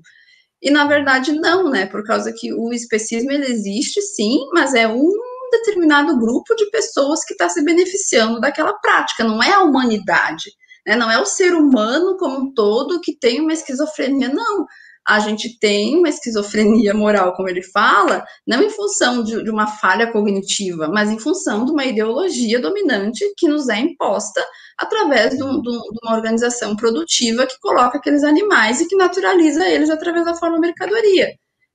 E 0.62 0.72
na 0.72 0.86
verdade 0.86 1.34
não, 1.34 1.70
né? 1.70 1.86
Por 1.86 2.04
causa 2.04 2.34
que 2.36 2.54
o 2.54 2.72
especismo 2.72 3.32
ele 3.32 3.48
existe 3.48 4.02
sim, 4.02 4.38
mas 4.54 4.74
é 4.74 4.88
um 4.88 5.10
determinado 5.52 6.18
grupo 6.20 6.56
de 6.56 6.70
pessoas 6.70 7.24
que 7.24 7.34
está 7.34 7.50
se 7.50 7.64
beneficiando 7.64 8.40
daquela 8.40 8.74
prática, 8.80 9.24
não 9.24 9.42
é 9.42 9.54
a 9.54 9.62
humanidade, 9.62 10.52
né? 10.86 10.96
Não 10.96 11.10
é 11.10 11.20
o 11.20 11.26
ser 11.26 11.54
humano 11.54 12.18
como 12.18 12.40
um 12.40 12.54
todo 12.54 13.02
que 13.02 13.18
tem 13.18 13.42
uma 13.42 13.54
esquizofrenia, 13.54 14.30
não 14.30 14.66
a 15.08 15.20
gente 15.20 15.58
tem 15.58 15.98
uma 15.98 16.10
esquizofrenia 16.10 16.94
moral, 16.94 17.34
como 17.34 17.48
ele 17.48 17.64
fala, 17.64 18.26
não 18.46 18.62
em 18.62 18.70
função 18.70 19.24
de, 19.24 19.42
de, 19.42 19.50
uma 19.50 19.66
falha 19.66 20.12
cognitiva, 20.12 20.90
mas 20.90 21.10
em 21.10 21.18
função 21.18 21.64
de 21.64 21.72
uma 21.72 21.86
ideologia 21.86 22.60
dominante 22.60 23.24
que 23.38 23.48
nos 23.48 23.70
é 23.70 23.80
imposta 23.80 24.46
através 24.78 25.38
de, 25.38 25.42
um, 25.42 25.62
de 25.62 25.70
uma 26.04 26.14
organização 26.14 26.76
produtiva 26.76 27.48
que 27.48 27.58
coloca 27.60 27.98
aqueles 27.98 28.24
animais 28.24 28.82
e 28.82 28.88
que 28.88 28.98
naturaliza 28.98 29.66
eles 29.68 29.90
através 29.90 30.26
da 30.26 30.36
forma 30.36 30.60
mercadoria. 30.60 31.30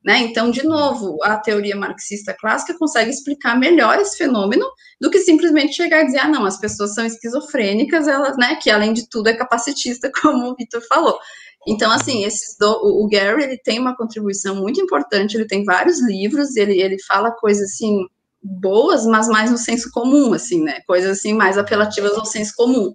Né? 0.05 0.19
Então, 0.19 0.51
de 0.51 0.65
novo, 0.65 1.17
a 1.23 1.39
teoria 1.39 1.77
marxista 1.77 2.35
clássica 2.39 2.77
consegue 2.77 3.11
explicar 3.11 3.57
melhor 3.59 3.99
esse 3.99 4.19
fenômeno 4.19 4.67
do 5.01 5.09
que 5.09 5.21
simplesmente 5.21 5.75
chegar 5.75 6.03
e 6.03 6.07
dizer, 6.07 6.19
ah, 6.19 6.29
não, 6.29 6.45
as 6.45 6.59
pessoas 6.59 6.93
são 6.93 7.07
esquizofrênicas, 7.07 8.09
elas, 8.09 8.37
né, 8.37 8.57
que 8.61 8.69
além 8.69 8.93
de 8.93 9.09
tudo 9.09 9.29
é 9.29 9.35
capacitista, 9.35 10.11
como 10.21 10.51
o 10.51 10.57
Vitor 10.57 10.83
falou. 10.89 11.19
Então, 11.67 11.93
assim, 11.93 12.25
esses 12.25 12.57
do, 12.59 12.71
o 12.71 13.09
Gary, 13.09 13.45
ele 13.45 13.59
tem 13.59 13.79
uma 13.79 13.97
contribuição 13.97 14.57
muito 14.57 14.81
importante, 14.81 15.37
ele 15.37 15.47
tem 15.47 15.65
vários 15.65 16.01
livros, 16.05 16.57
ele, 16.57 16.81
ele 16.81 16.97
fala 17.03 17.31
coisas, 17.31 17.71
assim, 17.71 18.05
boas, 18.43 19.07
mas 19.07 19.29
mais 19.29 19.51
no 19.51 19.59
senso 19.59 19.91
comum, 19.93 20.33
assim, 20.33 20.63
né, 20.63 20.81
coisas, 20.87 21.19
assim, 21.19 21.33
mais 21.33 21.57
apelativas 21.57 22.17
ao 22.19 22.25
senso 22.25 22.53
comum. 22.57 22.93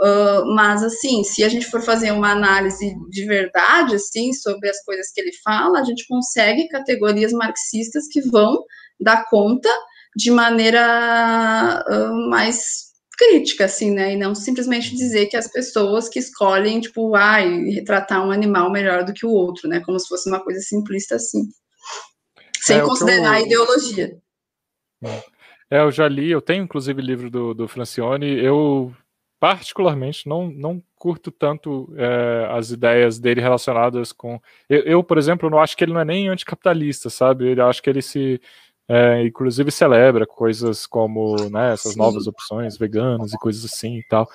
Uh, 0.00 0.54
mas, 0.54 0.84
assim, 0.84 1.24
se 1.24 1.42
a 1.42 1.48
gente 1.48 1.66
for 1.66 1.82
fazer 1.82 2.12
uma 2.12 2.30
análise 2.30 2.94
de 3.10 3.24
verdade, 3.24 3.96
assim, 3.96 4.32
sobre 4.32 4.68
as 4.68 4.80
coisas 4.84 5.10
que 5.12 5.20
ele 5.20 5.32
fala, 5.42 5.80
a 5.80 5.84
gente 5.84 6.06
consegue 6.06 6.68
categorias 6.68 7.32
marxistas 7.32 8.06
que 8.06 8.20
vão 8.20 8.62
dar 9.00 9.24
conta 9.28 9.68
de 10.16 10.30
maneira 10.30 11.84
uh, 11.88 12.30
mais 12.30 12.87
crítica, 13.18 13.64
assim, 13.64 13.90
né? 13.90 14.14
E 14.14 14.16
não 14.16 14.34
simplesmente 14.34 14.94
dizer 14.94 15.26
que 15.26 15.36
as 15.36 15.50
pessoas 15.50 16.08
que 16.08 16.20
escolhem, 16.20 16.80
tipo, 16.80 17.16
ai, 17.16 17.64
retratar 17.64 18.24
um 18.24 18.30
animal 18.30 18.70
melhor 18.70 19.04
do 19.04 19.12
que 19.12 19.26
o 19.26 19.30
outro, 19.30 19.68
né? 19.68 19.80
Como 19.80 19.98
se 19.98 20.08
fosse 20.08 20.28
uma 20.28 20.40
coisa 20.40 20.60
simplista 20.60 21.16
assim. 21.16 21.42
Sem 22.60 22.78
é, 22.78 22.80
considerar 22.82 23.24
eu... 23.24 23.32
a 23.32 23.40
ideologia. 23.40 24.16
É, 25.70 25.80
eu 25.80 25.90
já 25.90 26.06
li, 26.08 26.30
eu 26.30 26.40
tenho 26.40 26.62
inclusive 26.62 27.02
livro 27.02 27.28
do, 27.28 27.52
do 27.52 27.68
Francione, 27.68 28.38
eu 28.38 28.94
particularmente 29.40 30.28
não, 30.28 30.48
não 30.48 30.82
curto 30.96 31.30
tanto 31.30 31.92
é, 31.96 32.48
as 32.50 32.70
ideias 32.70 33.18
dele 33.18 33.40
relacionadas 33.40 34.12
com. 34.12 34.40
Eu, 34.68 34.80
eu, 34.82 35.04
por 35.04 35.18
exemplo, 35.18 35.50
não 35.50 35.60
acho 35.60 35.76
que 35.76 35.84
ele 35.84 35.92
não 35.92 36.00
é 36.00 36.04
nem 36.04 36.28
anticapitalista, 36.28 37.10
sabe? 37.10 37.56
Eu 37.56 37.66
acho 37.66 37.82
que 37.82 37.90
ele 37.90 38.02
se 38.02 38.40
é, 38.88 39.22
inclusive 39.26 39.70
celebra 39.70 40.26
coisas 40.26 40.86
como 40.86 41.36
né, 41.50 41.74
essas 41.74 41.94
novas 41.94 42.26
opções 42.26 42.78
veganas 42.78 43.32
e 43.32 43.38
coisas 43.38 43.64
assim 43.64 43.98
e 43.98 44.02
tal. 44.04 44.28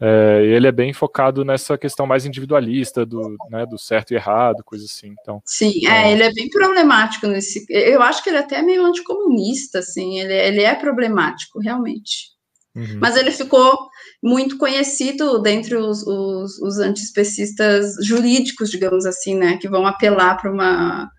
É, 0.00 0.44
ele 0.44 0.68
é 0.68 0.72
bem 0.72 0.92
focado 0.92 1.44
nessa 1.44 1.76
questão 1.76 2.06
mais 2.06 2.24
individualista 2.24 3.04
do, 3.04 3.36
né, 3.50 3.66
do 3.66 3.76
certo 3.76 4.12
e 4.12 4.14
errado, 4.14 4.62
coisa 4.64 4.84
assim. 4.84 5.12
Então, 5.20 5.42
Sim, 5.44 5.88
é, 5.88 6.10
é, 6.10 6.12
ele 6.12 6.22
é 6.22 6.32
bem 6.32 6.48
problemático 6.48 7.26
nesse. 7.26 7.66
Eu 7.68 8.00
acho 8.00 8.22
que 8.22 8.30
ele 8.30 8.36
é 8.36 8.40
até 8.40 8.62
meio 8.62 8.86
anticomunista, 8.86 9.80
assim, 9.80 10.20
ele, 10.20 10.34
ele 10.34 10.62
é 10.62 10.74
problemático, 10.76 11.58
realmente. 11.58 12.28
Uhum. 12.76 12.98
Mas 13.00 13.16
ele 13.16 13.32
ficou 13.32 13.76
muito 14.22 14.56
conhecido 14.56 15.40
dentre 15.40 15.74
os, 15.74 16.06
os, 16.06 16.60
os 16.60 16.78
antiespecistas 16.78 17.96
jurídicos, 18.00 18.70
digamos 18.70 19.04
assim, 19.04 19.34
né, 19.34 19.56
que 19.56 19.68
vão 19.68 19.84
apelar 19.84 20.36
para 20.36 20.52
uma 20.52 21.10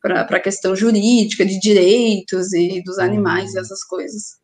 para 0.00 0.22
a 0.22 0.40
questão 0.40 0.76
jurídica, 0.76 1.44
de 1.44 1.58
direitos 1.58 2.52
e 2.52 2.82
dos 2.82 2.98
animais 2.98 3.54
e 3.54 3.58
essas 3.58 3.84
coisas. 3.84 4.38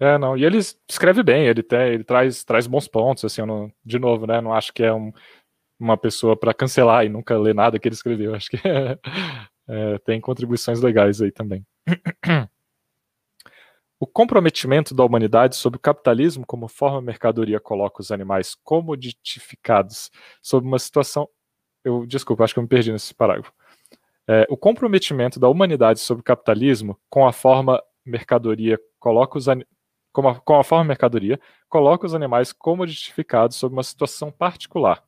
É, 0.00 0.16
não, 0.16 0.36
e 0.36 0.44
ele 0.44 0.58
escreve 0.58 1.22
bem, 1.24 1.46
ele, 1.46 1.62
tem, 1.62 1.94
ele 1.94 2.04
traz, 2.04 2.44
traz 2.44 2.68
bons 2.68 2.86
pontos, 2.86 3.24
assim, 3.24 3.42
não, 3.44 3.72
de 3.84 3.98
novo, 3.98 4.26
né, 4.26 4.40
não 4.40 4.52
acho 4.52 4.72
que 4.72 4.84
é 4.84 4.94
um, 4.94 5.12
uma 5.78 5.96
pessoa 5.96 6.36
para 6.36 6.54
cancelar 6.54 7.04
e 7.04 7.08
nunca 7.08 7.36
ler 7.36 7.54
nada 7.54 7.80
que 7.80 7.88
ele 7.88 7.96
escreveu, 7.96 8.32
acho 8.36 8.48
que 8.48 8.56
é, 8.64 8.98
é, 9.68 9.98
tem 9.98 10.20
contribuições 10.20 10.80
legais 10.80 11.20
aí 11.20 11.32
também. 11.32 11.66
o 13.98 14.06
comprometimento 14.06 14.94
da 14.94 15.04
humanidade 15.04 15.56
sobre 15.56 15.78
o 15.78 15.80
capitalismo 15.80 16.46
como 16.46 16.68
forma 16.68 17.02
mercadoria 17.02 17.58
coloca 17.58 18.00
os 18.00 18.12
animais 18.12 18.54
comoditificados 18.62 20.12
sob 20.40 20.64
uma 20.64 20.78
situação. 20.78 21.28
Eu 21.84 22.06
desculpa, 22.06 22.44
acho 22.44 22.54
que 22.54 22.60
eu 22.60 22.62
me 22.62 22.68
perdi 22.68 22.92
nesse 22.92 23.12
parágrafo. 23.12 23.52
É, 24.30 24.46
o 24.50 24.56
comprometimento 24.58 25.40
da 25.40 25.48
humanidade 25.48 26.00
sobre 26.00 26.20
o 26.20 26.24
capitalismo 26.24 27.00
com 27.08 27.26
a 27.26 27.32
forma 27.32 27.82
mercadoria 28.04 28.78
coloca 28.98 29.38
os 29.38 29.46
com 30.12 30.28
a, 30.28 30.34
com 30.40 30.58
a 30.58 30.64
forma 30.64 30.84
mercadoria 30.84 31.40
coloca 31.68 32.06
os 32.06 32.14
animais 32.14 32.52
comoditificados 32.52 33.56
sob 33.56 33.74
uma 33.74 33.82
situação 33.82 34.30
particular. 34.30 35.02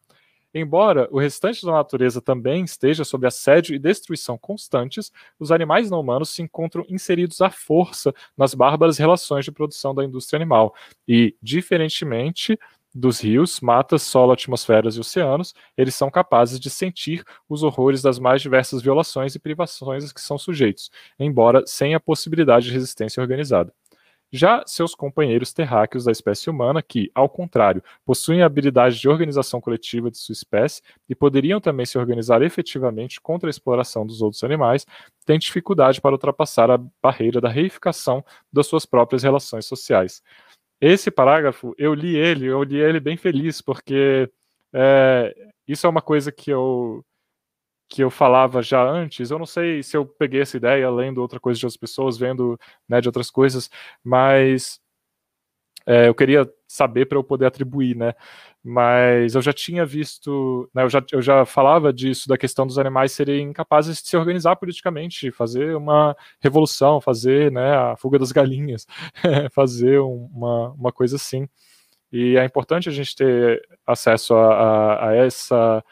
Embora 0.53 1.09
o 1.13 1.21
restante 1.21 1.65
da 1.65 1.73
natureza 1.73 2.21
também 2.21 2.65
esteja 2.65 3.05
sob 3.05 3.27
assédio 3.27 3.75
e 3.75 3.79
destruição 3.79 4.37
constantes, 4.37 5.13
os 5.39 5.53
animais 5.53 5.91
não 5.91 6.01
humanos 6.01 6.31
se 6.31 6.43
encontram 6.43 6.85
inseridos 6.89 7.41
à 7.41 7.51
força 7.51 8.13
nas 8.37 8.53
bárbaras 8.53 8.99
relações 8.99 9.45
de 9.45 9.53
produção 9.53 9.95
da 9.95 10.05
indústria 10.05 10.39
animal. 10.39 10.75
E, 11.07 11.37
diferentemente 11.41 12.59
dos 12.95 13.21
rios, 13.21 13.61
matas, 13.61 14.03
solo, 14.03 14.33
atmosferas 14.33 14.97
e 14.97 15.01
oceanos, 15.01 15.55
eles 15.77 15.95
são 15.95 16.11
capazes 16.11 16.59
de 16.59 16.71
sentir 16.71 17.25
os 17.49 17.63
horrores 17.63 18.03
das 18.03 18.19
mais 18.19 18.43
diversas 18.43 18.83
violações 18.83 19.35
e 19.35 19.39
privações 19.39 20.13
que 20.13 20.21
são 20.21 20.37
sujeitos, 20.39 20.91
embora 21.19 21.63
sem 21.67 21.95
a 21.95 22.01
possibilidade 22.01 22.67
de 22.67 22.73
resistência 22.73 23.21
organizada. 23.21 23.73
Já 24.33 24.63
seus 24.65 24.95
companheiros 24.95 25.53
terráqueos 25.53 26.05
da 26.05 26.13
espécie 26.13 26.49
humana, 26.49 26.81
que, 26.81 27.11
ao 27.13 27.29
contrário, 27.29 27.83
possuem 28.05 28.43
a 28.43 28.47
habilidade 28.47 29.01
de 29.01 29.09
organização 29.09 29.61
coletiva 29.61 30.09
de 30.09 30.19
sua 30.19 30.33
espécie 30.33 30.83
e 31.09 31.17
poderiam 31.17 31.61
também 31.61 31.85
se 31.85 31.99
organizar 31.99 32.41
efetivamente 32.41 33.21
contra 33.21 33.49
a 33.49 33.51
exploração 33.51 34.07
dos 34.07 34.23
outros 34.23 34.45
animais, 34.45 34.87
têm 35.27 35.37
dificuldade 35.37 36.01
para 36.01 36.13
ultrapassar 36.13 36.71
a 36.71 36.79
barreira 37.03 37.41
da 37.41 37.49
reificação 37.49 38.25
das 38.53 38.69
suas 38.69 38.87
próprias 38.87 39.25
relações 39.25 39.67
sociais. 39.67 40.23
Esse 40.81 41.11
parágrafo, 41.11 41.75
eu 41.77 41.93
li 41.95 42.17
ele, 42.17 42.47
eu 42.47 42.63
li 42.63 42.79
ele 42.81 43.01
bem 43.01 43.17
feliz, 43.17 43.61
porque 43.61 44.31
é, 44.73 45.35
isso 45.69 45.87
é 45.87 45.91
uma 45.91 46.03
coisa 46.03 46.33
que 46.33 46.51
eu 46.51 47.05
que 47.89 48.03
eu 48.05 48.11
falava 48.11 48.63
já 48.63 48.83
antes, 48.83 49.31
eu 49.33 49.39
não 49.39 49.47
sei 49.47 49.83
se 49.83 49.97
eu 49.97 50.07
peguei 50.07 50.43
essa 50.43 50.57
ideia 50.57 50.89
lendo 50.91 51.19
outra 51.21 51.41
coisa 51.41 51.59
de 51.59 51.67
outras 51.67 51.77
pessoas, 51.77 52.17
vendo 52.17 52.59
né, 52.89 53.01
de 53.01 53.09
outras 53.09 53.31
coisas, 53.31 53.69
mas 54.05 54.81
é, 55.87 56.09
eu 56.09 56.15
queria 56.15 56.49
saber 56.69 57.07
para 57.07 57.19
eu 57.19 57.25
poder 57.25 57.47
atribuir, 57.47 57.97
né? 57.97 58.15
Mas 58.63 59.35
eu 59.35 59.41
já 59.41 59.53
tinha 59.55 59.87
visto, 59.87 60.69
né, 60.75 60.83
eu, 60.83 60.91
já, 60.91 61.03
eu 61.13 61.23
já 61.23 61.47
falava 61.47 61.93
disso, 61.93 62.29
da 62.29 62.37
questão 62.37 62.67
dos 62.67 62.79
animais 62.79 63.13
serem 63.13 63.53
capazes 63.55 64.03
de 64.03 64.09
se 64.09 64.17
organizar 64.17 64.57
politicamente, 64.57 65.31
fazer 65.31 65.75
uma 65.75 66.15
revolução, 66.41 67.01
fazer 67.01 67.51
né, 67.51 67.75
a 67.75 67.97
fuga 67.97 68.19
das 68.19 68.33
galinhas, 68.33 68.87
fazer 69.53 69.99
uma, 70.01 70.73
uma 70.73 70.93
coisa 70.93 71.17
assim. 71.17 71.49
E 72.13 72.37
é 72.37 72.45
importante 72.45 72.89
a 72.89 72.93
gente 72.93 73.17
ter 73.17 73.63
acesso 73.87 74.35
a, 74.35 74.55
a, 74.55 75.09
a 75.09 75.17
essa 75.17 75.83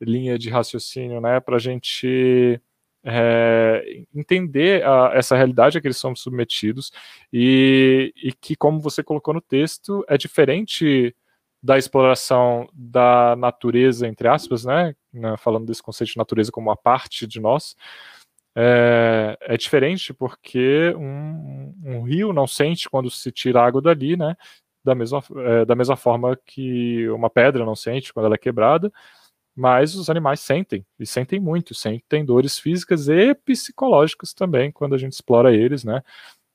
linha 0.00 0.38
de 0.38 0.50
raciocínio, 0.50 1.20
né, 1.20 1.40
para 1.40 1.56
a 1.56 1.60
gente 1.60 2.60
é, 3.04 4.04
entender 4.14 4.84
a, 4.84 5.12
essa 5.14 5.36
realidade 5.36 5.78
a 5.78 5.80
que 5.80 5.86
eles 5.86 5.96
são 5.96 6.14
submetidos 6.14 6.92
e, 7.32 8.12
e, 8.16 8.32
que, 8.32 8.54
como 8.54 8.80
você 8.80 9.02
colocou 9.02 9.32
no 9.32 9.40
texto, 9.40 10.04
é 10.08 10.18
diferente 10.18 11.14
da 11.62 11.76
exploração 11.76 12.68
da 12.72 13.36
natureza, 13.36 14.06
entre 14.06 14.28
aspas, 14.28 14.64
né, 14.64 14.94
né 15.12 15.36
falando 15.36 15.66
desse 15.66 15.82
conceito 15.82 16.12
de 16.12 16.16
natureza 16.16 16.50
como 16.50 16.68
uma 16.68 16.76
parte 16.76 17.26
de 17.26 17.40
nós, 17.40 17.76
é, 18.56 19.36
é 19.42 19.56
diferente 19.56 20.12
porque 20.12 20.94
um, 20.96 21.74
um, 21.84 22.02
rio 22.02 22.32
não 22.32 22.46
sente 22.46 22.88
quando 22.88 23.10
se 23.10 23.30
tira 23.30 23.62
água 23.62 23.80
dali, 23.80 24.16
né, 24.16 24.36
da 24.84 24.94
mesma, 24.94 25.22
é, 25.36 25.64
da 25.64 25.74
mesma 25.76 25.96
forma 25.96 26.36
que 26.46 27.08
uma 27.10 27.30
pedra 27.30 27.64
não 27.64 27.76
sente 27.76 28.12
quando 28.12 28.26
ela 28.26 28.34
é 28.34 28.38
quebrada, 28.38 28.90
mas 29.54 29.94
os 29.94 30.08
animais 30.08 30.40
sentem, 30.40 30.86
e 30.98 31.06
sentem 31.06 31.38
muito, 31.40 31.74
sentem 31.74 32.24
dores 32.24 32.58
físicas 32.58 33.08
e 33.08 33.34
psicológicas 33.34 34.32
também 34.32 34.72
quando 34.72 34.94
a 34.94 34.98
gente 34.98 35.12
explora 35.12 35.54
eles, 35.54 35.84
né? 35.84 36.02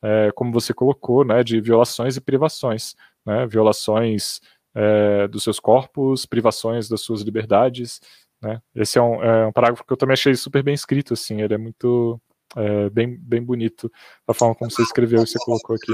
É, 0.01 0.31
como 0.35 0.51
você 0.51 0.73
colocou, 0.73 1.23
né, 1.25 1.43
de 1.43 1.59
violações 1.61 2.17
e 2.17 2.21
privações, 2.21 2.95
né? 3.25 3.45
Violações 3.47 4.41
é, 4.75 5.27
dos 5.27 5.43
seus 5.43 5.59
corpos, 5.59 6.25
privações 6.25 6.89
das 6.89 7.01
suas 7.01 7.21
liberdades, 7.21 8.01
né? 8.41 8.61
Esse 8.75 8.99
é 8.99 9.01
um, 9.01 9.23
é 9.23 9.47
um, 9.47 9.51
parágrafo 9.51 9.85
que 9.85 9.93
eu 9.93 9.97
também 9.97 10.13
achei 10.13 10.35
super 10.35 10.61
bem 10.61 10.73
escrito, 10.73 11.13
assim, 11.13 11.41
ele 11.41 11.53
é 11.53 11.57
muito 11.57 12.19
é, 12.55 12.89
bem, 12.89 13.17
bem 13.17 13.41
bonito 13.41 13.91
a 14.27 14.33
forma 14.33 14.53
como 14.55 14.69
você 14.69 14.81
escreveu 14.81 15.23
e 15.23 15.27
você 15.27 15.39
colocou 15.39 15.75
aqui. 15.75 15.93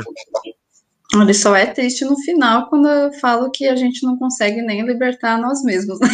Ele 1.14 1.34
só 1.34 1.56
é 1.56 1.66
triste 1.66 2.06
no 2.06 2.18
final 2.22 2.70
quando 2.70 2.88
eu 2.88 3.12
falo 3.14 3.52
que 3.52 3.68
a 3.68 3.76
gente 3.76 4.04
não 4.06 4.18
consegue 4.18 4.62
nem 4.62 4.86
libertar 4.86 5.38
nós 5.38 5.62
mesmos. 5.64 6.00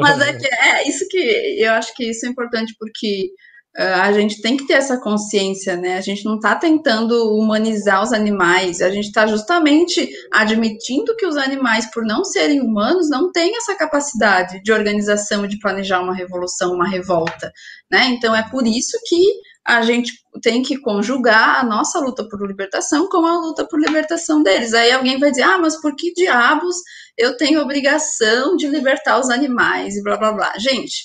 Mas 0.00 0.20
é, 0.20 0.32
que 0.34 0.46
é 0.46 0.88
isso 0.88 1.08
que 1.08 1.18
eu 1.62 1.72
acho 1.72 1.94
que 1.94 2.10
isso 2.10 2.26
é 2.26 2.28
importante 2.28 2.74
porque 2.78 3.30
a 3.78 4.12
gente 4.12 4.42
tem 4.42 4.56
que 4.56 4.66
ter 4.66 4.74
essa 4.74 4.98
consciência, 4.98 5.76
né? 5.76 5.96
A 5.96 6.00
gente 6.00 6.24
não 6.24 6.34
está 6.34 6.56
tentando 6.56 7.32
humanizar 7.32 8.02
os 8.02 8.12
animais, 8.12 8.80
a 8.80 8.90
gente 8.90 9.06
está 9.06 9.24
justamente 9.26 10.10
admitindo 10.32 11.14
que 11.14 11.24
os 11.24 11.36
animais, 11.36 11.88
por 11.92 12.04
não 12.04 12.24
serem 12.24 12.60
humanos, 12.60 13.08
não 13.08 13.30
têm 13.30 13.56
essa 13.56 13.76
capacidade 13.76 14.60
de 14.64 14.72
organização 14.72 15.44
e 15.44 15.48
de 15.48 15.60
planejar 15.60 16.00
uma 16.00 16.12
revolução, 16.14 16.74
uma 16.74 16.88
revolta, 16.88 17.52
né? 17.88 18.08
Então 18.08 18.34
é 18.34 18.42
por 18.50 18.66
isso 18.66 18.98
que 19.06 19.22
a 19.64 19.82
gente 19.82 20.12
tem 20.42 20.62
que 20.62 20.80
conjugar 20.80 21.60
a 21.60 21.62
nossa 21.62 22.00
luta 22.00 22.26
por 22.28 22.44
libertação 22.44 23.08
com 23.08 23.24
a 23.24 23.38
luta 23.38 23.64
por 23.68 23.78
libertação 23.78 24.42
deles. 24.42 24.74
Aí 24.74 24.90
alguém 24.90 25.20
vai 25.20 25.30
dizer, 25.30 25.42
ah, 25.42 25.58
mas 25.58 25.80
por 25.80 25.94
que 25.94 26.12
diabos 26.14 26.74
eu 27.16 27.36
tenho 27.36 27.60
obrigação 27.60 28.56
de 28.56 28.66
libertar 28.66 29.20
os 29.20 29.30
animais 29.30 29.94
e 29.94 30.02
blá 30.02 30.16
blá 30.16 30.32
blá. 30.32 30.52
Gente, 30.58 31.04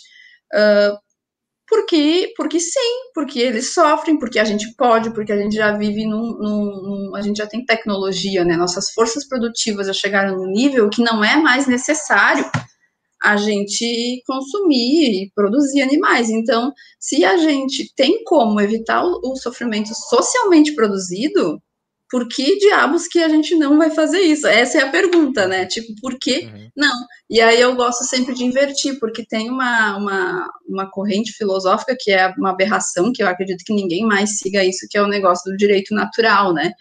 uh, 0.55 1.02
porque, 1.73 2.31
porque 2.37 2.59
sim, 2.59 3.09
porque 3.15 3.39
eles 3.39 3.73
sofrem, 3.73 4.19
porque 4.19 4.37
a 4.37 4.43
gente 4.43 4.71
pode, 4.75 5.11
porque 5.11 5.31
a 5.31 5.37
gente 5.37 5.55
já 5.55 5.75
vive 5.75 6.05
num, 6.05 6.37
num, 6.37 6.65
num, 7.09 7.15
a 7.15 7.21
gente 7.21 7.37
já 7.37 7.47
tem 7.47 7.65
tecnologia, 7.65 8.45
né? 8.45 8.55
Nossas 8.55 8.91
forças 8.91 9.27
produtivas 9.27 9.87
já 9.87 9.93
chegaram 9.93 10.37
num 10.37 10.51
nível 10.51 10.87
que 10.87 11.01
não 11.01 11.23
é 11.23 11.35
mais 11.35 11.65
necessário 11.65 12.45
a 13.23 13.37
gente 13.37 14.21
consumir 14.27 15.23
e 15.23 15.31
produzir 15.33 15.81
animais. 15.81 16.29
Então, 16.29 16.71
se 16.99 17.25
a 17.25 17.37
gente 17.37 17.91
tem 17.95 18.23
como 18.23 18.61
evitar 18.61 19.03
o, 19.03 19.19
o 19.23 19.35
sofrimento 19.35 19.89
socialmente 19.95 20.75
produzido, 20.75 21.59
por 22.13 22.27
que 22.27 22.59
diabos 22.59 23.07
que 23.07 23.17
a 23.23 23.27
gente 23.27 23.55
não 23.55 23.75
vai 23.75 23.89
fazer 23.89 24.19
isso? 24.19 24.45
Essa 24.45 24.77
é 24.77 24.81
a 24.83 24.91
pergunta, 24.91 25.47
né? 25.47 25.65
Tipo, 25.65 25.95
por 25.99 26.15
que 26.19 26.41
uhum. 26.45 26.69
não? 26.77 26.93
E 27.27 27.41
aí 27.41 27.59
eu 27.59 27.75
gosto 27.75 28.03
sempre 28.03 28.35
de 28.35 28.43
invertir, 28.43 28.99
porque 28.99 29.25
tem 29.25 29.49
uma, 29.49 29.97
uma, 29.97 30.47
uma 30.69 30.91
corrente 30.91 31.31
filosófica 31.31 31.97
que 31.99 32.11
é 32.11 32.31
uma 32.37 32.51
aberração, 32.51 33.11
que 33.11 33.23
eu 33.23 33.27
acredito 33.27 33.63
que 33.65 33.73
ninguém 33.73 34.05
mais 34.05 34.37
siga 34.37 34.63
isso, 34.63 34.85
que 34.91 34.95
é 34.95 35.01
o 35.01 35.07
negócio 35.07 35.49
do 35.51 35.57
direito 35.57 35.95
natural, 35.95 36.53
né? 36.53 36.71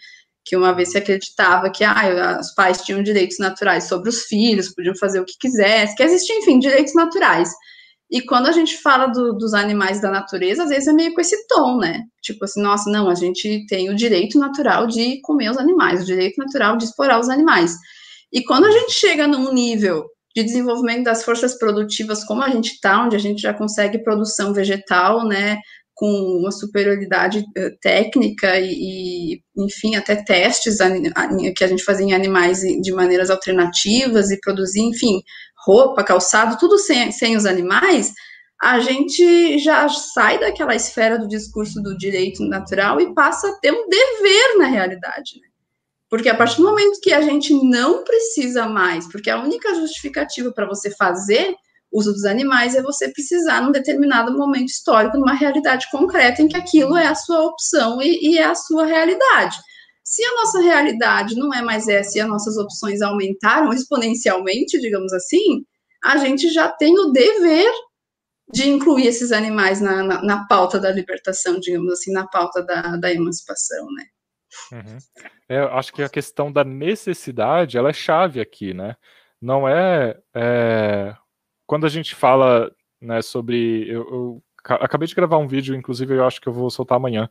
Que 0.45 0.55
uma 0.55 0.71
vez 0.71 0.91
se 0.91 0.99
acreditava 0.99 1.71
que 1.71 1.83
ah, 1.83 2.37
os 2.39 2.53
pais 2.53 2.83
tinham 2.83 3.01
direitos 3.01 3.39
naturais 3.39 3.85
sobre 3.85 4.09
os 4.09 4.25
filhos, 4.25 4.71
podiam 4.71 4.95
fazer 4.95 5.19
o 5.19 5.25
que 5.25 5.33
quisessem, 5.39 5.95
que 5.95 6.03
existem, 6.03 6.41
enfim, 6.41 6.59
direitos 6.59 6.93
naturais. 6.93 7.49
E 8.13 8.21
quando 8.21 8.45
a 8.45 8.51
gente 8.51 8.77
fala 8.77 9.07
do, 9.07 9.33
dos 9.33 9.55
animais 9.55 9.99
da 9.99 10.11
natureza, 10.11 10.65
às 10.65 10.69
vezes 10.69 10.87
é 10.87 10.93
meio 10.93 11.15
com 11.15 11.19
esse 11.19 11.47
tom, 11.47 11.79
né? 11.79 12.03
Tipo 12.21 12.45
assim, 12.45 12.61
nossa, 12.61 12.87
não, 12.91 13.09
a 13.09 13.15
gente 13.15 13.65
tem 13.65 13.89
o 13.89 13.95
direito 13.95 14.37
natural 14.37 14.85
de 14.85 15.19
comer 15.21 15.49
os 15.49 15.57
animais, 15.57 16.03
o 16.03 16.05
direito 16.05 16.37
natural 16.37 16.77
de 16.77 16.83
explorar 16.85 17.19
os 17.19 17.27
animais. 17.27 17.75
E 18.31 18.43
quando 18.43 18.65
a 18.65 18.71
gente 18.71 18.91
chega 18.91 19.27
num 19.27 19.51
nível 19.51 20.05
de 20.35 20.43
desenvolvimento 20.43 21.05
das 21.05 21.23
forças 21.23 21.57
produtivas 21.57 22.23
como 22.23 22.43
a 22.43 22.49
gente 22.49 22.73
está, 22.73 23.03
onde 23.03 23.15
a 23.15 23.19
gente 23.19 23.41
já 23.41 23.51
consegue 23.51 24.03
produção 24.03 24.53
vegetal, 24.53 25.27
né, 25.27 25.57
com 25.95 26.07
uma 26.39 26.51
superioridade 26.51 27.39
uh, 27.39 27.77
técnica 27.81 28.59
e, 28.59 29.37
e, 29.37 29.41
enfim, 29.57 29.95
até 29.95 30.15
testes 30.15 30.77
que 31.57 31.63
a 31.63 31.67
gente 31.67 31.83
fazia 31.83 32.05
em 32.05 32.13
animais 32.13 32.59
de 32.59 32.91
maneiras 32.91 33.31
alternativas 33.31 34.29
e 34.29 34.39
produzir, 34.39 34.81
enfim, 34.81 35.19
roupa, 35.65 36.03
calçado, 36.03 36.57
tudo 36.57 36.77
sem, 36.77 37.11
sem 37.11 37.35
os 37.35 37.45
animais, 37.45 38.13
a 38.61 38.79
gente 38.79 39.57
já 39.59 39.89
sai 39.89 40.39
daquela 40.39 40.75
esfera 40.75 41.17
do 41.17 41.27
discurso 41.27 41.81
do 41.81 41.97
direito 41.97 42.43
natural 42.43 42.99
e 43.01 43.13
passa 43.13 43.49
a 43.49 43.59
ter 43.59 43.71
um 43.71 43.87
dever 43.89 44.57
na 44.57 44.67
realidade. 44.67 45.39
Né? 45.41 45.47
Porque 46.09 46.29
a 46.29 46.35
partir 46.35 46.57
do 46.57 46.63
momento 46.63 47.01
que 47.01 47.11
a 47.11 47.21
gente 47.21 47.53
não 47.53 48.03
precisa 48.03 48.67
mais, 48.67 49.07
porque 49.11 49.29
a 49.29 49.41
única 49.41 49.73
justificativa 49.75 50.51
para 50.51 50.65
você 50.65 50.91
fazer 50.91 51.55
uso 51.91 52.11
dos 52.11 52.25
animais 52.25 52.75
é 52.75 52.81
você 52.81 53.09
precisar, 53.09 53.61
num 53.61 53.71
determinado 53.71 54.35
momento 54.35 54.69
histórico, 54.69 55.17
numa 55.17 55.33
realidade 55.33 55.87
concreta 55.91 56.41
em 56.41 56.47
que 56.47 56.57
aquilo 56.57 56.97
é 56.97 57.07
a 57.07 57.15
sua 57.15 57.41
opção 57.41 58.01
e, 58.01 58.31
e 58.31 58.37
é 58.39 58.45
a 58.45 58.55
sua 58.55 58.85
realidade. 58.85 59.57
Se 60.13 60.23
a 60.23 60.35
nossa 60.35 60.61
realidade 60.61 61.35
não 61.35 61.51
é 61.51 61.63
mais 61.63 61.87
essa 61.87 62.15
e 62.15 62.21
as 62.21 62.29
nossas 62.29 62.55
opções 62.55 63.01
aumentaram 63.01 63.73
exponencialmente, 63.73 64.79
digamos 64.79 65.11
assim, 65.11 65.65
a 66.03 66.17
gente 66.17 66.53
já 66.53 66.69
tem 66.69 66.93
o 66.99 67.11
dever 67.11 67.71
de 68.51 68.69
incluir 68.69 69.07
esses 69.07 69.31
animais 69.31 69.81
na, 69.81 70.03
na, 70.03 70.21
na, 70.21 70.47
pauta 70.47 70.79
da 70.79 70.91
libertação, 70.91 71.59
digamos 71.59 71.91
assim, 71.91 72.11
na 72.11 72.27
pauta 72.27 72.61
da, 72.61 72.95
da 72.95 73.11
emancipação, 73.11 73.87
né? 73.91 74.05
Uhum. 74.71 74.97
É, 75.49 75.57
eu 75.61 75.73
acho 75.73 75.91
que 75.91 76.03
a 76.03 76.09
questão 76.09 76.51
da 76.51 76.63
necessidade, 76.63 77.75
ela 77.75 77.89
é 77.89 77.93
chave 77.93 78.39
aqui, 78.39 78.71
né? 78.71 78.95
Não 79.41 79.67
é, 79.67 80.15
é 80.35 81.15
quando 81.65 81.87
a 81.87 81.89
gente 81.89 82.13
fala 82.13 82.71
né, 83.01 83.19
sobre, 83.23 83.89
eu, 83.89 84.01
eu 84.03 84.43
acabei 84.63 85.07
de 85.07 85.15
gravar 85.15 85.39
um 85.39 85.47
vídeo, 85.47 85.73
inclusive 85.73 86.13
eu 86.13 86.23
acho 86.23 86.39
que 86.39 86.47
eu 86.47 86.53
vou 86.53 86.69
soltar 86.69 86.97
amanhã, 86.97 87.27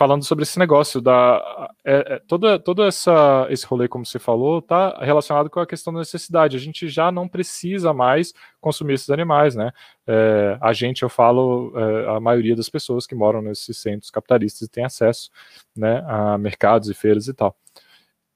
falando 0.00 0.24
sobre 0.24 0.44
esse 0.44 0.58
negócio 0.58 0.98
da 0.98 1.70
é, 1.84 2.14
é, 2.14 2.18
toda 2.20 2.58
todo 2.58 2.82
essa 2.82 3.46
esse 3.50 3.66
rolê 3.66 3.86
como 3.86 4.06
você 4.06 4.18
falou 4.18 4.62
tá 4.62 4.96
relacionado 4.98 5.50
com 5.50 5.60
a 5.60 5.66
questão 5.66 5.92
da 5.92 5.98
necessidade. 5.98 6.56
A 6.56 6.58
gente 6.58 6.88
já 6.88 7.12
não 7.12 7.28
precisa 7.28 7.92
mais 7.92 8.32
consumir 8.62 8.94
esses 8.94 9.10
animais 9.10 9.54
né? 9.54 9.70
É, 10.06 10.56
a 10.58 10.72
gente 10.72 11.02
eu 11.02 11.10
falo 11.10 11.74
é, 11.76 12.16
a 12.16 12.18
maioria 12.18 12.56
das 12.56 12.70
pessoas 12.70 13.06
que 13.06 13.14
moram 13.14 13.42
nesses 13.42 13.76
centros 13.76 14.10
capitalistas 14.10 14.62
e 14.62 14.70
tem 14.70 14.86
acesso 14.86 15.30
né 15.76 16.02
a 16.06 16.38
mercados 16.38 16.88
e 16.88 16.94
feiras 16.94 17.28
e 17.28 17.34
tal. 17.34 17.54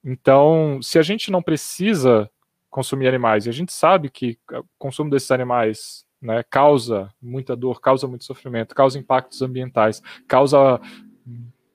Então 0.04 0.78
se 0.82 0.98
a 0.98 1.02
gente 1.02 1.30
não 1.30 1.42
precisa 1.42 2.30
consumir 2.68 3.08
animais 3.08 3.46
e 3.46 3.48
a 3.48 3.52
gente 3.54 3.72
sabe 3.72 4.10
que 4.10 4.38
o 4.52 4.64
consumo 4.78 5.08
desses 5.08 5.30
animais 5.30 6.04
né, 6.20 6.42
causa 6.42 7.10
muita 7.22 7.56
dor, 7.56 7.80
causa 7.80 8.06
muito 8.06 8.24
sofrimento, 8.26 8.74
causa 8.74 8.98
impactos 8.98 9.40
ambientais, 9.40 10.02
causa 10.28 10.78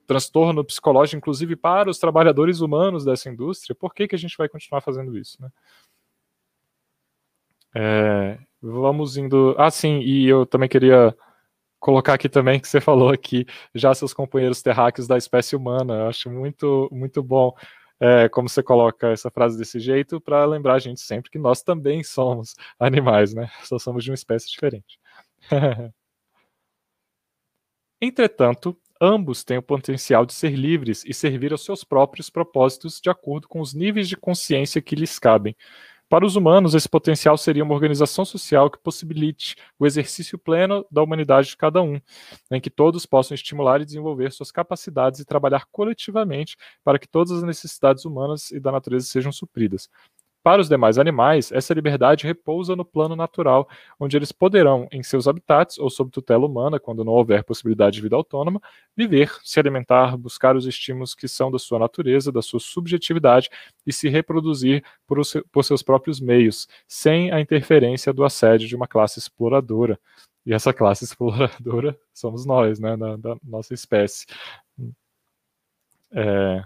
transtorno 0.10 0.66
psicológico, 0.66 1.18
inclusive 1.18 1.56
para 1.56 1.88
os 1.88 2.00
trabalhadores 2.00 2.62
humanos 2.62 3.06
dessa 3.06 3.30
indústria, 3.30 3.76
por 3.76 3.94
que, 3.94 4.08
que 4.08 4.16
a 4.16 4.18
gente 4.18 4.36
vai 4.36 4.50
continuar 4.50 4.82
fazendo 4.82 5.16
isso? 5.16 5.40
Né? 5.40 5.50
É, 7.76 8.40
vamos 8.60 9.18
indo. 9.18 9.56
Ah, 9.56 9.70
sim, 9.70 10.00
e 10.00 10.28
eu 10.28 10.48
também 10.48 10.68
queria 10.68 11.16
colocar 11.80 12.16
aqui 12.16 12.28
também 12.28 12.60
que 12.60 12.68
você 12.68 12.82
falou 12.82 13.10
aqui 13.10 13.46
já 13.76 13.94
seus 13.94 14.12
companheiros 14.12 14.64
terráqueos 14.64 15.08
da 15.08 15.16
espécie 15.16 15.56
humana. 15.56 15.94
Eu 15.94 16.08
acho 16.08 16.28
muito, 16.32 16.90
muito 16.92 17.22
bom 17.22 17.54
é, 18.00 18.28
como 18.30 18.50
você 18.50 18.64
coloca 18.64 19.10
essa 19.10 19.30
frase 19.30 19.60
desse 19.60 19.80
jeito 19.80 20.20
para 20.20 20.44
lembrar 20.46 20.74
a 20.74 20.80
gente 20.80 21.02
sempre 21.02 21.30
que 21.30 21.38
nós 21.38 21.62
também 21.62 22.04
somos 22.04 22.56
animais, 22.80 23.36
né? 23.36 23.48
Só 23.64 23.78
somos 23.78 24.04
de 24.04 24.10
uma 24.10 24.16
espécie 24.16 24.50
diferente. 24.50 25.00
Entretanto, 28.02 28.76
ambos 29.02 29.44
têm 29.44 29.58
o 29.58 29.64
potencial 29.64 30.26
de 30.26 30.34
ser 30.34 30.52
livres 30.56 31.04
e 31.06 31.14
servir 31.14 31.52
aos 31.52 31.64
seus 31.64 31.84
próprios 31.84 32.30
propósitos 32.30 33.00
de 33.02 33.10
acordo 33.10 33.48
com 33.48 33.62
os 33.62 33.74
níveis 33.74 34.08
de 34.10 34.18
consciência 34.18 34.82
que 34.82 34.96
lhes 34.96 35.18
cabem. 35.20 35.56
Para 36.10 36.26
os 36.26 36.36
humanos, 36.36 36.74
esse 36.74 36.90
potencial 36.90 37.38
seria 37.38 37.64
uma 37.64 37.76
organização 37.76 38.26
social 38.26 38.70
que 38.72 38.80
possibilite 38.80 39.56
o 39.78 39.86
exercício 39.86 40.40
pleno 40.40 40.84
da 40.90 41.04
humanidade 41.04 41.50
de 41.50 41.58
cada 41.58 41.84
um, 41.84 42.02
em 42.52 42.60
que 42.60 42.70
todos 42.72 43.06
possam 43.06 43.36
estimular 43.36 43.80
e 43.80 43.86
desenvolver 43.86 44.32
suas 44.32 44.52
capacidades 44.52 45.20
e 45.20 45.26
trabalhar 45.26 45.66
coletivamente 45.72 46.58
para 46.84 46.98
que 46.98 47.08
todas 47.08 47.32
as 47.32 47.44
necessidades 47.44 48.06
humanas 48.06 48.50
e 48.50 48.60
da 48.60 48.72
natureza 48.72 49.06
sejam 49.06 49.32
supridas. 49.32 49.88
Para 50.42 50.62
os 50.62 50.70
demais 50.70 50.98
animais, 50.98 51.52
essa 51.52 51.74
liberdade 51.74 52.26
repousa 52.26 52.74
no 52.74 52.86
plano 52.86 53.14
natural, 53.14 53.68
onde 54.00 54.16
eles 54.16 54.32
poderão, 54.32 54.88
em 54.90 55.04
seus 55.04 55.28
habitats 55.28 55.78
ou 55.78 55.90
sob 55.90 56.10
tutela 56.10 56.46
humana, 56.46 56.80
quando 56.80 57.04
não 57.04 57.12
houver 57.12 57.44
possibilidade 57.44 57.98
de 57.98 58.02
vida 58.02 58.16
autônoma, 58.16 58.62
viver, 58.96 59.30
se 59.44 59.60
alimentar, 59.60 60.16
buscar 60.16 60.56
os 60.56 60.66
estímulos 60.66 61.14
que 61.14 61.28
são 61.28 61.52
da 61.52 61.60
sua 61.60 61.78
natureza, 61.78 62.32
da 62.32 62.42
sua 62.42 62.60
subjetividade 62.60 63.50
e 63.86 63.92
se 63.92 64.08
reproduzir 64.08 64.82
por, 65.06 65.20
por 65.52 65.64
seus 65.64 65.84
próprios 65.84 66.22
meios, 66.22 66.68
sem 66.88 67.32
a 67.32 67.42
interferência 67.42 68.14
do 68.14 68.24
assédio 68.24 68.68
de 68.68 68.76
uma 68.78 68.88
classe 68.88 69.20
exploradora. 69.20 70.00
E 70.46 70.54
essa 70.54 70.74
classe 70.74 71.04
exploradora 71.06 72.00
somos 72.14 72.46
nós, 72.46 72.80
né, 72.80 72.96
da, 72.96 73.18
da 73.18 73.36
nossa 73.44 73.74
espécie. 73.74 74.26
É, 76.12 76.64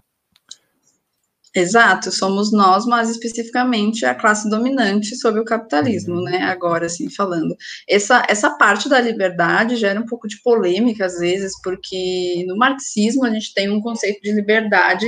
Exato, 1.56 2.12
somos 2.12 2.52
nós, 2.52 2.84
mas 2.84 3.12
especificamente 3.12 4.06
a 4.06 4.16
classe 4.16 4.50
dominante 4.50 5.16
sobre 5.16 5.40
o 5.40 5.46
capitalismo, 5.46 6.16
uhum. 6.16 6.24
né? 6.24 6.42
Agora, 6.42 6.88
assim, 6.88 7.12
falando. 7.12 7.56
Essa, 7.88 8.26
essa 8.28 8.50
parte 8.58 8.90
da 8.90 9.00
liberdade 9.00 9.76
gera 9.76 10.00
um 10.00 10.06
pouco 10.06 10.28
de 10.28 10.42
polêmica, 10.42 11.06
às 11.06 11.20
vezes, 11.20 11.54
porque 11.62 12.44
no 12.48 12.58
marxismo 12.58 13.24
a 13.24 13.30
gente 13.30 13.54
tem 13.54 13.70
um 13.70 13.82
conceito 13.82 14.20
de 14.24 14.32
liberdade 14.32 15.06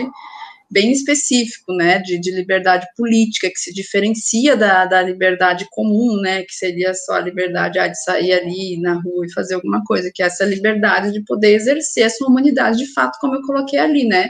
bem 0.69 0.91
específico, 0.91 1.73
né? 1.73 1.97
De, 1.97 2.19
de 2.19 2.30
liberdade 2.30 2.85
política, 2.95 3.49
que 3.49 3.57
se 3.57 3.73
diferencia 3.73 4.55
da, 4.55 4.85
da 4.85 5.01
liberdade 5.01 5.65
comum, 5.72 6.22
né? 6.22 6.43
Que 6.43 6.53
seria 6.53 6.93
só 6.93 7.13
a 7.13 7.22
liberdade 7.22 7.80
ah, 7.80 7.88
de 7.88 8.03
sair 8.03 8.34
ali 8.34 8.80
na 8.80 9.01
rua 9.01 9.26
e 9.26 9.34
fazer 9.34 9.55
alguma 9.55 9.84
coisa, 9.84 10.11
que 10.13 10.22
é 10.22 10.27
essa 10.27 10.45
liberdade 10.45 11.11
de 11.11 11.23
poder 11.23 11.55
exercer 11.55 12.03
a 12.03 12.09
sua 12.09 12.27
humanidade 12.27 12.77
de 12.77 12.93
fato, 12.93 13.17
como 13.19 13.34
eu 13.34 13.41
coloquei 13.41 13.80
ali, 13.80 14.07
né? 14.07 14.30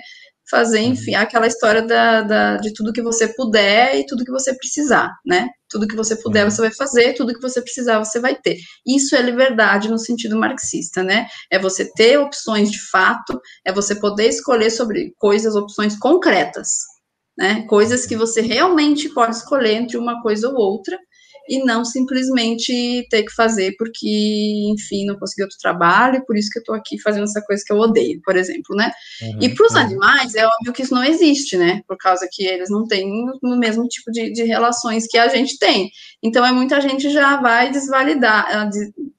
Fazer, 0.49 0.79
uhum. 0.79 0.91
enfim, 0.91 1.15
aquela 1.15 1.47
história 1.47 1.81
da, 1.81 2.21
da, 2.21 2.57
de 2.57 2.73
tudo 2.73 2.93
que 2.93 3.01
você 3.01 3.27
puder 3.27 3.97
e 3.97 4.05
tudo 4.05 4.23
que 4.23 4.31
você 4.31 4.55
precisar, 4.55 5.11
né? 5.25 5.49
Tudo 5.69 5.87
que 5.87 5.95
você 5.95 6.15
puder, 6.15 6.43
uhum. 6.43 6.51
você 6.51 6.61
vai 6.61 6.73
fazer, 6.73 7.13
tudo 7.13 7.33
que 7.33 7.41
você 7.41 7.61
precisar, 7.61 7.97
você 7.97 8.19
vai 8.19 8.35
ter. 8.35 8.57
Isso 8.85 9.15
é 9.15 9.21
liberdade 9.21 9.89
no 9.89 9.97
sentido 9.97 10.37
marxista, 10.37 11.03
né? 11.03 11.25
É 11.51 11.57
você 11.57 11.91
ter 11.93 12.19
opções 12.19 12.71
de 12.71 12.79
fato, 12.89 13.39
é 13.65 13.71
você 13.71 13.95
poder 13.95 14.29
escolher 14.29 14.69
sobre 14.69 15.13
coisas, 15.17 15.55
opções 15.55 15.97
concretas, 15.97 16.69
né? 17.37 17.65
Coisas 17.67 18.05
que 18.05 18.15
uhum. 18.15 18.21
você 18.21 18.41
realmente 18.41 19.09
pode 19.09 19.35
escolher 19.35 19.73
entre 19.73 19.97
uma 19.97 20.21
coisa 20.21 20.49
ou 20.49 20.55
outra, 20.55 20.97
e 21.47 21.63
não 21.63 21.85
simplesmente 21.85 23.05
ter 23.09 23.23
que 23.23 23.33
fazer 23.33 23.75
porque, 23.77 24.71
enfim, 24.71 25.05
não 25.05 25.17
consegui 25.17 25.43
outro 25.43 25.57
trabalho, 25.61 26.17
e 26.17 26.25
por 26.25 26.37
isso 26.37 26.49
que 26.51 26.59
eu 26.59 26.61
estou 26.61 26.75
aqui 26.75 26.99
fazendo 26.99 27.23
essa 27.23 27.41
coisa 27.41 27.63
que 27.65 27.71
eu 27.71 27.77
odeio, 27.77 28.19
por 28.23 28.35
exemplo, 28.35 28.75
né? 28.75 28.91
Uhum, 29.21 29.39
e 29.41 29.49
para 29.49 29.65
os 29.65 29.73
uhum. 29.73 29.79
animais, 29.79 30.35
é 30.35 30.45
óbvio 30.45 30.73
que 30.73 30.81
isso 30.81 30.93
não 30.93 31.03
existe, 31.03 31.57
né? 31.57 31.81
Por 31.87 31.97
causa 31.97 32.27
que 32.31 32.45
eles 32.45 32.69
não 32.69 32.87
têm 32.87 33.09
o 33.43 33.55
mesmo 33.57 33.87
tipo 33.87 34.11
de, 34.11 34.31
de 34.31 34.43
relações 34.43 35.07
que 35.07 35.17
a 35.17 35.27
gente 35.27 35.57
tem. 35.59 35.91
Então, 36.23 36.45
é 36.45 36.51
muita 36.51 36.81
gente 36.81 37.09
já 37.09 37.39
vai 37.41 37.71
desvalidar, 37.71 38.45
ah, 38.49 38.69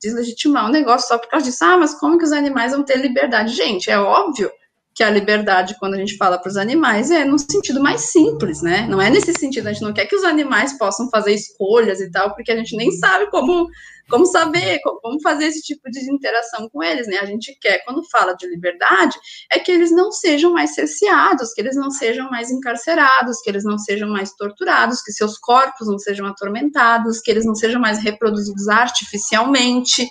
deslegitimar 0.00 0.66
o 0.66 0.72
negócio 0.72 1.08
só 1.08 1.18
por 1.18 1.28
causa 1.28 1.46
disso. 1.46 1.64
Ah, 1.64 1.76
mas 1.76 1.94
como 1.98 2.18
que 2.18 2.24
os 2.24 2.32
animais 2.32 2.72
vão 2.72 2.84
ter 2.84 2.98
liberdade? 2.98 3.54
Gente, 3.54 3.90
é 3.90 3.98
óbvio 3.98 4.50
que 4.96 5.04
a 5.04 5.10
liberdade, 5.10 5.76
quando 5.78 5.92
a 5.92 5.98
gente 5.98 6.16
fala 6.16 6.38
para 6.38 6.48
os 6.48 6.56
animais, 6.56 7.10
é 7.10 7.22
no 7.22 7.38
sentido 7.38 7.82
mais 7.82 8.00
simples, 8.10 8.62
né? 8.62 8.86
Não 8.88 9.00
é 9.00 9.10
nesse 9.10 9.30
sentido, 9.34 9.66
a 9.66 9.72
gente 9.74 9.82
não 9.82 9.92
quer 9.92 10.06
que 10.06 10.16
os 10.16 10.24
animais 10.24 10.72
possam 10.78 11.10
fazer 11.10 11.34
escolhas 11.34 12.00
e 12.00 12.10
tal, 12.10 12.34
porque 12.34 12.50
a 12.50 12.56
gente 12.56 12.74
nem 12.74 12.90
sabe 12.90 13.30
como, 13.30 13.68
como 14.08 14.24
saber, 14.24 14.80
como 15.02 15.20
fazer 15.20 15.48
esse 15.48 15.60
tipo 15.60 15.90
de 15.90 16.00
interação 16.10 16.66
com 16.70 16.82
eles, 16.82 17.06
né? 17.08 17.18
A 17.18 17.26
gente 17.26 17.54
quer, 17.60 17.84
quando 17.84 18.08
fala 18.08 18.32
de 18.32 18.48
liberdade, 18.48 19.18
é 19.52 19.58
que 19.58 19.70
eles 19.70 19.90
não 19.90 20.10
sejam 20.10 20.54
mais 20.54 20.74
cerceados, 20.74 21.52
que 21.52 21.60
eles 21.60 21.76
não 21.76 21.90
sejam 21.90 22.30
mais 22.30 22.50
encarcerados, 22.50 23.42
que 23.42 23.50
eles 23.50 23.64
não 23.64 23.76
sejam 23.76 24.08
mais 24.08 24.32
torturados, 24.32 25.02
que 25.02 25.12
seus 25.12 25.36
corpos 25.36 25.88
não 25.88 25.98
sejam 25.98 26.24
atormentados, 26.24 27.20
que 27.20 27.30
eles 27.30 27.44
não 27.44 27.54
sejam 27.54 27.82
mais 27.82 27.98
reproduzidos 27.98 28.66
artificialmente, 28.66 30.08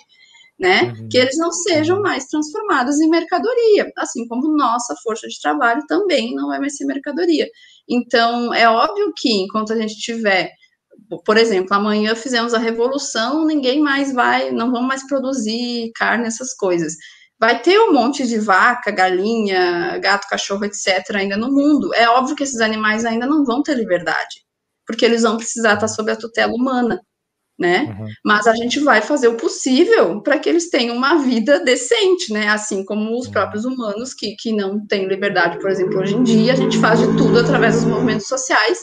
né? 0.58 0.94
Uhum. 0.98 1.08
Que 1.08 1.18
eles 1.18 1.36
não 1.36 1.52
sejam 1.52 2.00
mais 2.00 2.26
transformados 2.26 2.98
em 3.00 3.08
mercadoria, 3.08 3.90
assim 3.98 4.26
como 4.26 4.56
nossa 4.56 4.94
força 5.02 5.28
de 5.28 5.40
trabalho 5.40 5.82
também 5.86 6.34
não 6.34 6.48
vai 6.48 6.58
mais 6.58 6.76
ser 6.76 6.86
mercadoria. 6.86 7.46
Então, 7.88 8.52
é 8.54 8.68
óbvio 8.68 9.12
que 9.16 9.30
enquanto 9.42 9.72
a 9.72 9.76
gente 9.76 9.96
tiver, 9.96 10.50
por 11.24 11.36
exemplo, 11.36 11.74
amanhã 11.74 12.14
fizemos 12.14 12.54
a 12.54 12.58
revolução, 12.58 13.44
ninguém 13.44 13.80
mais 13.80 14.12
vai, 14.12 14.50
não 14.50 14.70
vamos 14.72 14.88
mais 14.88 15.06
produzir 15.06 15.90
carne, 15.94 16.26
essas 16.26 16.54
coisas. 16.54 16.94
Vai 17.38 17.60
ter 17.60 17.78
um 17.78 17.92
monte 17.92 18.26
de 18.26 18.38
vaca, 18.38 18.90
galinha, 18.90 19.98
gato, 19.98 20.26
cachorro, 20.26 20.64
etc., 20.64 21.16
ainda 21.16 21.36
no 21.36 21.52
mundo. 21.52 21.94
É 21.94 22.08
óbvio 22.08 22.34
que 22.34 22.42
esses 22.44 22.60
animais 22.60 23.04
ainda 23.04 23.26
não 23.26 23.44
vão 23.44 23.62
ter 23.62 23.74
liberdade, 23.74 24.42
porque 24.86 25.04
eles 25.04 25.22
vão 25.22 25.36
precisar 25.36 25.74
estar 25.74 25.88
sob 25.88 26.10
a 26.10 26.16
tutela 26.16 26.54
humana 26.54 26.98
né? 27.58 27.96
Uhum. 27.98 28.06
Mas 28.24 28.46
a 28.46 28.54
gente 28.54 28.80
vai 28.80 29.00
fazer 29.00 29.28
o 29.28 29.36
possível 29.36 30.20
para 30.20 30.38
que 30.38 30.48
eles 30.48 30.68
tenham 30.68 30.96
uma 30.96 31.16
vida 31.16 31.58
decente, 31.60 32.32
né? 32.32 32.48
Assim 32.48 32.84
como 32.84 33.18
os 33.18 33.26
uhum. 33.26 33.32
próprios 33.32 33.64
humanos 33.64 34.12
que, 34.12 34.36
que 34.36 34.52
não 34.52 34.84
têm 34.86 35.08
liberdade, 35.08 35.58
por 35.58 35.70
exemplo, 35.70 35.98
hoje 35.98 36.14
em 36.14 36.22
dia, 36.22 36.52
a 36.52 36.56
gente 36.56 36.78
faz 36.78 37.00
de 37.00 37.06
tudo 37.16 37.38
através 37.38 37.76
dos 37.76 37.84
movimentos 37.84 38.26
sociais 38.26 38.78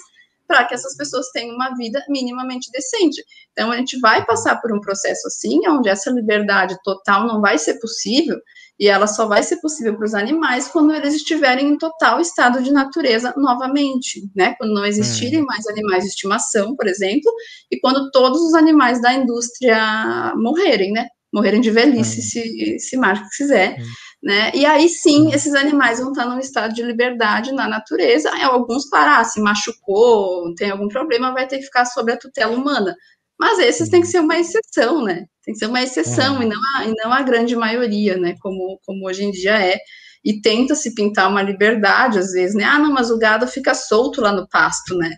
para 0.48 0.66
que 0.66 0.74
essas 0.74 0.96
pessoas 0.96 1.30
tenham 1.32 1.56
uma 1.56 1.76
vida 1.76 2.04
minimamente 2.10 2.70
decente. 2.72 3.24
Então, 3.52 3.72
a 3.72 3.78
gente 3.78 4.00
vai 4.00 4.26
passar 4.26 4.60
por 4.62 4.74
um 4.74 4.80
processo 4.80 5.28
assim, 5.28 5.60
onde 5.68 5.90
essa 5.90 6.12
liberdade 6.12 6.76
total 6.84 7.26
não 7.28 7.42
vai 7.42 7.58
ser 7.58 7.80
possível, 7.80 8.38
e 8.80 8.88
ela 8.88 9.08
só 9.08 9.28
vai 9.28 9.44
ser 9.44 9.58
possível 9.58 9.96
para 9.96 10.06
os 10.06 10.14
animais 10.14 10.68
quando 10.68 10.94
eles 10.94 11.14
estiverem 11.14 11.70
em 11.70 11.78
total 11.78 12.20
estado 12.20 12.62
de 12.62 12.72
natureza 12.72 13.34
novamente, 13.38 14.30
né? 14.36 14.56
Quando 14.58 14.74
não 14.74 14.86
existirem 14.86 15.42
hum. 15.42 15.46
mais 15.46 15.68
animais 15.68 16.04
de 16.04 16.10
estimação, 16.10 16.76
por 16.76 16.88
exemplo, 16.88 17.32
e 17.72 17.80
quando 17.80 18.10
todos 18.12 18.42
os 18.42 18.54
animais 18.54 19.02
da 19.02 19.14
indústria 19.14 20.34
morrerem, 20.36 20.92
né? 20.92 21.08
Morrerem 21.32 21.62
de 21.62 21.72
velhice, 21.72 22.20
hum. 22.20 22.24
se, 22.24 22.80
se 22.80 22.98
Marx 22.98 23.36
quiser. 23.38 23.78
Hum. 23.80 23.84
Né? 24.24 24.52
E 24.54 24.66
aí 24.66 24.88
sim, 24.88 25.28
hum. 25.28 25.34
esses 25.34 25.54
animais 25.54 26.00
vão 26.00 26.12
estar 26.12 26.26
num 26.26 26.40
estado 26.40 26.74
de 26.74 26.82
liberdade 26.82 27.52
na 27.52 27.68
natureza. 27.68 28.32
Alguns, 28.44 28.90
claro, 28.90 29.22
ah, 29.22 29.24
se 29.24 29.40
machucou, 29.40 30.54
tem 30.56 30.72
algum 30.72 30.88
problema, 30.88 31.34
vai 31.34 31.46
ter 31.46 31.60
que 31.60 31.66
ficar 31.66 31.86
sob 31.86 32.12
a 32.12 32.18
tutela 32.18 32.56
humana 32.56 32.96
Mas 33.44 33.60
esses 33.60 33.90
têm 33.90 34.00
que 34.00 34.08
ser 34.08 34.22
uma 34.22 34.40
exceção, 34.40 35.04
né? 35.04 35.26
Tem 35.44 35.54
que 35.54 35.60
ser 35.60 35.66
uma 35.66 35.84
exceção 35.84 36.42
e, 36.42 36.46
não 36.46 36.62
a, 36.78 36.86
e 36.86 36.94
não 36.94 37.12
a 37.12 37.22
grande 37.22 37.58
maioria, 37.58 38.16
né? 38.16 38.36
Como, 38.40 38.80
como 38.86 39.06
hoje 39.06 39.26
em 39.26 39.32
dia 39.32 39.62
é. 39.62 39.78
E 40.24 40.40
tenta 40.40 40.76
se 40.76 40.96
pintar 40.96 41.30
uma 41.30 41.42
liberdade, 41.42 42.20
às 42.20 42.32
vezes, 42.32 42.56
né? 42.56 42.64
Ah, 42.64 42.80
não, 42.80 42.94
mas 42.94 43.12
o 43.12 43.20
gado 43.20 43.46
fica 43.46 43.76
solto 43.76 44.22
lá 44.22 44.32
no 44.32 44.48
pasto, 44.48 44.96
né? 44.96 45.18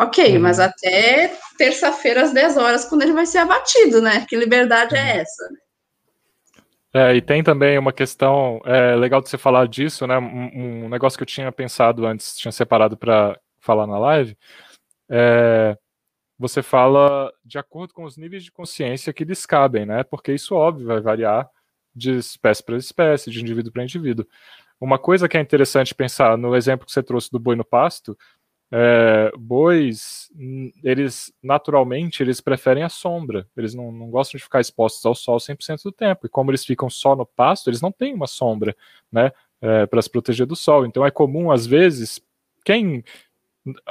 Ok, 0.00 0.34
uhum. 0.34 0.40
mas 0.40 0.58
até 0.58 1.30
terça-feira 1.58 2.22
às 2.22 2.32
10 2.32 2.56
horas, 2.56 2.86
quando 2.86 3.02
ele 3.02 3.12
vai 3.12 3.26
ser 3.26 3.36
abatido, 3.36 4.00
né? 4.00 4.24
Que 4.26 4.34
liberdade 4.34 4.96
é 4.96 5.00
é 5.00 5.16
essa? 5.18 5.48
É, 6.94 7.14
e 7.16 7.20
tem 7.20 7.44
também 7.44 7.76
uma 7.76 7.92
questão 7.92 8.62
é, 8.64 8.96
legal 8.96 9.20
de 9.20 9.28
você 9.28 9.36
falar 9.36 9.68
disso, 9.68 10.06
né? 10.06 10.16
Um, 10.16 10.84
um 10.86 10.88
negócio 10.88 11.18
que 11.18 11.22
eu 11.22 11.28
tinha 11.28 11.52
pensado 11.52 12.06
antes, 12.06 12.34
tinha 12.34 12.50
separado 12.50 12.96
para 12.96 13.38
falar 13.60 13.86
na 13.86 13.98
live. 13.98 14.34
É, 15.10 15.76
você 16.38 16.62
fala 16.62 17.32
de 17.44 17.58
acordo 17.58 17.92
com 17.92 18.04
os 18.04 18.16
níveis 18.16 18.44
de 18.44 18.52
consciência 18.52 19.12
que 19.12 19.24
lhes 19.24 19.44
cabem, 19.44 19.84
né? 19.84 20.04
Porque 20.04 20.32
isso, 20.32 20.54
óbvio, 20.54 20.86
vai 20.86 21.00
variar 21.00 21.50
de 21.94 22.12
espécie 22.12 22.62
para 22.62 22.76
espécie, 22.76 23.30
de 23.30 23.40
indivíduo 23.40 23.72
para 23.72 23.82
indivíduo. 23.82 24.26
Uma 24.80 24.98
coisa 24.98 25.28
que 25.28 25.36
é 25.36 25.40
interessante 25.40 25.94
pensar 25.94 26.38
no 26.38 26.54
exemplo 26.54 26.86
que 26.86 26.92
você 26.92 27.02
trouxe 27.02 27.30
do 27.32 27.40
boi 27.40 27.56
no 27.56 27.64
pasto, 27.64 28.16
é, 28.70 29.32
bois, 29.36 30.30
eles 30.84 31.32
naturalmente 31.42 32.22
eles 32.22 32.40
preferem 32.40 32.82
a 32.82 32.88
sombra, 32.88 33.48
eles 33.56 33.74
não, 33.74 33.90
não 33.90 34.10
gostam 34.10 34.36
de 34.36 34.44
ficar 34.44 34.60
expostos 34.60 35.04
ao 35.06 35.14
sol 35.14 35.38
100% 35.38 35.82
do 35.82 35.92
tempo, 35.92 36.26
e 36.26 36.28
como 36.28 36.50
eles 36.50 36.64
ficam 36.64 36.90
só 36.90 37.16
no 37.16 37.24
pasto, 37.24 37.70
eles 37.70 37.80
não 37.80 37.90
têm 37.90 38.14
uma 38.14 38.26
sombra, 38.26 38.76
né, 39.10 39.32
é, 39.60 39.86
para 39.86 40.02
se 40.02 40.10
proteger 40.10 40.46
do 40.46 40.54
sol. 40.54 40.86
Então 40.86 41.04
é 41.04 41.10
comum, 41.10 41.50
às 41.50 41.66
vezes, 41.66 42.20
quem 42.64 43.02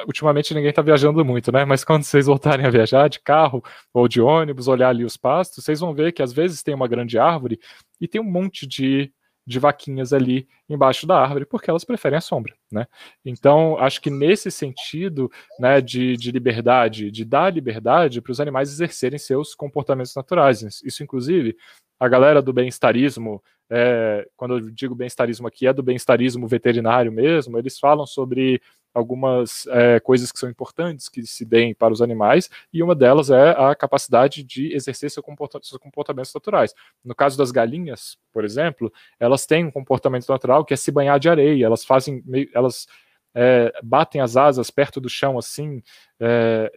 ultimamente 0.05 0.53
ninguém 0.53 0.69
está 0.69 0.81
viajando 0.81 1.23
muito, 1.23 1.51
né? 1.51 1.65
Mas 1.65 1.83
quando 1.83 2.03
vocês 2.03 2.25
voltarem 2.25 2.65
a 2.65 2.69
viajar 2.69 3.07
de 3.07 3.19
carro 3.19 3.63
ou 3.93 4.07
de 4.07 4.21
ônibus, 4.21 4.67
olhar 4.67 4.89
ali 4.89 5.03
os 5.03 5.17
pastos, 5.17 5.63
vocês 5.63 5.79
vão 5.79 5.93
ver 5.93 6.11
que 6.11 6.21
às 6.21 6.33
vezes 6.33 6.63
tem 6.63 6.75
uma 6.75 6.87
grande 6.87 7.17
árvore 7.17 7.59
e 7.99 8.07
tem 8.07 8.21
um 8.21 8.29
monte 8.29 8.67
de, 8.67 9.11
de 9.45 9.59
vaquinhas 9.59 10.13
ali 10.13 10.47
embaixo 10.69 11.07
da 11.07 11.19
árvore, 11.19 11.45
porque 11.45 11.69
elas 11.69 11.85
preferem 11.85 12.17
a 12.17 12.21
sombra, 12.21 12.53
né? 12.71 12.85
Então, 13.25 13.77
acho 13.77 14.01
que 14.01 14.09
nesse 14.09 14.51
sentido, 14.51 15.31
né, 15.59 15.79
de, 15.79 16.17
de 16.17 16.31
liberdade, 16.31 17.09
de 17.09 17.23
dar 17.23 17.53
liberdade 17.53 18.21
para 18.21 18.31
os 18.31 18.39
animais 18.39 18.69
exercerem 18.69 19.17
seus 19.17 19.55
comportamentos 19.55 20.13
naturais. 20.15 20.61
Isso, 20.83 21.03
inclusive, 21.03 21.55
a 21.99 22.07
galera 22.07 22.41
do 22.41 22.53
bem-estarismo, 22.53 23.41
é, 23.69 24.27
quando 24.35 24.57
eu 24.57 24.69
digo 24.69 24.95
bem-estarismo 24.95 25.47
aqui, 25.47 25.67
é 25.67 25.73
do 25.73 25.83
bem-estarismo 25.83 26.47
veterinário 26.47 27.11
mesmo, 27.11 27.57
eles 27.57 27.79
falam 27.79 28.05
sobre 28.05 28.61
algumas 28.97 29.67
é, 29.67 29.99
coisas 29.99 30.31
que 30.31 30.39
são 30.39 30.49
importantes 30.49 31.07
que 31.07 31.21
se 31.23 31.45
deem 31.45 31.73
para 31.73 31.93
os 31.93 32.01
animais, 32.01 32.49
e 32.73 32.81
uma 32.81 32.95
delas 32.95 33.29
é 33.29 33.51
a 33.51 33.75
capacidade 33.75 34.43
de 34.43 34.73
exercer 34.73 35.11
seu 35.11 35.21
comporta 35.21 35.59
seus 35.61 35.79
comportamentos 35.79 36.33
naturais. 36.33 36.73
No 37.05 37.13
caso 37.13 37.37
das 37.37 37.51
galinhas, 37.51 38.17
por 38.33 38.43
exemplo, 38.43 38.91
elas 39.19 39.45
têm 39.45 39.65
um 39.65 39.71
comportamento 39.71 40.27
natural 40.27 40.65
que 40.65 40.73
é 40.73 40.77
se 40.77 40.91
banhar 40.91 41.19
de 41.19 41.29
areia, 41.29 41.65
elas 41.65 41.85
fazem, 41.85 42.23
elas 42.53 42.87
é, 43.35 43.71
batem 43.83 44.19
as 44.19 44.35
asas 44.35 44.71
perto 44.71 44.99
do 44.99 45.07
chão 45.07 45.37
assim. 45.37 45.83
É, 46.19 46.71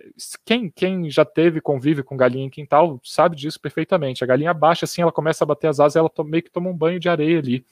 quem, 0.45 0.71
quem 0.71 1.09
já 1.09 1.25
teve 1.25 1.59
convívio 1.59 2.05
com 2.05 2.19
galinha 2.19 2.45
em 2.45 2.51
quintal 2.51 3.01
sabe 3.03 3.35
disso 3.35 3.59
perfeitamente. 3.59 4.23
A 4.23 4.27
galinha 4.27 4.53
baixa 4.53 4.85
assim, 4.85 5.01
ela 5.01 5.13
começa 5.13 5.43
a 5.43 5.47
bater 5.47 5.69
as 5.69 5.81
asas, 5.81 5.97
ela 5.97 6.11
meio 6.25 6.43
que 6.43 6.51
toma 6.51 6.69
um 6.69 6.77
banho 6.77 7.01
de 7.01 7.09
areia 7.09 7.39
ali. 7.39 7.65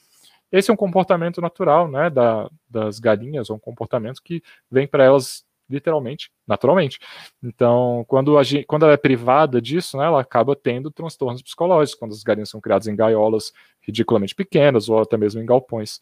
Esse 0.51 0.71
é 0.71 0.73
um 0.73 0.77
comportamento 0.77 1.41
natural, 1.41 1.87
né, 1.87 2.09
da, 2.09 2.49
das 2.69 2.99
galinhas, 2.99 3.49
ou 3.49 3.57
um 3.57 3.59
comportamento 3.59 4.21
que 4.23 4.41
vem 4.69 4.87
para 4.87 5.03
elas 5.03 5.45
literalmente, 5.69 6.31
naturalmente. 6.47 6.99
Então, 7.43 8.03
quando, 8.07 8.37
a 8.39 8.41
quando 8.67 8.83
ela 8.83 8.93
é 8.93 8.97
privada 8.97 9.61
disso, 9.61 9.97
né, 9.97 10.05
ela 10.05 10.19
acaba 10.19 10.55
tendo 10.55 10.89
transtornos 10.89 11.41
psicológicos, 11.41 11.99
quando 11.99 12.11
as 12.11 12.23
galinhas 12.23 12.49
são 12.49 12.59
criadas 12.59 12.87
em 12.87 12.95
gaiolas 12.95 13.53
ridiculamente 13.81 14.33
pequenas, 14.33 14.89
ou 14.89 14.99
até 14.99 15.15
mesmo 15.15 15.41
em 15.41 15.45
galpões. 15.45 16.01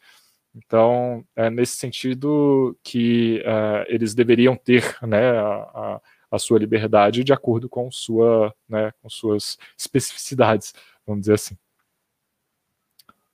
Então, 0.56 1.24
é 1.36 1.50
nesse 1.50 1.76
sentido 1.76 2.78
que 2.82 3.44
uh, 3.46 3.86
eles 3.88 4.16
deveriam 4.16 4.56
ter 4.56 4.98
né, 5.06 5.38
a, 5.38 6.02
a, 6.32 6.40
sua 6.40 6.58
liberdade 6.58 7.24
de 7.24 7.34
acordo 7.34 7.70
com, 7.70 7.92
sua, 7.92 8.54
né, 8.68 8.92
com 9.02 9.10
suas 9.10 9.58
especificidades, 9.78 10.74
vamos 11.06 11.22
dizer 11.22 11.34
assim. 11.34 11.58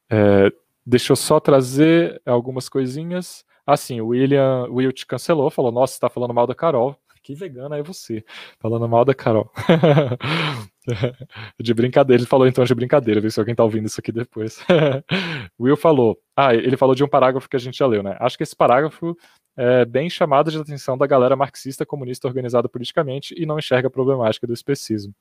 É, 0.10 0.52
Deixa 0.86 1.14
eu 1.14 1.16
só 1.16 1.40
trazer 1.40 2.22
algumas 2.26 2.68
coisinhas. 2.68 3.46
Assim, 3.66 4.02
o 4.02 4.08
William 4.08 4.68
Will 4.70 4.92
te 4.92 5.06
cancelou, 5.06 5.50
falou: 5.50 5.72
Nossa, 5.72 5.94
você 5.94 6.00
tá 6.00 6.10
falando 6.10 6.34
mal 6.34 6.48
da 6.48 6.56
Carol. 6.56 6.98
Que 7.24 7.34
vegana 7.34 7.78
é 7.78 7.82
você, 7.82 8.22
falando 8.60 8.86
mal 8.86 9.06
da 9.06 9.14
Carol. 9.14 9.50
de 11.58 11.74
brincadeira, 11.74 12.22
ele 12.22 12.28
falou 12.28 12.46
então 12.46 12.66
de 12.66 12.76
brincadeira, 12.76 13.22
viu 13.22 13.32
se 13.32 13.40
alguém 13.40 13.56
tá 13.56 13.64
ouvindo 13.64 13.86
isso 13.86 14.02
aqui 14.02 14.12
depois. 14.12 14.60
Will 15.58 15.78
falou: 15.78 16.20
Ah, 16.36 16.54
ele 16.54 16.76
falou 16.76 16.94
de 16.94 17.02
um 17.02 17.08
parágrafo 17.08 17.48
que 17.48 17.56
a 17.56 17.60
gente 17.60 17.78
já 17.78 17.88
leu, 17.88 18.04
né? 18.04 18.18
Acho 18.20 18.36
que 18.36 18.44
esse 18.44 18.54
parágrafo 18.54 19.18
é 19.56 19.86
bem 19.86 20.10
chamado 20.10 20.52
de 20.52 20.58
atenção 20.58 20.98
da 20.98 21.08
galera 21.08 21.34
marxista 21.34 21.86
comunista 21.86 22.28
organizada 22.28 22.68
politicamente 22.68 23.34
e 23.38 23.46
não 23.46 23.58
enxerga 23.58 23.88
a 23.88 23.92
problemática 23.92 24.46
do 24.46 24.54
especismo. 24.54 25.16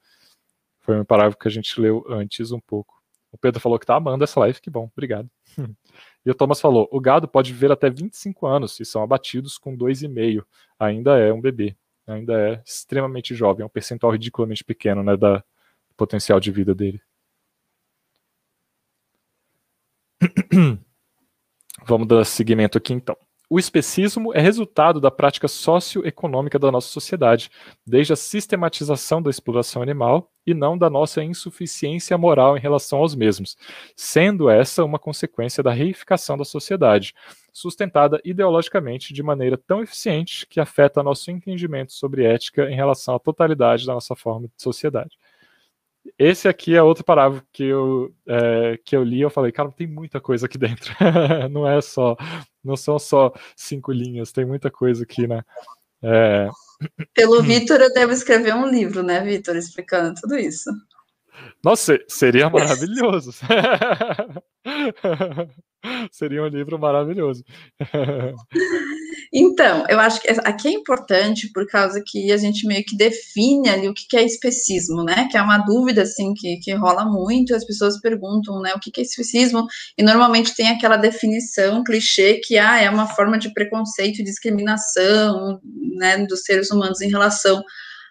Foi 0.80 0.98
um 0.98 1.04
parágrafo 1.04 1.38
que 1.38 1.46
a 1.46 1.52
gente 1.52 1.80
leu 1.80 2.04
antes 2.08 2.50
um 2.50 2.58
pouco. 2.58 3.00
O 3.32 3.38
Pedro 3.38 3.60
falou 3.60 3.78
que 3.78 3.86
tá 3.86 3.96
amando 3.96 4.22
essa 4.22 4.38
live, 4.40 4.60
que 4.60 4.68
bom, 4.70 4.90
obrigado. 4.92 5.28
e 6.24 6.30
o 6.30 6.34
Thomas 6.34 6.60
falou: 6.60 6.86
o 6.92 7.00
gado 7.00 7.26
pode 7.26 7.50
viver 7.52 7.72
até 7.72 7.88
25 7.88 8.46
anos 8.46 8.78
e 8.78 8.84
são 8.84 9.02
abatidos 9.02 9.56
com 9.56 9.76
2,5. 9.76 10.44
Ainda 10.78 11.18
é 11.18 11.32
um 11.32 11.40
bebê, 11.40 11.74
ainda 12.06 12.34
é 12.34 12.62
extremamente 12.64 13.34
jovem, 13.34 13.62
é 13.62 13.66
um 13.66 13.70
percentual 13.70 14.12
ridiculamente 14.12 14.62
pequeno 14.62 15.02
né, 15.02 15.16
da 15.16 15.42
potencial 15.96 16.38
de 16.38 16.52
vida 16.52 16.74
dele. 16.74 17.00
Vamos 21.86 22.06
dar 22.06 22.24
seguimento 22.24 22.76
aqui 22.76 22.92
então. 22.92 23.16
O 23.48 23.58
especismo 23.58 24.32
é 24.32 24.40
resultado 24.40 25.00
da 25.00 25.10
prática 25.10 25.46
socioeconômica 25.46 26.58
da 26.58 26.70
nossa 26.70 26.88
sociedade, 26.88 27.50
desde 27.86 28.12
a 28.12 28.16
sistematização 28.16 29.20
da 29.20 29.28
exploração 29.30 29.82
animal 29.82 30.31
e 30.46 30.54
não 30.54 30.76
da 30.76 30.90
nossa 30.90 31.22
insuficiência 31.22 32.16
moral 32.18 32.56
em 32.56 32.60
relação 32.60 32.98
aos 32.98 33.14
mesmos, 33.14 33.56
sendo 33.96 34.48
essa 34.50 34.84
uma 34.84 34.98
consequência 34.98 35.62
da 35.62 35.72
reificação 35.72 36.36
da 36.36 36.44
sociedade, 36.44 37.14
sustentada 37.52 38.20
ideologicamente 38.24 39.12
de 39.12 39.22
maneira 39.22 39.56
tão 39.56 39.82
eficiente 39.82 40.46
que 40.46 40.60
afeta 40.60 41.02
nosso 41.02 41.30
entendimento 41.30 41.92
sobre 41.92 42.24
ética 42.24 42.70
em 42.70 42.74
relação 42.74 43.14
à 43.14 43.18
totalidade 43.18 43.86
da 43.86 43.94
nossa 43.94 44.16
forma 44.16 44.48
de 44.48 44.62
sociedade. 44.62 45.16
Esse 46.18 46.48
aqui 46.48 46.74
é 46.74 46.82
outro 46.82 47.04
parágrafo 47.04 47.46
que 47.52 47.62
eu, 47.62 48.12
é, 48.26 48.78
que 48.84 48.96
eu 48.96 49.04
li 49.04 49.20
eu 49.20 49.30
falei, 49.30 49.52
cara, 49.52 49.70
tem 49.70 49.86
muita 49.86 50.20
coisa 50.20 50.46
aqui 50.46 50.58
dentro. 50.58 50.92
não 51.50 51.68
é 51.68 51.80
só, 51.80 52.16
não 52.62 52.76
são 52.76 52.98
só 52.98 53.32
cinco 53.54 53.92
linhas, 53.92 54.32
tem 54.32 54.44
muita 54.44 54.70
coisa 54.70 55.04
aqui, 55.04 55.26
né? 55.28 55.44
É... 56.02 56.48
Pelo 57.14 57.42
Vitor, 57.42 57.80
eu 57.80 57.92
devo 57.92 58.12
escrever 58.12 58.54
um 58.54 58.68
livro, 58.68 59.02
né, 59.02 59.20
Vitor, 59.20 59.56
explicando 59.56 60.20
tudo 60.20 60.36
isso. 60.36 60.70
Nossa, 61.64 61.98
seria 62.08 62.50
maravilhoso. 62.50 63.32
seria 66.10 66.42
um 66.42 66.48
livro 66.48 66.78
maravilhoso. 66.78 67.44
Então, 69.34 69.86
eu 69.88 69.98
acho 69.98 70.20
que 70.20 70.28
aqui 70.44 70.68
é 70.68 70.72
importante 70.72 71.50
por 71.54 71.66
causa 71.66 72.02
que 72.04 72.30
a 72.30 72.36
gente 72.36 72.66
meio 72.66 72.84
que 72.84 72.94
define 72.94 73.70
ali 73.70 73.88
o 73.88 73.94
que 73.94 74.14
é 74.14 74.22
especismo, 74.22 75.02
né? 75.02 75.26
Que 75.30 75.38
é 75.38 75.42
uma 75.42 75.56
dúvida, 75.56 76.02
assim, 76.02 76.34
que, 76.34 76.58
que 76.58 76.74
rola 76.74 77.06
muito, 77.06 77.54
as 77.54 77.64
pessoas 77.64 77.98
perguntam, 77.98 78.60
né, 78.60 78.74
o 78.74 78.78
que 78.78 78.92
é 79.00 79.02
especismo, 79.02 79.66
e 79.96 80.02
normalmente 80.02 80.54
tem 80.54 80.68
aquela 80.68 80.98
definição 80.98 81.82
clichê 81.82 82.40
que, 82.44 82.58
ah, 82.58 82.78
é 82.78 82.90
uma 82.90 83.06
forma 83.06 83.38
de 83.38 83.52
preconceito 83.54 84.20
e 84.20 84.24
discriminação, 84.24 85.58
né, 85.96 86.18
dos 86.26 86.42
seres 86.42 86.70
humanos 86.70 87.00
em 87.00 87.08
relação 87.08 87.62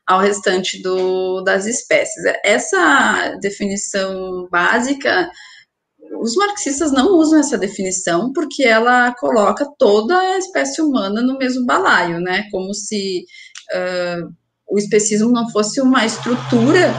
ao 0.07 0.19
restante 0.19 0.81
do, 0.81 1.41
das 1.41 1.67
espécies. 1.67 2.23
Essa 2.43 3.37
definição 3.39 4.47
básica 4.51 5.29
os 6.19 6.35
marxistas 6.35 6.91
não 6.91 7.15
usam 7.15 7.39
essa 7.39 7.57
definição 7.57 8.31
porque 8.33 8.63
ela 8.63 9.13
coloca 9.15 9.65
toda 9.77 10.17
a 10.17 10.37
espécie 10.37 10.81
humana 10.81 11.21
no 11.21 11.37
mesmo 11.37 11.65
balaio, 11.65 12.19
né? 12.19 12.47
Como 12.51 12.73
se 12.73 13.25
uh, 13.73 14.33
o 14.69 14.77
especismo 14.77 15.31
não 15.31 15.49
fosse 15.49 15.81
uma 15.81 16.05
estrutura 16.05 16.93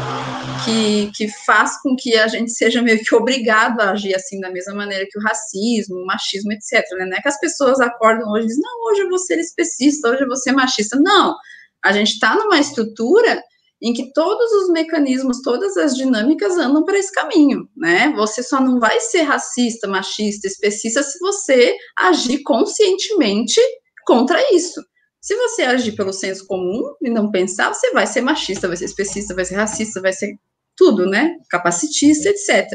que, 0.65 1.11
que 1.15 1.29
faz 1.45 1.81
com 1.81 1.97
que 1.97 2.15
a 2.17 2.29
gente 2.29 2.53
seja 2.53 2.83
meio 2.83 3.03
que 3.03 3.15
obrigado 3.15 3.81
a 3.81 3.91
agir 3.91 4.15
assim 4.15 4.41
da 4.41 4.51
mesma 4.51 4.75
maneira 4.75 5.07
que 5.11 5.19
o 5.19 5.23
racismo, 5.23 5.97
o 5.97 6.07
machismo, 6.07 6.53
etc. 6.53 6.85
Né? 6.99 7.07
Não 7.07 7.17
é 7.17 7.23
que 7.23 7.29
as 7.29 7.41
pessoas 7.41 7.81
acordam 7.81 8.31
hoje 8.31 8.45
e 8.45 8.49
dizem, 8.49 8.63
não, 8.63 8.91
hoje 8.91 9.03
eu 9.03 9.09
vou 9.09 9.19
ser 9.19 9.39
especista, 9.39 10.09
hoje 10.09 10.23
eu 10.23 10.29
vou 10.29 10.37
ser 10.37 10.53
machista. 10.53 10.99
Não, 11.01 11.35
a 11.83 11.93
gente 11.93 12.13
está 12.13 12.35
numa 12.35 12.59
estrutura 12.59 13.43
em 13.83 13.93
que 13.93 14.13
todos 14.13 14.51
os 14.53 14.71
mecanismos, 14.71 15.43
todas 15.43 15.77
as 15.77 15.97
dinâmicas 15.97 16.57
andam 16.57 16.85
para 16.85 16.97
esse 16.97 17.13
caminho, 17.13 17.69
né? 17.77 18.13
Você 18.17 18.43
só 18.43 18.61
não 18.61 18.79
vai 18.79 19.01
ser 19.01 19.23
racista, 19.23 19.89
machista, 19.89 20.47
especista 20.47 21.03
se 21.03 21.19
você 21.19 21.77
agir 21.99 22.43
conscientemente 22.45 23.61
contra 24.07 24.41
isso, 24.55 24.81
Se 25.21 25.37
você 25.37 25.63
agir 25.63 25.93
pelo 25.93 26.13
senso 26.13 26.45
comum 26.49 26.83
e 27.01 27.09
não 27.09 27.31
pensar, 27.31 27.73
você 27.73 27.93
vai 27.93 28.07
ser 28.09 28.21
machista, 28.23 28.67
vai 28.67 28.77
ser 28.77 28.87
especista, 28.87 29.35
vai 29.35 29.45
ser 29.45 29.55
racista, 29.55 30.01
vai 30.01 30.13
ser 30.13 30.35
tudo, 30.77 31.07
né? 31.07 31.37
Capacitista, 31.49 32.29
etc. 32.29 32.69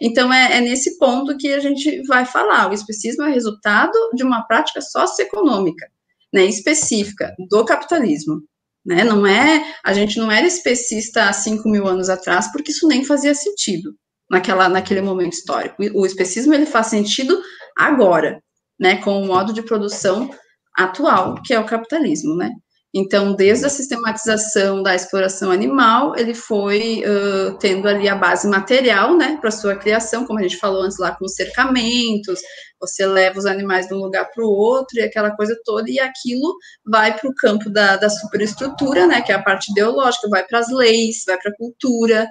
Então, 0.00 0.32
é, 0.32 0.58
é, 0.58 0.60
nesse 0.60 0.98
ponto 0.98 1.36
que 1.36 1.52
a 1.52 1.60
gente 1.60 2.02
vai 2.06 2.24
falar. 2.24 2.70
O 2.70 2.74
especismo 2.74 3.24
é 3.24 3.30
resultado 3.30 3.92
de 4.14 4.22
uma 4.22 4.42
prática 4.46 4.80
socioeconômica, 4.80 5.86
né, 6.32 6.46
específica 6.46 7.34
do 7.50 7.64
capitalismo. 7.64 8.42
Né? 8.84 9.02
Não 9.02 9.26
é, 9.26 9.74
a 9.82 9.92
gente 9.92 10.18
não 10.18 10.30
era 10.30 10.46
especista 10.46 11.28
há 11.28 11.32
5 11.32 11.68
mil 11.68 11.86
anos 11.86 12.08
atrás, 12.08 12.50
porque 12.52 12.70
isso 12.70 12.86
nem 12.86 13.04
fazia 13.04 13.34
sentido 13.34 13.94
naquela, 14.30 14.68
naquele 14.68 15.00
momento 15.00 15.32
histórico. 15.32 15.76
O 15.94 16.04
especismo 16.04 16.52
ele 16.52 16.66
faz 16.66 16.88
sentido 16.88 17.40
agora, 17.76 18.40
né, 18.78 18.96
com 18.96 19.22
o 19.22 19.26
modo 19.26 19.52
de 19.52 19.62
produção 19.62 20.30
atual, 20.76 21.36
que 21.44 21.54
é 21.54 21.60
o 21.60 21.66
capitalismo, 21.66 22.36
né? 22.36 22.50
Então, 22.96 23.34
desde 23.34 23.66
a 23.66 23.68
sistematização 23.68 24.80
da 24.80 24.94
exploração 24.94 25.50
animal, 25.50 26.16
ele 26.16 26.32
foi 26.32 27.02
uh, 27.04 27.58
tendo 27.58 27.88
ali 27.88 28.08
a 28.08 28.14
base 28.14 28.46
material, 28.46 29.16
né, 29.16 29.36
para 29.40 29.50
sua 29.50 29.74
criação, 29.74 30.24
como 30.24 30.38
a 30.38 30.42
gente 30.42 30.58
falou 30.58 30.82
antes 30.82 30.98
lá, 30.98 31.10
com 31.10 31.24
os 31.24 31.34
cercamentos, 31.34 32.38
você 32.86 33.06
leva 33.06 33.38
os 33.38 33.46
animais 33.46 33.86
de 33.88 33.94
um 33.94 33.98
lugar 33.98 34.30
para 34.30 34.44
o 34.44 34.50
outro 34.50 34.98
e 34.98 35.02
aquela 35.02 35.30
coisa 35.30 35.58
toda, 35.64 35.90
e 35.90 35.98
aquilo 35.98 36.56
vai 36.84 37.16
para 37.16 37.28
o 37.28 37.34
campo 37.34 37.70
da, 37.70 37.96
da 37.96 38.08
superestrutura, 38.08 39.06
né, 39.06 39.22
que 39.22 39.32
é 39.32 39.34
a 39.34 39.42
parte 39.42 39.70
ideológica, 39.70 40.28
vai 40.28 40.44
para 40.44 40.58
as 40.58 40.70
leis, 40.70 41.24
vai 41.26 41.38
para 41.38 41.50
a 41.50 41.56
cultura, 41.56 42.26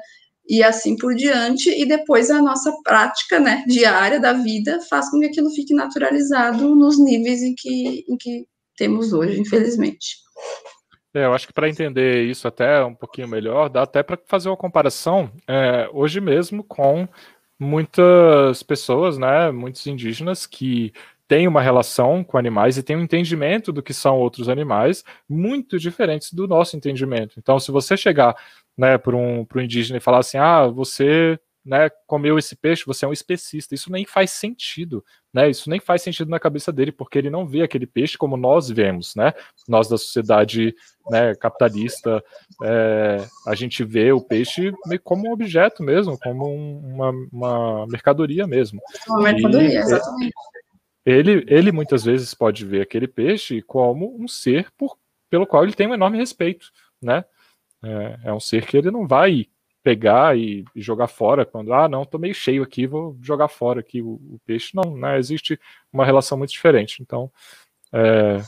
e 0.47 0.61
assim 0.61 0.97
por 0.97 1.15
diante, 1.15 1.69
e 1.69 1.85
depois 1.85 2.29
a 2.29 2.41
nossa 2.41 2.71
prática, 2.83 3.39
né, 3.39 3.63
diária 3.67 4.19
da 4.19 4.33
vida 4.33 4.79
faz 4.89 5.09
com 5.09 5.19
que 5.19 5.27
aquilo 5.27 5.49
fique 5.51 5.73
naturalizado 5.73 6.75
nos 6.75 6.99
níveis 6.99 7.41
em 7.41 7.55
que, 7.55 8.05
em 8.07 8.17
que 8.17 8.45
temos 8.75 9.13
hoje, 9.13 9.39
infelizmente. 9.39 10.23
É, 11.15 11.25
eu 11.25 11.33
acho 11.33 11.45
que 11.45 11.53
para 11.53 11.69
entender 11.69 12.23
isso 12.23 12.47
até 12.47 12.83
um 12.83 12.95
pouquinho 12.95 13.27
melhor, 13.27 13.69
dá 13.69 13.83
até 13.83 14.01
para 14.01 14.17
fazer 14.25 14.49
uma 14.49 14.57
comparação 14.57 15.31
é, 15.47 15.87
hoje 15.93 16.19
mesmo 16.19 16.63
com 16.63 17.07
muitas 17.63 18.61
pessoas, 18.61 19.17
né, 19.17 19.51
muitos 19.51 19.87
indígenas 19.87 20.45
que 20.45 20.93
têm 21.27 21.47
uma 21.47 21.61
relação 21.61 22.23
com 22.23 22.37
animais 22.37 22.77
e 22.77 22.83
têm 22.83 22.95
um 22.95 23.01
entendimento 23.01 23.71
do 23.71 23.81
que 23.81 23.93
são 23.93 24.17
outros 24.17 24.49
animais 24.49 25.03
muito 25.27 25.79
diferentes 25.79 26.33
do 26.33 26.47
nosso 26.47 26.75
entendimento. 26.75 27.35
Então, 27.39 27.59
se 27.59 27.71
você 27.71 27.97
chegar 27.97 28.35
né, 28.77 28.97
para 28.97 29.15
um, 29.15 29.45
um 29.55 29.59
indígena 29.59 29.97
e 29.97 30.01
falar 30.01 30.19
assim, 30.19 30.37
ah, 30.37 30.67
você 30.67 31.39
né, 31.65 31.89
comeu 32.05 32.37
esse 32.37 32.55
peixe, 32.55 32.85
você 32.85 33.05
é 33.05 33.07
um 33.07 33.13
especista. 33.13 33.73
Isso 33.73 33.91
nem 33.91 34.05
faz 34.05 34.31
sentido, 34.31 35.03
né? 35.33 35.49
Isso 35.49 35.69
nem 35.69 35.79
faz 35.79 36.01
sentido 36.01 36.29
na 36.29 36.39
cabeça 36.39 36.71
dele, 36.71 36.91
porque 36.91 37.17
ele 37.17 37.29
não 37.29 37.47
vê 37.47 37.63
aquele 37.63 37.87
peixe 37.87 38.17
como 38.17 38.37
nós 38.37 38.69
vemos, 38.69 39.15
né? 39.15 39.33
Nós 39.67 39.87
da 39.89 39.97
sociedade 39.97 40.75
né, 41.09 41.33
capitalista, 41.35 42.23
é, 42.63 43.25
a 43.47 43.55
gente 43.55 43.83
vê 43.83 44.11
o 44.11 44.21
peixe 44.21 44.71
como 45.03 45.27
um 45.27 45.33
objeto 45.33 45.81
mesmo, 45.81 46.17
como 46.19 46.47
um, 46.47 46.77
uma, 46.93 47.11
uma, 47.31 47.87
mercadoria 47.87 48.45
mesmo. 48.45 48.79
Uma 49.07 49.23
mercadoria, 49.23 49.69
e, 49.69 49.77
exatamente. 49.77 50.33
Ele, 51.05 51.43
ele 51.47 51.71
muitas 51.71 52.03
vezes 52.03 52.33
pode 52.33 52.65
ver 52.65 52.81
aquele 52.81 53.07
peixe 53.07 53.61
como 53.61 54.15
um 54.17 54.27
ser 54.27 54.71
por, 54.77 54.97
pelo 55.29 55.47
qual 55.47 55.63
ele 55.63 55.73
tem 55.73 55.87
um 55.87 55.93
enorme 55.93 56.17
respeito, 56.17 56.67
né? 57.01 57.25
É, 57.83 58.19
é 58.25 58.33
um 58.33 58.39
ser 58.39 58.65
que 58.65 58.77
ele 58.77 58.91
não 58.91 59.05
vai 59.05 59.47
pegar 59.83 60.37
e, 60.37 60.63
e, 60.73 60.81
jogar 60.81 61.07
fora 61.07 61.45
quando, 61.45 61.73
ah, 61.73 61.89
não, 61.89 62.05
tô 62.05 62.17
meio 62.17 62.33
cheio 62.33 62.63
aqui, 62.63 62.87
vou 62.87 63.17
jogar 63.21 63.49
fora 63.49 63.81
aqui 63.81 64.01
o, 64.01 64.13
o 64.13 64.39
peixe. 64.45 64.71
Não, 64.73 64.95
né, 64.95 65.19
existe 65.19 65.59
uma 65.91 66.05
relação 66.05 66.37
muito 66.37 66.51
diferente. 66.51 67.01
Então, 67.01 67.29
é, 67.91 68.41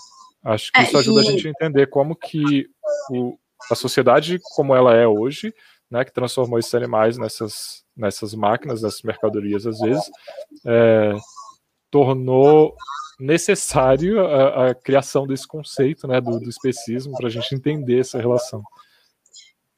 acho 0.44 0.72
que 0.72 0.80
é, 0.80 0.84
isso 0.84 0.98
ajuda 0.98 1.22
a 1.22 1.24
gente 1.24 1.48
a 1.48 1.52
entender 1.52 1.88
como 1.88 2.16
que 2.16 2.68
o, 3.12 3.38
a 3.70 3.76
sociedade 3.76 4.40
como 4.56 4.74
ela 4.74 4.96
é 4.96 5.06
hoje, 5.06 5.54
né, 5.92 6.06
que 6.06 6.14
transformou 6.14 6.58
esses 6.58 6.74
animais 6.74 7.18
nessas, 7.18 7.84
nessas 7.96 8.34
máquinas, 8.34 8.82
nessas 8.82 9.02
mercadorias, 9.02 9.68
às 9.68 9.80
vezes, 9.80 10.10
é, 10.66 11.14
tornou 11.92 12.74
necessário 13.20 14.26
a, 14.26 14.70
a, 14.70 14.76
criação 14.76 15.28
desse 15.28 15.48
conceito, 15.48 16.08
né, 16.08 16.20
do, 16.22 16.40
do 16.40 16.50
especismo, 16.50 17.16
para 17.18 17.28
a 17.28 17.30
gente 17.30 17.54
entender 17.54 18.00
essa 18.00 18.20
relação. 18.20 18.64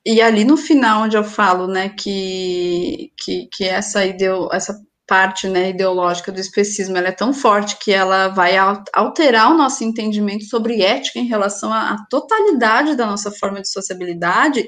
E 0.10 0.22
ali 0.22 0.46
no 0.46 0.56
final, 0.56 1.04
onde 1.04 1.18
eu 1.18 1.24
falo, 1.26 1.68
né, 1.68 1.90
que, 1.90 3.12
que, 3.18 3.46
que 3.52 3.66
essa, 3.66 4.06
ideo, 4.06 4.48
essa 4.54 4.82
parte 5.06 5.50
né, 5.50 5.72
ideológica 5.72 6.32
do 6.32 6.40
especismo 6.40 6.96
ela 6.96 7.10
é 7.10 7.12
tão 7.12 7.34
forte 7.34 7.78
que 7.78 7.92
ela 7.92 8.30
vai 8.30 8.56
alterar 8.94 9.52
o 9.52 9.58
nosso 9.58 9.84
entendimento 9.84 10.46
sobre 10.46 10.82
ética 10.82 11.20
em 11.20 11.28
relação 11.28 11.74
à, 11.74 11.92
à 11.92 12.06
totalidade 12.10 12.96
da 12.96 13.06
nossa 13.06 13.32
forma 13.32 13.60
de 13.60 13.70
sociabilidade. 13.70 14.66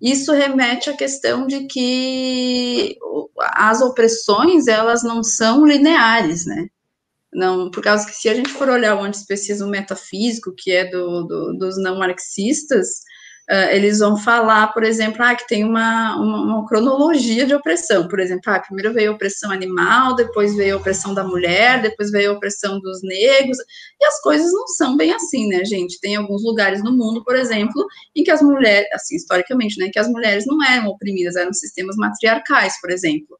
Isso 0.00 0.32
remete 0.32 0.88
à 0.88 0.96
questão 0.96 1.46
de 1.46 1.66
que 1.66 2.96
as 3.52 3.82
opressões 3.82 4.66
elas 4.66 5.02
não 5.02 5.22
são 5.22 5.66
lineares, 5.66 6.46
né? 6.46 6.68
Não, 7.30 7.70
por 7.70 7.82
causa 7.82 8.06
que 8.06 8.16
se 8.16 8.30
a 8.30 8.34
gente 8.34 8.48
for 8.48 8.70
olhar 8.70 8.96
o 8.96 9.04
antiespecismo 9.04 9.68
metafísico, 9.68 10.54
que 10.56 10.72
é 10.72 10.86
do, 10.90 11.24
do, 11.24 11.58
dos 11.58 11.76
não 11.76 11.98
marxistas, 11.98 13.09
uh, 13.50 13.70
eles 13.72 13.98
vão 13.98 14.16
falar, 14.16 14.68
por 14.72 14.84
exemplo, 14.84 15.22
ah, 15.22 15.34
que 15.34 15.46
tem 15.46 15.64
uma, 15.64 16.16
uma, 16.16 16.42
uma, 16.42 16.68
cronologia 16.68 17.44
de 17.44 17.54
opressão. 17.54 18.06
Por 18.06 18.20
exemplo, 18.20 18.42
ah, 18.46 18.60
primeiro 18.60 18.94
veio 18.94 19.10
a 19.10 19.14
opressão 19.14 19.50
animal, 19.50 20.14
depois 20.14 20.54
veio 20.54 20.76
a 20.76 20.78
opressão 20.78 21.12
da 21.12 21.24
mulher, 21.24 21.82
depois 21.82 22.10
veio 22.10 22.30
a 22.30 22.34
opressão 22.34 22.78
dos 22.80 23.02
negros, 23.02 23.58
e 24.00 24.04
as 24.06 24.20
coisas 24.20 24.52
não 24.52 24.66
são 24.68 24.96
bem 24.96 25.12
assim, 25.12 25.48
né, 25.48 25.64
gente? 25.64 26.00
Tem 26.00 26.14
alguns 26.14 26.44
lugares 26.44 26.82
no 26.82 26.96
mundo, 26.96 27.24
por 27.24 27.34
exemplo, 27.34 27.84
em 28.14 28.22
que 28.22 28.30
as 28.30 28.40
mulheres, 28.40 28.88
assim, 28.92 29.16
historicamente, 29.16 29.78
né, 29.78 29.90
que 29.92 29.98
as 29.98 30.08
mulheres 30.08 30.46
não 30.46 30.62
eram 30.64 30.86
oprimidas, 30.86 31.34
eram 31.34 31.52
sistemas 31.52 31.96
matriarcais, 31.96 32.80
por 32.80 32.90
exemplo. 32.90 33.38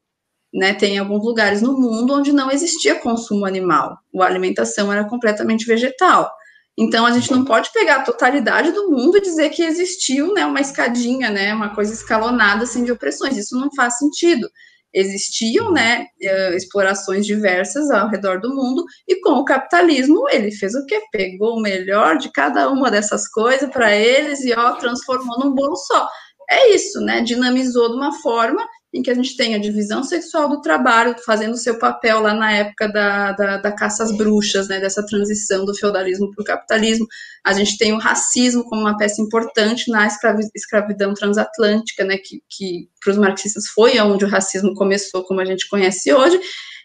Né, 0.53 0.73
tem 0.73 0.97
alguns 0.97 1.23
lugares 1.23 1.61
no 1.61 1.79
mundo 1.79 2.13
onde 2.13 2.33
não 2.33 2.51
existia 2.51 2.95
consumo 2.95 3.45
animal, 3.45 3.97
a 4.19 4.25
alimentação 4.25 4.91
era 4.91 5.07
completamente 5.07 5.65
vegetal. 5.65 6.29
Então 6.77 7.05
a 7.05 7.11
gente 7.11 7.31
não 7.31 7.43
pode 7.43 7.71
pegar 7.73 7.97
a 7.97 8.03
totalidade 8.03 8.71
do 8.71 8.89
mundo 8.89 9.17
e 9.17 9.21
dizer 9.21 9.49
que 9.49 9.63
existiu, 9.63 10.33
né, 10.33 10.45
uma 10.45 10.61
escadinha, 10.61 11.29
né, 11.29 11.53
uma 11.53 11.75
coisa 11.75 11.93
escalonada 11.93 12.63
assim 12.63 12.83
de 12.83 12.91
opressões. 12.91 13.37
Isso 13.37 13.59
não 13.59 13.69
faz 13.75 13.97
sentido. 13.97 14.49
Existiam, 14.93 15.71
né, 15.71 16.07
eh, 16.21 16.55
explorações 16.55 17.25
diversas 17.25 17.89
ao 17.91 18.09
redor 18.09 18.41
do 18.41 18.53
mundo 18.53 18.83
e 19.07 19.21
com 19.21 19.31
o 19.33 19.45
capitalismo 19.45 20.27
ele 20.29 20.51
fez 20.51 20.75
o 20.75 20.85
quê? 20.85 21.01
Pegou 21.11 21.57
o 21.57 21.61
melhor 21.61 22.17
de 22.17 22.31
cada 22.31 22.69
uma 22.69 22.91
dessas 22.91 23.27
coisas 23.29 23.69
para 23.71 23.95
eles 23.95 24.41
e 24.43 24.53
ó 24.53 24.73
transformou 24.73 25.39
num 25.39 25.53
bolo 25.53 25.75
só. 25.75 26.09
É 26.49 26.75
isso, 26.75 26.99
né? 27.01 27.21
Dinamizou 27.21 27.89
de 27.89 27.95
uma 27.95 28.11
forma 28.21 28.67
em 28.93 29.01
que 29.01 29.09
a 29.09 29.13
gente 29.13 29.37
tem 29.37 29.55
a 29.55 29.59
divisão 29.59 30.03
sexual 30.03 30.49
do 30.49 30.61
trabalho 30.61 31.15
fazendo 31.25 31.55
seu 31.55 31.79
papel 31.79 32.19
lá 32.19 32.33
na 32.33 32.51
época 32.51 32.89
da, 32.89 33.31
da, 33.31 33.57
da 33.57 33.71
caça 33.71 34.03
às 34.03 34.15
bruxas, 34.15 34.67
né, 34.67 34.79
dessa 34.79 35.05
transição 35.05 35.63
do 35.63 35.75
feudalismo 35.75 36.29
para 36.31 36.41
o 36.41 36.45
capitalismo. 36.45 37.07
A 37.43 37.53
gente 37.53 37.77
tem 37.77 37.93
o 37.93 37.97
racismo 37.97 38.63
como 38.65 38.81
uma 38.81 38.97
peça 38.97 39.21
importante 39.21 39.89
na 39.89 40.07
escravidão 40.53 41.13
transatlântica, 41.13 42.03
né, 42.03 42.17
que, 42.17 42.43
que 42.49 42.89
para 43.01 43.11
os 43.11 43.17
marxistas 43.17 43.67
foi 43.67 43.97
onde 43.99 44.25
o 44.25 44.29
racismo 44.29 44.73
começou, 44.73 45.23
como 45.23 45.39
a 45.39 45.45
gente 45.45 45.69
conhece 45.69 46.13
hoje, 46.13 46.39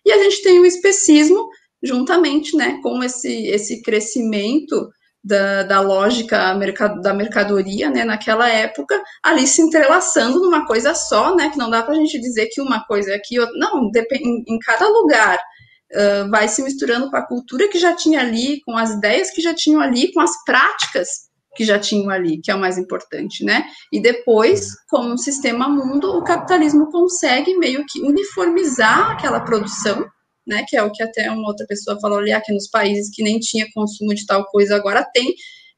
e 0.05 0.13
a 0.13 0.23
gente 0.23 0.43
tem 0.43 0.61
o 0.61 0.67
especismo 0.67 1.49
juntamente 1.83 2.57
né, 2.57 2.79
com 2.83 3.03
esse, 3.03 3.49
esse 3.49 3.83
crescimento 3.83 4.89
da, 5.27 5.65
da 5.65 5.81
lógica 5.81 6.55
da 7.03 7.13
mercadoria, 7.13 7.91
né, 7.91 8.05
naquela 8.05 8.49
época, 8.49 9.03
ali 9.21 9.45
se 9.45 9.61
entrelaçando 9.61 10.41
numa 10.41 10.65
coisa 10.67 10.95
só, 10.95 11.35
né, 11.35 11.51
que 11.51 11.59
não 11.59 11.69
dá 11.69 11.83
para 11.83 11.95
a 11.95 11.97
gente 11.97 12.21
dizer 12.21 12.47
que 12.47 12.61
uma 12.61 12.85
coisa 12.85 13.11
é 13.11 13.17
aqui, 13.17 13.41
outra, 13.41 13.59
não, 13.59 13.91
depende, 13.91 14.45
em 14.47 14.59
cada 14.61 14.87
lugar 14.87 15.37
uh, 15.37 16.31
vai 16.31 16.47
se 16.47 16.63
misturando 16.63 17.11
com 17.11 17.17
a 17.17 17.27
cultura 17.27 17.67
que 17.67 17.79
já 17.79 17.93
tinha 17.93 18.21
ali, 18.21 18.61
com 18.65 18.77
as 18.79 18.93
ideias 18.93 19.31
que 19.33 19.43
já 19.43 19.53
tinham 19.53 19.81
ali, 19.81 20.13
com 20.13 20.21
as 20.21 20.45
práticas 20.45 21.09
que 21.57 21.65
já 21.65 21.79
tinham 21.79 22.11
ali, 22.11 22.41
que 22.41 22.53
é 22.53 22.55
o 22.55 22.61
mais 22.61 22.79
importante, 22.79 23.43
né? 23.43 23.65
E 23.91 23.99
depois, 23.99 24.69
como 24.89 25.09
um 25.09 25.17
sistema 25.17 25.69
mundo, 25.69 26.17
o 26.17 26.23
capitalismo 26.23 26.91
consegue 26.93 27.57
meio 27.57 27.85
que 27.89 28.01
uniformizar 28.03 29.13
aquela 29.13 29.41
produção 29.41 30.07
né, 30.47 30.65
que 30.69 30.77
é 30.77 30.83
o 30.83 30.93
que 30.93 31.03
até 31.03 31.31
uma 31.31 31.49
outra 31.49 31.67
pessoa 31.67 31.99
falou 32.01 32.19
ali, 32.19 32.33
aqui 32.33 32.53
nos 32.53 32.69
países 32.69 33.11
que 33.15 33.23
nem 33.23 33.39
tinha 33.39 33.67
consumo 33.75 34.15
de 34.15 34.25
tal 34.25 34.45
coisa, 34.47 34.77
agora 34.77 35.05
tem, 35.13 35.35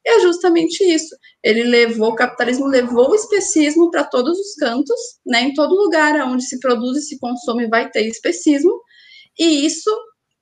é 0.07 0.21
justamente 0.21 0.83
isso. 0.85 1.15
Ele 1.43 1.65
levou, 1.65 2.11
o 2.11 2.15
capitalismo 2.15 2.67
levou 2.67 3.11
o 3.11 3.15
especismo 3.15 3.91
para 3.91 4.05
todos 4.05 4.39
os 4.39 4.55
cantos, 4.55 4.99
né, 5.27 5.43
em 5.43 5.55
todo 5.55 5.75
lugar 5.75 6.15
onde 6.27 6.45
se 6.45 6.61
produz 6.61 6.99
e 6.99 7.03
se 7.03 7.19
consome 7.19 7.69
vai 7.69 7.91
ter 7.91 8.07
especismo, 8.07 8.81
e 9.39 9.65
isso, 9.65 9.91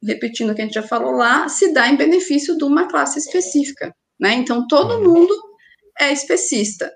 repetindo 0.03 0.51
o 0.51 0.55
que 0.55 0.63
a 0.63 0.65
gente 0.65 0.75
já 0.75 0.83
falou 0.83 1.13
lá, 1.13 1.49
se 1.49 1.73
dá 1.73 1.89
em 1.89 1.97
benefício 1.97 2.57
de 2.57 2.65
uma 2.65 2.89
classe 2.89 3.19
específica, 3.19 3.95
né, 4.19 4.35
então 4.35 4.67
todo 4.67 4.95
uhum. 4.95 5.15
mundo 5.15 5.35
é 6.01 6.13
especista, 6.13 6.93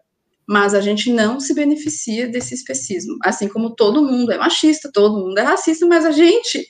mas 0.49 0.75
a 0.75 0.81
gente 0.81 1.13
não 1.13 1.39
se 1.39 1.55
beneficia 1.55 2.27
desse 2.27 2.55
especismo, 2.55 3.17
assim 3.23 3.49
como 3.49 3.75
todo 3.75 4.03
mundo 4.03 4.33
é 4.33 4.39
machista, 4.39 4.91
todo 4.93 5.25
mundo 5.25 5.39
é 5.39 5.43
racista, 5.43 5.87
mas 5.87 6.05
a 6.05 6.11
gente 6.11 6.67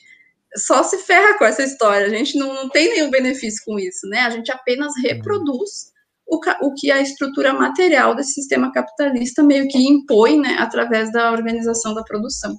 só 0.55 0.83
se 0.83 0.97
ferra 0.99 1.37
com 1.37 1.45
essa 1.45 1.63
história. 1.63 2.07
A 2.07 2.09
gente 2.09 2.37
não, 2.37 2.53
não 2.53 2.69
tem 2.69 2.89
nenhum 2.89 3.09
benefício 3.09 3.63
com 3.65 3.79
isso, 3.79 4.07
né? 4.07 4.19
A 4.21 4.29
gente 4.29 4.51
apenas 4.51 4.93
reproduz 5.01 5.91
o, 6.31 6.39
o 6.61 6.73
que 6.73 6.89
a 6.89 7.01
estrutura 7.01 7.53
material 7.53 8.15
desse 8.15 8.33
sistema 8.33 8.71
capitalista 8.71 9.43
meio 9.43 9.67
que 9.67 9.77
impõe, 9.77 10.39
né, 10.39 10.55
através 10.59 11.11
da 11.11 11.31
organização 11.31 11.93
da 11.93 12.03
produção. 12.03 12.57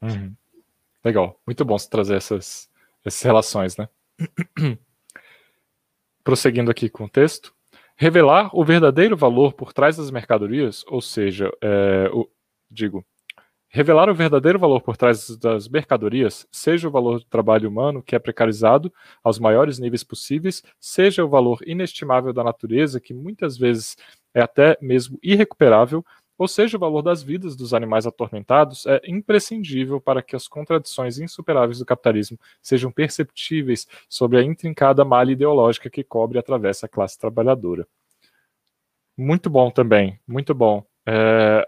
Uhum. 0.00 0.34
Legal, 1.04 1.38
muito 1.46 1.64
bom 1.64 1.78
você 1.78 1.88
trazer 1.88 2.16
essas, 2.16 2.70
essas 3.04 3.22
relações, 3.22 3.76
né? 3.76 3.88
Prosseguindo 6.24 6.70
aqui 6.70 6.88
com 6.88 7.04
o 7.04 7.08
texto. 7.08 7.54
Revelar 7.96 8.50
o 8.54 8.64
verdadeiro 8.64 9.14
valor 9.14 9.52
por 9.52 9.74
trás 9.74 9.98
das 9.98 10.10
mercadorias, 10.10 10.82
ou 10.88 11.02
seja, 11.02 11.50
é, 11.60 12.08
o, 12.14 12.26
digo, 12.70 13.04
Revelar 13.72 14.10
o 14.10 14.14
verdadeiro 14.14 14.58
valor 14.58 14.80
por 14.80 14.96
trás 14.96 15.36
das 15.36 15.68
mercadorias, 15.68 16.44
seja 16.50 16.88
o 16.88 16.90
valor 16.90 17.20
do 17.20 17.24
trabalho 17.26 17.68
humano, 17.68 18.02
que 18.02 18.16
é 18.16 18.18
precarizado 18.18 18.92
aos 19.22 19.38
maiores 19.38 19.78
níveis 19.78 20.02
possíveis, 20.02 20.60
seja 20.80 21.24
o 21.24 21.28
valor 21.28 21.60
inestimável 21.64 22.32
da 22.32 22.42
natureza, 22.42 23.00
que 23.00 23.14
muitas 23.14 23.56
vezes 23.56 23.96
é 24.34 24.42
até 24.42 24.76
mesmo 24.80 25.20
irrecuperável, 25.22 26.04
ou 26.36 26.48
seja 26.48 26.76
o 26.76 26.80
valor 26.80 27.02
das 27.02 27.22
vidas 27.22 27.54
dos 27.54 27.72
animais 27.72 28.08
atormentados, 28.08 28.86
é 28.86 29.00
imprescindível 29.06 30.00
para 30.00 30.20
que 30.20 30.34
as 30.34 30.48
contradições 30.48 31.20
insuperáveis 31.20 31.78
do 31.78 31.86
capitalismo 31.86 32.40
sejam 32.60 32.90
perceptíveis 32.90 33.86
sobre 34.08 34.38
a 34.38 34.42
intrincada 34.42 35.04
malha 35.04 35.30
ideológica 35.30 35.88
que 35.88 36.02
cobre 36.02 36.38
e 36.38 36.40
atravessa 36.40 36.86
a 36.86 36.88
classe 36.88 37.16
trabalhadora. 37.16 37.86
Muito 39.16 39.48
bom 39.48 39.70
também, 39.70 40.18
muito 40.26 40.52
bom. 40.54 40.84
É, 41.06 41.66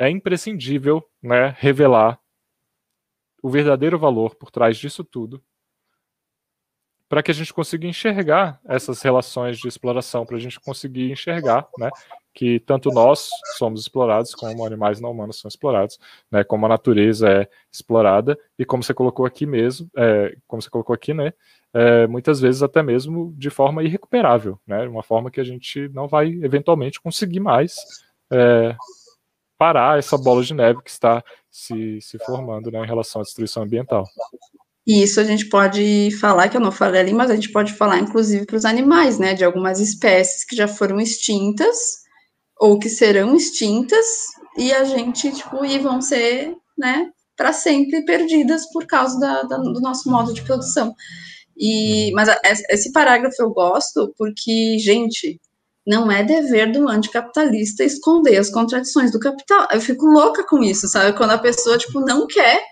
é 0.00 0.08
imprescindível 0.08 1.06
né, 1.22 1.54
revelar 1.58 2.18
o 3.42 3.50
verdadeiro 3.50 3.98
valor 3.98 4.34
por 4.34 4.50
trás 4.50 4.78
disso 4.78 5.04
tudo, 5.04 5.42
para 7.06 7.22
que 7.22 7.30
a 7.30 7.34
gente 7.34 7.52
consiga 7.52 7.86
enxergar 7.86 8.58
essas 8.66 9.02
relações 9.02 9.58
de 9.58 9.68
exploração, 9.68 10.24
para 10.24 10.36
a 10.36 10.40
gente 10.40 10.58
conseguir 10.58 11.10
enxergar 11.10 11.68
né, 11.76 11.90
que 12.32 12.60
tanto 12.60 12.90
nós 12.90 13.28
somos 13.58 13.82
explorados, 13.82 14.34
como 14.34 14.64
animais 14.64 15.00
não 15.00 15.10
humanos 15.10 15.38
são 15.38 15.48
explorados, 15.48 15.98
né, 16.30 16.44
como 16.44 16.64
a 16.64 16.68
natureza 16.70 17.28
é 17.28 17.48
explorada, 17.70 18.38
e 18.58 18.64
como 18.64 18.82
você 18.82 18.94
colocou 18.94 19.26
aqui 19.26 19.44
mesmo, 19.44 19.90
é, 19.94 20.34
como 20.46 20.62
você 20.62 20.70
colocou 20.70 20.94
aqui, 20.94 21.12
né, 21.12 21.34
é, 21.74 22.06
muitas 22.06 22.40
vezes 22.40 22.62
até 22.62 22.82
mesmo 22.82 23.34
de 23.36 23.50
forma 23.50 23.82
irrecuperável, 23.82 24.58
né, 24.66 24.88
uma 24.88 25.02
forma 25.02 25.30
que 25.30 25.40
a 25.40 25.44
gente 25.44 25.90
não 25.90 26.08
vai 26.08 26.28
eventualmente 26.28 27.00
conseguir 27.00 27.40
mais 27.40 27.74
é, 28.32 28.76
parar 29.60 29.98
essa 29.98 30.16
bola 30.16 30.42
de 30.42 30.54
neve 30.54 30.80
que 30.82 30.88
está 30.88 31.22
se, 31.50 32.00
se 32.00 32.18
formando 32.20 32.70
né, 32.70 32.82
em 32.82 32.86
relação 32.86 33.20
à 33.20 33.24
destruição 33.24 33.62
ambiental. 33.62 34.06
E 34.86 35.02
isso 35.02 35.20
a 35.20 35.24
gente 35.24 35.50
pode 35.50 36.08
falar, 36.18 36.48
que 36.48 36.56
eu 36.56 36.62
não 36.62 36.72
falei 36.72 37.02
ali, 37.02 37.12
mas 37.12 37.30
a 37.30 37.34
gente 37.34 37.52
pode 37.52 37.74
falar 37.74 37.98
inclusive 37.98 38.46
para 38.46 38.56
os 38.56 38.64
animais, 38.64 39.18
né, 39.18 39.34
de 39.34 39.44
algumas 39.44 39.78
espécies 39.78 40.46
que 40.46 40.56
já 40.56 40.66
foram 40.66 40.98
extintas 40.98 41.76
ou 42.58 42.78
que 42.78 42.88
serão 42.88 43.36
extintas 43.36 44.06
e 44.56 44.72
a 44.72 44.82
gente, 44.84 45.30
tipo, 45.30 45.62
e 45.62 45.78
vão 45.78 46.00
ser, 46.00 46.56
né, 46.78 47.10
para 47.36 47.52
sempre 47.52 48.02
perdidas 48.06 48.64
por 48.72 48.86
causa 48.86 49.20
da, 49.20 49.42
da, 49.42 49.58
do 49.58 49.80
nosso 49.82 50.10
modo 50.10 50.32
de 50.32 50.40
produção. 50.42 50.94
E, 51.54 52.10
mas 52.12 52.30
a, 52.30 52.40
esse 52.70 52.90
parágrafo 52.92 53.36
eu 53.42 53.50
gosto 53.50 54.14
porque, 54.16 54.78
gente, 54.78 55.38
não 55.90 56.08
é 56.08 56.22
dever 56.22 56.70
do 56.70 56.88
anticapitalista 56.88 57.82
esconder 57.82 58.36
as 58.36 58.48
contradições 58.48 59.10
do 59.10 59.18
capital. 59.18 59.66
Eu 59.72 59.80
fico 59.80 60.06
louca 60.06 60.46
com 60.46 60.62
isso, 60.62 60.86
sabe? 60.86 61.18
Quando 61.18 61.32
a 61.32 61.38
pessoa, 61.38 61.76
tipo, 61.76 61.98
não 61.98 62.28
quer 62.28 62.62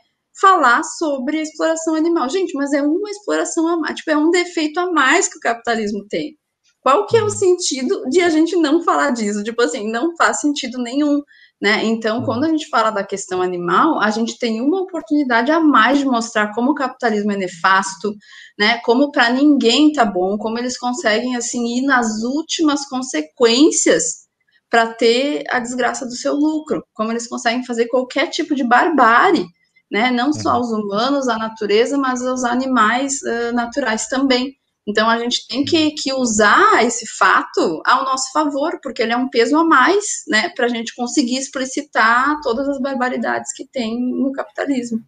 falar 0.40 0.84
sobre 0.84 1.40
a 1.40 1.42
exploração 1.42 1.96
animal. 1.96 2.28
Gente, 2.30 2.54
mas 2.54 2.72
é 2.72 2.80
uma 2.80 3.10
exploração 3.10 3.66
a 3.66 3.76
mais, 3.76 3.96
tipo, 3.96 4.12
é 4.12 4.16
um 4.16 4.30
defeito 4.30 4.78
a 4.78 4.92
mais 4.92 5.26
que 5.26 5.36
o 5.36 5.40
capitalismo 5.40 6.06
tem. 6.08 6.38
Qual 6.80 7.06
que 7.06 7.16
é 7.16 7.24
o 7.24 7.28
sentido 7.28 8.08
de 8.08 8.20
a 8.20 8.30
gente 8.30 8.54
não 8.54 8.84
falar 8.84 9.10
disso? 9.10 9.42
Tipo 9.42 9.62
assim, 9.62 9.90
não 9.90 10.14
faz 10.16 10.40
sentido 10.40 10.78
nenhum. 10.78 11.20
Né? 11.60 11.84
Então, 11.86 12.22
quando 12.22 12.44
a 12.44 12.48
gente 12.48 12.68
fala 12.68 12.90
da 12.90 13.02
questão 13.02 13.42
animal, 13.42 14.00
a 14.00 14.10
gente 14.10 14.38
tem 14.38 14.60
uma 14.60 14.82
oportunidade 14.82 15.50
a 15.50 15.58
mais 15.58 15.98
de 15.98 16.04
mostrar 16.04 16.54
como 16.54 16.70
o 16.70 16.74
capitalismo 16.74 17.32
é 17.32 17.36
nefasto, 17.36 18.14
né? 18.56 18.78
Como 18.84 19.10
para 19.10 19.30
ninguém 19.30 19.92
tá 19.92 20.04
bom, 20.04 20.38
como 20.38 20.56
eles 20.56 20.78
conseguem 20.78 21.34
assim 21.34 21.78
ir 21.78 21.82
nas 21.82 22.22
últimas 22.22 22.88
consequências 22.88 24.28
para 24.70 24.86
ter 24.92 25.44
a 25.50 25.58
desgraça 25.58 26.06
do 26.06 26.14
seu 26.14 26.34
lucro, 26.34 26.84
como 26.94 27.10
eles 27.10 27.26
conseguem 27.26 27.64
fazer 27.64 27.86
qualquer 27.88 28.28
tipo 28.28 28.54
de 28.54 28.62
barbárie, 28.62 29.46
né? 29.90 30.12
Não 30.12 30.32
só 30.32 30.54
uhum. 30.54 30.60
os 30.60 30.70
humanos, 30.70 31.28
a 31.28 31.38
natureza, 31.38 31.98
mas 31.98 32.22
os 32.22 32.44
animais 32.44 33.14
uh, 33.22 33.52
naturais 33.52 34.06
também. 34.06 34.54
Então 34.88 35.08
a 35.08 35.18
gente 35.18 35.46
tem 35.46 35.64
que, 35.66 35.90
que 35.90 36.14
usar 36.14 36.82
esse 36.82 37.06
fato 37.06 37.82
ao 37.84 38.04
nosso 38.04 38.32
favor, 38.32 38.80
porque 38.82 39.02
ele 39.02 39.12
é 39.12 39.16
um 39.16 39.28
peso 39.28 39.54
a 39.58 39.62
mais, 39.62 40.24
né, 40.26 40.48
para 40.48 40.64
a 40.64 40.68
gente 40.68 40.94
conseguir 40.94 41.36
explicitar 41.36 42.40
todas 42.40 42.66
as 42.66 42.80
barbaridades 42.80 43.52
que 43.52 43.66
tem 43.66 44.00
no 44.00 44.32
capitalismo. 44.32 45.04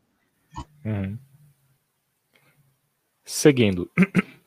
Uhum. 0.84 1.16
Seguindo. 3.24 3.90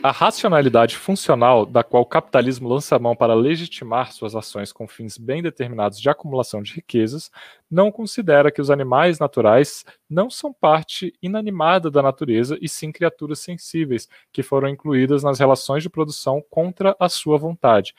A 0.00 0.12
racionalidade 0.12 0.96
funcional 0.96 1.66
da 1.66 1.82
qual 1.82 2.04
o 2.04 2.06
capitalismo 2.06 2.68
lança 2.68 2.94
a 2.94 2.98
mão 3.00 3.16
para 3.16 3.34
legitimar 3.34 4.12
suas 4.12 4.36
ações 4.36 4.72
com 4.72 4.86
fins 4.86 5.18
bem 5.18 5.42
determinados 5.42 5.98
de 5.98 6.08
acumulação 6.08 6.62
de 6.62 6.72
riquezas 6.72 7.32
não 7.68 7.90
considera 7.90 8.52
que 8.52 8.60
os 8.60 8.70
animais 8.70 9.18
naturais 9.18 9.84
não 10.08 10.30
são 10.30 10.52
parte 10.52 11.12
inanimada 11.20 11.90
da 11.90 12.00
natureza 12.00 12.56
e 12.62 12.68
sim 12.68 12.92
criaturas 12.92 13.40
sensíveis 13.40 14.08
que 14.32 14.40
foram 14.42 14.68
incluídas 14.68 15.24
nas 15.24 15.40
relações 15.40 15.82
de 15.82 15.90
produção 15.90 16.40
contra 16.48 16.94
a 17.00 17.08
sua 17.08 17.36
vontade. 17.36 17.92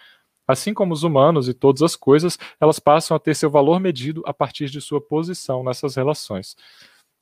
Assim 0.47 0.73
como 0.73 0.93
os 0.93 1.03
humanos 1.03 1.49
e 1.49 1.53
todas 1.53 1.81
as 1.81 1.97
coisas, 1.97 2.39
elas 2.61 2.79
passam 2.79 3.15
a 3.15 3.19
ter 3.19 3.35
seu 3.35 3.49
valor 3.49 3.77
medido 3.77 4.23
a 4.25 4.33
partir 4.33 4.69
de 4.69 4.79
sua 4.79 5.01
posição 5.01 5.65
nessas 5.65 5.95
relações. 5.95 6.55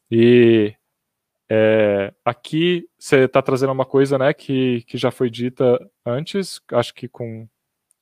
E 0.09 0.75
é, 1.49 2.14
aqui 2.26 2.90
você 2.99 3.26
está 3.26 3.41
trazendo 3.41 3.72
uma 3.72 3.86
coisa 3.86 4.18
né, 4.18 4.34
que, 4.34 4.84
que 4.84 4.98
já 4.98 5.11
foi 5.11 5.30
dita 5.30 5.80
antes, 6.06 6.61
acho 6.72 6.94
que 6.94 7.07
com 7.07 7.48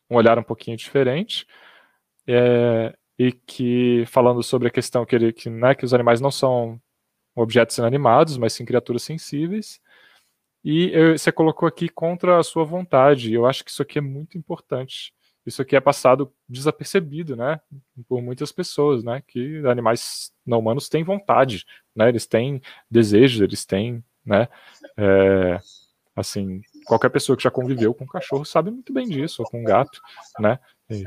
um 0.09 0.15
olhar 0.15 0.39
um 0.39 0.43
pouquinho 0.43 0.77
diferente, 0.77 1.45
é, 2.27 2.95
e 3.17 3.31
que 3.31 4.03
falando 4.07 4.41
sobre 4.43 4.67
a 4.67 4.71
questão 4.71 5.05
que, 5.05 5.15
ele, 5.15 5.31
que, 5.33 5.49
né, 5.49 5.75
que 5.75 5.85
os 5.85 5.93
animais 5.93 6.19
não 6.19 6.31
são 6.31 6.81
objetos 7.35 7.77
inanimados, 7.77 8.37
mas 8.37 8.53
sim 8.53 8.65
criaturas 8.65 9.03
sensíveis, 9.03 9.79
e 10.63 10.89
eu, 10.93 11.17
você 11.17 11.31
colocou 11.31 11.67
aqui 11.67 11.87
contra 11.89 12.39
a 12.39 12.43
sua 12.43 12.63
vontade, 12.65 13.33
eu 13.33 13.45
acho 13.45 13.63
que 13.63 13.71
isso 13.71 13.81
aqui 13.83 13.99
é 13.99 14.01
muito 14.01 14.37
importante, 14.37 15.13
isso 15.45 15.61
aqui 15.61 15.75
é 15.75 15.81
passado 15.81 16.31
desapercebido, 16.49 17.35
né, 17.35 17.59
por 18.07 18.21
muitas 18.21 18.51
pessoas, 18.51 19.03
né, 19.03 19.21
que 19.27 19.65
animais 19.67 20.31
não 20.45 20.59
humanos 20.59 20.89
têm 20.89 21.03
vontade, 21.03 21.65
né, 21.95 22.09
eles 22.09 22.25
têm 22.25 22.61
desejos, 22.89 23.41
eles 23.41 23.65
têm, 23.65 24.03
né, 24.25 24.47
é, 24.97 25.59
assim, 26.15 26.61
qualquer 26.85 27.09
pessoa 27.09 27.37
que 27.37 27.43
já 27.43 27.51
conviveu 27.51 27.93
com 27.93 28.05
um 28.05 28.07
cachorro 28.07 28.45
sabe 28.45 28.71
muito 28.71 28.91
bem 28.91 29.07
disso, 29.07 29.43
ou 29.43 29.49
com 29.49 29.61
um 29.61 29.63
gato, 29.63 30.01
né, 30.39 30.59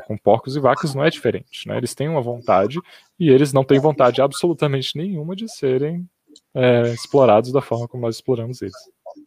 com 0.07 0.17
porcos 0.17 0.57
e 0.57 0.61
vacas 0.61 0.95
não 0.95 1.05
é 1.05 1.11
diferente, 1.11 1.67
né, 1.67 1.77
eles 1.77 1.95
têm 1.95 2.09
uma 2.09 2.23
vontade 2.23 2.79
e 3.19 3.31
eles 3.31 3.53
não 3.53 3.65
têm 3.65 3.81
vontade 3.81 4.23
absolutamente 4.23 4.97
nenhuma 4.97 5.35
de 5.35 5.49
serem 5.49 6.09
é, 6.55 6.93
explorados 6.93 7.53
da 7.53 7.61
forma 7.61 7.89
como 7.89 8.05
nós 8.05 8.17
exploramos 8.17 8.63
eles. 8.63 8.77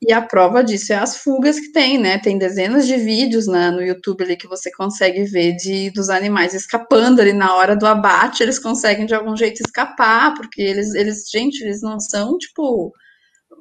E 0.02 0.14
a 0.14 0.22
prova 0.22 0.64
disso 0.64 0.94
é 0.94 0.96
as 0.96 1.18
fugas 1.18 1.60
que 1.60 1.72
tem, 1.72 1.98
né? 1.98 2.18
Tem 2.18 2.38
dezenas 2.38 2.88
de 2.88 2.98
vídeos 2.98 3.48
né, 3.48 3.72
no 3.72 3.82
YouTube 3.82 4.24
ali 4.24 4.36
que 4.36 4.48
você 4.48 4.72
consegue 4.72 5.24
ver 5.24 5.56
de 5.56 5.92
dos 5.92 6.10
animais 6.10 6.54
escapando 6.54 7.20
ali 7.22 7.34
na 7.34 7.56
hora 7.56 7.76
do 7.76 7.86
abate, 7.86 8.44
eles 8.44 8.60
conseguem 8.60 9.06
de 9.06 9.14
algum 9.14 9.36
jeito 9.36 9.62
escapar, 9.62 10.34
porque 10.36 10.62
eles, 10.62 10.94
eles 10.96 11.30
gente, 11.30 11.62
eles 11.62 11.82
não 11.82 12.00
são 12.00 12.38
tipo 12.38 12.92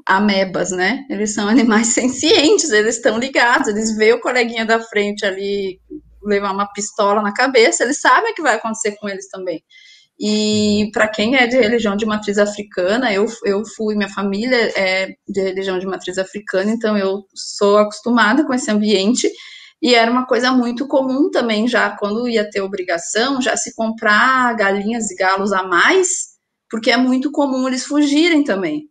amebas, 0.06 0.70
né? 0.70 1.04
Eles 1.10 1.34
são 1.34 1.46
animais 1.48 1.88
sencientes, 1.88 2.70
eles 2.70 2.96
estão 2.96 3.18
ligados, 3.18 3.68
eles 3.68 3.96
veem 3.96 4.14
o 4.14 4.20
coleguinha 4.20 4.64
da 4.64 4.80
frente 4.80 5.24
ali 5.24 5.80
levar 6.22 6.52
uma 6.52 6.70
pistola 6.72 7.22
na 7.22 7.32
cabeça, 7.32 7.84
eles 7.84 8.00
sabem 8.00 8.32
o 8.32 8.34
que 8.34 8.42
vai 8.42 8.56
acontecer 8.56 8.96
com 8.96 9.08
eles 9.08 9.28
também. 9.28 9.62
E 10.22 10.90
para 10.92 11.08
quem 11.08 11.34
é 11.34 11.46
de 11.46 11.56
religião 11.56 11.96
de 11.96 12.04
matriz 12.04 12.36
africana, 12.36 13.10
eu, 13.10 13.24
eu 13.42 13.62
fui, 13.74 13.94
minha 13.96 14.08
família 14.10 14.70
é 14.76 15.14
de 15.26 15.40
religião 15.40 15.78
de 15.78 15.86
matriz 15.86 16.18
africana, 16.18 16.70
então 16.70 16.96
eu 16.98 17.24
sou 17.34 17.78
acostumada 17.78 18.44
com 18.44 18.52
esse 18.52 18.70
ambiente. 18.70 19.30
E 19.80 19.94
era 19.94 20.10
uma 20.10 20.26
coisa 20.26 20.52
muito 20.52 20.86
comum 20.86 21.30
também, 21.30 21.66
já 21.66 21.96
quando 21.96 22.28
ia 22.28 22.48
ter 22.50 22.60
obrigação, 22.60 23.40
já 23.40 23.56
se 23.56 23.74
comprar 23.74 24.54
galinhas 24.56 25.10
e 25.10 25.16
galos 25.16 25.54
a 25.54 25.62
mais, 25.62 26.08
porque 26.70 26.90
é 26.90 26.98
muito 26.98 27.32
comum 27.32 27.66
eles 27.66 27.86
fugirem 27.86 28.44
também. 28.44 28.90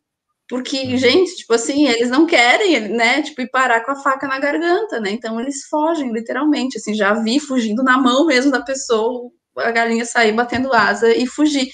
Porque, 0.50 0.80
uhum. 0.80 0.98
gente, 0.98 1.36
tipo 1.36 1.54
assim, 1.54 1.88
eles 1.88 2.10
não 2.10 2.26
querem, 2.26 2.90
né, 2.90 3.22
tipo, 3.22 3.40
ir 3.42 3.52
parar 3.52 3.86
com 3.86 3.92
a 3.92 3.96
faca 3.98 4.28
na 4.28 4.40
garganta, 4.40 5.00
né? 5.00 5.12
Então 5.12 5.40
eles 5.40 5.68
fogem, 5.70 6.12
literalmente, 6.12 6.78
assim, 6.78 6.96
já 6.96 7.14
vi 7.14 7.40
fugindo 7.40 7.84
na 7.84 8.00
mão 8.00 8.26
mesmo 8.26 8.52
da 8.52 8.62
pessoa, 8.62 9.30
a 9.60 9.72
galinha 9.72 10.06
sair 10.06 10.32
batendo 10.32 10.74
asa 10.74 11.16
e 11.16 11.26
fugir. 11.28 11.70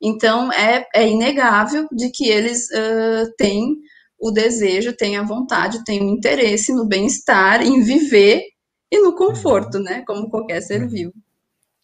Então, 0.00 0.52
é, 0.52 0.86
é 0.94 1.08
inegável 1.08 1.86
de 1.92 2.10
que 2.10 2.28
eles 2.28 2.68
uh, 2.70 3.32
têm 3.36 3.76
o 4.18 4.30
desejo, 4.30 4.96
têm 4.96 5.16
a 5.16 5.22
vontade, 5.22 5.84
têm 5.84 6.00
o 6.00 6.10
interesse 6.10 6.72
no 6.72 6.86
bem-estar, 6.86 7.62
em 7.62 7.82
viver 7.82 8.42
e 8.90 9.00
no 9.00 9.14
conforto, 9.14 9.78
né? 9.78 10.02
Como 10.06 10.28
qualquer 10.28 10.60
ser 10.60 10.82
uhum. 10.82 10.88
vivo. 10.88 11.12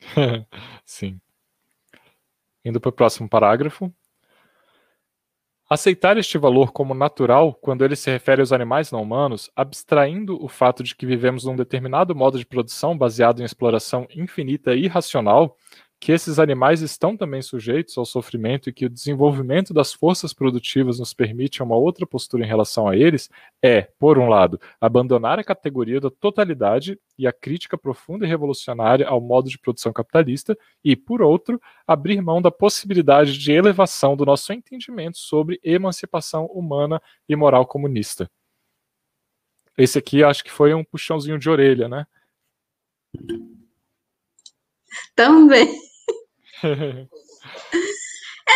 Sim. 0.84 1.20
Indo 2.64 2.80
para 2.80 2.90
o 2.90 2.92
próximo 2.92 3.28
parágrafo. 3.28 3.92
Aceitar 5.72 6.18
este 6.18 6.36
valor 6.36 6.70
como 6.70 6.92
natural, 6.92 7.54
quando 7.54 7.82
ele 7.82 7.96
se 7.96 8.10
refere 8.10 8.42
aos 8.42 8.52
animais 8.52 8.92
não 8.92 9.00
humanos, 9.00 9.50
abstraindo 9.56 10.36
o 10.44 10.46
fato 10.46 10.82
de 10.82 10.94
que 10.94 11.06
vivemos 11.06 11.46
num 11.46 11.56
determinado 11.56 12.14
modo 12.14 12.38
de 12.38 12.44
produção 12.44 12.94
baseado 12.94 13.40
em 13.40 13.44
exploração 13.46 14.06
infinita 14.14 14.74
e 14.74 14.84
irracional, 14.84 15.56
que 16.02 16.10
esses 16.10 16.40
animais 16.40 16.80
estão 16.80 17.16
também 17.16 17.40
sujeitos 17.40 17.96
ao 17.96 18.04
sofrimento 18.04 18.68
e 18.68 18.72
que 18.72 18.86
o 18.86 18.90
desenvolvimento 18.90 19.72
das 19.72 19.92
forças 19.92 20.34
produtivas 20.34 20.98
nos 20.98 21.14
permite 21.14 21.62
uma 21.62 21.76
outra 21.76 22.04
postura 22.04 22.42
em 22.42 22.46
relação 22.48 22.88
a 22.88 22.96
eles, 22.96 23.30
é, 23.62 23.82
por 24.00 24.18
um 24.18 24.28
lado, 24.28 24.60
abandonar 24.80 25.38
a 25.38 25.44
categoria 25.44 26.00
da 26.00 26.10
totalidade 26.10 26.98
e 27.16 27.24
a 27.24 27.32
crítica 27.32 27.78
profunda 27.78 28.26
e 28.26 28.28
revolucionária 28.28 29.06
ao 29.06 29.20
modo 29.20 29.48
de 29.48 29.56
produção 29.56 29.92
capitalista, 29.92 30.58
e, 30.82 30.96
por 30.96 31.22
outro, 31.22 31.62
abrir 31.86 32.20
mão 32.20 32.42
da 32.42 32.50
possibilidade 32.50 33.38
de 33.38 33.52
elevação 33.52 34.16
do 34.16 34.26
nosso 34.26 34.52
entendimento 34.52 35.18
sobre 35.18 35.60
emancipação 35.62 36.46
humana 36.46 37.00
e 37.28 37.36
moral 37.36 37.64
comunista. 37.64 38.28
Esse 39.78 40.00
aqui 40.00 40.24
acho 40.24 40.42
que 40.42 40.50
foi 40.50 40.74
um 40.74 40.82
puxãozinho 40.82 41.38
de 41.38 41.48
orelha, 41.48 41.88
né? 41.88 42.04
Também. 45.14 45.91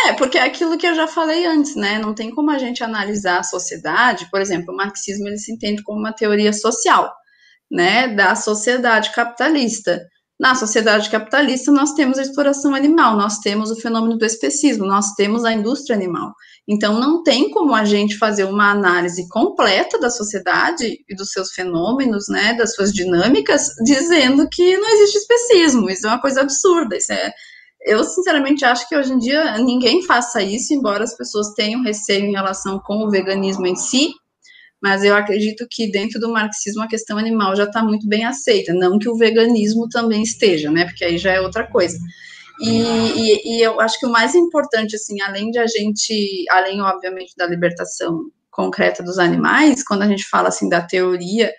É, 0.05 0.13
porque 0.13 0.37
é 0.37 0.43
aquilo 0.43 0.77
que 0.77 0.85
eu 0.85 0.95
já 0.95 1.07
falei 1.07 1.45
antes, 1.45 1.75
né? 1.75 1.97
Não 1.97 2.13
tem 2.13 2.29
como 2.29 2.51
a 2.51 2.57
gente 2.57 2.83
analisar 2.83 3.39
a 3.39 3.43
sociedade, 3.43 4.29
por 4.29 4.39
exemplo, 4.39 4.73
o 4.73 4.77
marxismo 4.77 5.27
ele 5.27 5.37
se 5.37 5.51
entende 5.51 5.81
como 5.81 5.99
uma 5.99 6.13
teoria 6.13 6.53
social, 6.53 7.11
né, 7.71 8.07
da 8.07 8.35
sociedade 8.35 9.11
capitalista. 9.11 10.05
Na 10.39 10.53
sociedade 10.53 11.09
capitalista, 11.09 11.71
nós 11.71 11.93
temos 11.93 12.19
a 12.19 12.21
exploração 12.21 12.75
animal, 12.75 13.17
nós 13.17 13.39
temos 13.39 13.71
o 13.71 13.75
fenômeno 13.75 14.19
do 14.19 14.25
especismo, 14.25 14.85
nós 14.85 15.13
temos 15.15 15.43
a 15.43 15.51
indústria 15.51 15.95
animal. 15.95 16.31
Então, 16.67 16.99
não 16.99 17.23
tem 17.23 17.49
como 17.49 17.73
a 17.73 17.83
gente 17.83 18.19
fazer 18.19 18.43
uma 18.43 18.69
análise 18.69 19.27
completa 19.29 19.99
da 19.99 20.11
sociedade 20.11 20.99
e 21.09 21.15
dos 21.15 21.31
seus 21.31 21.53
fenômenos, 21.53 22.25
né, 22.29 22.53
das 22.53 22.75
suas 22.75 22.93
dinâmicas, 22.93 23.67
dizendo 23.83 24.47
que 24.47 24.77
não 24.77 24.89
existe 24.91 25.17
especismo. 25.17 25.89
Isso 25.89 26.05
é 26.05 26.09
uma 26.09 26.21
coisa 26.21 26.41
absurda, 26.41 26.95
isso 26.95 27.11
é 27.11 27.31
eu, 27.81 28.03
sinceramente, 28.03 28.65
acho 28.65 28.87
que 28.87 28.95
hoje 28.95 29.13
em 29.13 29.19
dia 29.19 29.57
ninguém 29.59 30.01
faça 30.03 30.41
isso, 30.41 30.73
embora 30.73 31.03
as 31.03 31.15
pessoas 31.15 31.53
tenham 31.53 31.83
receio 31.83 32.25
em 32.25 32.31
relação 32.31 32.79
com 32.79 33.05
o 33.05 33.09
veganismo 33.09 33.65
em 33.65 33.75
si, 33.75 34.13
mas 34.81 35.03
eu 35.03 35.15
acredito 35.15 35.67
que 35.69 35.89
dentro 35.89 36.19
do 36.19 36.31
marxismo 36.31 36.83
a 36.83 36.87
questão 36.87 37.17
animal 37.17 37.55
já 37.55 37.63
está 37.63 37.83
muito 37.83 38.07
bem 38.07 38.25
aceita, 38.25 38.73
não 38.73 38.99
que 38.99 39.09
o 39.09 39.15
veganismo 39.15 39.87
também 39.89 40.21
esteja, 40.21 40.69
né, 40.71 40.85
porque 40.85 41.03
aí 41.03 41.17
já 41.17 41.31
é 41.31 41.41
outra 41.41 41.65
coisa. 41.65 41.97
E, 42.59 42.69
e, 42.69 43.57
e 43.57 43.61
eu 43.61 43.79
acho 43.79 43.99
que 43.99 44.05
o 44.05 44.11
mais 44.11 44.33
importante, 44.33 44.95
assim, 44.95 45.21
além 45.21 45.51
de 45.51 45.59
a 45.59 45.67
gente, 45.67 46.45
além, 46.49 46.81
obviamente, 46.81 47.33
da 47.37 47.45
libertação 47.45 48.31
concreta 48.49 49.03
dos 49.03 49.19
animais, 49.19 49.83
quando 49.83 50.01
a 50.01 50.07
gente 50.07 50.27
fala, 50.27 50.49
assim, 50.49 50.67
da 50.67 50.81
teoria 50.81 51.53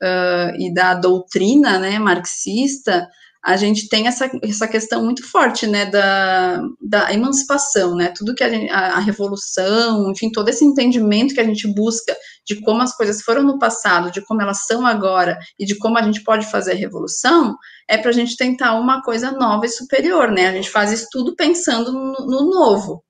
uh, 0.00 0.54
e 0.56 0.72
da 0.72 0.94
doutrina, 0.94 1.78
né, 1.78 1.98
marxista, 1.98 3.08
a 3.44 3.56
gente 3.58 3.90
tem 3.90 4.06
essa, 4.06 4.30
essa 4.42 4.66
questão 4.66 5.04
muito 5.04 5.22
forte, 5.28 5.66
né, 5.66 5.84
da, 5.84 6.62
da 6.80 7.12
emancipação, 7.12 7.94
né, 7.94 8.10
tudo 8.16 8.34
que 8.34 8.42
a, 8.42 8.48
gente, 8.48 8.70
a, 8.70 8.94
a, 8.94 8.98
revolução, 9.00 10.10
enfim, 10.10 10.30
todo 10.32 10.48
esse 10.48 10.64
entendimento 10.64 11.34
que 11.34 11.40
a 11.40 11.44
gente 11.44 11.68
busca 11.74 12.16
de 12.46 12.62
como 12.62 12.80
as 12.80 12.96
coisas 12.96 13.20
foram 13.20 13.42
no 13.42 13.58
passado, 13.58 14.10
de 14.10 14.24
como 14.24 14.40
elas 14.40 14.64
são 14.64 14.86
agora 14.86 15.38
e 15.58 15.66
de 15.66 15.76
como 15.76 15.98
a 15.98 16.02
gente 16.02 16.24
pode 16.24 16.50
fazer 16.50 16.72
a 16.72 16.76
revolução, 16.76 17.54
é 17.86 17.98
para 17.98 18.08
a 18.08 18.14
gente 18.14 18.34
tentar 18.34 18.80
uma 18.80 19.02
coisa 19.02 19.30
nova 19.30 19.66
e 19.66 19.68
superior, 19.68 20.30
né, 20.30 20.48
a 20.48 20.52
gente 20.52 20.70
faz 20.70 20.90
isso 20.90 21.06
tudo 21.12 21.36
pensando 21.36 21.92
no, 21.92 22.14
no 22.26 22.48
novo, 22.48 23.04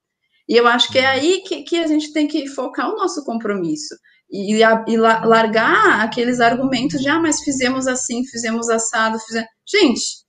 e 0.48 0.56
eu 0.56 0.66
acho 0.66 0.90
que 0.90 0.98
é 0.98 1.06
aí 1.06 1.42
que, 1.46 1.62
que 1.62 1.76
a 1.78 1.86
gente 1.86 2.12
tem 2.12 2.26
que 2.26 2.48
focar 2.48 2.90
o 2.90 2.96
nosso 2.96 3.24
compromisso, 3.24 3.94
e, 4.28 4.56
e, 4.56 4.96
largar 4.96 6.00
aqueles 6.00 6.40
argumentos 6.40 7.00
de, 7.00 7.08
ah, 7.08 7.20
mas 7.20 7.40
fizemos 7.44 7.86
assim, 7.86 8.26
fizemos 8.26 8.68
assado, 8.68 9.16
fizemos... 9.20 9.48
Gente, 9.64 10.23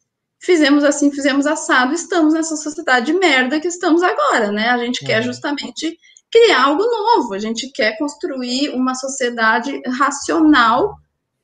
fizemos 0.46 0.84
assim, 0.84 1.12
fizemos 1.12 1.48
assado, 1.48 1.94
estamos 1.94 2.34
nessa 2.34 2.56
sociedade 2.56 3.08
de 3.08 3.14
merda 3.14 3.60
que 3.60 3.68
estamos 3.68 4.04
agora, 4.04 4.52
né? 4.52 4.70
A 4.70 4.78
gente 4.78 5.04
quer 5.04 5.20
uhum. 5.20 5.26
justamente 5.26 5.98
criar 6.32 6.66
algo 6.66 6.84
novo, 6.84 7.34
a 7.34 7.40
gente 7.40 7.72
quer 7.72 7.98
construir 7.98 8.70
uma 8.70 8.94
sociedade 8.94 9.82
racional 9.88 10.94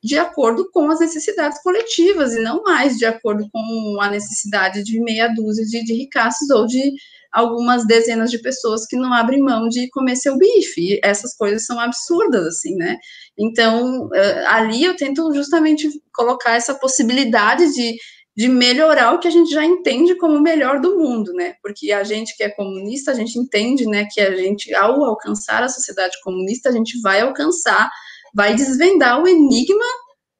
de 0.04 0.18
acordo 0.18 0.70
com 0.72 0.90
as 0.90 1.00
necessidades 1.00 1.62
coletivas 1.62 2.34
e 2.34 2.42
não 2.42 2.64
mais 2.64 2.98
de 2.98 3.06
acordo 3.06 3.48
com 3.52 3.98
a 4.02 4.10
necessidade 4.10 4.84
de 4.84 5.00
meia 5.00 5.28
dúzia 5.28 5.66
de, 5.66 5.84
de 5.84 5.94
ricaços 5.94 6.50
ou 6.50 6.66
de 6.66 6.94
algumas 7.32 7.86
dezenas 7.86 8.30
de 8.30 8.40
pessoas 8.40 8.86
que 8.86 8.98
não 8.98 9.14
abrem 9.14 9.42
mão 9.42 9.68
de 9.70 9.90
comer 9.90 10.16
seu 10.16 10.38
bife. 10.38 11.00
Essas 11.04 11.36
coisas 11.36 11.66
são 11.66 11.80
absurdas, 11.80 12.46
assim, 12.46 12.76
né? 12.76 12.98
Então, 13.38 14.10
eh, 14.14 14.46
ali 14.48 14.84
eu 14.84 14.96
tento 14.96 15.34
justamente 15.34 15.88
colocar 16.14 16.56
essa 16.56 16.74
possibilidade 16.76 17.72
de 17.74 17.96
de 18.36 18.48
melhorar 18.48 19.14
o 19.14 19.20
que 19.20 19.28
a 19.28 19.32
gente 19.32 19.52
já 19.52 19.64
entende 19.64 20.16
como 20.16 20.36
o 20.36 20.42
melhor 20.42 20.80
do 20.80 20.98
mundo, 20.98 21.34
né? 21.34 21.56
Porque 21.62 21.92
a 21.92 22.04
gente 22.04 22.36
que 22.36 22.44
é 22.44 22.50
comunista, 22.50 23.12
a 23.12 23.14
gente 23.14 23.38
entende, 23.38 23.86
né, 23.86 24.08
que 24.10 24.22
a 24.22 24.36
gente, 24.36 24.74
ao 24.74 25.04
alcançar 25.04 25.64
a 25.64 25.70
sociedade 25.70 26.16
comunista, 26.24 26.70
a 26.70 26.72
gente 26.72 27.00
vai 27.02 27.22
alcançar, 27.22 27.90
vai 28.34 28.56
desvendar 28.56 29.22
o 29.22 29.28
enigma 29.28 29.86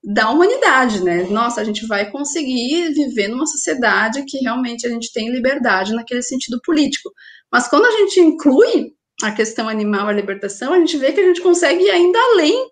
da 0.04 0.30
humanidade, 0.32 1.04
né? 1.04 1.24
Nossa, 1.30 1.62
a 1.62 1.64
gente 1.64 1.86
vai 1.86 2.10
conseguir 2.10 2.92
viver 2.94 3.28
numa 3.28 3.46
sociedade 3.46 4.24
que 4.26 4.40
realmente 4.40 4.88
a 4.88 4.90
gente 4.90 5.12
tem 5.14 5.30
liberdade 5.30 5.94
naquele 5.94 6.24
sentido 6.24 6.60
político. 6.64 7.12
Mas 7.52 7.68
quando 7.68 7.86
a 7.86 7.92
gente 7.92 8.20
inclui 8.20 8.94
a 9.22 9.32
questão 9.32 9.70
animal, 9.70 10.08
a 10.08 10.14
libertação, 10.14 10.74
a 10.74 10.80
gente 10.80 10.98
vê 10.98 11.12
que 11.12 11.20
a 11.20 11.26
gente 11.26 11.42
consegue 11.42 11.84
ir 11.84 11.92
ainda 11.92 12.18
além 12.18 12.68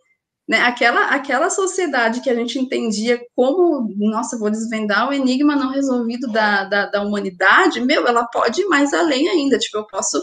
né, 0.50 0.62
aquela, 0.62 1.10
aquela 1.10 1.48
sociedade 1.48 2.22
que 2.22 2.30
a 2.30 2.34
gente 2.34 2.58
entendia 2.58 3.22
como, 3.36 3.88
nossa, 3.98 4.36
vou 4.36 4.50
desvendar 4.50 5.08
o 5.08 5.14
enigma 5.14 5.56
não 5.56 5.70
resolvido 5.70 6.28
da, 6.32 6.64
da, 6.64 6.88
da 6.88 7.04
humanidade, 7.04 7.80
meu, 7.80 8.08
ela 8.08 8.26
pode 8.26 8.62
ir 8.62 8.66
mais 8.66 8.92
além 8.92 9.30
ainda, 9.30 9.60
tipo, 9.60 9.78
eu 9.78 9.86
posso 9.86 10.20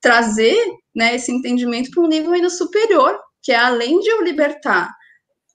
trazer, 0.00 0.56
né, 0.94 1.16
esse 1.16 1.32
entendimento 1.32 1.90
para 1.90 2.04
um 2.04 2.06
nível 2.06 2.30
ainda 2.30 2.50
superior, 2.50 3.18
que 3.42 3.50
é 3.50 3.56
além 3.56 3.98
de 3.98 4.08
eu 4.08 4.22
libertar, 4.22 4.94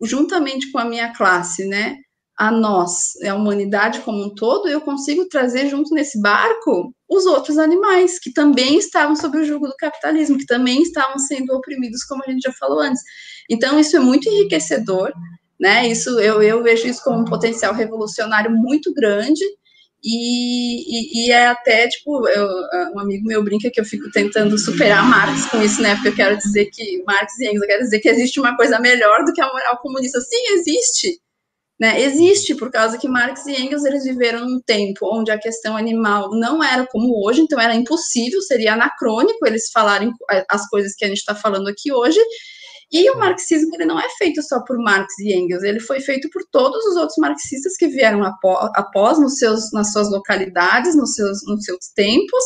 juntamente 0.04 0.70
com 0.70 0.80
a 0.80 0.86
minha 0.86 1.14
classe, 1.14 1.66
né, 1.66 1.96
a 2.38 2.52
nós, 2.52 3.14
a 3.26 3.34
humanidade 3.34 4.02
como 4.02 4.22
um 4.22 4.36
todo, 4.36 4.68
eu 4.68 4.82
consigo 4.82 5.30
trazer 5.30 5.70
junto 5.70 5.94
nesse 5.94 6.22
barco 6.22 6.94
os 7.10 7.26
outros 7.26 7.58
animais 7.58 8.20
que 8.20 8.34
também 8.34 8.78
estavam 8.80 9.16
sob 9.16 9.38
o 9.38 9.46
jugo 9.46 9.68
do 9.68 9.76
capitalismo, 9.78 10.38
que 10.38 10.46
também 10.46 10.82
estavam 10.82 11.18
sendo 11.20 11.54
oprimidos, 11.54 12.04
como 12.04 12.22
a 12.26 12.32
gente 12.32 12.42
já 12.42 12.52
falou 12.54 12.82
antes. 12.82 13.02
Então, 13.50 13.80
isso 13.80 13.98
é 13.98 14.00
muito 14.00 14.30
enriquecedor, 14.30 15.12
né? 15.60 15.88
Isso 15.88 16.20
eu, 16.20 16.42
eu 16.42 16.64
vejo 16.64 16.88
isso 16.88 17.04
como 17.04 17.20
um 17.20 17.26
potencial 17.26 17.74
revolucionário 17.74 18.52
muito 18.52 18.94
grande. 18.94 19.44
E, 20.02 21.26
e, 21.26 21.28
e 21.28 21.32
é 21.32 21.48
até, 21.48 21.88
tipo, 21.90 22.26
eu, 22.30 22.48
um 22.96 23.00
amigo 23.00 23.28
meu 23.28 23.44
brinca 23.44 23.70
que 23.70 23.82
eu 23.82 23.86
fico 23.86 24.10
tentando 24.12 24.58
superar 24.58 25.04
Marx 25.04 25.48
com 25.48 25.62
isso, 25.62 25.82
né? 25.82 25.96
Porque 25.96 26.10
eu 26.10 26.16
quero 26.16 26.38
dizer 26.38 26.70
que 26.72 27.04
Marx 27.06 27.38
e 27.40 27.48
Engels, 27.48 27.62
eu 27.64 27.68
quero 27.68 27.84
dizer 27.84 28.00
que 28.00 28.08
existe 28.08 28.40
uma 28.40 28.56
coisa 28.56 28.80
melhor 28.80 29.26
do 29.26 29.34
que 29.34 29.42
a 29.42 29.48
moral 29.48 29.78
comunista. 29.80 30.22
Sim, 30.22 30.54
existe. 30.54 31.20
Né, 31.80 32.02
existe 32.02 32.56
por 32.56 32.70
causa 32.70 32.98
que 32.98 33.08
Marx 33.08 33.46
e 33.46 33.54
Engels 33.54 33.86
eles 33.86 34.04
viveram 34.04 34.46
num 34.46 34.60
tempo 34.60 35.08
onde 35.18 35.32
a 35.32 35.40
questão 35.40 35.78
animal 35.78 36.30
não 36.32 36.62
era 36.62 36.86
como 36.86 37.26
hoje, 37.26 37.40
então 37.40 37.58
era 37.58 37.74
impossível, 37.74 38.42
seria 38.42 38.74
anacrônico 38.74 39.48
eles 39.48 39.72
falarem 39.72 40.12
as 40.50 40.68
coisas 40.68 40.94
que 40.94 41.06
a 41.06 41.08
gente 41.08 41.20
está 41.20 41.34
falando 41.34 41.70
aqui 41.70 41.90
hoje, 41.90 42.20
e 42.92 43.10
o 43.12 43.18
marxismo 43.18 43.76
ele 43.76 43.86
não 43.86 44.00
é 44.00 44.10
feito 44.18 44.42
só 44.42 44.64
por 44.64 44.78
Marx 44.78 45.18
e 45.20 45.34
Engels, 45.34 45.64
ele 45.64 45.80
foi 45.80 46.00
feito 46.00 46.30
por 46.32 46.42
todos 46.52 46.84
os 46.86 46.96
outros 46.96 47.18
marxistas 47.18 47.76
que 47.78 47.88
vieram 47.88 48.24
após, 48.24 48.72
após 48.76 49.20
nos 49.20 49.38
seus, 49.38 49.72
nas 49.72 49.92
suas 49.92 50.10
localidades, 50.10 50.96
nos 50.96 51.14
seus, 51.14 51.46
nos 51.46 51.64
seus 51.64 51.88
tempos, 51.96 52.44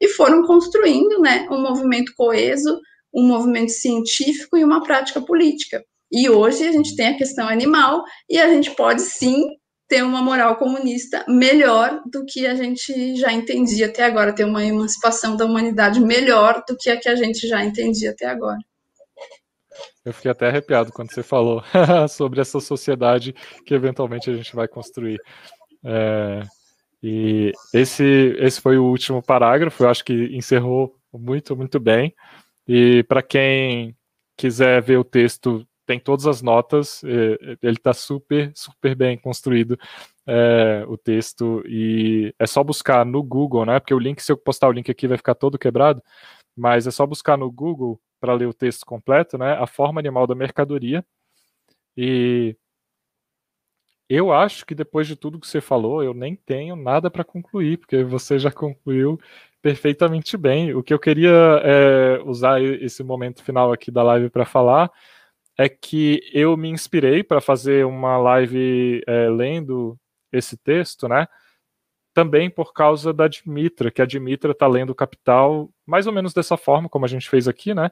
e 0.00 0.08
foram 0.08 0.46
construindo 0.46 1.18
né, 1.20 1.48
um 1.50 1.62
movimento 1.62 2.12
coeso, 2.14 2.78
um 3.14 3.26
movimento 3.26 3.70
científico 3.70 4.58
e 4.58 4.64
uma 4.64 4.82
prática 4.82 5.20
política. 5.22 5.82
E 6.12 6.28
hoje 6.28 6.66
a 6.66 6.72
gente 6.72 6.94
tem 6.94 7.08
a 7.08 7.16
questão 7.16 7.48
animal 7.48 8.04
e 8.28 8.38
a 8.38 8.48
gente 8.48 8.70
pode 8.72 9.00
sim 9.00 9.44
ter 9.88 10.02
uma 10.02 10.20
moral 10.20 10.56
comunista 10.56 11.24
melhor 11.28 12.02
do 12.10 12.24
que 12.26 12.46
a 12.46 12.54
gente 12.54 13.16
já 13.16 13.32
entendia 13.32 13.86
até 13.86 14.04
agora, 14.04 14.34
ter 14.34 14.44
uma 14.44 14.64
emancipação 14.64 15.36
da 15.36 15.44
humanidade 15.44 16.00
melhor 16.00 16.62
do 16.68 16.76
que 16.76 16.90
a 16.90 16.98
que 16.98 17.08
a 17.08 17.14
gente 17.14 17.48
já 17.48 17.64
entendia 17.64 18.10
até 18.10 18.26
agora. 18.26 18.58
Eu 20.04 20.12
fiquei 20.12 20.30
até 20.30 20.48
arrepiado 20.48 20.92
quando 20.92 21.12
você 21.12 21.22
falou 21.22 21.62
sobre 22.08 22.40
essa 22.40 22.60
sociedade 22.60 23.34
que 23.64 23.74
eventualmente 23.74 24.30
a 24.30 24.34
gente 24.34 24.54
vai 24.54 24.68
construir. 24.68 25.20
É, 25.84 26.42
E 27.02 27.52
esse, 27.72 28.36
esse 28.38 28.60
foi 28.60 28.78
o 28.78 28.84
último 28.84 29.22
parágrafo, 29.22 29.84
eu 29.84 29.88
acho 29.88 30.04
que 30.04 30.36
encerrou 30.36 30.96
muito, 31.12 31.56
muito 31.56 31.78
bem. 31.78 32.14
E 32.66 33.04
para 33.04 33.22
quem 33.22 33.96
quiser 34.36 34.82
ver 34.82 34.98
o 34.98 35.04
texto, 35.04 35.66
tem 35.86 36.00
todas 36.00 36.26
as 36.26 36.42
notas, 36.42 37.02
ele 37.04 37.76
está 37.76 37.92
super, 37.94 38.50
super 38.54 38.94
bem 38.96 39.16
construído, 39.16 39.78
é, 40.26 40.84
o 40.88 40.96
texto, 40.98 41.62
e 41.66 42.34
é 42.38 42.46
só 42.46 42.64
buscar 42.64 43.06
no 43.06 43.22
Google, 43.22 43.64
né? 43.64 43.78
Porque 43.78 43.94
o 43.94 43.98
link, 43.98 44.20
se 44.20 44.32
eu 44.32 44.36
postar 44.36 44.68
o 44.68 44.72
link 44.72 44.90
aqui, 44.90 45.06
vai 45.06 45.16
ficar 45.16 45.36
todo 45.36 45.58
quebrado, 45.58 46.02
mas 46.56 46.86
é 46.86 46.90
só 46.90 47.06
buscar 47.06 47.38
no 47.38 47.50
Google 47.52 48.00
para 48.20 48.34
ler 48.34 48.46
o 48.46 48.54
texto 48.54 48.84
completo, 48.86 49.38
né? 49.38 49.54
A 49.54 49.66
forma 49.66 50.00
animal 50.00 50.26
da 50.26 50.34
mercadoria. 50.34 51.04
E 51.96 52.56
eu 54.08 54.32
acho 54.32 54.64
que 54.64 54.74
depois 54.74 55.06
de 55.06 55.16
tudo 55.16 55.40
que 55.40 55.46
você 55.48 55.60
falou, 55.60 56.02
eu 56.02 56.14
nem 56.14 56.36
tenho 56.36 56.76
nada 56.76 57.10
para 57.10 57.24
concluir, 57.24 57.78
porque 57.78 58.04
você 58.04 58.38
já 58.38 58.52
concluiu 58.52 59.18
perfeitamente 59.60 60.36
bem. 60.36 60.74
O 60.74 60.82
que 60.82 60.94
eu 60.94 60.98
queria 60.98 61.60
é, 61.64 62.20
usar 62.24 62.62
esse 62.62 63.02
momento 63.02 63.42
final 63.42 63.72
aqui 63.72 63.90
da 63.90 64.02
live 64.02 64.30
para 64.30 64.44
falar 64.44 64.90
é 65.58 65.68
que 65.68 66.20
eu 66.32 66.56
me 66.56 66.68
inspirei 66.68 67.24
para 67.24 67.40
fazer 67.40 67.84
uma 67.84 68.16
live 68.18 69.02
é, 69.06 69.28
lendo 69.28 69.98
esse 70.32 70.56
texto, 70.56 71.08
né? 71.08 71.26
Também 72.16 72.48
por 72.48 72.72
causa 72.72 73.12
da 73.12 73.28
Dimitra, 73.28 73.90
que 73.90 74.00
a 74.00 74.06
Dimitra 74.06 74.52
está 74.52 74.66
lendo 74.66 74.94
Capital 74.94 75.68
mais 75.84 76.06
ou 76.06 76.14
menos 76.14 76.32
dessa 76.32 76.56
forma, 76.56 76.88
como 76.88 77.04
a 77.04 77.08
gente 77.08 77.28
fez 77.28 77.46
aqui, 77.46 77.74
né? 77.74 77.90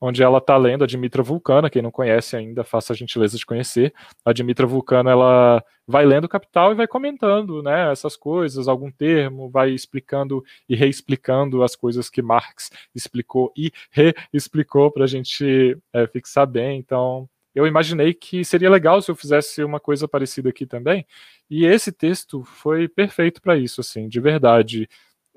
onde 0.00 0.22
ela 0.22 0.38
está 0.38 0.56
lendo 0.56 0.84
a 0.84 0.86
Dimitra 0.86 1.22
Vulcana, 1.22 1.70
quem 1.70 1.82
não 1.82 1.90
conhece 1.90 2.36
ainda, 2.36 2.64
faça 2.64 2.92
a 2.92 2.96
gentileza 2.96 3.36
de 3.36 3.46
conhecer. 3.46 3.94
A 4.24 4.32
Dimitra 4.32 4.66
Vulcana, 4.66 5.10
ela 5.10 5.62
vai 5.86 6.04
lendo 6.04 6.24
o 6.24 6.28
Capital 6.28 6.72
e 6.72 6.74
vai 6.74 6.86
comentando, 6.86 7.62
né, 7.62 7.90
essas 7.92 8.16
coisas, 8.16 8.68
algum 8.68 8.90
termo, 8.90 9.50
vai 9.50 9.70
explicando 9.70 10.44
e 10.68 10.74
reexplicando 10.74 11.62
as 11.62 11.74
coisas 11.76 12.10
que 12.10 12.20
Marx 12.20 12.70
explicou 12.94 13.52
e 13.56 13.72
reexplicou 13.90 14.90
para 14.90 15.04
a 15.04 15.08
gente 15.08 15.78
é, 15.92 16.06
fixar 16.06 16.46
bem. 16.46 16.78
Então, 16.78 17.28
eu 17.56 17.66
imaginei 17.66 18.14
que 18.14 18.44
seria 18.44 18.70
legal 18.70 19.00
se 19.02 19.10
eu 19.10 19.16
fizesse 19.16 19.64
uma 19.64 19.80
coisa 19.80 20.06
parecida 20.06 20.50
aqui 20.50 20.66
também. 20.66 21.06
E 21.50 21.64
esse 21.64 21.90
texto 21.90 22.44
foi 22.44 22.86
perfeito 22.86 23.40
para 23.40 23.56
isso, 23.56 23.80
assim, 23.80 24.08
de 24.08 24.20
verdade 24.20 24.88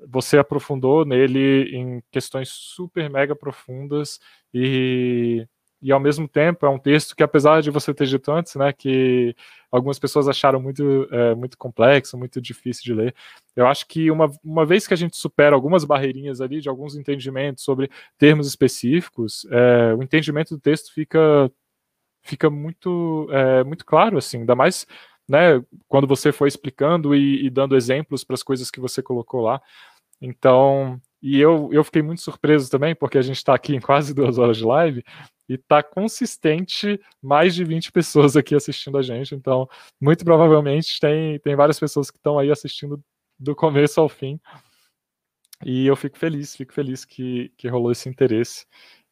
você 0.08 0.38
aprofundou 0.38 1.04
nele 1.04 1.76
em 1.76 2.02
questões 2.10 2.48
super 2.48 3.10
mega 3.10 3.34
profundas 3.36 4.18
e, 4.52 5.46
e 5.82 5.92
ao 5.92 6.00
mesmo 6.00 6.26
tempo 6.28 6.64
é 6.64 6.68
um 6.68 6.78
texto 6.78 7.14
que 7.14 7.22
apesar 7.22 7.60
de 7.62 7.70
você 7.70 7.92
ter 7.92 8.06
dito 8.06 8.30
antes, 8.32 8.54
né, 8.54 8.72
que 8.72 9.34
algumas 9.70 9.98
pessoas 9.98 10.28
acharam 10.28 10.60
muito, 10.60 11.06
é, 11.10 11.34
muito 11.34 11.56
complexo, 11.58 12.16
muito 12.18 12.40
difícil 12.40 12.82
de 12.84 12.94
ler, 12.94 13.14
eu 13.54 13.66
acho 13.66 13.86
que 13.86 14.10
uma, 14.10 14.30
uma 14.42 14.64
vez 14.64 14.86
que 14.86 14.94
a 14.94 14.96
gente 14.96 15.16
supera 15.16 15.54
algumas 15.54 15.84
barreirinhas 15.84 16.40
ali 16.40 16.60
de 16.60 16.68
alguns 16.68 16.96
entendimentos 16.96 17.64
sobre 17.64 17.90
termos 18.18 18.46
específicos, 18.46 19.46
é, 19.50 19.94
o 19.94 20.02
entendimento 20.02 20.54
do 20.54 20.60
texto 20.60 20.92
fica 20.92 21.50
fica 22.22 22.50
muito 22.50 23.28
é, 23.30 23.64
muito 23.64 23.84
claro 23.84 24.18
assim, 24.18 24.38
ainda 24.38 24.54
mais 24.54 24.86
né, 25.30 25.62
quando 25.86 26.08
você 26.08 26.32
foi 26.32 26.48
explicando 26.48 27.14
e, 27.14 27.46
e 27.46 27.50
dando 27.50 27.76
exemplos 27.76 28.24
para 28.24 28.34
as 28.34 28.42
coisas 28.42 28.68
que 28.68 28.80
você 28.80 29.00
colocou 29.00 29.40
lá. 29.42 29.62
Então, 30.20 31.00
e 31.22 31.38
eu, 31.38 31.70
eu 31.72 31.84
fiquei 31.84 32.02
muito 32.02 32.20
surpreso 32.20 32.68
também, 32.68 32.96
porque 32.96 33.16
a 33.16 33.22
gente 33.22 33.36
está 33.36 33.54
aqui 33.54 33.74
em 33.76 33.80
quase 33.80 34.12
duas 34.12 34.38
horas 34.38 34.56
de 34.56 34.64
live 34.64 35.04
e 35.48 35.54
está 35.54 35.82
consistente 35.84 37.00
mais 37.22 37.54
de 37.54 37.64
20 37.64 37.92
pessoas 37.92 38.36
aqui 38.36 38.56
assistindo 38.56 38.98
a 38.98 39.02
gente. 39.02 39.34
Então, 39.34 39.68
muito 40.00 40.24
provavelmente 40.24 40.98
tem, 40.98 41.38
tem 41.38 41.54
várias 41.54 41.78
pessoas 41.78 42.10
que 42.10 42.16
estão 42.18 42.38
aí 42.38 42.50
assistindo 42.50 43.02
do 43.38 43.54
começo 43.54 44.00
ao 44.00 44.08
fim. 44.08 44.40
E 45.64 45.86
eu 45.86 45.94
fico 45.94 46.18
feliz, 46.18 46.56
fico 46.56 46.72
feliz 46.72 47.04
que, 47.04 47.52
que 47.56 47.68
rolou 47.68 47.92
esse 47.92 48.08
interesse. 48.08 48.66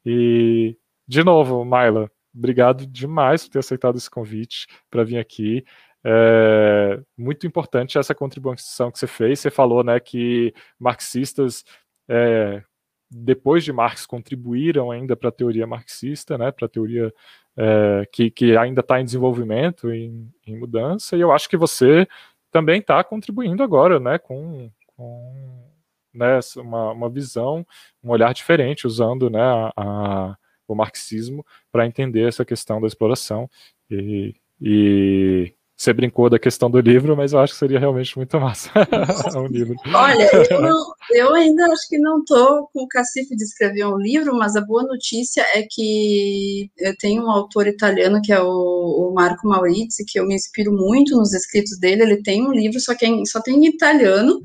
E, 0.04 0.76
de 1.06 1.22
novo, 1.22 1.64
Maila, 1.64 2.10
obrigado 2.34 2.86
demais 2.86 3.44
por 3.44 3.52
ter 3.52 3.58
aceitado 3.60 3.96
esse 3.96 4.10
convite 4.10 4.66
para 4.90 5.04
vir 5.04 5.18
aqui. 5.18 5.64
É 6.04 7.00
muito 7.16 7.46
importante 7.46 7.98
essa 7.98 8.14
contribuição 8.14 8.90
que 8.90 8.98
você 8.98 9.06
fez. 9.06 9.40
Você 9.40 9.50
falou 9.50 9.82
né, 9.82 9.98
que 9.98 10.54
marxistas, 10.78 11.64
é, 12.08 12.62
depois 13.10 13.64
de 13.64 13.72
Marx, 13.72 14.06
contribuíram 14.06 14.90
ainda 14.90 15.16
para 15.16 15.28
a 15.28 15.32
teoria 15.32 15.66
marxista, 15.66 16.38
né, 16.38 16.52
para 16.52 16.66
a 16.66 16.68
teoria 16.68 17.12
é, 17.56 18.06
que, 18.12 18.30
que 18.30 18.56
ainda 18.56 18.80
está 18.80 19.00
em 19.00 19.04
desenvolvimento, 19.04 19.92
em, 19.92 20.30
em, 20.46 20.56
mudança, 20.56 21.16
e 21.16 21.20
eu 21.20 21.32
acho 21.32 21.48
que 21.48 21.56
você 21.56 22.06
também 22.50 22.80
está 22.80 23.02
contribuindo 23.02 23.62
agora 23.62 23.98
né, 23.98 24.18
com, 24.18 24.70
com 24.96 25.68
né, 26.14 26.38
uma, 26.56 26.92
uma 26.92 27.10
visão, 27.10 27.66
um 28.02 28.10
olhar 28.10 28.32
diferente, 28.32 28.86
usando 28.86 29.28
né, 29.28 29.40
a, 29.40 29.72
a, 29.76 30.36
o 30.72 30.76
marxismo 30.76 31.44
para 31.72 31.86
entender 31.86 32.28
essa 32.28 32.44
questão 32.44 32.80
da 32.80 32.86
exploração. 32.86 33.48
E, 33.90 34.34
e 34.60 35.52
você 35.78 35.92
brincou 35.92 36.28
da 36.28 36.40
questão 36.40 36.68
do 36.68 36.80
livro, 36.80 37.16
mas 37.16 37.32
eu 37.32 37.38
acho 37.38 37.52
que 37.52 37.58
seria 37.60 37.78
realmente 37.78 38.16
muito 38.16 38.38
massa 38.40 38.72
um 39.38 39.46
livro. 39.46 39.76
Olha, 39.94 40.28
eu, 40.50 40.60
não, 40.60 40.76
eu, 41.12 41.34
ainda 41.36 41.64
acho 41.66 41.88
que 41.88 41.98
não 41.98 42.18
estou 42.18 42.68
com 42.72 42.82
o 42.82 42.88
cacife 42.88 43.36
de 43.36 43.44
escrever 43.44 43.86
um 43.86 43.96
livro, 43.96 44.34
mas 44.34 44.56
a 44.56 44.60
boa 44.60 44.82
notícia 44.82 45.40
é 45.54 45.62
que 45.70 46.68
eu 46.76 46.96
tenho 46.96 47.22
um 47.22 47.30
autor 47.30 47.68
italiano 47.68 48.20
que 48.20 48.32
é 48.32 48.42
o, 48.42 48.48
o 48.48 49.12
Marco 49.14 49.46
Maurizi, 49.46 50.04
que 50.04 50.18
eu 50.18 50.26
me 50.26 50.34
inspiro 50.34 50.72
muito 50.72 51.16
nos 51.16 51.32
escritos 51.32 51.78
dele. 51.78 52.02
Ele 52.02 52.22
tem 52.24 52.44
um 52.44 52.50
livro, 52.52 52.80
só, 52.80 52.92
que 52.96 53.06
é, 53.06 53.10
só 53.24 53.40
tem 53.40 53.54
em 53.54 53.68
italiano, 53.68 54.40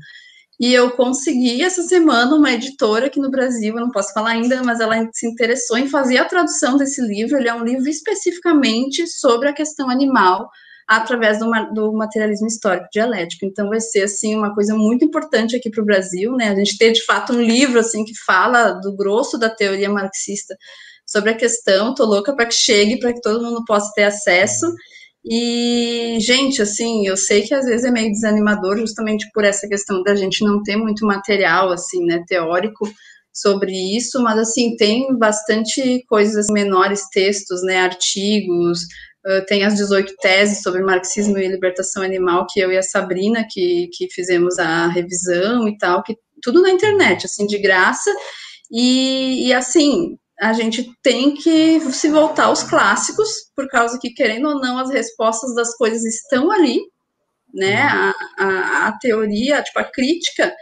e 0.58 0.72
eu 0.72 0.90
consegui 0.92 1.62
essa 1.62 1.82
semana 1.82 2.34
uma 2.34 2.52
editora 2.52 3.06
aqui 3.06 3.18
no 3.18 3.30
Brasil, 3.30 3.74
eu 3.74 3.80
não 3.80 3.90
posso 3.90 4.12
falar 4.12 4.30
ainda, 4.30 4.62
mas 4.62 4.78
ela 4.78 5.08
se 5.12 5.26
interessou 5.26 5.76
em 5.76 5.88
fazer 5.88 6.18
a 6.18 6.24
tradução 6.24 6.76
desse 6.76 7.02
livro. 7.02 7.36
Ele 7.36 7.48
é 7.48 7.54
um 7.54 7.64
livro 7.64 7.88
especificamente 7.88 9.06
sobre 9.06 9.48
a 9.48 9.52
questão 9.52 9.90
animal 9.90 10.48
através 10.86 11.38
do, 11.38 11.50
do, 11.72 11.92
materialismo 11.92 12.46
histórico 12.46 12.88
dialético. 12.92 13.46
Então, 13.46 13.68
vai 13.68 13.80
ser, 13.80 14.02
assim, 14.02 14.36
uma 14.36 14.54
coisa 14.54 14.74
muito 14.74 15.04
importante 15.04 15.56
aqui 15.56 15.70
para 15.70 15.82
o 15.82 15.86
Brasil, 15.86 16.32
né, 16.36 16.50
a 16.50 16.54
gente 16.54 16.76
ter, 16.76 16.92
de 16.92 17.04
fato, 17.04 17.32
um 17.32 17.40
livro, 17.40 17.80
assim, 17.80 18.04
que 18.04 18.12
fala 18.24 18.72
do 18.72 18.94
grosso 18.94 19.38
da 19.38 19.48
teoria 19.48 19.88
marxista 19.88 20.54
sobre 21.06 21.30
a 21.30 21.34
questão, 21.34 21.90
Estou 21.90 22.06
louca 22.06 22.34
para 22.34 22.46
que 22.46 22.54
chegue, 22.54 22.98
para 22.98 23.12
que 23.12 23.20
todo 23.20 23.42
mundo 23.42 23.64
possa 23.64 23.92
ter 23.94 24.04
acesso, 24.04 24.66
e, 25.24 26.18
gente, 26.20 26.60
assim, 26.60 27.06
eu 27.06 27.16
sei 27.16 27.42
que 27.42 27.54
às 27.54 27.64
vezes 27.64 27.84
é 27.84 27.90
meio 27.90 28.10
desanimador, 28.10 28.76
justamente 28.78 29.26
por 29.32 29.44
essa 29.44 29.66
questão 29.66 30.02
da 30.02 30.14
gente 30.14 30.44
não 30.44 30.62
ter 30.62 30.76
muito 30.76 31.06
material, 31.06 31.70
assim, 31.70 32.04
né, 32.04 32.22
teórico, 32.26 32.88
sobre 33.32 33.72
isso, 33.96 34.22
mas 34.22 34.38
assim 34.38 34.76
tem 34.76 35.16
bastante 35.18 36.04
coisas 36.08 36.46
menores, 36.48 37.08
textos, 37.10 37.64
né, 37.64 37.78
artigos, 37.78 38.78
tem 39.48 39.64
as 39.64 39.74
18 39.74 40.14
teses 40.20 40.62
sobre 40.62 40.82
marxismo 40.82 41.38
e 41.38 41.48
libertação 41.48 42.02
animal 42.02 42.46
que 42.46 42.60
eu 42.60 42.70
e 42.70 42.76
a 42.76 42.82
Sabrina 42.82 43.44
que, 43.48 43.88
que 43.92 44.08
fizemos 44.12 44.58
a 44.58 44.86
revisão 44.86 45.66
e 45.66 45.76
tal, 45.78 46.02
que 46.02 46.14
tudo 46.42 46.60
na 46.60 46.70
internet, 46.70 47.24
assim, 47.24 47.46
de 47.46 47.58
graça. 47.58 48.10
E, 48.70 49.48
e 49.48 49.52
assim, 49.52 50.18
a 50.40 50.52
gente 50.52 50.92
tem 51.02 51.34
que 51.34 51.80
se 51.92 52.08
voltar 52.08 52.46
aos 52.46 52.62
clássicos, 52.62 53.28
por 53.54 53.68
causa 53.68 53.98
que, 53.98 54.10
querendo 54.10 54.48
ou 54.48 54.60
não, 54.60 54.78
as 54.78 54.90
respostas 54.90 55.54
das 55.54 55.76
coisas 55.76 56.02
estão 56.04 56.50
ali, 56.50 56.80
né? 57.52 57.82
Uhum. 57.82 58.12
A, 58.38 58.44
a, 58.44 58.88
a 58.88 58.98
teoria, 58.98 59.62
tipo, 59.62 59.78
a 59.78 59.84
crítica 59.84 60.52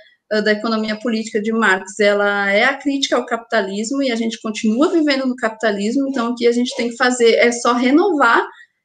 da 0.41 0.53
economia 0.53 0.99
política 0.99 1.43
de 1.43 1.53
Marx, 1.53 2.01
ela 2.01 2.51
é 2.51 2.65
a 2.65 2.77
crítica 2.77 3.17
ao 3.17 3.27
capitalismo 3.27 4.03
e 4.03 4.11
a 4.11 4.17
gente 4.17 4.41
continua 4.41 4.91
vivendo 4.91 5.27
no 5.27 5.37
capitalismo, 5.37 6.09
então 6.09 6.31
o 6.31 6.35
que 6.35 6.47
a 6.47 6.53
gente 6.53 6.75
tem 6.75 6.89
que 6.89 6.97
fazer 6.97 7.35
é 7.35 7.53
só 7.53 7.75
renovar 7.75 8.43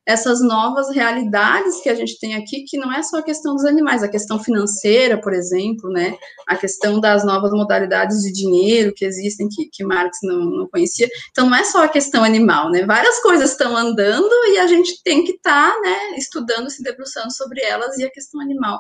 essas 0.07 0.39
novas 0.39 0.89
realidades 0.89 1.81
que 1.81 1.89
a 1.89 1.93
gente 1.93 2.17
tem 2.17 2.35
aqui, 2.35 2.63
que 2.63 2.77
não 2.77 2.93
é 2.93 3.03
só 3.03 3.17
a 3.17 3.23
questão 3.23 3.53
dos 3.53 3.65
animais, 3.65 4.01
a 4.01 4.07
questão 4.07 4.41
financeira, 4.41 5.19
por 5.19 5.34
exemplo, 5.34 5.89
né, 5.89 6.17
a 6.47 6.55
questão 6.55 7.01
das 7.01 7.25
novas 7.25 7.51
modalidades 7.51 8.21
de 8.21 8.31
dinheiro 8.31 8.93
que 8.95 9.03
existem, 9.03 9.49
que, 9.49 9.67
que 9.69 9.84
Marx 9.84 10.19
não, 10.23 10.39
não 10.45 10.67
conhecia, 10.69 11.09
então 11.29 11.49
não 11.49 11.57
é 11.57 11.65
só 11.65 11.84
a 11.84 11.89
questão 11.89 12.23
animal, 12.23 12.71
né, 12.71 12.85
várias 12.85 13.19
coisas 13.21 13.51
estão 13.51 13.75
andando 13.75 14.31
e 14.53 14.57
a 14.59 14.67
gente 14.67 15.03
tem 15.03 15.25
que 15.25 15.34
estar, 15.34 15.73
tá, 15.73 15.81
né, 15.81 16.17
estudando, 16.17 16.69
se 16.69 16.81
debruçando 16.81 17.34
sobre 17.35 17.61
elas, 17.61 17.97
e 17.97 18.05
a 18.05 18.09
questão 18.09 18.39
animal 18.39 18.79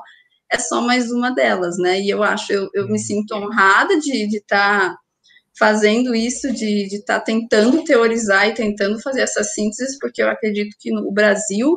é 0.49 0.57
só 0.57 0.79
mais 0.79 1.11
uma 1.11 1.29
delas, 1.31 1.77
né? 1.77 1.99
E 1.99 2.09
eu 2.09 2.23
acho, 2.23 2.53
eu, 2.53 2.69
eu 2.73 2.85
me 2.85 2.93
uhum. 2.93 2.97
sinto 2.97 3.35
honrada 3.35 3.99
de 3.99 4.37
estar 4.37 4.91
tá 4.91 4.97
fazendo 5.57 6.13
isso, 6.13 6.51
de 6.51 6.87
estar 6.95 7.19
tá 7.19 7.25
tentando 7.25 7.83
teorizar 7.83 8.47
e 8.47 8.53
tentando 8.53 8.99
fazer 9.01 9.21
essas 9.21 9.53
sínteses, 9.53 9.97
porque 9.99 10.21
eu 10.21 10.29
acredito 10.29 10.75
que 10.79 10.91
no 10.91 11.11
Brasil 11.11 11.75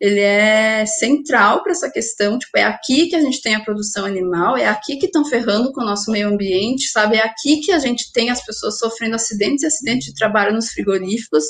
ele 0.00 0.20
é 0.20 0.84
central 0.84 1.62
para 1.62 1.72
essa 1.72 1.90
questão, 1.90 2.38
tipo, 2.38 2.58
é 2.58 2.64
aqui 2.64 3.06
que 3.08 3.16
a 3.16 3.20
gente 3.20 3.40
tem 3.40 3.54
a 3.54 3.64
produção 3.64 4.04
animal, 4.04 4.56
é 4.56 4.66
aqui 4.66 4.96
que 4.96 5.06
estão 5.06 5.24
ferrando 5.24 5.72
com 5.72 5.80
o 5.80 5.84
nosso 5.84 6.10
meio 6.10 6.28
ambiente, 6.28 6.88
sabe? 6.88 7.16
É 7.16 7.22
aqui 7.22 7.60
que 7.60 7.72
a 7.72 7.78
gente 7.78 8.12
tem 8.12 8.28
as 8.28 8.44
pessoas 8.44 8.78
sofrendo 8.78 9.14
acidentes 9.14 9.62
e 9.62 9.66
acidentes 9.66 10.08
de 10.08 10.14
trabalho 10.14 10.52
nos 10.52 10.68
frigoríficos. 10.68 11.44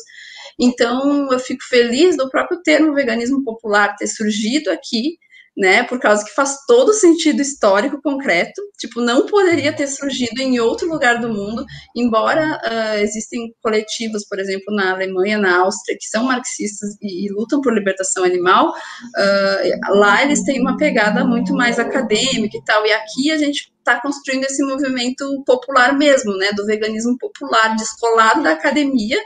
Então, 0.61 1.33
eu 1.33 1.39
fico 1.39 1.65
feliz 1.69 2.17
do 2.17 2.31
próprio 2.31 2.63
termo 2.63 2.95
veganismo 2.95 3.43
popular 3.43 3.97
ter 3.97 4.07
surgido 4.07 4.71
aqui, 4.71 5.19
né? 5.57 5.85
Por 5.85 6.01
causa 6.01 6.25
que 6.25 6.35
faz 6.35 6.57
todo 6.67 6.93
sentido 6.93 7.41
histórico 7.41 8.01
concreto, 8.03 8.61
tipo, 8.77 9.01
não 9.01 9.27
poderia 9.27 9.73
ter 9.73 9.87
surgido 9.87 10.41
em 10.41 10.59
outro 10.59 10.89
lugar 10.89 11.21
do 11.21 11.29
mundo, 11.29 11.65
embora 11.95 12.61
uh, 12.65 12.99
existem 12.99 13.55
coletivos, 13.63 14.27
por 14.27 14.39
exemplo, 14.39 14.75
na 14.75 14.93
Alemanha, 14.93 15.39
na 15.39 15.61
Áustria, 15.61 15.97
que 15.99 16.07
são 16.07 16.25
marxistas 16.25 16.97
e, 17.01 17.27
e 17.27 17.33
lutam 17.33 17.61
por 17.61 17.73
libertação 17.73 18.25
animal, 18.25 18.71
uh, 18.71 19.97
lá 19.97 20.23
eles 20.23 20.43
têm 20.43 20.61
uma 20.61 20.77
pegada 20.77 21.25
muito 21.25 21.55
mais 21.55 21.79
acadêmica 21.79 22.57
e 22.57 22.65
tal, 22.65 22.85
e 22.85 22.93
aqui 22.93 23.31
a 23.31 23.39
gente 23.39 23.73
está 23.79 24.01
construindo 24.01 24.45
esse 24.45 24.65
movimento 24.65 25.45
popular 25.45 25.97
mesmo, 25.97 26.35
né? 26.39 26.51
Do 26.53 26.65
veganismo 26.65 27.17
popular, 27.19 27.77
descolado 27.77 28.43
da 28.43 28.53
academia, 28.53 29.21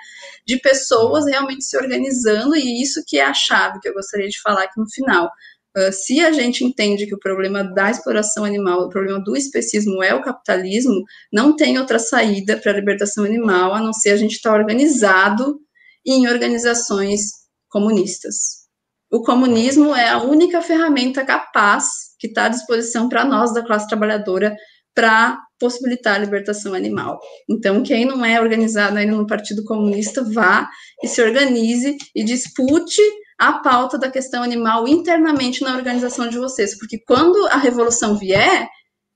de 0.45 0.59
pessoas 0.59 1.27
realmente 1.27 1.65
se 1.65 1.77
organizando, 1.77 2.57
e 2.57 2.83
isso 2.83 3.03
que 3.07 3.19
é 3.19 3.25
a 3.25 3.33
chave 3.33 3.79
que 3.81 3.89
eu 3.89 3.95
gostaria 3.95 4.29
de 4.29 4.41
falar 4.41 4.65
aqui 4.65 4.79
no 4.79 4.91
final. 4.91 5.31
Uh, 5.77 5.93
se 5.93 6.21
a 6.21 6.33
gente 6.33 6.65
entende 6.65 7.07
que 7.07 7.15
o 7.15 7.19
problema 7.19 7.63
da 7.63 7.91
exploração 7.91 8.45
animal, 8.45 8.81
o 8.81 8.89
problema 8.89 9.23
do 9.23 9.37
especismo 9.37 10.03
é 10.03 10.15
o 10.15 10.23
capitalismo, 10.23 11.05
não 11.33 11.55
tem 11.55 11.79
outra 11.79 11.99
saída 11.99 12.57
para 12.57 12.73
a 12.73 12.75
libertação 12.75 13.25
animal 13.25 13.75
a 13.75 13.81
não 13.81 13.93
ser 13.93 14.11
a 14.11 14.17
gente 14.17 14.37
estar 14.37 14.51
tá 14.51 14.57
organizado 14.57 15.61
em 16.07 16.27
organizações 16.27 17.21
comunistas. 17.69 18.67
O 19.11 19.23
comunismo 19.23 19.95
é 19.95 20.09
a 20.09 20.23
única 20.23 20.61
ferramenta 20.61 21.25
capaz 21.25 21.87
que 22.19 22.27
está 22.27 22.47
à 22.47 22.49
disposição 22.49 23.09
para 23.09 23.25
nós 23.25 23.53
da 23.55 23.65
classe 23.65 23.89
trabalhadora 23.89 24.55
para 24.95 25.39
possibilitar 25.59 26.17
a 26.17 26.19
libertação 26.19 26.75
animal. 26.75 27.21
Então, 27.49 27.83
quem 27.83 28.05
não 28.05 28.25
é 28.25 28.41
organizado 28.41 28.97
ainda 28.97 29.17
no 29.17 29.27
Partido 29.27 29.65
Comunista, 29.65 30.23
vá 30.25 30.69
e 31.03 31.09
se 31.09 31.23
organize 31.23 31.97
e 32.15 32.25
dispute 32.25 33.01
a 33.39 33.53
pauta 33.61 33.97
da 33.97 34.11
questão 34.11 34.43
animal 34.43 34.89
internamente 34.89 35.63
na 35.63 35.77
organização 35.77 36.29
de 36.29 36.39
vocês, 36.39 36.77
porque 36.77 36.99
quando 36.99 37.47
a 37.47 37.57
revolução 37.57 38.17
vier, 38.17 38.69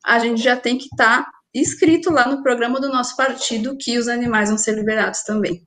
a 0.05 0.19
gente 0.19 0.41
já 0.41 0.57
tem 0.57 0.79
que 0.79 0.85
estar 0.85 1.25
tá 1.25 1.31
escrito 1.53 2.11
lá 2.11 2.29
no 2.29 2.43
programa 2.43 2.81
do 2.81 2.89
nosso 2.89 3.17
partido 3.17 3.77
que 3.77 3.99
os 3.99 4.09
animais 4.09 4.49
vão 4.49 4.57
ser 4.57 4.75
liberados 4.75 5.23
também. 5.23 5.67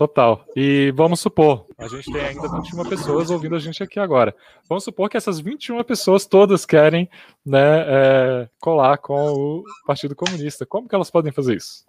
Total. 0.00 0.46
E 0.56 0.92
vamos 0.96 1.20
supor, 1.20 1.66
a 1.76 1.86
gente 1.86 2.10
tem 2.10 2.22
ainda 2.22 2.48
21 2.48 2.88
pessoas 2.88 3.30
ouvindo 3.30 3.54
a 3.54 3.58
gente 3.58 3.82
aqui 3.82 4.00
agora. 4.00 4.34
Vamos 4.66 4.82
supor 4.82 5.10
que 5.10 5.16
essas 5.16 5.38
21 5.38 5.84
pessoas 5.84 6.24
todas 6.24 6.64
querem 6.64 7.08
né, 7.44 7.84
é, 7.86 8.48
colar 8.58 8.96
com 8.96 9.14
o 9.14 9.62
Partido 9.86 10.16
Comunista. 10.16 10.64
Como 10.64 10.88
que 10.88 10.94
elas 10.94 11.10
podem 11.10 11.30
fazer 11.30 11.56
isso? 11.56 11.84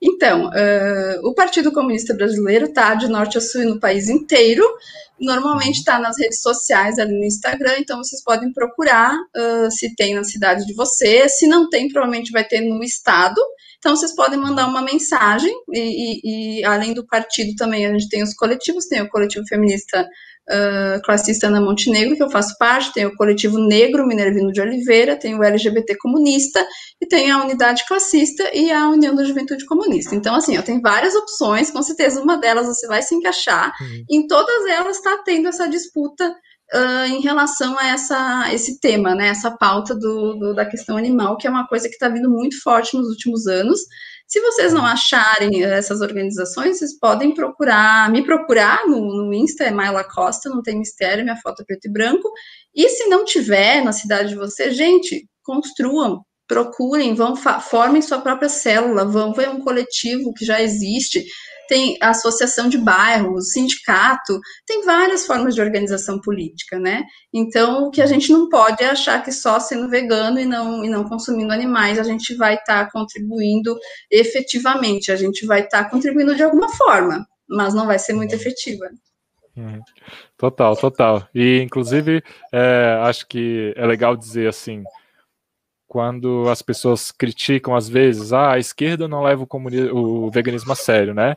Então, 0.00 0.46
uh, 0.46 1.28
o 1.28 1.34
Partido 1.34 1.72
Comunista 1.72 2.14
Brasileiro 2.14 2.66
está 2.66 2.94
de 2.94 3.08
norte 3.08 3.36
a 3.36 3.40
sul 3.40 3.64
no 3.64 3.80
país 3.80 4.08
inteiro. 4.08 4.64
Normalmente 5.20 5.78
está 5.78 5.98
nas 5.98 6.16
redes 6.16 6.40
sociais, 6.40 6.98
ali 6.98 7.18
no 7.18 7.24
Instagram, 7.24 7.74
então 7.78 7.98
vocês 7.98 8.22
podem 8.22 8.52
procurar 8.52 9.12
uh, 9.12 9.70
se 9.70 9.96
tem 9.96 10.14
na 10.14 10.22
cidade 10.22 10.64
de 10.64 10.74
vocês. 10.74 11.38
Se 11.38 11.48
não 11.48 11.68
tem, 11.68 11.88
provavelmente 11.88 12.30
vai 12.30 12.44
ter 12.44 12.60
no 12.60 12.82
estado. 12.84 13.40
Então, 13.78 13.96
vocês 13.96 14.14
podem 14.14 14.38
mandar 14.38 14.68
uma 14.68 14.82
mensagem, 14.82 15.52
e, 15.72 15.80
e, 15.80 16.60
e 16.60 16.64
além 16.64 16.94
do 16.94 17.06
partido 17.06 17.54
também, 17.56 17.86
a 17.86 17.92
gente 17.92 18.08
tem 18.08 18.22
os 18.22 18.34
coletivos, 18.34 18.86
tem 18.86 19.02
o 19.02 19.08
coletivo 19.08 19.46
feminista 19.48 20.06
uh, 20.48 21.02
classista 21.02 21.46
Ana 21.46 21.60
Montenegro, 21.60 22.16
que 22.16 22.22
eu 22.22 22.30
faço 22.30 22.56
parte, 22.58 22.92
tem 22.92 23.06
o 23.06 23.14
coletivo 23.14 23.58
negro 23.58 24.06
Minervino 24.06 24.52
de 24.52 24.60
Oliveira, 24.60 25.16
tem 25.16 25.34
o 25.34 25.44
LGBT 25.44 25.96
comunista, 25.98 26.66
e 27.00 27.06
tem 27.06 27.30
a 27.30 27.42
unidade 27.42 27.84
classista 27.86 28.50
e 28.52 28.70
a 28.70 28.88
União 28.88 29.14
da 29.14 29.24
Juventude 29.24 29.64
Comunista. 29.66 30.14
Então, 30.14 30.34
assim, 30.34 30.56
eu 30.56 30.62
tenho 30.62 30.80
várias 30.80 31.14
opções, 31.14 31.70
com 31.70 31.82
certeza 31.82 32.20
uma 32.20 32.36
delas 32.36 32.66
você 32.66 32.86
vai 32.86 33.02
se 33.02 33.14
encaixar, 33.14 33.72
uhum. 33.80 34.04
em 34.10 34.26
todas 34.26 34.66
elas 34.66 34.96
está 34.96 35.18
tendo 35.18 35.48
essa 35.48 35.68
disputa 35.68 36.34
Uh, 36.74 37.06
em 37.06 37.20
relação 37.22 37.78
a 37.78 37.88
essa, 37.88 38.52
esse 38.52 38.78
tema, 38.78 39.14
né, 39.14 39.28
essa 39.28 39.50
pauta 39.50 39.94
do, 39.94 40.34
do, 40.34 40.54
da 40.54 40.66
questão 40.66 40.98
animal, 40.98 41.38
que 41.38 41.46
é 41.46 41.50
uma 41.50 41.66
coisa 41.66 41.88
que 41.88 41.94
está 41.94 42.10
vindo 42.10 42.28
muito 42.28 42.60
forte 42.62 42.94
nos 42.94 43.08
últimos 43.08 43.46
anos, 43.46 43.80
se 44.28 44.42
vocês 44.42 44.74
não 44.74 44.84
acharem 44.84 45.64
essas 45.64 46.02
organizações, 46.02 46.78
vocês 46.78 46.98
podem 46.98 47.32
procurar, 47.32 48.12
me 48.12 48.22
procurar 48.22 48.86
no, 48.86 49.00
no 49.00 49.32
Insta, 49.32 49.64
é 49.64 49.70
Maila 49.70 50.04
Costa, 50.04 50.50
não 50.50 50.60
tem 50.60 50.78
mistério, 50.78 51.24
minha 51.24 51.36
foto 51.36 51.62
é 51.62 51.64
preto 51.64 51.86
e 51.86 51.90
branco. 51.90 52.30
E 52.74 52.86
se 52.90 53.06
não 53.06 53.24
tiver 53.24 53.82
na 53.82 53.90
cidade 53.90 54.28
de 54.28 54.34
vocês, 54.34 54.76
gente, 54.76 55.26
construam, 55.42 56.22
procurem, 56.46 57.14
vão 57.14 57.34
formem 57.36 58.02
sua 58.02 58.20
própria 58.20 58.50
célula, 58.50 59.06
vão 59.06 59.32
ver 59.32 59.48
um 59.48 59.60
coletivo 59.60 60.34
que 60.34 60.44
já 60.44 60.60
existe 60.60 61.24
tem 61.68 61.96
associação 62.00 62.68
de 62.68 62.78
bairros, 62.78 63.52
sindicato, 63.52 64.40
tem 64.66 64.84
várias 64.84 65.26
formas 65.26 65.54
de 65.54 65.60
organização 65.60 66.20
política, 66.20 66.78
né? 66.78 67.04
Então, 67.32 67.84
o 67.84 67.90
que 67.90 68.00
a 68.02 68.06
gente 68.06 68.32
não 68.32 68.48
pode 68.48 68.82
é 68.82 68.88
achar 68.88 69.22
que 69.22 69.30
só 69.30 69.60
sendo 69.60 69.88
vegano 69.88 70.40
e 70.40 70.46
não, 70.46 70.84
e 70.84 70.88
não 70.88 71.04
consumindo 71.04 71.52
animais 71.52 71.98
a 71.98 72.02
gente 72.02 72.34
vai 72.34 72.54
estar 72.54 72.86
tá 72.86 72.90
contribuindo 72.90 73.78
efetivamente, 74.10 75.12
a 75.12 75.16
gente 75.16 75.46
vai 75.46 75.60
estar 75.60 75.84
tá 75.84 75.90
contribuindo 75.90 76.34
de 76.34 76.42
alguma 76.42 76.70
forma, 76.70 77.26
mas 77.48 77.74
não 77.74 77.86
vai 77.86 77.98
ser 77.98 78.14
muito 78.14 78.34
efetiva. 78.34 78.86
Uhum. 79.54 79.80
Total, 80.36 80.76
total. 80.76 81.28
E, 81.34 81.60
inclusive, 81.60 82.22
é, 82.52 82.98
acho 83.02 83.26
que 83.26 83.74
é 83.76 83.84
legal 83.84 84.16
dizer 84.16 84.48
assim, 84.48 84.84
quando 85.88 86.48
as 86.48 86.62
pessoas 86.62 87.10
criticam 87.10 87.74
às 87.74 87.88
vezes, 87.88 88.32
ah, 88.32 88.52
a 88.52 88.58
esquerda 88.58 89.08
não 89.08 89.22
leva 89.22 89.44
o, 89.50 90.26
o 90.26 90.30
veganismo 90.30 90.72
a 90.72 90.76
sério, 90.76 91.14
né? 91.14 91.34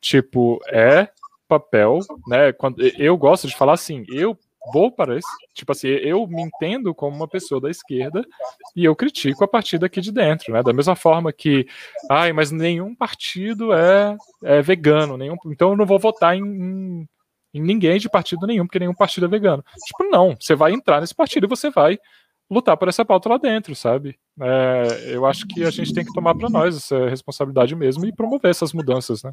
Tipo, 0.00 0.58
é 0.68 1.08
papel, 1.48 1.98
né? 2.26 2.52
Quando 2.52 2.80
eu 2.98 3.16
gosto 3.16 3.48
de 3.48 3.56
falar 3.56 3.74
assim, 3.74 4.04
eu 4.08 4.38
vou 4.72 4.92
para 4.92 5.16
esse, 5.16 5.28
tipo 5.54 5.72
assim, 5.72 5.88
eu 5.88 6.26
me 6.26 6.42
entendo 6.42 6.94
como 6.94 7.16
uma 7.16 7.26
pessoa 7.26 7.60
da 7.60 7.70
esquerda 7.70 8.24
e 8.76 8.84
eu 8.84 8.94
critico 8.94 9.42
a 9.42 9.48
partir 9.48 9.78
daqui 9.78 10.00
de 10.00 10.12
dentro, 10.12 10.52
né? 10.52 10.62
Da 10.62 10.72
mesma 10.72 10.94
forma 10.94 11.32
que, 11.32 11.66
ai, 12.10 12.32
mas 12.32 12.50
nenhum 12.50 12.94
partido 12.94 13.72
é, 13.72 14.16
é 14.44 14.62
vegano, 14.62 15.16
nenhum, 15.16 15.36
então 15.46 15.70
eu 15.70 15.76
não 15.76 15.86
vou 15.86 15.98
votar 15.98 16.36
em, 16.36 16.42
em, 16.42 17.08
em 17.54 17.60
ninguém 17.60 17.98
de 17.98 18.08
partido 18.08 18.46
nenhum, 18.46 18.66
porque 18.66 18.78
nenhum 18.78 18.94
partido 18.94 19.26
é 19.26 19.28
vegano. 19.28 19.64
Tipo, 19.86 20.10
não, 20.10 20.36
você 20.38 20.54
vai 20.54 20.72
entrar 20.72 21.00
nesse 21.00 21.14
partido 21.14 21.46
e 21.46 21.48
você 21.48 21.70
vai 21.70 21.98
lutar 22.50 22.76
por 22.76 22.88
essa 22.88 23.04
pauta 23.04 23.28
lá 23.28 23.38
dentro, 23.38 23.74
sabe? 23.74 24.18
É, 24.40 25.14
eu 25.14 25.24
acho 25.24 25.46
que 25.46 25.64
a 25.64 25.70
gente 25.70 25.94
tem 25.94 26.04
que 26.04 26.12
tomar 26.12 26.34
para 26.34 26.50
nós 26.50 26.76
essa 26.76 27.08
responsabilidade 27.08 27.74
mesmo 27.74 28.04
e 28.04 28.12
promover 28.14 28.50
essas 28.50 28.72
mudanças, 28.72 29.22
né? 29.22 29.32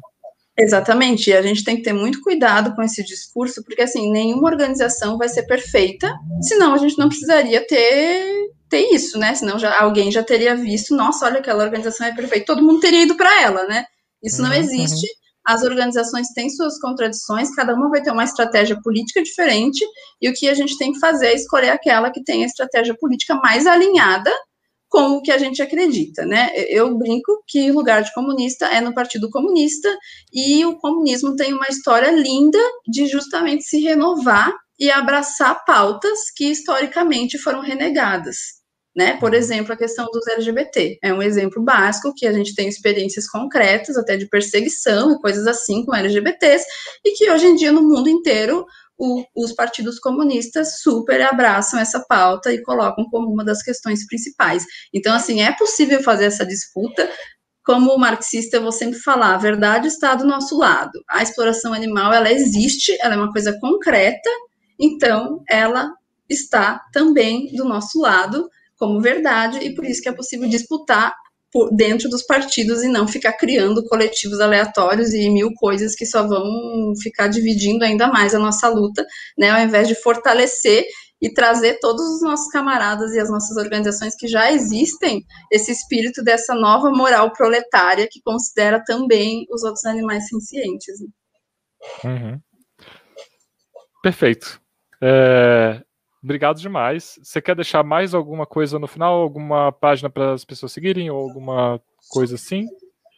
Exatamente, 0.60 1.30
e 1.30 1.36
a 1.36 1.40
gente 1.40 1.62
tem 1.62 1.76
que 1.76 1.82
ter 1.82 1.92
muito 1.92 2.20
cuidado 2.20 2.74
com 2.74 2.82
esse 2.82 3.04
discurso, 3.04 3.62
porque 3.62 3.82
assim, 3.82 4.10
nenhuma 4.10 4.48
organização 4.48 5.16
vai 5.16 5.28
ser 5.28 5.44
perfeita, 5.44 6.12
senão 6.42 6.74
a 6.74 6.78
gente 6.78 6.98
não 6.98 7.08
precisaria 7.08 7.64
ter, 7.64 8.50
ter 8.68 8.92
isso, 8.92 9.16
né? 9.18 9.36
Senão 9.36 9.56
já, 9.56 9.80
alguém 9.80 10.10
já 10.10 10.24
teria 10.24 10.56
visto, 10.56 10.96
nossa, 10.96 11.26
olha, 11.26 11.38
aquela 11.38 11.62
organização 11.62 12.08
é 12.08 12.14
perfeita, 12.14 12.46
todo 12.46 12.62
mundo 12.64 12.80
teria 12.80 13.04
ido 13.04 13.16
para 13.16 13.40
ela, 13.40 13.66
né? 13.66 13.84
Isso 14.20 14.42
uhum, 14.42 14.48
não 14.48 14.54
existe. 14.56 15.06
Uhum. 15.06 15.18
As 15.46 15.62
organizações 15.62 16.26
têm 16.34 16.50
suas 16.50 16.78
contradições, 16.80 17.54
cada 17.54 17.72
uma 17.74 17.88
vai 17.88 18.02
ter 18.02 18.10
uma 18.10 18.24
estratégia 18.24 18.76
política 18.82 19.22
diferente, 19.22 19.86
e 20.20 20.28
o 20.28 20.34
que 20.34 20.48
a 20.48 20.54
gente 20.54 20.76
tem 20.76 20.92
que 20.92 20.98
fazer 20.98 21.28
é 21.28 21.34
escolher 21.34 21.70
aquela 21.70 22.10
que 22.10 22.24
tem 22.24 22.42
a 22.42 22.46
estratégia 22.46 22.96
política 22.98 23.36
mais 23.36 23.64
alinhada 23.64 24.30
com 24.88 25.16
o 25.16 25.22
que 25.22 25.30
a 25.30 25.38
gente 25.38 25.60
acredita, 25.60 26.24
né? 26.24 26.50
Eu 26.68 26.96
brinco 26.96 27.42
que 27.46 27.70
o 27.70 27.74
lugar 27.74 28.02
de 28.02 28.12
comunista 28.14 28.66
é 28.66 28.80
no 28.80 28.94
Partido 28.94 29.28
Comunista 29.30 29.88
e 30.32 30.64
o 30.64 30.78
comunismo 30.78 31.36
tem 31.36 31.52
uma 31.52 31.66
história 31.68 32.10
linda 32.10 32.58
de 32.86 33.06
justamente 33.06 33.64
se 33.64 33.80
renovar 33.80 34.52
e 34.78 34.90
abraçar 34.90 35.64
pautas 35.64 36.30
que 36.34 36.50
historicamente 36.50 37.36
foram 37.36 37.60
renegadas, 37.60 38.36
né? 38.96 39.16
Por 39.18 39.30
uhum. 39.30 39.36
exemplo, 39.36 39.72
a 39.72 39.76
questão 39.76 40.06
dos 40.06 40.26
LGBT 40.26 40.98
é 41.02 41.12
um 41.12 41.20
exemplo 41.20 41.62
básico 41.62 42.14
que 42.16 42.26
a 42.26 42.32
gente 42.32 42.54
tem 42.54 42.68
experiências 42.68 43.28
concretas 43.28 43.96
até 43.96 44.16
de 44.16 44.28
perseguição 44.28 45.12
e 45.12 45.20
coisas 45.20 45.46
assim 45.46 45.84
com 45.84 45.94
LGBTs 45.94 46.64
e 47.04 47.12
que 47.12 47.30
hoje 47.30 47.46
em 47.46 47.56
dia 47.56 47.72
no 47.72 47.82
mundo 47.82 48.08
inteiro 48.08 48.64
o, 48.98 49.24
os 49.36 49.52
partidos 49.52 49.98
comunistas 50.00 50.80
super 50.80 51.22
abraçam 51.22 51.78
essa 51.78 52.04
pauta 52.08 52.52
e 52.52 52.62
colocam 52.62 53.06
como 53.10 53.32
uma 53.32 53.44
das 53.44 53.62
questões 53.62 54.04
principais. 54.06 54.64
Então, 54.92 55.14
assim, 55.14 55.40
é 55.40 55.52
possível 55.52 56.02
fazer 56.02 56.24
essa 56.24 56.44
disputa. 56.44 57.08
Como 57.64 57.96
marxista, 57.96 58.56
eu 58.56 58.62
vou 58.62 58.72
sempre 58.72 58.98
falar, 58.98 59.34
a 59.34 59.38
verdade 59.38 59.86
está 59.86 60.14
do 60.14 60.26
nosso 60.26 60.58
lado. 60.58 60.98
A 61.08 61.22
exploração 61.22 61.72
animal, 61.72 62.12
ela 62.12 62.32
existe, 62.32 62.96
ela 63.00 63.14
é 63.14 63.16
uma 63.16 63.32
coisa 63.32 63.56
concreta, 63.60 64.30
então 64.78 65.42
ela 65.48 65.92
está 66.28 66.80
também 66.92 67.54
do 67.54 67.64
nosso 67.64 68.00
lado 68.00 68.48
como 68.76 69.00
verdade, 69.00 69.58
e 69.58 69.74
por 69.74 69.84
isso 69.84 70.00
que 70.00 70.08
é 70.08 70.12
possível 70.12 70.48
disputar 70.48 71.12
por 71.52 71.74
dentro 71.74 72.08
dos 72.08 72.22
partidos 72.22 72.82
e 72.82 72.88
não 72.88 73.08
ficar 73.08 73.32
criando 73.32 73.84
coletivos 73.86 74.40
aleatórios 74.40 75.12
e 75.14 75.30
mil 75.30 75.52
coisas 75.54 75.94
que 75.94 76.04
só 76.04 76.26
vão 76.26 76.92
ficar 77.02 77.28
dividindo 77.28 77.84
ainda 77.84 78.08
mais 78.08 78.34
a 78.34 78.38
nossa 78.38 78.68
luta, 78.68 79.04
né, 79.36 79.50
ao 79.50 79.60
invés 79.60 79.88
de 79.88 79.94
fortalecer 79.94 80.84
e 81.20 81.32
trazer 81.32 81.78
todos 81.80 82.04
os 82.14 82.22
nossos 82.22 82.48
camaradas 82.48 83.12
e 83.12 83.18
as 83.18 83.28
nossas 83.28 83.56
organizações 83.56 84.14
que 84.14 84.28
já 84.28 84.52
existem 84.52 85.24
esse 85.50 85.72
espírito 85.72 86.22
dessa 86.22 86.54
nova 86.54 86.90
moral 86.90 87.32
proletária 87.32 88.08
que 88.10 88.20
considera 88.22 88.82
também 88.84 89.46
os 89.50 89.64
outros 89.64 89.84
animais 89.84 90.28
sencientes. 90.28 91.00
Uhum. 92.04 92.40
Perfeito. 94.02 94.60
É, 95.02 95.82
obrigado 96.28 96.60
demais. 96.60 97.18
Você 97.22 97.40
quer 97.40 97.56
deixar 97.56 97.82
mais 97.82 98.12
alguma 98.12 98.44
coisa 98.44 98.78
no 98.78 98.86
final? 98.86 99.20
Alguma 99.20 99.72
página 99.72 100.10
para 100.10 100.34
as 100.34 100.44
pessoas 100.44 100.72
seguirem 100.72 101.10
ou 101.10 101.18
alguma 101.18 101.80
coisa 102.10 102.34
assim? 102.34 102.66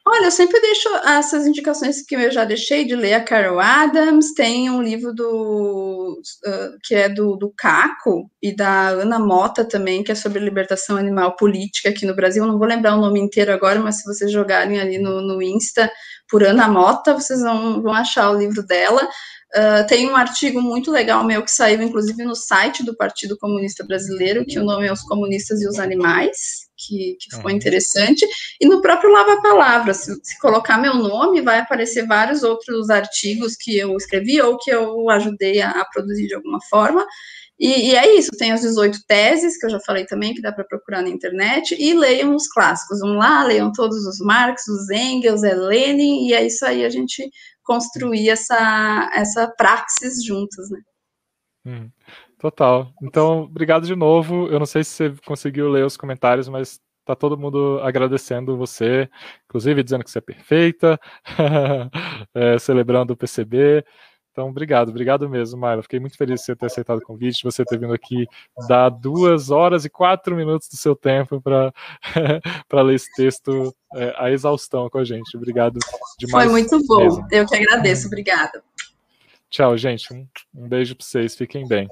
Olha, 0.07 0.27
eu 0.27 0.31
sempre 0.31 0.61
deixo 0.61 0.89
essas 1.07 1.47
indicações 1.47 2.03
que 2.03 2.15
eu 2.15 2.31
já 2.31 2.45
deixei 2.45 2.85
de 2.85 2.97
ler 2.97 3.15
a 3.15 3.23
Carol 3.23 3.61
Adams, 3.61 4.33
tem 4.35 4.71
um 4.71 4.83
livro 4.83 5.13
do 5.13 6.21
uh, 6.47 6.79
que 6.83 6.95
é 6.95 7.09
do, 7.09 7.37
do 7.37 7.53
Caco 7.57 8.31
e 8.43 8.55
da 8.55 8.89
Ana 8.89 9.19
Mota 9.19 9.65
também, 9.65 10.03
que 10.03 10.11
é 10.11 10.15
sobre 10.15 10.41
libertação 10.41 10.97
animal 10.97 11.37
política 11.37 11.91
aqui 11.91 12.07
no 12.07 12.17
Brasil. 12.17 12.47
Não 12.47 12.59
vou 12.59 12.67
lembrar 12.67 12.97
o 12.97 13.01
nome 13.01 13.21
inteiro 13.21 13.53
agora, 13.53 13.79
mas 13.79 13.97
se 13.97 14.05
vocês 14.05 14.33
jogarem 14.33 14.81
ali 14.81 14.99
no, 14.99 15.21
no 15.21 15.43
Insta 15.43 15.91
por 16.29 16.43
Ana 16.43 16.67
Mota, 16.67 17.15
vocês 17.15 17.41
vão, 17.41 17.83
vão 17.83 17.93
achar 17.93 18.31
o 18.31 18.39
livro 18.39 18.65
dela. 18.65 19.07
Uh, 19.53 19.85
tem 19.89 20.09
um 20.09 20.15
artigo 20.15 20.63
muito 20.63 20.93
legal 20.93 21.25
meu 21.25 21.43
que 21.43 21.51
saiu, 21.51 21.83
inclusive, 21.83 22.25
no 22.25 22.37
site 22.37 22.85
do 22.85 22.97
Partido 22.97 23.37
Comunista 23.37 23.85
Brasileiro, 23.85 24.45
que 24.45 24.61
o 24.61 24.65
nome 24.65 24.87
é 24.87 24.93
Os 24.93 25.03
Comunistas 25.03 25.61
e 25.61 25.67
os 25.67 25.81
Animais, 25.81 26.69
que, 26.77 27.17
que 27.19 27.35
ficou 27.35 27.51
uhum. 27.51 27.57
interessante. 27.57 28.25
E 28.61 28.67
no 28.67 28.81
próprio 28.81 29.11
Lava 29.11 29.43
Palavra, 29.43 29.93
se, 29.93 30.15
se, 30.23 30.39
colocar 30.39 30.79
meu 30.79 30.95
nome, 30.95 31.43
vai 31.43 31.59
aparecer 31.59 32.07
vários 32.07 32.45
outros 32.45 32.91
artigos 32.91 33.57
que 33.57 33.77
eu 33.77 33.97
escrevi 33.97 34.41
ou 34.41 34.57
que 34.57 34.71
eu 34.71 35.11
ajudei 35.11 35.61
a, 35.61 35.71
a 35.71 35.85
produzir 35.85 36.29
de 36.29 36.35
alguma 36.37 36.61
forma. 36.71 37.05
E, 37.61 37.91
e, 37.91 37.95
é 37.95 38.17
isso, 38.17 38.31
tem 38.39 38.53
as 38.53 38.63
18 38.63 39.01
teses, 39.07 39.59
que 39.59 39.67
eu 39.67 39.71
já 39.71 39.79
falei 39.81 40.07
também, 40.07 40.33
que 40.33 40.41
dá 40.41 40.51
para 40.51 40.65
procurar 40.65 41.03
na 41.03 41.11
internet, 41.11 41.77
e 41.79 41.93
leiam 41.93 42.35
os 42.35 42.49
clássicos. 42.49 43.01
Vamos 43.01 43.19
lá, 43.19 43.45
leiam 43.45 43.71
todos 43.71 44.07
os 44.07 44.19
Marx, 44.19 44.67
os 44.67 44.89
Engels, 44.89 45.43
é 45.43 45.55
Lenin, 45.55 46.27
e 46.27 46.33
é 46.33 46.47
isso 46.47 46.65
aí 46.65 46.87
a 46.87 46.89
gente 46.89 47.31
construir 47.65 48.29
essa, 48.31 49.11
essa 49.15 49.53
praxis 49.57 50.25
juntos, 50.25 50.71
né? 50.71 50.81
Hum, 51.67 51.91
total. 52.39 52.93
Então, 53.03 53.43
obrigado 53.43 53.87
de 53.87 53.95
novo. 53.95 54.49
Eu 54.49 54.59
não 54.59 54.67
sei 54.67 54.83
se 54.83 54.91
você 54.91 55.15
conseguiu 55.27 55.69
ler 55.69 55.85
os 55.85 55.97
comentários, 55.97 56.49
mas 56.49 56.81
tá 57.05 57.15
todo 57.15 57.39
mundo 57.39 57.81
agradecendo 57.83 58.57
você, 58.57 59.09
inclusive 59.47 59.83
dizendo 59.83 60.05
que 60.05 60.11
você 60.11 60.19
é 60.19 60.23
perfeita, 60.23 61.01
é, 62.35 62.59
celebrando 62.59 63.13
o 63.13 63.17
PCB. 63.17 63.85
Então, 64.33 64.49
obrigado, 64.49 64.91
obrigado 64.91 65.29
mesmo, 65.29 65.59
Marla. 65.59 65.83
Fiquei 65.83 65.99
muito 65.99 66.17
feliz 66.17 66.41
de 66.41 66.47
você 66.47 66.57
ter 66.57 66.67
aceitado 66.67 66.99
o 66.99 67.03
convite, 67.03 67.43
você 67.43 67.65
ter 67.65 67.79
vindo 67.79 67.93
aqui 67.93 68.27
dar 68.69 68.89
duas 68.89 69.51
horas 69.51 69.85
e 69.85 69.91
quatro 69.91 70.37
minutos 70.37 70.69
do 70.69 70.77
seu 70.77 70.95
tempo 70.95 71.41
para 71.41 71.73
ler 72.83 72.95
esse 72.95 73.13
texto 73.15 73.75
é, 73.95 74.15
a 74.17 74.31
exaustão 74.31 74.89
com 74.89 74.99
a 74.99 75.05
gente. 75.05 75.37
Obrigado 75.37 75.79
demais. 76.19 76.45
Foi 76.45 76.53
muito 76.53 76.87
bom. 76.87 77.01
Mesmo. 77.01 77.27
Eu 77.31 77.47
que 77.47 77.57
agradeço. 77.57 78.07
Obrigada. 78.07 78.63
Tchau, 79.49 79.77
gente. 79.77 80.13
Um, 80.15 80.27
um 80.55 80.69
beijo 80.69 80.95
para 80.95 81.05
vocês. 81.05 81.35
Fiquem 81.35 81.67
bem. 81.67 81.89